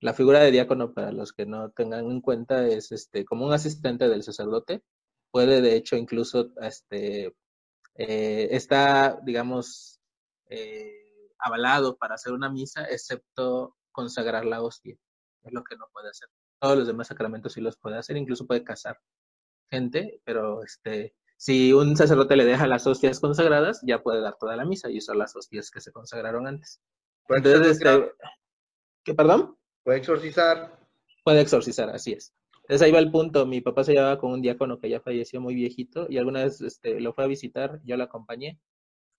La 0.00 0.14
figura 0.14 0.40
de 0.40 0.50
diácono, 0.50 0.92
para 0.92 1.12
los 1.12 1.32
que 1.32 1.46
no 1.46 1.70
tengan 1.70 2.06
en 2.06 2.20
cuenta, 2.20 2.66
es 2.66 2.90
este, 2.90 3.24
como 3.24 3.46
un 3.46 3.52
asistente 3.52 4.08
del 4.08 4.22
sacerdote. 4.22 4.82
Puede, 5.30 5.60
de 5.60 5.76
hecho, 5.76 5.96
incluso 5.96 6.50
este, 6.62 7.34
eh, 7.96 8.48
está, 8.50 9.20
digamos, 9.22 10.00
eh, 10.46 11.32
avalado 11.38 11.96
para 11.96 12.14
hacer 12.14 12.32
una 12.32 12.50
misa, 12.50 12.84
excepto 12.84 13.76
consagrar 13.92 14.46
la 14.46 14.62
hostia. 14.62 14.96
Es 15.42 15.52
lo 15.52 15.62
que 15.62 15.76
no 15.76 15.86
puede 15.92 16.08
hacer. 16.08 16.28
Todos 16.58 16.78
los 16.78 16.86
demás 16.86 17.08
sacramentos 17.08 17.52
sí 17.52 17.60
los 17.60 17.76
puede 17.76 17.98
hacer, 17.98 18.16
incluso 18.16 18.46
puede 18.46 18.64
casar 18.64 18.98
gente, 19.70 20.20
pero 20.24 20.62
este, 20.64 21.14
si 21.36 21.72
un 21.72 21.96
sacerdote 21.96 22.36
le 22.36 22.44
deja 22.44 22.66
las 22.66 22.86
hostias 22.86 23.20
consagradas, 23.20 23.80
ya 23.86 24.02
puede 24.02 24.20
dar 24.20 24.36
toda 24.38 24.56
la 24.56 24.64
misa 24.64 24.90
y 24.90 24.98
usar 24.98 25.16
las 25.16 25.36
hostias 25.36 25.70
que 25.70 25.80
se 25.80 25.92
consagraron 25.92 26.46
antes. 26.46 26.80
Entonces, 27.28 27.78
este, 27.78 28.12
¿qué, 29.04 29.14
perdón? 29.14 29.56
Puede 29.84 29.98
exorcizar 29.98 30.80
Puede 31.24 31.42
exorcizar, 31.42 31.90
así 31.90 32.12
es. 32.12 32.32
Entonces 32.62 32.82
ahí 32.82 32.92
va 32.92 32.98
el 32.98 33.10
punto. 33.10 33.46
Mi 33.46 33.60
papá 33.60 33.84
se 33.84 33.92
llevaba 33.92 34.18
con 34.18 34.32
un 34.32 34.42
diácono 34.42 34.78
que 34.78 34.88
ya 34.88 35.00
falleció 35.00 35.40
muy 35.40 35.54
viejito 35.54 36.06
y 36.08 36.18
alguna 36.18 36.44
vez 36.44 36.60
este, 36.60 37.00
lo 37.00 37.12
fue 37.12 37.24
a 37.24 37.26
visitar, 37.26 37.80
yo 37.84 37.96
lo 37.96 38.04
acompañé. 38.04 38.58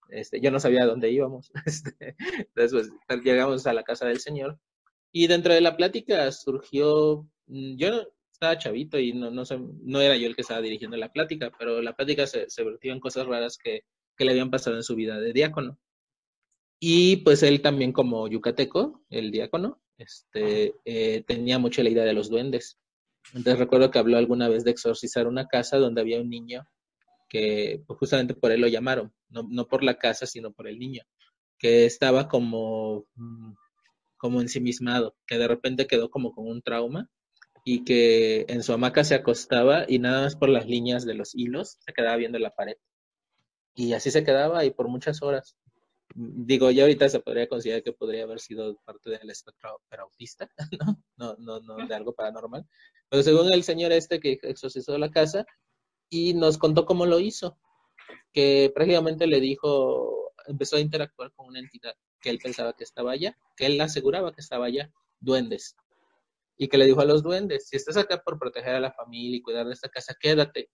Este, 0.10 0.42
yo 0.42 0.52
no 0.52 0.60
sabía 0.60 0.86
dónde 0.86 1.12
íbamos. 1.12 1.52
Este, 1.66 2.16
entonces 2.38 2.92
pues, 3.08 3.22
llegamos 3.24 3.68
a 3.68 3.74
la 3.74 3.84
casa 3.84 4.08
del 4.08 4.20
Señor 4.20 4.60
y 5.12 5.28
dentro 5.28 5.54
de 5.54 5.62
la 5.62 5.78
plática 5.78 6.32
surgió, 6.32 7.28
mm, 7.48 7.76
yo 7.78 8.08
estaba 8.32 8.58
chavito 8.58 9.00
y 9.00 9.14
no, 9.14 9.30
no, 9.32 10.02
era 10.02 10.18
yo 10.18 10.28
el 10.28 10.36
que 10.36 10.42
estaba 10.42 10.62
dirigiendo 10.62 10.98
la 10.98 11.12
plática, 11.12 11.52
pero 11.58 11.82
la 11.82 11.96
plática 11.96 12.26
se, 12.28 12.50
se 12.50 12.64
vertió 12.64 12.94
en 12.94 13.00
cosas 13.00 13.28
raras 13.28 13.58
que 13.58 13.84
le 14.18 14.32
habían 14.32 14.52
pasado 14.52 14.76
en 14.78 14.84
su 14.84 14.96
vida 14.96 15.20
de 15.20 15.34
diácono. 15.34 15.78
Y 16.84 17.18
pues 17.18 17.44
él 17.44 17.62
también 17.62 17.92
como 17.94 18.28
yucateco, 18.28 19.04
el 19.12 19.30
diácono, 19.30 19.80
este, 20.00 20.74
eh, 20.84 21.24
tenía 21.28 21.60
mucho 21.60 21.84
la 21.84 21.92
idea 21.92 22.04
de 22.04 22.14
los 22.14 22.28
duendes. 22.28 22.80
Entonces 23.36 23.60
recuerdo 23.60 23.92
que 23.92 24.00
habló 24.00 24.18
alguna 24.18 24.50
vez 24.50 24.64
de 24.64 24.72
exorcizar 24.72 25.28
una 25.28 25.48
casa 25.48 25.78
donde 25.78 26.02
había 26.02 26.20
un 26.20 26.32
niño 26.32 26.64
que 27.30 27.84
pues, 27.86 28.00
justamente 28.00 28.34
por 28.34 28.52
él 28.52 28.62
lo 28.62 28.68
llamaron, 28.68 29.14
no, 29.30 29.44
no 29.48 29.68
por 29.68 29.84
la 29.84 30.00
casa, 30.00 30.26
sino 30.26 30.54
por 30.54 30.68
el 30.68 30.80
niño, 30.80 31.04
que 31.60 31.86
estaba 31.86 32.28
como, 32.28 33.06
mm, 33.14 33.54
como 34.18 34.42
ensimismado, 34.42 35.16
que 35.28 35.38
de 35.38 35.48
repente 35.48 35.86
quedó 35.86 36.10
como 36.10 36.34
con 36.34 36.48
un 36.48 36.64
trauma 36.64 37.12
y 37.64 37.84
que 37.84 38.46
en 38.50 38.64
su 38.64 38.74
hamaca 38.74 39.04
se 39.04 39.14
acostaba 39.14 39.86
y 39.88 40.00
nada 40.00 40.24
más 40.24 40.36
por 40.36 40.50
las 40.50 40.66
líneas 40.68 41.06
de 41.06 41.14
los 41.14 41.36
hilos 41.36 41.78
se 41.80 41.94
quedaba 41.94 42.18
viendo 42.18 42.40
la 42.40 42.56
pared. 42.56 42.78
Y 43.76 43.94
así 43.94 44.10
se 44.10 44.24
quedaba 44.24 44.66
y 44.66 44.72
por 44.72 44.88
muchas 44.88 45.22
horas. 45.22 45.56
Digo, 46.16 46.72
ya 46.72 46.84
ahorita 46.84 47.08
se 47.10 47.20
podría 47.20 47.48
considerar 47.48 47.84
que 47.84 47.94
podría 47.94 48.24
haber 48.24 48.40
sido 48.40 48.76
parte 48.86 49.12
del 49.12 49.30
espectro 49.30 49.80
autista, 50.00 50.50
¿no? 50.80 51.02
No, 51.18 51.36
no, 51.40 51.60
no, 51.62 51.88
de 51.88 51.96
algo 51.96 52.14
paranormal. 52.14 52.68
Pero 53.10 53.24
según 53.24 53.54
el 53.54 53.64
señor 53.64 53.92
este 53.92 54.20
que 54.20 54.40
exorcizó 54.42 54.98
la 54.98 55.12
casa 55.12 55.46
y 56.10 56.34
nos 56.34 56.58
contó 56.58 56.86
cómo 56.86 57.06
lo 57.06 57.20
hizo, 57.20 57.58
que 58.34 58.72
prácticamente 58.74 59.28
le 59.28 59.40
dijo, 59.40 60.34
empezó 60.48 60.76
a 60.78 60.82
interactuar 60.82 61.32
con 61.34 61.48
una 61.48 61.60
entidad 61.60 61.94
que 62.20 62.30
él 62.30 62.40
pensaba 62.42 62.74
que 62.74 62.84
estaba 62.84 63.12
allá, 63.12 63.38
que 63.56 63.66
él 63.66 63.80
aseguraba 63.82 64.34
que 64.34 64.42
estaba 64.42 64.66
allá, 64.66 64.92
duendes. 65.20 65.76
Y 66.58 66.68
que 66.68 66.78
le 66.78 66.86
dijo 66.86 67.02
a 67.02 67.06
los 67.06 67.24
duendes, 67.24 67.68
si 67.68 67.78
estás 67.78 67.98
acá 67.98 68.22
por 68.22 68.38
proteger 68.38 68.76
a 68.76 68.80
la 68.80 68.92
familia 68.92 69.38
y 69.38 69.42
cuidar 69.42 69.66
de 69.66 69.74
esta 69.74 69.90
casa, 69.90 70.16
quédate. 70.20 70.70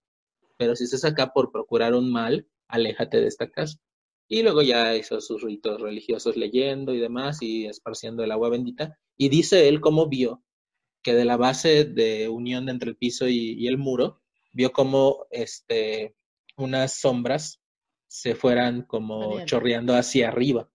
Pero 0.58 0.76
si 0.76 0.84
estás 0.84 1.06
acá 1.06 1.32
por 1.32 1.52
procurar 1.52 1.94
un 1.94 2.12
mal, 2.12 2.48
aléjate 2.68 3.22
de 3.22 3.28
esta 3.28 3.50
casa. 3.50 3.78
Y 4.28 4.44
luego 4.44 4.62
ya 4.62 4.96
hizo 4.96 5.22
sus 5.22 5.42
ritos 5.42 5.80
religiosos 5.82 6.36
leyendo 6.36 6.94
y 6.94 7.00
demás 7.00 7.42
y 7.42 7.66
esparciendo 7.66 8.24
el 8.24 8.32
agua 8.32 8.50
bendita. 8.50 8.98
Y 9.16 9.30
dice 9.30 9.68
él 9.68 9.80
cómo 9.80 10.08
vio 10.08 10.44
que 11.02 11.14
de 11.14 11.26
la 11.26 11.38
base 11.38 11.86
de 11.86 12.28
unión 12.28 12.68
entre 12.68 12.90
el 12.90 12.98
piso 12.98 13.28
y, 13.28 13.54
y 13.54 13.68
el 13.68 13.78
muro, 13.78 14.22
vio 14.52 14.72
como 14.72 15.28
este, 15.32 16.16
unas 16.58 17.00
sombras 17.00 17.62
se 18.08 18.36
fueran 18.36 18.84
como 18.84 19.46
chorreando 19.46 19.94
hacia 19.96 20.30
arriba, 20.30 20.70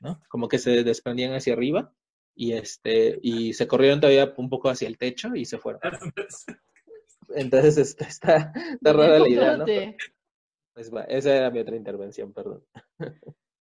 ¿no? 0.00 0.22
Como 0.28 0.48
que 0.48 0.58
se 0.58 0.84
desprendían 0.84 1.32
hacia 1.34 1.54
arriba 1.54 1.92
y 2.34 2.52
este 2.52 3.18
y 3.22 3.54
se 3.54 3.66
corrieron 3.66 4.00
todavía 4.00 4.32
un 4.36 4.50
poco 4.50 4.68
hacia 4.68 4.88
el 4.88 4.98
techo 4.98 5.34
y 5.34 5.44
se 5.44 5.58
fueron. 5.58 5.80
Entonces 7.34 7.78
este, 7.78 8.04
está, 8.04 8.52
está 8.72 8.92
rara 8.92 9.18
la 9.18 9.28
idea, 9.28 9.56
¿no? 9.56 9.64
Pues 10.74 10.92
va, 10.92 11.02
esa 11.04 11.34
era 11.34 11.50
mi 11.50 11.60
otra 11.60 11.76
intervención, 11.76 12.32
perdón. 12.32 12.64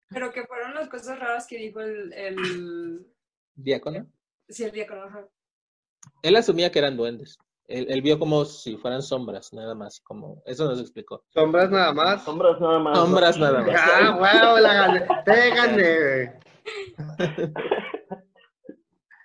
Pero 0.09 0.31
que 0.31 0.45
fueron 0.45 0.73
las 0.73 0.89
cosas 0.89 1.19
raras 1.19 1.45
que 1.45 1.57
dijo 1.57 1.81
el, 1.81 2.11
el, 2.13 3.05
Diácono. 3.53 4.09
sí, 4.47 4.63
el 4.63 4.71
diácono. 4.71 5.03
ajá. 5.03 5.27
Él 6.23 6.35
asumía 6.35 6.71
que 6.71 6.79
eran 6.79 6.97
duendes. 6.97 7.37
Él, 7.67 7.87
él 7.89 8.01
vio 8.01 8.17
como 8.19 8.43
si 8.43 8.75
fueran 8.75 9.01
sombras, 9.01 9.53
nada 9.53 9.75
más, 9.75 10.01
como 10.01 10.41
eso 10.45 10.65
nos 10.65 10.79
explicó. 10.81 11.23
Sombras 11.29 11.69
nada 11.69 11.93
más. 11.93 12.23
Sombras 12.23 12.59
nada 12.59 12.79
más. 12.79 12.97
Sombras 12.97 13.37
nada 13.37 13.61
más. 13.61 13.75
Ah, 13.77 14.17
huevo, 14.19 14.59
la 14.59 14.73
gané. 14.73 15.07
Te 15.25 15.49
gané. 15.51 16.39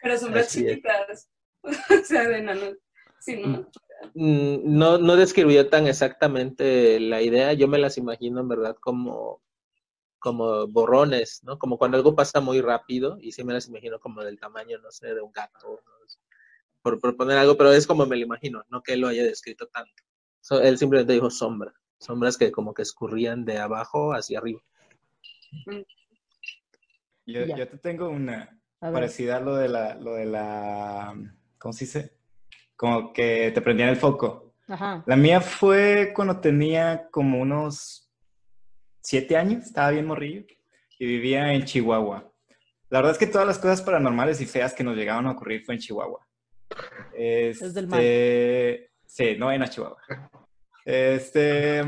Pero 0.02 0.18
sombras 0.18 0.46
Así 0.46 0.64
chiquitas. 0.64 1.30
o 1.64 2.04
sea, 2.04 2.28
de 2.28 2.38
enanos. 2.38 2.76
Sí, 3.20 3.42
¿no? 3.44 3.68
Mm, 4.14 4.77
No, 4.78 4.98
no 4.98 5.16
describió 5.16 5.68
tan 5.68 5.86
exactamente 5.86 7.01
la 7.01 7.23
idea, 7.23 7.52
yo 7.52 7.68
me 7.68 7.78
las 7.78 7.98
imagino 7.98 8.40
en 8.40 8.48
verdad 8.48 8.77
como, 8.81 9.43
como 10.18 10.66
borrones, 10.66 11.43
¿no? 11.44 11.59
Como 11.59 11.78
cuando 11.78 11.97
algo 11.97 12.14
pasa 12.14 12.40
muy 12.40 12.60
rápido 12.60 13.18
y 13.20 13.32
sí 13.32 13.44
me 13.44 13.52
las 13.52 13.68
imagino 13.68 13.98
como 14.01 14.23
del 14.23 14.39
tamaño, 14.39 14.78
no 14.78 14.90
sé, 14.90 15.14
de 15.14 15.20
un 15.20 15.32
gato, 15.32 15.81
¿no? 15.85 15.97
por 16.82 17.01
proponer 17.01 17.36
algo, 17.36 17.56
pero 17.56 17.73
es 17.73 17.85
como 17.85 18.06
me 18.06 18.14
lo 18.14 18.23
imagino, 18.23 18.62
no 18.68 18.81
que 18.81 18.93
él 18.93 19.01
lo 19.01 19.09
haya 19.09 19.24
descrito 19.24 19.66
tanto. 19.66 20.05
So, 20.40 20.60
él 20.60 20.78
simplemente 20.78 21.14
dijo 21.14 21.31
sombra, 21.31 21.74
sombras 21.98 22.36
que 22.36 22.52
como 22.52 22.74
que 22.74 22.82
escurrían 22.82 23.44
de 23.44 23.59
abajo 23.59 24.12
hacia 24.12 24.39
arriba. 24.39 24.62
Yo, 27.27 27.44
yo 27.44 27.68
te 27.68 27.78
tengo 27.78 28.09
una 28.09 28.62
A 28.81 28.93
parecida 28.93 29.39
a 29.39 29.40
lo 29.40 29.56
de 29.56 29.68
la, 29.68 29.97
lo 29.97 30.14
de 30.14 30.27
la, 30.27 31.12
¿cómo 31.59 31.73
se 31.73 31.86
dice? 31.86 32.15
Como 32.77 33.12
que 33.12 33.51
te 33.53 33.61
prendían 33.61 33.89
el 33.89 33.97
foco. 33.97 34.55
Ajá. 34.69 35.03
La 35.07 35.16
mía 35.16 35.40
fue 35.40 36.12
cuando 36.15 36.40
tenía 36.40 37.09
como 37.11 37.40
unos 37.40 38.11
siete 39.01 39.36
años, 39.36 39.65
estaba 39.65 39.90
bien 39.90 40.07
morrillo, 40.07 40.44
y 40.98 41.07
vivía 41.07 41.53
en 41.53 41.65
Chihuahua. 41.65 42.31
La 42.89 42.98
verdad 42.98 43.12
es 43.12 43.19
que 43.19 43.27
todas 43.27 43.47
las 43.47 43.59
cosas 43.59 43.82
paranormales 43.82 44.40
y 44.40 44.47
feas 44.47 44.74
que 44.74 44.85
nos 44.85 44.97
llegaron 44.97 45.27
a 45.27 45.32
ocurrir 45.32 45.65
fue 45.65 45.74
en 45.74 45.81
Chihuahua. 45.81 46.27
Es 47.15 47.74
del 47.74 47.86
mal. 47.86 48.01
Este, 48.01 48.90
Sí, 49.16 49.35
no 49.39 49.51
en 49.51 49.65
Chihuahua. 49.65 49.97
Este, 50.85 51.82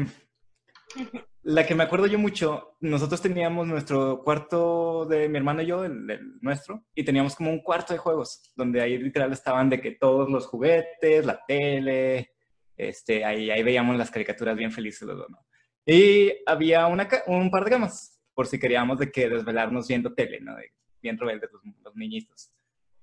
la 1.49 1.65
que 1.67 1.75
me 1.75 1.83
acuerdo 1.85 2.07
yo 2.07 2.19
mucho, 2.19 2.77
nosotros 2.81 3.23
teníamos 3.23 3.67
nuestro 3.67 4.23
cuarto 4.23 5.07
de 5.07 5.31
mi 5.31 5.39
hermano 5.39 5.63
y 5.63 5.67
yo, 5.67 5.83
el, 5.83 6.39
nuestro, 6.43 6.85
y 6.95 7.05
teníamos 7.05 7.35
como 7.35 7.51
un 7.51 7.63
cuarto 7.63 7.95
de 7.95 7.99
juegos, 7.99 8.53
donde 8.55 8.83
ahí 8.83 8.99
literal 8.99 9.33
estaban 9.33 9.71
de 9.71 9.81
que 9.81 9.93
todos 9.93 10.29
los 10.29 10.47
juguetes, 10.47 11.25
la 11.25 11.43
tele, 11.47 12.35
este, 12.77 13.25
ahí, 13.25 13.51
ahí 13.51 13.63
veíamos 13.63 13.97
las 13.97 14.11
caricaturas 14.11 14.59
bien 14.59 14.71
felices 14.71 15.09
los 15.09 15.17
dos, 15.17 15.31
¿no? 15.31 15.47
Y 15.87 16.35
había 16.45 16.87
una, 16.87 17.09
un 17.27 17.51
par 17.51 17.65
de 17.65 17.71
camas, 17.71 18.21
por 18.35 18.47
si 18.47 18.59
queríamos 18.59 18.99
de 18.99 19.11
que 19.11 19.31
desvelarnos 19.31 19.89
viendo 19.89 20.13
tele, 20.13 20.41
¿no? 20.43 20.55
De- 20.55 20.75
bien 21.01 21.17
rebeldes 21.17 21.51
los, 21.51 21.63
los 21.83 21.97
niñitos. 21.97 22.53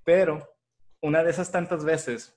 Pero 0.03 0.47
una 1.01 1.23
de 1.23 1.31
esas 1.31 1.51
tantas 1.51 1.84
veces, 1.84 2.35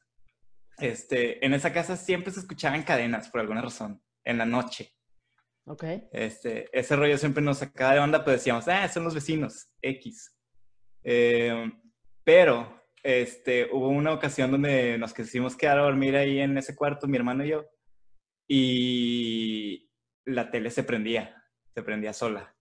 este, 0.78 1.44
en 1.44 1.52
esa 1.52 1.70
casa 1.70 1.98
siempre 1.98 2.32
se 2.32 2.40
escuchaban 2.40 2.82
cadenas 2.82 3.28
por 3.28 3.42
alguna 3.42 3.60
razón, 3.60 4.02
en 4.24 4.38
la 4.38 4.46
noche. 4.46 4.94
Ok. 5.68 5.84
Este, 6.12 6.68
ese 6.72 6.96
rollo 6.96 7.18
siempre 7.18 7.42
nos 7.42 7.58
sacaba 7.58 7.94
de 7.94 8.00
onda, 8.00 8.24
pues 8.24 8.38
decíamos, 8.38 8.66
ah, 8.68 8.88
son 8.88 9.04
los 9.04 9.14
vecinos, 9.14 9.68
X. 9.82 10.34
Eh, 11.04 11.70
pero 12.24 12.82
este, 13.02 13.68
hubo 13.70 13.88
una 13.88 14.12
ocasión 14.12 14.50
donde 14.50 14.96
nos 14.98 15.12
quisimos 15.12 15.56
quedar 15.56 15.78
a 15.78 15.82
dormir 15.82 16.16
ahí 16.16 16.40
en 16.40 16.56
ese 16.56 16.74
cuarto, 16.74 17.06
mi 17.06 17.16
hermano 17.16 17.44
y 17.44 17.48
yo, 17.48 17.66
y 18.48 19.90
la 20.24 20.50
tele 20.50 20.70
se 20.70 20.84
prendía, 20.84 21.42
se 21.74 21.82
prendía 21.82 22.12
sola. 22.12 22.54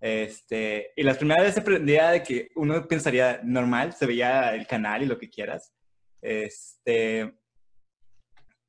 Este, 0.00 0.92
y 0.96 1.02
las 1.02 1.18
primeras 1.18 1.42
veces 1.42 1.56
se 1.56 1.62
prendía 1.62 2.10
de 2.10 2.22
que 2.22 2.48
uno 2.56 2.88
pensaría 2.88 3.40
normal, 3.44 3.92
se 3.92 4.06
veía 4.06 4.54
el 4.54 4.66
canal 4.66 5.02
y 5.02 5.06
lo 5.06 5.18
que 5.18 5.28
quieras. 5.28 5.74
Este, 6.22 7.39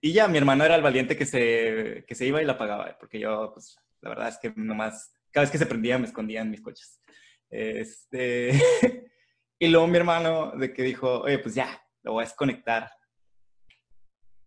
y 0.01 0.13
ya, 0.13 0.27
mi 0.27 0.39
hermano 0.39 0.65
era 0.65 0.75
el 0.75 0.81
valiente 0.81 1.15
que 1.15 1.27
se, 1.27 2.03
que 2.07 2.15
se 2.15 2.25
iba 2.25 2.41
y 2.41 2.45
la 2.45 2.53
apagaba, 2.53 2.97
porque 2.99 3.19
yo, 3.19 3.51
pues, 3.53 3.77
la 4.01 4.09
verdad 4.09 4.29
es 4.29 4.39
que 4.39 4.51
nomás, 4.55 5.13
cada 5.29 5.43
vez 5.43 5.51
que 5.51 5.59
se 5.59 5.67
prendía 5.67 5.99
me 5.99 6.07
escondía 6.07 6.41
en 6.41 6.49
mis 6.49 6.61
coches. 6.61 6.99
Este, 7.51 8.51
y 9.59 9.67
luego 9.67 9.85
mi 9.85 9.97
hermano 9.97 10.53
de 10.57 10.73
que 10.73 10.81
dijo, 10.81 11.21
oye, 11.21 11.37
pues 11.37 11.53
ya, 11.53 11.79
lo 12.01 12.13
voy 12.13 12.23
a 12.23 12.27
desconectar. 12.27 12.89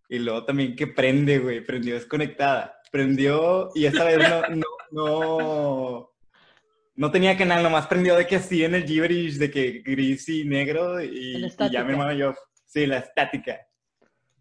Y 0.09 0.19
luego 0.19 0.43
también 0.43 0.75
que 0.75 0.87
prende, 0.87 1.39
güey, 1.39 1.63
prendió 1.63 1.95
desconectada. 1.95 2.81
Prendió 2.91 3.69
y 3.73 3.85
esta 3.85 4.03
vez 4.03 4.17
no, 4.17 4.41
no, 4.49 4.63
no, 4.91 6.11
no 6.95 7.11
tenía 7.11 7.37
canal, 7.37 7.63
nomás 7.63 7.87
prendió 7.87 8.15
de 8.15 8.27
que 8.27 8.35
así 8.35 8.63
en 8.63 8.75
el 8.75 8.85
gibberish, 8.85 9.37
de 9.37 9.49
que 9.49 9.81
gris 9.85 10.27
y 10.27 10.43
negro 10.43 11.01
y, 11.01 11.37
y 11.37 11.69
ya 11.71 11.83
mi 11.83 11.91
hermano 11.91 12.13
y 12.13 12.19
yo, 12.19 12.35
sí, 12.65 12.85
la 12.85 12.97
estática, 12.97 13.59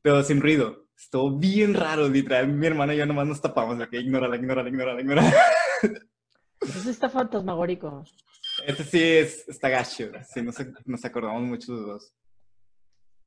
pero 0.03 0.23
sin 0.23 0.41
ruido. 0.41 0.84
Estuvo 0.97 1.31
bien 1.37 1.75
raro, 1.75 2.09
literal. 2.09 2.49
Mi 2.49 2.67
hermano 2.67 2.93
y 2.93 2.97
yo 2.97 3.07
nomás 3.07 3.27
nos 3.27 3.41
tapamos, 3.41 3.79
de 3.79 3.89
que 3.89 4.01
ignórala, 4.01 4.37
ignórala, 4.37 4.69
ignórala, 4.69 5.01
ignórala. 5.01 5.33
Eso 6.61 6.91
está 6.91 7.09
fantasmagórico. 7.09 8.05
Este 8.67 8.85
sí 8.85 9.03
es, 9.03 9.49
está 9.49 9.69
gacho, 9.69 10.11
sí, 10.33 10.43
nos, 10.43 10.57
nos 10.85 11.05
acordamos 11.05 11.43
mucho 11.43 11.73
los 11.73 11.87
dos. 11.87 12.15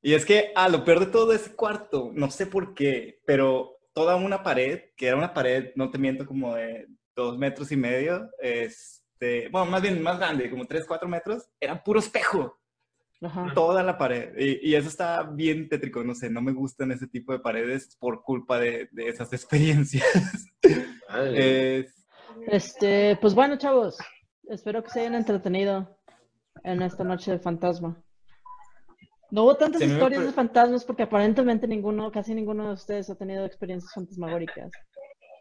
Y 0.01 0.13
es 0.13 0.25
que, 0.25 0.51
ah, 0.55 0.69
lo 0.69 0.85
peor 0.85 0.99
de 1.01 1.07
todo 1.07 1.33
ese 1.33 1.53
cuarto, 1.55 2.11
no 2.13 2.31
sé 2.31 2.45
por 2.45 2.73
qué, 2.73 3.19
pero 3.25 3.79
toda 3.93 4.15
una 4.15 4.43
pared, 4.43 4.91
que 4.95 5.07
era 5.07 5.17
una 5.17 5.33
pared, 5.33 5.71
no 5.75 5.89
te 5.89 5.97
miento, 5.97 6.25
como 6.25 6.55
de 6.55 6.87
dos 7.15 7.37
metros 7.37 7.71
y 7.71 7.75
medio, 7.75 8.29
este, 8.39 9.49
bueno, 9.49 9.71
más 9.71 9.81
bien 9.81 10.01
más 10.01 10.19
grande, 10.19 10.49
como 10.49 10.65
tres, 10.65 10.85
cuatro 10.87 11.09
metros, 11.09 11.49
era 11.59 11.83
puro 11.83 11.99
espejo. 11.99 12.57
Ajá. 13.21 13.51
toda 13.55 13.81
la 13.83 13.97
pared. 13.97 14.33
Y, 14.37 14.69
y 14.69 14.75
eso 14.75 14.87
está 14.89 15.23
bien 15.23 15.67
tétrico, 15.69 16.03
no 16.03 16.13
sé, 16.13 16.29
no 16.29 16.41
me 16.41 16.53
gustan 16.53 16.91
ese 16.91 17.07
tipo 17.07 17.31
de 17.33 17.39
paredes 17.39 17.95
por 17.99 18.21
culpa 18.21 18.59
de, 18.59 18.89
de 18.91 19.07
esas 19.07 19.31
experiencias. 19.33 20.05
Es- 21.33 21.93
Este, 22.47 23.17
pues 23.19 23.33
bueno, 23.33 23.57
chavos, 23.57 23.97
espero 24.49 24.83
que 24.83 24.89
se 24.91 24.99
hayan 25.01 25.15
entretenido 25.15 25.97
en 26.63 26.81
esta 26.81 27.03
noche 27.03 27.31
de 27.31 27.39
fantasma. 27.39 28.01
No 29.31 29.43
hubo 29.43 29.55
tantas 29.55 29.81
me 29.81 29.87
historias 29.87 30.23
de 30.25 30.31
fantasmas 30.31 30.85
porque 30.85 31.03
aparentemente 31.03 31.67
ninguno, 31.67 32.11
casi 32.11 32.33
ninguno 32.33 32.67
de 32.67 32.73
ustedes 32.73 33.09
ha 33.09 33.15
tenido 33.15 33.45
experiencias 33.45 33.91
fantasmagóricas. 33.93 34.71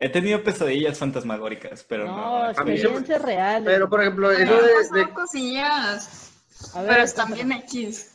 he 0.01 0.09
tenido 0.09 0.43
pesadillas 0.43 0.99
fantasmagóricas, 0.99 1.85
pero 1.85 2.07
no. 2.07 2.17
No, 2.17 2.51
experiencias 2.51 3.23
reales. 3.23 3.69
Pero, 3.73 3.89
por 3.89 4.01
ejemplo, 4.01 4.33
eso 4.33 4.55
de... 4.93 5.01
de- 5.01 5.13
cosillas, 5.13 6.36
A 6.75 6.83
ver, 6.83 6.91
pero 6.91 7.03
están 7.03 7.33
bien 7.33 7.53
X. 7.53 8.13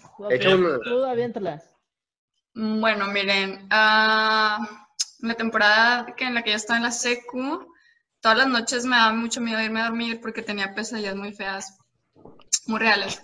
Tú 0.83 1.03
aviéntalas. 1.05 1.63
Mm, 2.53 2.81
Bueno, 2.81 3.07
miren, 3.07 3.67
ah, 3.71 4.87
la 5.19 5.33
temporada 5.35 6.05
que 6.15 6.25
en 6.25 6.33
la 6.35 6.43
que 6.43 6.51
yo 6.51 6.55
estaba 6.57 6.77
en 6.77 6.83
la 6.83 6.91
secu, 6.91 7.65
todas 8.19 8.37
las 8.37 8.47
noches 8.47 8.85
me 8.85 8.95
daba 8.97 9.13
mucho 9.13 9.41
miedo 9.41 9.61
irme 9.61 9.81
a 9.81 9.85
dormir 9.85 10.19
porque 10.21 10.41
tenía 10.41 10.73
pesadillas 10.73 11.15
muy 11.15 11.33
feas, 11.33 11.77
muy 12.67 12.79
reales. 12.79 13.21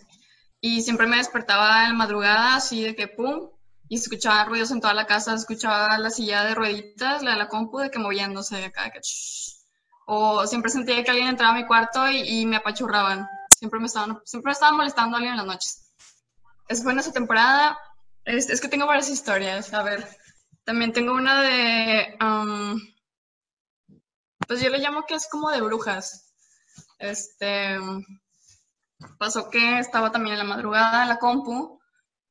Y 0.61 0.81
siempre 0.81 1.07
me 1.07 1.17
despertaba 1.17 1.83
en 1.83 1.89
la 1.91 1.95
madrugada 1.97 2.55
así 2.55 2.83
de 2.83 2.95
que 2.95 3.07
pum, 3.07 3.49
y 3.89 3.95
escuchaba 3.95 4.45
ruidos 4.45 4.71
en 4.71 4.81
toda 4.81 4.93
la 4.93 5.05
casa, 5.05 5.33
escuchaba 5.33 5.97
la 5.97 6.09
silla 6.09 6.43
de 6.43 6.55
rueditas, 6.55 7.23
la 7.23 7.31
de 7.31 7.37
la 7.37 7.47
compu, 7.47 7.79
de 7.79 7.89
que 7.91 7.99
moviéndose 7.99 8.63
acá, 8.65 8.85
de 8.85 8.91
que 8.91 8.99
shhh. 9.01 9.55
O 10.07 10.45
siempre 10.47 10.71
sentía 10.71 11.03
que 11.03 11.11
alguien 11.11 11.27
entraba 11.29 11.53
a 11.53 11.55
mi 11.57 11.65
cuarto 11.67 12.09
y, 12.09 12.41
y 12.41 12.45
me 12.45 12.57
apachurraban. 12.57 13.27
Siempre 13.57 13.79
me 13.79 13.87
estaban, 13.87 14.21
siempre 14.23 14.51
estaban 14.51 14.77
molestando 14.77 15.15
a 15.15 15.17
alguien 15.17 15.33
en 15.33 15.37
las 15.37 15.47
noches. 15.47 15.91
Eso 16.67 16.83
fue 16.83 16.93
esa 16.93 17.11
temporada. 17.11 17.75
Es, 18.23 18.51
es 18.51 18.61
que 18.61 18.67
tengo 18.67 18.85
varias 18.85 19.09
historias. 19.09 19.73
A 19.73 19.81
ver, 19.81 20.07
también 20.63 20.93
tengo 20.93 21.13
una 21.13 21.41
de. 21.41 22.15
um, 22.21 22.79
pues 24.47 24.61
yo 24.61 24.69
le 24.69 24.77
llamo 24.77 25.07
que 25.07 25.15
es 25.15 25.27
como 25.27 25.49
de 25.49 25.61
brujas. 25.61 26.35
Este. 26.99 27.79
Pasó 29.17 29.49
que 29.49 29.79
estaba 29.79 30.11
también 30.11 30.33
en 30.33 30.47
la 30.47 30.55
madrugada 30.55 31.01
en 31.01 31.09
la 31.09 31.17
compu, 31.17 31.81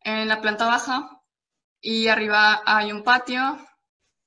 en 0.02 0.28
la 0.28 0.40
planta 0.40 0.66
baja, 0.66 1.10
y 1.80 2.06
arriba 2.06 2.62
hay 2.64 2.92
un 2.92 3.02
patio. 3.02 3.58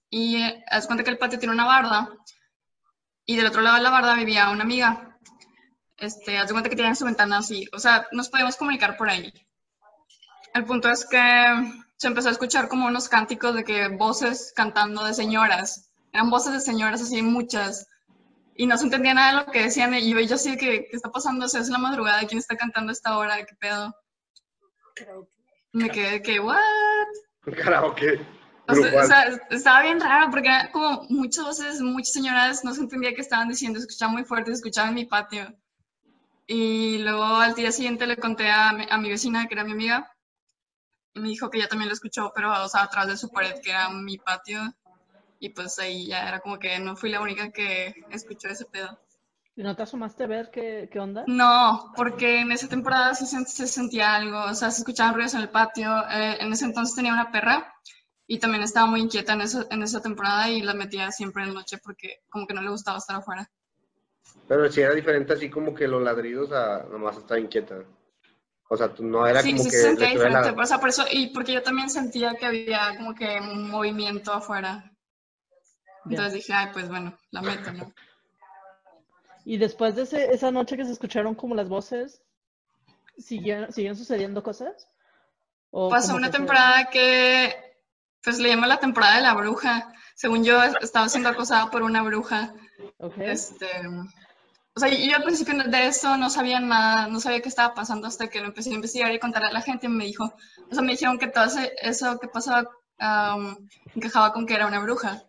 Y 0.10 0.36
eh, 0.36 0.66
haz 0.68 0.86
cuenta 0.86 1.06
que 1.06 1.12
el 1.12 1.18
patio 1.18 1.40
tiene 1.40 1.54
una 1.54 1.66
barda. 1.66 2.10
Y 3.26 3.38
del 3.38 3.48
otro 3.48 3.62
lado 3.62 3.78
de 3.78 3.84
la 3.84 3.90
barda 3.90 4.16
vivía 4.16 4.50
una 4.50 4.64
amiga. 4.64 5.09
Este, 6.00 6.38
haz 6.38 6.48
de 6.48 6.54
cuenta 6.54 6.70
que 6.70 6.76
tienen 6.76 6.96
su 6.96 7.06
ventana 7.06 7.40
así. 7.40 7.68
O 7.74 7.80
sea, 7.80 8.08
nos 8.12 8.30
podemos 8.30 8.56
comunicar 8.56 8.98
por 8.98 9.10
ahí. 9.10 9.34
El 10.54 10.66
punto 10.66 10.90
es 10.90 11.06
que 11.06 11.20
se 11.98 12.08
empezó 12.08 12.30
a 12.30 12.32
escuchar 12.32 12.70
como 12.70 12.88
unos 12.88 13.10
cánticos 13.10 13.54
de 13.54 13.64
que 13.64 13.90
voces 13.90 14.54
cantando 14.56 15.04
de 15.04 15.14
señoras. 15.14 15.92
Eran 16.14 16.30
voces 16.30 16.54
de 16.54 16.60
señoras 16.62 17.02
así, 17.02 17.22
muchas. 17.22 17.88
Y 18.56 18.66
no 18.66 18.78
se 18.78 18.86
entendía 18.86 19.14
nada 19.14 19.32
de 19.32 19.46
lo 19.46 19.52
que 19.52 19.64
decían. 19.64 19.94
Y 19.94 20.10
yo, 20.10 20.20
yo 20.20 20.36
así, 20.36 20.58
que, 20.58 20.88
¿qué 20.90 20.96
está 20.96 21.12
pasando? 21.12 21.46
O 21.46 21.50
sea, 21.50 21.62
es 21.62 21.70
la 21.70 21.78
madrugada. 21.78 22.26
¿Quién 22.26 22.40
está 22.40 22.56
cantando 22.56 22.92
a 22.92 22.94
esta 22.94 23.18
hora? 23.18 23.46
¿Qué 23.46 23.56
pedo? 23.56 23.94
Me 25.74 25.90
quedé 25.90 26.12
de 26.12 26.22
que, 26.22 26.40
¿what? 26.40 26.58
Karaoke. 27.64 28.20
O 28.68 28.76
sea, 28.76 29.02
o 29.02 29.06
sea, 29.06 29.40
estaba 29.50 29.82
bien 29.82 30.00
raro 30.00 30.30
porque 30.30 30.48
era 30.48 30.72
como 30.72 31.04
muchas 31.10 31.44
voces, 31.44 31.82
muchas 31.82 32.14
señoras, 32.14 32.64
no 32.64 32.74
se 32.74 32.82
entendía 32.82 33.16
qué 33.16 33.22
estaban 33.22 33.50
diciendo, 33.50 33.80
escuchaba 33.80 34.12
muy 34.12 34.24
fuerte, 34.24 34.52
se 34.52 34.58
escuchaba 34.58 34.90
en 34.90 34.96
mi 34.96 35.06
patio. 35.06 35.52
Y 36.52 36.98
luego 36.98 37.24
al 37.24 37.54
día 37.54 37.72
siguiente 37.72 38.08
le 38.08 38.18
conté 38.18 38.50
a 38.50 38.74
mi, 38.74 38.84
a 38.90 38.98
mi 38.98 39.08
vecina, 39.08 39.48
que 39.48 39.54
era 39.54 39.64
mi 39.64 39.74
amiga, 39.74 40.12
y 41.14 41.20
me 41.20 41.30
dijo 41.30 41.48
que 41.52 41.60
ella 41.60 41.68
también 41.68 41.90
lo 41.90 41.94
escuchó, 41.94 42.32
pero 42.34 42.52
o 42.52 42.68
sea, 42.68 42.82
atrás 42.82 43.06
de 43.06 43.18
su 43.18 43.30
pared, 43.30 43.54
que 43.62 43.70
era 43.70 43.90
mi 43.92 44.18
patio. 44.18 44.60
Y 45.40 45.50
pues 45.50 45.78
ahí 45.78 46.08
ya 46.08 46.28
era 46.28 46.40
como 46.40 46.58
que 46.58 46.80
no 46.80 46.96
fui 46.96 47.12
la 47.12 47.22
única 47.22 47.52
que 47.52 47.94
escuchó 48.10 48.48
ese 48.48 48.66
pedo. 48.66 49.00
¿Y 49.56 49.62
no 49.62 49.76
te 49.76 49.84
asomaste 49.84 50.24
a 50.24 50.28
ver 50.28 50.50
qué, 50.52 50.90
qué 50.92 51.00
onda? 51.00 51.24
No, 51.28 51.94
porque 51.96 52.40
en 52.40 52.52
esa 52.52 52.68
temporada 52.68 53.14
sí 53.14 53.28
se, 53.28 53.46
se 53.46 53.68
sentía 53.68 54.16
algo, 54.16 54.46
o 54.46 54.56
sea, 54.56 54.72
se 54.72 54.80
escuchaban 54.82 55.14
ruidos 55.14 55.36
en 55.36 55.42
el 55.42 55.50
patio. 55.50 55.96
eh, 56.10 56.38
en 56.40 56.52
ese 56.52 56.66
entonces 56.66 56.96
tenía 56.96 57.14
una 57.14 57.32
perra 57.32 57.72
y 58.26 58.40
también 58.40 58.64
estaba 58.64 58.88
muy 58.88 59.02
inquieta 59.02 59.34
en 59.34 59.42
esa, 59.42 59.68
en 59.70 59.84
esa 59.84 60.02
temporada 60.02 60.50
y 60.50 60.62
la 60.62 60.74
metía 60.74 61.12
siempre 61.12 61.44
en 61.44 61.50
la 61.50 61.56
noche 61.60 61.78
porque 61.78 62.22
como 62.28 62.48
que 62.48 62.56
no 62.56 62.62
le 62.62 62.72
gustaba 62.72 62.98
estar 62.98 63.18
afuera. 63.18 63.52
Pero 64.48 64.72
si 64.72 64.82
era 64.82 64.94
diferente 64.96 65.34
así 65.34 65.50
como 65.50 65.74
que 65.76 65.88
los 65.88 66.02
ladridos 66.02 66.52
a 66.52 66.84
nomás 66.84 67.18
estaba 67.18 67.40
inquieta. 67.40 67.84
O 68.70 68.78
sea, 68.78 68.94
tú 68.94 69.04
no 69.04 69.26
era 69.28 69.42
sí, 69.42 69.52
como 69.52 69.64
sí 69.64 69.70
que 69.70 69.76
se 69.78 69.84
sentía 69.84 70.10
diferente, 70.10 70.52
la- 70.52 70.64
o 70.64 70.66
sea, 70.66 70.80
por 70.80 70.90
eso, 70.90 71.06
y 71.12 71.28
porque 71.34 71.54
yo 71.54 71.64
también 71.64 71.90
sentía 71.90 72.36
que 72.36 72.46
había 72.46 72.96
como 72.98 73.16
que 73.16 73.40
un 73.42 73.70
movimiento 73.70 74.32
afuera. 74.32 74.92
Entonces 76.06 76.34
dije, 76.34 76.54
ay, 76.54 76.70
pues 76.74 76.88
bueno, 76.88 77.18
la 77.32 77.42
meto, 77.42 77.72
¿no? 77.72 77.92
Y 79.46 79.58
después 79.58 79.96
de 79.96 80.04
ese- 80.04 80.32
esa 80.34 80.52
noche 80.52 80.78
que 80.78 80.86
se 80.86 80.92
escucharon 80.92 81.34
como 81.36 81.56
las 81.56 81.68
voces, 81.70 82.22
¿siguieron, 83.18 83.72
¿siguieron 83.72 83.98
sucediendo 83.98 84.44
cosas? 84.44 84.88
¿O 85.72 85.90
Pasó 85.90 86.16
una 86.16 86.30
temporada 86.32 86.90
que, 86.90 87.56
pues 88.24 88.40
le 88.40 88.50
llamo 88.50 88.66
la 88.66 88.80
temporada 88.80 89.16
de 89.16 89.22
la 89.22 89.34
bruja. 89.34 89.94
Según 90.20 90.44
yo, 90.44 90.62
estaba 90.82 91.08
siendo 91.08 91.30
acosada 91.30 91.72
por 91.72 91.82
una 91.82 92.02
bruja. 92.02 92.54
Ok. 92.98 93.14
Este, 93.20 93.68
o 94.76 94.80
sea, 94.82 94.90
yo 94.90 95.16
al 95.16 95.24
principio 95.24 95.64
de 95.64 95.88
eso 95.88 96.18
no 96.18 96.30
sabía 96.30 96.60
nada, 96.60 97.08
no 97.08 97.22
sabía 97.22 97.42
qué 97.42 97.48
estaba 97.48 97.74
pasando 97.74 98.06
hasta 98.06 98.28
que 98.28 98.42
lo 98.42 98.48
empecé 98.48 98.70
a 98.70 98.74
investigar 98.74 99.14
y 99.14 99.20
contar 99.20 99.46
a 99.46 99.54
la 99.54 99.62
gente. 99.62 99.86
Y 99.86 99.90
me 99.90 100.04
dijo, 100.04 100.26
o 100.70 100.74
sea, 100.74 100.84
me 100.84 100.92
dijeron 100.92 101.20
que 101.20 101.28
todo 101.28 101.46
eso 101.82 102.20
que 102.20 102.28
pasaba 102.28 102.70
um, 103.00 103.56
encajaba 103.96 104.34
con 104.34 104.46
que 104.46 104.56
era 104.56 104.68
una 104.68 104.82
bruja. 104.82 105.24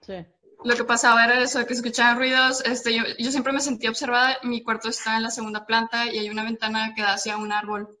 Sí. 0.00 0.26
Lo 0.64 0.74
que 0.74 0.82
pasaba 0.82 1.24
era 1.24 1.40
eso, 1.40 1.64
que 1.64 1.74
escuchaban 1.74 2.18
ruidos. 2.18 2.64
Este, 2.64 2.96
yo, 2.96 3.04
yo 3.20 3.30
siempre 3.30 3.52
me 3.52 3.60
sentía 3.60 3.90
observada. 3.90 4.38
Mi 4.42 4.64
cuarto 4.64 4.88
está 4.88 5.18
en 5.18 5.22
la 5.22 5.30
segunda 5.30 5.66
planta 5.66 6.06
y 6.06 6.18
hay 6.18 6.30
una 6.30 6.42
ventana 6.42 6.94
que 6.96 7.02
da 7.02 7.14
hacia 7.14 7.36
un 7.36 7.52
árbol. 7.52 7.96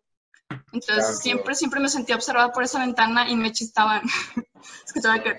Entonces, 0.72 1.04
Claro. 1.04 1.16
siempre, 1.18 1.54
siempre 1.54 1.78
me 1.78 1.88
sentía 1.88 2.16
observada 2.16 2.50
por 2.50 2.64
esa 2.64 2.80
ventana 2.80 3.30
y 3.30 3.36
me 3.36 3.52
chistaban. 3.52 4.02
Escuchaba 4.86 5.22
que... 5.22 5.36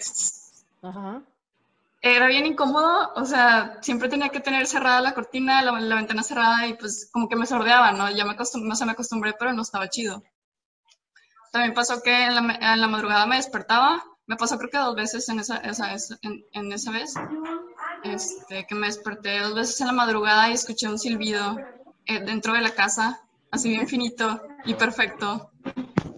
Era 2.01 2.27
bien 2.27 2.45
incómodo, 2.45 3.13
o 3.15 3.25
sea, 3.25 3.79
siempre 3.81 4.09
tenía 4.09 4.27
que 4.29 4.41
tener 4.41 4.67
cerrada 4.67 4.99
la 4.99 5.13
cortina, 5.13 5.61
la, 5.61 5.71
ventana 5.95 6.21
cerrada 6.21 6.67
y 6.67 6.73
pues 6.73 7.09
como 7.13 7.29
que 7.29 7.37
me 7.37 7.45
sordeaba, 7.45 7.93
¿no? 7.93 8.11
Ya 8.11 8.25
me 8.25 8.33
acostumbré, 8.33 8.67
no 8.67 8.75
sé, 8.75 8.85
me 8.85 8.91
acostumbré, 8.91 9.33
pero 9.39 9.53
no 9.53 9.61
estaba 9.61 9.89
chido. 9.89 10.21
También 11.53 11.73
pasó 11.73 12.01
que 12.01 12.25
en 12.25 12.35
la, 12.35 12.55
en 12.73 12.81
la 12.81 12.87
madrugada 12.87 13.25
me 13.25 13.37
despertaba, 13.37 14.03
me 14.27 14.35
pasó 14.35 14.57
creo 14.57 14.69
que 14.69 14.77
dos 14.79 14.95
veces 14.95 15.29
en 15.29 15.39
esa, 15.39 15.57
esa, 15.57 15.93
esa- 15.93 16.17
en, 16.23 16.43
en 16.51 16.73
esa 16.73 16.91
vez, 16.91 17.13
este, 18.03 18.65
que 18.67 18.75
me 18.75 18.87
desperté 18.87 19.39
dos 19.39 19.55
veces 19.55 19.79
en 19.79 19.87
la 19.87 19.93
madrugada 19.93 20.49
y 20.49 20.53
escuché 20.53 20.89
un 20.89 20.99
silbido 20.99 21.57
eh, 22.05 22.19
dentro 22.19 22.51
de 22.53 22.61
la 22.61 22.71
casa, 22.71 23.21
así 23.49 23.69
bien 23.69 23.87
finito 23.87 24.41
y 24.65 24.73
perfecto. 24.73 25.52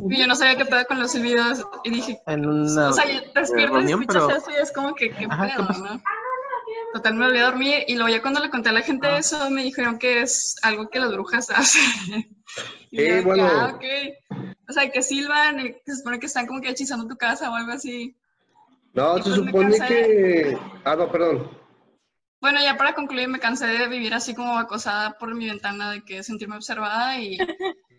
Y 0.08 0.18
yo 0.18 0.28
no 0.28 0.36
sabía 0.36 0.58
qué 0.58 0.66
pedo 0.66 0.86
con 0.86 1.00
los 1.00 1.12
silbidos 1.12 1.64
y 1.84 1.90
dije, 1.90 2.22
En 2.28 2.46
una 2.46 2.90
o 2.90 2.94
sea, 2.94 3.06
yo 3.06 3.22
despierto 3.34 3.82
y 3.82 3.86
escuchas 3.92 4.08
pero... 4.08 4.30
eso 4.38 4.52
y 4.52 4.62
es 4.62 4.72
como 4.72 4.94
que, 4.94 5.10
¿qué 5.12 5.26
Ajá, 5.30 5.48
¿qué 5.48 5.64
pedo, 5.64 5.84
no? 5.84 6.02
Total, 6.94 7.14
me 7.16 7.26
volví 7.26 7.40
a 7.40 7.46
dormir 7.46 7.84
y 7.88 7.96
luego 7.96 8.10
ya 8.10 8.22
cuando 8.22 8.40
le 8.40 8.50
conté 8.50 8.70
a 8.70 8.74
la 8.74 8.82
gente 8.82 9.08
Ah. 9.08 9.18
eso, 9.18 9.50
me 9.50 9.64
dijeron 9.64 10.00
que 10.00 10.22
es 10.22 10.56
algo 10.62 10.90
que 10.90 11.00
las 11.00 11.12
brujas 11.12 11.50
hacen. 11.56 12.30
Y 12.92 13.06
yo, 13.06 13.24
bueno. 13.24 13.48
ah, 13.48 13.74
ok. 13.76 13.84
O 14.70 14.74
sea, 14.74 14.90
que 14.90 15.02
silban 15.02 15.60
y 15.60 15.74
que 15.74 15.82
se 15.86 15.98
supone 15.98 16.20
que 16.20 16.28
están 16.28 16.48
como 16.48 16.62
que 16.62 16.70
hechizando 16.70 17.08
tu 17.08 17.18
casa 17.18 17.50
o 17.52 17.56
algo 17.56 17.72
así. 17.74 18.16
No, 18.94 19.18
Y 19.18 19.24
se 19.24 19.30
pues 19.30 19.36
supone 19.36 19.80
que... 19.88 20.58
Ah, 20.86 20.96
no, 20.96 21.12
perdón. 21.12 21.50
Bueno, 22.40 22.62
ya 22.62 22.78
para 22.78 22.94
concluir, 22.94 23.28
me 23.28 23.40
cansé 23.40 23.68
de 23.68 23.88
vivir 23.88 24.14
así 24.14 24.34
como 24.34 24.58
acosada 24.58 25.18
por 25.18 25.34
mi 25.36 25.48
ventana, 25.48 25.92
de 25.92 26.06
que 26.06 26.24
sentirme 26.24 26.56
observada 26.56 27.20
y 27.20 27.38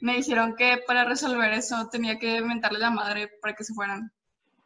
me 0.06 0.14
dijeron 0.14 0.54
que 0.54 0.78
para 0.86 1.04
resolver 1.04 1.52
eso 1.52 1.88
tenía 1.90 2.16
que 2.16 2.40
mentarle 2.40 2.78
la 2.78 2.90
madre 2.90 3.28
para 3.42 3.54
que 3.54 3.64
se 3.64 3.74
fueran. 3.74 4.12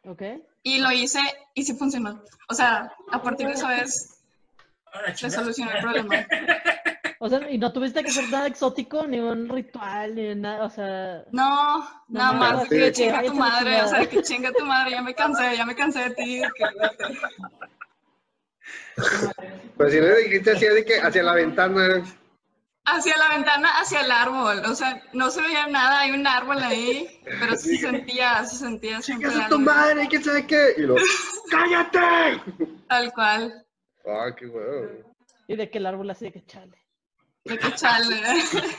Ok. 0.05 0.21
Y 0.61 0.77
lo 0.77 0.91
hice 0.91 1.19
y 1.55 1.63
sí 1.63 1.73
funcionó. 1.73 2.23
O 2.47 2.53
sea, 2.53 2.93
a 3.11 3.21
partir 3.23 3.47
de 3.47 3.53
esa 3.53 3.69
vez 3.69 4.21
solucionó 5.15 5.71
el 5.71 5.81
problema. 5.81 6.27
O 7.17 7.27
sea, 7.27 7.49
y 7.49 7.57
no 7.57 7.73
tuviste 7.73 8.03
que 8.03 8.09
hacer 8.09 8.29
nada 8.29 8.47
exótico, 8.47 9.07
ni 9.07 9.19
un 9.19 9.49
ritual, 9.49 10.13
ni 10.15 10.33
nada, 10.35 10.65
o 10.65 10.69
sea... 10.69 11.23
No, 11.31 11.87
nada 12.07 12.33
más 12.33 12.67
que 12.67 12.91
chinga 12.91 13.23
tu 13.23 13.33
madre, 13.33 13.81
o 13.81 13.87
sea, 13.87 13.99
de 13.99 14.09
que 14.09 14.23
chinga 14.23 14.51
tu 14.51 14.65
madre, 14.65 14.91
ya 14.91 15.01
me 15.01 15.13
cansé, 15.13 15.55
ya 15.55 15.65
me 15.65 15.75
cansé 15.75 16.09
de 16.09 16.15
ti. 16.15 16.41
que. 16.55 16.63
Pues 19.77 19.93
si 19.93 19.99
no 19.99 20.07
le 20.07 20.23
dijiste 20.23 20.51
así 20.51 20.65
de 20.65 20.85
que 20.85 20.99
hacia 20.99 21.23
la 21.23 21.33
ventana. 21.33 22.03
Hacia 22.83 23.15
la 23.17 23.29
ventana, 23.29 23.69
hacia 23.79 24.01
el 24.01 24.11
árbol, 24.11 24.63
o 24.65 24.73
sea, 24.75 25.03
no 25.13 25.29
se 25.29 25.41
veía 25.41 25.67
nada, 25.67 25.99
hay 25.99 26.11
un 26.11 26.25
árbol 26.25 26.57
ahí, 26.63 27.21
pero 27.23 27.55
sí 27.55 27.77
se 27.77 27.87
sentía, 27.91 28.43
se 28.45 28.55
sentía 28.57 29.01
siempre 29.01 29.29
¡Chingas 29.29 29.45
a 29.45 29.49
tu 29.49 29.59
madre! 29.59 30.07
¿Quién 30.09 30.23
sabe 30.23 30.47
qué? 30.47 30.73
Y 30.77 30.81
lo... 30.81 30.95
¡Cállate! 31.51 32.41
tal 32.87 33.13
cual. 33.13 33.65
Ah, 34.05 34.31
qué 34.35 34.47
bueno. 34.47 34.89
Y 35.47 35.55
de 35.55 35.69
que 35.69 35.77
el 35.77 35.85
árbol 35.85 36.09
así 36.09 36.25
de 36.25 36.31
que 36.31 36.43
chale. 36.45 36.77
De 37.45 37.57
que 37.57 37.71
chale. 37.75 38.19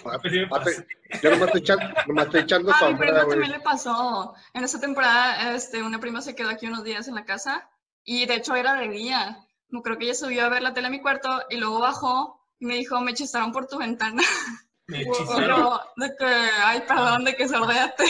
Mate- 0.05 0.87
Yo 1.23 1.31
nomás 1.31 1.47
estoy 1.49 1.61
echando, 1.61 1.85
nomás 2.07 2.25
estoy 2.27 2.41
echando 2.41 2.73
A 2.73 2.89
mi 2.91 2.95
prima 2.97 3.21
también 3.27 3.51
le 3.53 3.61
pasó. 3.61 4.35
En 4.55 4.65
esa 4.65 4.81
temporada, 4.81 5.55
este, 5.55 5.83
una 5.83 6.01
prima 6.01 6.21
se 6.23 6.35
quedó 6.35 6.49
aquí 6.51 6.67
unos 6.67 6.83
días 6.85 7.07
en 7.09 7.15
la 7.15 7.25
casa 7.25 7.69
y 8.05 8.27
de 8.27 8.35
hecho 8.35 8.57
era 8.57 8.75
de 8.75 8.89
día. 8.89 9.47
No 9.69 9.83
creo 9.83 9.97
que 9.97 10.05
ella 10.07 10.15
subió 10.15 10.45
a 10.45 10.49
ver 10.49 10.63
la 10.63 10.75
tele 10.75 10.89
a 10.89 10.91
mi 10.91 11.01
cuarto 11.01 11.43
y 11.51 11.57
luego 11.57 11.79
bajó 11.81 12.42
me 12.63 12.75
dijo, 12.77 13.01
me 13.01 13.15
chistaron 13.15 13.53
por 13.53 13.67
tu 13.67 13.79
ventana. 13.79 14.23
Me 14.89 15.03
hechizaron. 15.03 15.49
yo, 15.49 15.81
de 15.97 16.17
que, 16.19 16.25
ay, 16.25 16.83
perdón, 16.87 17.25
de 17.25 17.37
que 17.37 17.49
sordéate. 17.49 18.05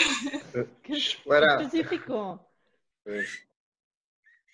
¿Qué 0.81 0.97
Fuera. 1.23 1.61
específico? 1.61 2.49
Eh, 3.05 3.23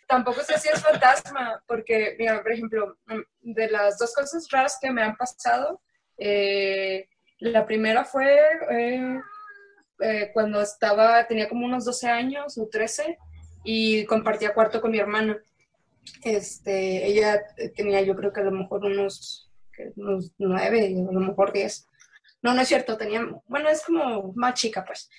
Tampoco 0.09 0.41
sé 0.41 0.57
si 0.57 0.67
es 0.67 0.81
fantasma, 0.81 1.63
porque, 1.67 2.15
mira, 2.17 2.41
por 2.41 2.51
ejemplo, 2.51 2.97
mm, 3.05 3.53
de 3.53 3.69
las 3.69 3.99
dos 3.99 4.13
cosas 4.15 4.47
raras 4.49 4.77
que 4.81 4.91
me 4.91 5.03
han 5.03 5.15
pasado, 5.15 5.81
eh, 6.17 7.07
la 7.38 7.65
primera 7.67 8.03
fue 8.03 8.38
eh, 8.71 9.21
eh, 9.99 10.31
cuando 10.34 10.61
estaba, 10.61 11.27
tenía 11.27 11.47
como 11.47 11.65
unos 11.65 11.85
12 11.85 12.09
años 12.09 12.57
o 12.57 12.67
13 12.67 13.19
y 13.63 14.03
compartía 14.05 14.55
cuarto 14.55 14.81
con 14.81 14.89
mi 14.91 14.97
hermana. 14.97 15.38
Este, 16.23 17.05
ella 17.05 17.39
tenía 17.76 18.01
yo 18.01 18.15
creo 18.15 18.34
que 18.34 18.41
a 18.41 18.45
lo 18.45 18.51
mejor 18.51 18.85
unos, 18.85 19.48
9, 19.95 20.95
a 21.10 21.14
lo 21.14 21.19
mejor 21.19 21.53
10. 21.53 21.88
No, 22.41 22.53
no 22.53 22.61
es 22.61 22.68
cierto, 22.68 22.97
tenía, 22.97 23.27
bueno, 23.47 23.69
es 23.69 23.84
como 23.84 24.34
más 24.34 24.53
chica 24.53 24.85
pues. 24.85 25.10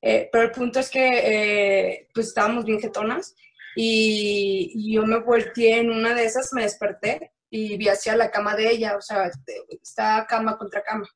Eh, 0.00 0.28
pero 0.30 0.44
el 0.44 0.52
punto 0.52 0.78
es 0.78 0.90
que 0.90 1.08
eh, 1.08 2.08
pues 2.14 2.28
estábamos 2.28 2.64
bien 2.64 2.80
jetonas 2.80 3.34
y, 3.74 4.70
y 4.74 4.94
yo 4.94 5.04
me 5.04 5.18
volteé 5.18 5.78
en 5.78 5.90
una 5.90 6.14
de 6.14 6.24
esas, 6.24 6.52
me 6.52 6.62
desperté 6.62 7.32
y 7.50 7.76
vi 7.76 7.88
hacia 7.88 8.16
la 8.16 8.30
cama 8.30 8.54
de 8.54 8.70
ella, 8.70 8.96
o 8.96 9.00
sea, 9.00 9.26
este, 9.26 9.64
está 9.82 10.26
cama 10.28 10.56
contra 10.56 10.82
cama, 10.82 11.08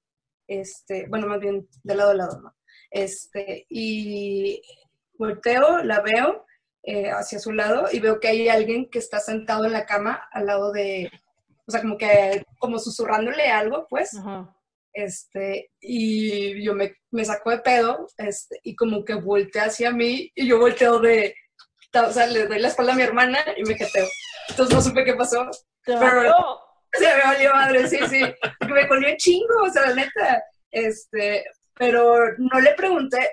este, 0.47 1.07
bueno, 1.09 1.27
más 1.27 1.41
bien 1.41 1.69
de 1.83 1.95
lado 1.95 2.11
a 2.11 2.15
lado, 2.15 2.41
¿no? 2.41 2.55
Este, 2.91 3.67
y 3.69 4.63
volteo, 5.15 5.83
la 5.85 6.01
veo 6.01 6.47
eh, 6.83 7.11
hacia 7.11 7.39
su 7.39 7.53
lado 7.53 7.87
y 7.93 8.01
veo 8.01 8.21
que 8.21 8.29
hay 8.29 8.49
alguien 8.49 8.91
que 8.91 8.99
está 8.99 9.21
sentado 9.21 9.65
en 9.67 9.73
la 9.73 9.87
cama 9.87 10.29
al 10.33 10.47
lado 10.47 10.73
de, 10.73 11.11
o 11.67 11.71
sea, 11.71 11.81
como 11.81 11.97
que, 11.99 12.45
como 12.59 12.79
susurrándole 12.79 13.49
algo, 13.49 13.87
pues, 13.89 14.17
Ajá. 14.17 14.55
este, 14.93 15.71
y 15.81 16.63
yo 16.65 16.75
me, 16.75 16.95
me 17.11 17.25
saco 17.25 17.51
de 17.51 17.59
pedo, 17.59 18.07
este, 18.19 18.61
y 18.63 18.75
como 18.75 19.05
que 19.05 19.15
voltea 19.15 19.65
hacia 19.65 19.91
mí, 19.93 20.31
y 20.35 20.47
yo 20.47 20.59
volteo 20.59 20.99
de, 20.99 21.35
o 21.95 22.13
sea, 22.13 22.27
le 22.27 22.47
doy 22.47 22.59
la 22.59 22.69
espalda 22.69 22.93
a 22.93 22.97
mi 22.97 23.03
hermana 23.03 23.39
y 23.57 23.63
me 23.65 23.75
jeteo. 23.77 24.07
Entonces 24.49 24.75
no 24.75 24.83
supe 24.83 25.05
qué 25.05 25.15
pasó. 25.15 25.49
Pero- 25.85 26.01
valió. 26.01 26.35
Se 26.95 27.05
me 27.07 27.23
valió 27.23 27.55
madre, 27.55 27.89
sí, 27.89 27.99
sí. 28.11 28.21
Porque 28.59 28.75
me 28.75 28.87
colgó 28.87 29.09
un 29.09 29.17
chingo, 29.17 29.63
o 29.63 29.71
sea, 29.71 29.87
la 29.89 29.95
neta. 29.95 30.45
Este, 30.71 31.43
pero 31.75 32.37
no 32.37 32.61
le 32.61 32.75
pregunté, 32.75 33.31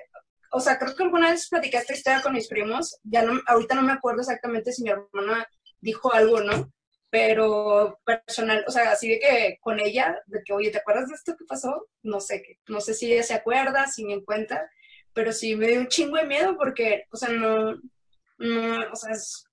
o 0.52 0.60
sea, 0.60 0.78
creo 0.78 0.94
que 0.94 1.02
alguna 1.02 1.30
vez 1.30 1.48
platiqué 1.48 1.76
esta 1.76 1.92
historia 1.92 2.22
con 2.22 2.32
mis 2.32 2.48
primos, 2.48 2.98
ya 3.02 3.22
no, 3.22 3.38
ahorita 3.46 3.74
no 3.74 3.82
me 3.82 3.92
acuerdo 3.92 4.20
exactamente 4.22 4.72
si 4.72 4.82
mi 4.82 4.90
hermana 4.90 5.46
dijo 5.78 6.12
algo 6.12 6.36
o 6.36 6.40
no, 6.40 6.70
pero 7.10 7.98
personal, 8.04 8.64
o 8.68 8.70
sea, 8.70 8.92
así 8.92 9.08
de 9.08 9.18
que 9.20 9.58
con 9.60 9.80
ella, 9.80 10.16
de 10.26 10.42
que, 10.44 10.52
oye, 10.52 10.70
¿te 10.70 10.78
acuerdas 10.78 11.08
de 11.08 11.14
esto 11.14 11.36
que 11.36 11.44
pasó? 11.46 11.88
No 12.02 12.20
sé, 12.20 12.42
qué 12.42 12.58
no 12.68 12.80
sé 12.80 12.94
si 12.94 13.12
ella 13.12 13.22
se 13.24 13.34
acuerda, 13.34 13.86
si 13.88 14.04
me 14.04 14.22
cuenta, 14.24 14.70
pero 15.12 15.32
sí 15.32 15.56
me 15.56 15.68
dio 15.68 15.80
un 15.80 15.88
chingo 15.88 16.16
de 16.16 16.24
miedo 16.26 16.56
porque, 16.56 17.04
o 17.10 17.16
sea, 17.16 17.30
no, 17.30 17.74
no, 18.38 18.92
o 18.92 18.96
sea, 18.96 19.12
es- 19.12 19.44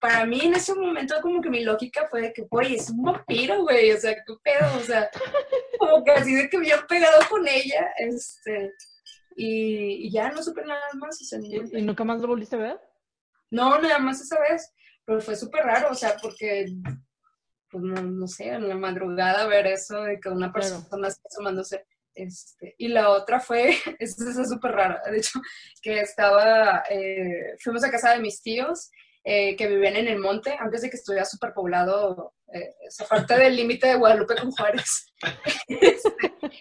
para 0.00 0.26
mí 0.26 0.40
en 0.42 0.54
ese 0.54 0.74
momento 0.74 1.14
como 1.22 1.40
que 1.40 1.48
mi 1.50 1.64
lógica 1.64 2.06
fue 2.10 2.20
de 2.22 2.32
que, 2.32 2.46
oye, 2.50 2.76
es 2.76 2.90
un 2.90 3.02
vampiro, 3.04 3.62
güey, 3.62 3.90
o 3.92 3.96
sea, 3.98 4.14
qué 4.14 4.34
pedo, 4.42 4.76
o 4.76 4.80
sea, 4.80 5.08
como 5.78 6.04
que 6.04 6.12
así 6.12 6.34
de 6.34 6.48
que 6.50 6.58
me 6.58 6.70
había 6.72 6.86
pegado 6.86 7.20
con 7.30 7.46
ella, 7.48 7.86
este, 7.98 8.72
y, 9.36 10.06
y 10.08 10.12
ya 10.12 10.30
no 10.30 10.42
supe 10.42 10.62
nada 10.64 10.82
más, 10.94 11.20
o 11.22 11.24
sea, 11.24 11.38
¿Y, 11.42 11.78
y 11.78 11.82
nunca 11.82 12.04
más 12.04 12.20
lo 12.20 12.28
volviste 12.28 12.56
a 12.56 12.58
ver? 12.58 12.80
no, 13.50 13.78
nada 13.80 13.98
más 13.98 14.20
esa 14.20 14.38
vez, 14.40 14.72
pero 15.04 15.20
fue 15.20 15.36
súper 15.36 15.64
raro, 15.64 15.90
o 15.90 15.94
sea, 15.94 16.16
porque, 16.20 16.66
pues 17.70 17.82
no, 17.84 18.02
no 18.02 18.26
sé, 18.28 18.48
en 18.48 18.68
la 18.68 18.76
madrugada 18.76 19.46
ver 19.46 19.66
eso 19.66 20.02
de 20.02 20.20
que 20.20 20.28
una 20.28 20.52
Claro. 20.52 20.76
persona 20.84 21.08
está 21.08 21.22
asomándose. 21.28 21.84
Este, 22.14 22.74
y 22.76 22.88
la 22.88 23.08
otra 23.08 23.40
fue, 23.40 23.70
es 23.98 24.16
súper 24.48 24.72
rara, 24.72 25.00
de 25.10 25.16
hecho, 25.18 25.40
que 25.80 26.00
estaba, 26.00 26.84
eh, 26.90 27.56
fuimos 27.62 27.82
a 27.84 27.90
casa 27.90 28.12
de 28.12 28.20
mis 28.20 28.42
tíos 28.42 28.90
eh, 29.24 29.56
que 29.56 29.66
vivían 29.68 29.96
en 29.96 30.08
el 30.08 30.18
monte, 30.18 30.54
antes 30.58 30.82
de 30.82 30.90
que 30.90 30.96
estuviera 30.96 31.24
súper 31.24 31.52
poblado 31.54 32.34
eh, 32.52 32.74
esa 32.86 33.06
parte 33.06 33.38
del 33.38 33.56
límite 33.56 33.86
de 33.86 33.94
Guadalupe 33.94 34.34
con 34.36 34.50
Juárez. 34.50 35.06
Este, 35.68 36.10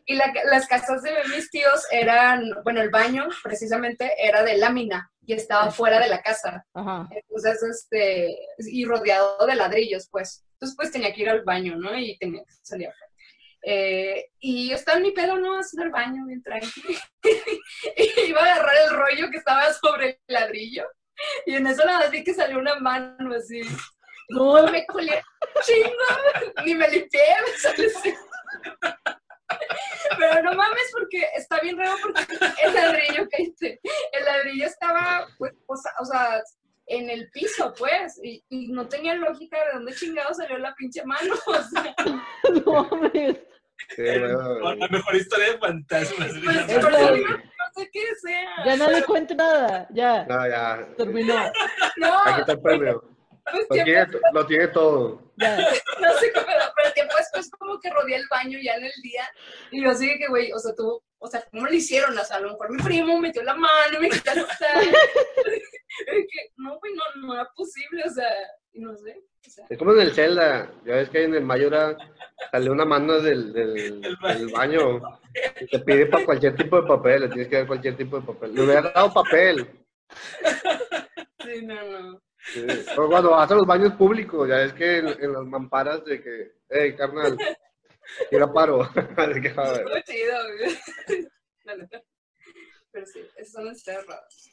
y 0.05 0.15
la- 0.15 0.31
las 0.45 0.67
casas 0.67 1.01
de 1.01 1.11
mis 1.35 1.49
tíos 1.49 1.83
eran, 1.91 2.43
bueno, 2.63 2.79
el 2.81 2.89
baño 2.91 3.27
precisamente 3.43 4.13
era 4.17 4.43
de 4.43 4.57
lámina 4.57 5.10
y 5.25 5.33
estaba 5.33 5.71
fuera 5.71 5.99
de 5.99 6.09
la 6.09 6.21
casa. 6.21 6.65
Ajá. 6.73 7.07
Entonces, 7.11 7.63
este, 7.63 8.37
y 8.59 8.85
rodeado 8.85 9.45
de 9.45 9.55
ladrillos, 9.55 10.07
pues. 10.09 10.45
Entonces, 10.53 10.75
pues 10.75 10.91
tenía 10.91 11.13
que 11.13 11.21
ir 11.21 11.29
al 11.29 11.43
baño, 11.43 11.75
¿no? 11.75 11.97
Y 11.97 12.17
tenía 12.17 12.43
que 12.43 12.53
salir 12.61 12.87
afuera. 12.87 13.11
Eh, 13.63 14.29
y 14.39 14.69
yo 14.69 14.75
estaba 14.75 14.97
en 14.97 15.03
mi 15.03 15.11
pedo, 15.11 15.37
¿no? 15.37 15.59
Haciendo 15.59 15.85
el 15.85 15.91
baño 15.91 16.25
bien 16.25 16.41
tranquilo. 16.41 16.99
y 17.97 18.29
iba 18.29 18.41
a 18.41 18.53
agarrar 18.53 18.75
el 18.85 18.97
rollo 18.97 19.29
que 19.29 19.37
estaba 19.37 19.71
sobre 19.73 20.19
el 20.27 20.33
ladrillo. 20.33 20.85
Y 21.45 21.55
en 21.55 21.67
eso 21.67 21.85
nada 21.85 21.99
más 21.99 22.11
vi 22.11 22.23
que 22.23 22.33
salió 22.33 22.57
una 22.57 22.75
mano 22.75 23.35
así. 23.35 23.61
No, 24.29 24.65
me 24.71 24.85
colé 24.85 25.21
chingo. 25.63 26.63
Ni 26.65 26.73
me 26.73 26.87
limpié, 26.89 27.21
me 27.45 27.57
salió 27.57 27.87
así. 27.95 28.13
Pero 30.17 30.43
no 30.43 30.53
mames, 30.53 30.91
porque 30.91 31.23
está 31.35 31.59
bien 31.59 31.77
raro 31.77 31.95
porque 32.01 32.23
el 32.63 32.73
ladrillo 32.73 33.27
que 33.29 33.43
hice, 33.43 33.79
el 34.11 34.25
ladrillo 34.25 34.65
estaba, 34.65 35.27
pues, 35.37 35.53
o 35.67 35.75
sea, 35.75 35.91
o 35.99 36.05
sea, 36.05 36.41
en 36.87 37.09
el 37.09 37.29
piso, 37.31 37.73
pues, 37.77 38.19
y, 38.23 38.43
y 38.49 38.71
no 38.71 38.87
tenía 38.87 39.15
lógica 39.15 39.57
de 39.65 39.73
dónde 39.73 39.93
chingado 39.93 40.33
salió 40.33 40.57
la 40.57 40.73
pinche 40.75 41.03
mano. 41.05 41.33
O 41.45 41.53
sea, 41.63 41.95
No 42.65 42.83
mames. 42.91 43.37
sí. 43.95 44.03
La 44.03 44.87
mejor 44.89 45.15
historia 45.15 45.51
de 45.53 45.57
fantasmas. 45.59 46.31
pues, 46.43 46.57
Es 46.69 46.79
por 46.79 46.91
la- 46.91 46.99
eso 47.01 47.13
digo, 47.13 47.29
no 47.29 47.65
sé 47.75 47.89
qué 47.91 48.01
sea. 48.21 48.49
Ya 48.65 48.75
no 48.75 48.89
le 48.89 49.03
cuente 49.03 49.35
nada. 49.35 49.87
Ya. 49.91 50.25
No, 50.25 50.47
ya. 50.47 50.87
Terminó. 50.97 51.35
No, 51.97 52.19
Aquí 52.25 52.39
está 52.41 52.51
el 52.53 52.61
premio. 52.61 53.03
Pues 53.43 53.65
Lo 53.69 53.83
tiene, 53.83 54.07
lo 54.33 54.45
tiene 54.45 54.67
todo. 54.69 55.33
Ya. 55.37 55.57
no 55.57 56.13
sé 56.19 56.31
qué, 56.33 56.41
pero, 56.45 56.65
pero 56.75 56.93
tiempo 56.93 57.13
después 57.17 57.49
como 57.51 57.79
que 57.79 57.89
rodeé 57.89 58.17
el 58.17 58.27
baño 58.29 58.59
ya 58.61 58.75
en 58.75 58.85
el 58.85 59.01
día, 59.01 59.27
y 59.71 59.83
yo 59.83 59.89
así 59.89 60.07
que, 60.17 60.27
güey, 60.27 60.51
o 60.51 60.59
sea, 60.59 60.73
tú, 60.75 61.01
o 61.19 61.27
sea, 61.27 61.43
¿cómo 61.51 61.67
le 61.67 61.75
hicieron? 61.75 62.17
O 62.17 62.23
sea, 62.23 62.37
a 62.37 62.39
lo 62.39 62.51
mejor 62.51 62.71
mi 62.71 62.81
primo 62.81 63.19
metió 63.19 63.43
la 63.43 63.53
mano 63.53 63.97
y 63.97 64.01
me 64.01 64.09
quitó 64.09 64.31
el 64.31 64.45
que 64.45 65.61
No, 66.57 66.79
güey, 66.79 66.93
no, 66.93 67.21
no 67.21 67.33
era 67.33 67.49
posible, 67.55 68.03
o 68.05 68.09
sea, 68.09 68.27
y 68.73 68.79
no 68.79 68.95
sé. 68.97 69.21
O 69.45 69.49
sea, 69.49 69.65
Es 69.69 69.77
como 69.77 69.93
en 69.93 70.01
el 70.01 70.13
Zelda. 70.13 70.71
Ya 70.85 70.95
ves 70.95 71.09
que 71.09 71.23
en 71.23 71.35
el 71.35 71.43
Mayora 71.43 71.97
salió 72.51 72.71
una 72.71 72.85
mano 72.85 73.19
del, 73.19 73.51
del, 73.53 74.01
del 74.21 74.47
baño. 74.49 75.01
Y 75.59 75.67
te 75.67 75.79
pide 75.79 76.05
para 76.07 76.25
cualquier 76.25 76.55
tipo 76.55 76.81
de 76.81 76.87
papel. 76.87 77.21
Le 77.21 77.27
tienes 77.29 77.47
que 77.47 77.57
dar 77.57 77.67
cualquier 77.67 77.97
tipo 77.97 78.19
de 78.19 78.25
papel. 78.25 78.55
Le 78.55 78.63
hubiera 78.63 78.81
dado 78.81 79.13
papel. 79.13 79.67
sí, 81.43 81.65
no, 81.65 81.83
no. 81.83 82.21
Sí. 82.43 82.65
O 82.97 83.07
cuando 83.07 83.31
vas 83.31 83.49
a 83.51 83.55
los 83.55 83.67
baños 83.67 83.93
públicos, 83.93 84.47
ya 84.49 84.57
ves 84.57 84.73
que 84.73 84.97
en, 84.97 85.07
en 85.07 85.33
las 85.33 85.43
mamparas 85.45 86.03
de 86.05 86.21
que, 86.21 86.51
hey, 86.69 86.95
carnal, 86.95 87.37
tira 88.29 88.51
paro. 88.51 88.81
Así 89.17 89.41
que, 89.41 89.49
a 89.55 89.71
ver. 89.71 90.03
Chido, 90.03 90.37
güey. 90.57 91.27
La 91.63 91.75
neta. 91.77 92.01
Pero 92.91 93.05
sí, 93.05 93.19
esas 93.37 93.53
son 93.53 93.71
historias 93.71 94.05
raras. 94.07 94.49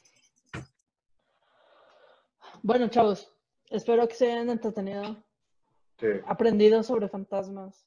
Bueno, 2.61 2.87
chavos. 2.89 3.31
Espero 3.69 4.07
que 4.07 4.15
se 4.15 4.31
hayan 4.31 4.49
entretenido, 4.49 5.23
Sí. 5.99 6.07
aprendido 6.25 6.81
sobre 6.83 7.07
fantasmas. 7.09 7.85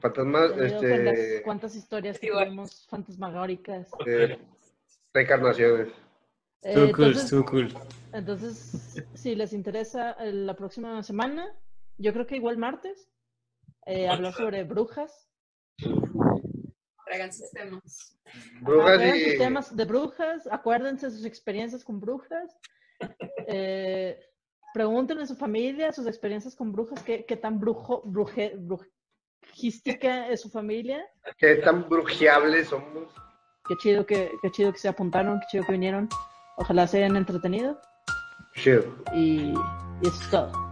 Fantasmas, 0.00 0.52
este, 0.58 1.42
cuantas 1.42 1.74
historias 1.74 2.18
que 2.18 2.30
tenemos 2.30 2.86
fantasmagóricas. 2.88 3.88
eh, 4.06 4.38
reencarnaciones. 5.12 5.92
Eh, 6.62 6.74
Estuvo 6.74 6.92
cool, 6.92 7.04
entonces, 7.06 7.24
estuvo 7.24 7.44
cool. 7.46 7.74
entonces, 8.12 8.94
si 9.14 9.34
les 9.34 9.52
interesa 9.52 10.12
eh, 10.20 10.32
la 10.32 10.54
próxima 10.54 11.02
semana, 11.02 11.52
yo 11.98 12.12
creo 12.12 12.26
que 12.26 12.36
igual 12.36 12.56
martes, 12.56 13.08
eh, 13.86 14.08
hablar 14.08 14.32
sobre 14.32 14.62
brujas. 14.64 15.28
Traigan 17.04 17.32
sistemas. 17.32 18.16
Brujas 18.60 19.00
Ajá, 19.00 19.16
y- 19.16 19.24
sus 19.30 19.38
temas 19.38 19.76
de 19.76 19.84
brujas, 19.84 20.46
acuérdense 20.50 21.06
de 21.06 21.12
sus 21.12 21.24
experiencias 21.24 21.84
con 21.84 21.98
brujas. 22.00 22.56
Eh, 23.48 24.18
pregúntenle 24.72 25.24
a 25.24 25.26
su 25.26 25.34
familia 25.36 25.92
sus 25.92 26.06
experiencias 26.06 26.54
con 26.54 26.70
brujas, 26.72 27.02
qué, 27.02 27.24
qué 27.26 27.36
tan 27.36 27.58
brujo, 27.58 28.02
bruje, 28.04 28.56
brujística 28.56 30.28
es 30.28 30.40
su 30.40 30.48
familia. 30.48 31.04
¿Qué 31.36 31.56
tan 31.56 31.88
brujeables 31.88 32.68
somos? 32.68 33.08
Qué 33.68 33.74
chido 33.78 34.06
que, 34.06 34.30
qué 34.40 34.50
chido 34.50 34.72
que 34.72 34.78
se 34.78 34.88
apuntaron, 34.88 35.40
qué 35.40 35.46
chido 35.50 35.64
que 35.64 35.72
vinieron. 35.72 36.08
Ojalá 36.56 36.86
se 36.86 36.98
hayan 36.98 37.16
entretenido 37.16 37.80
Shit. 38.54 38.82
y, 39.14 39.52
y 39.52 39.54
eso 40.02 40.22
es 40.22 40.30
todo. 40.30 40.71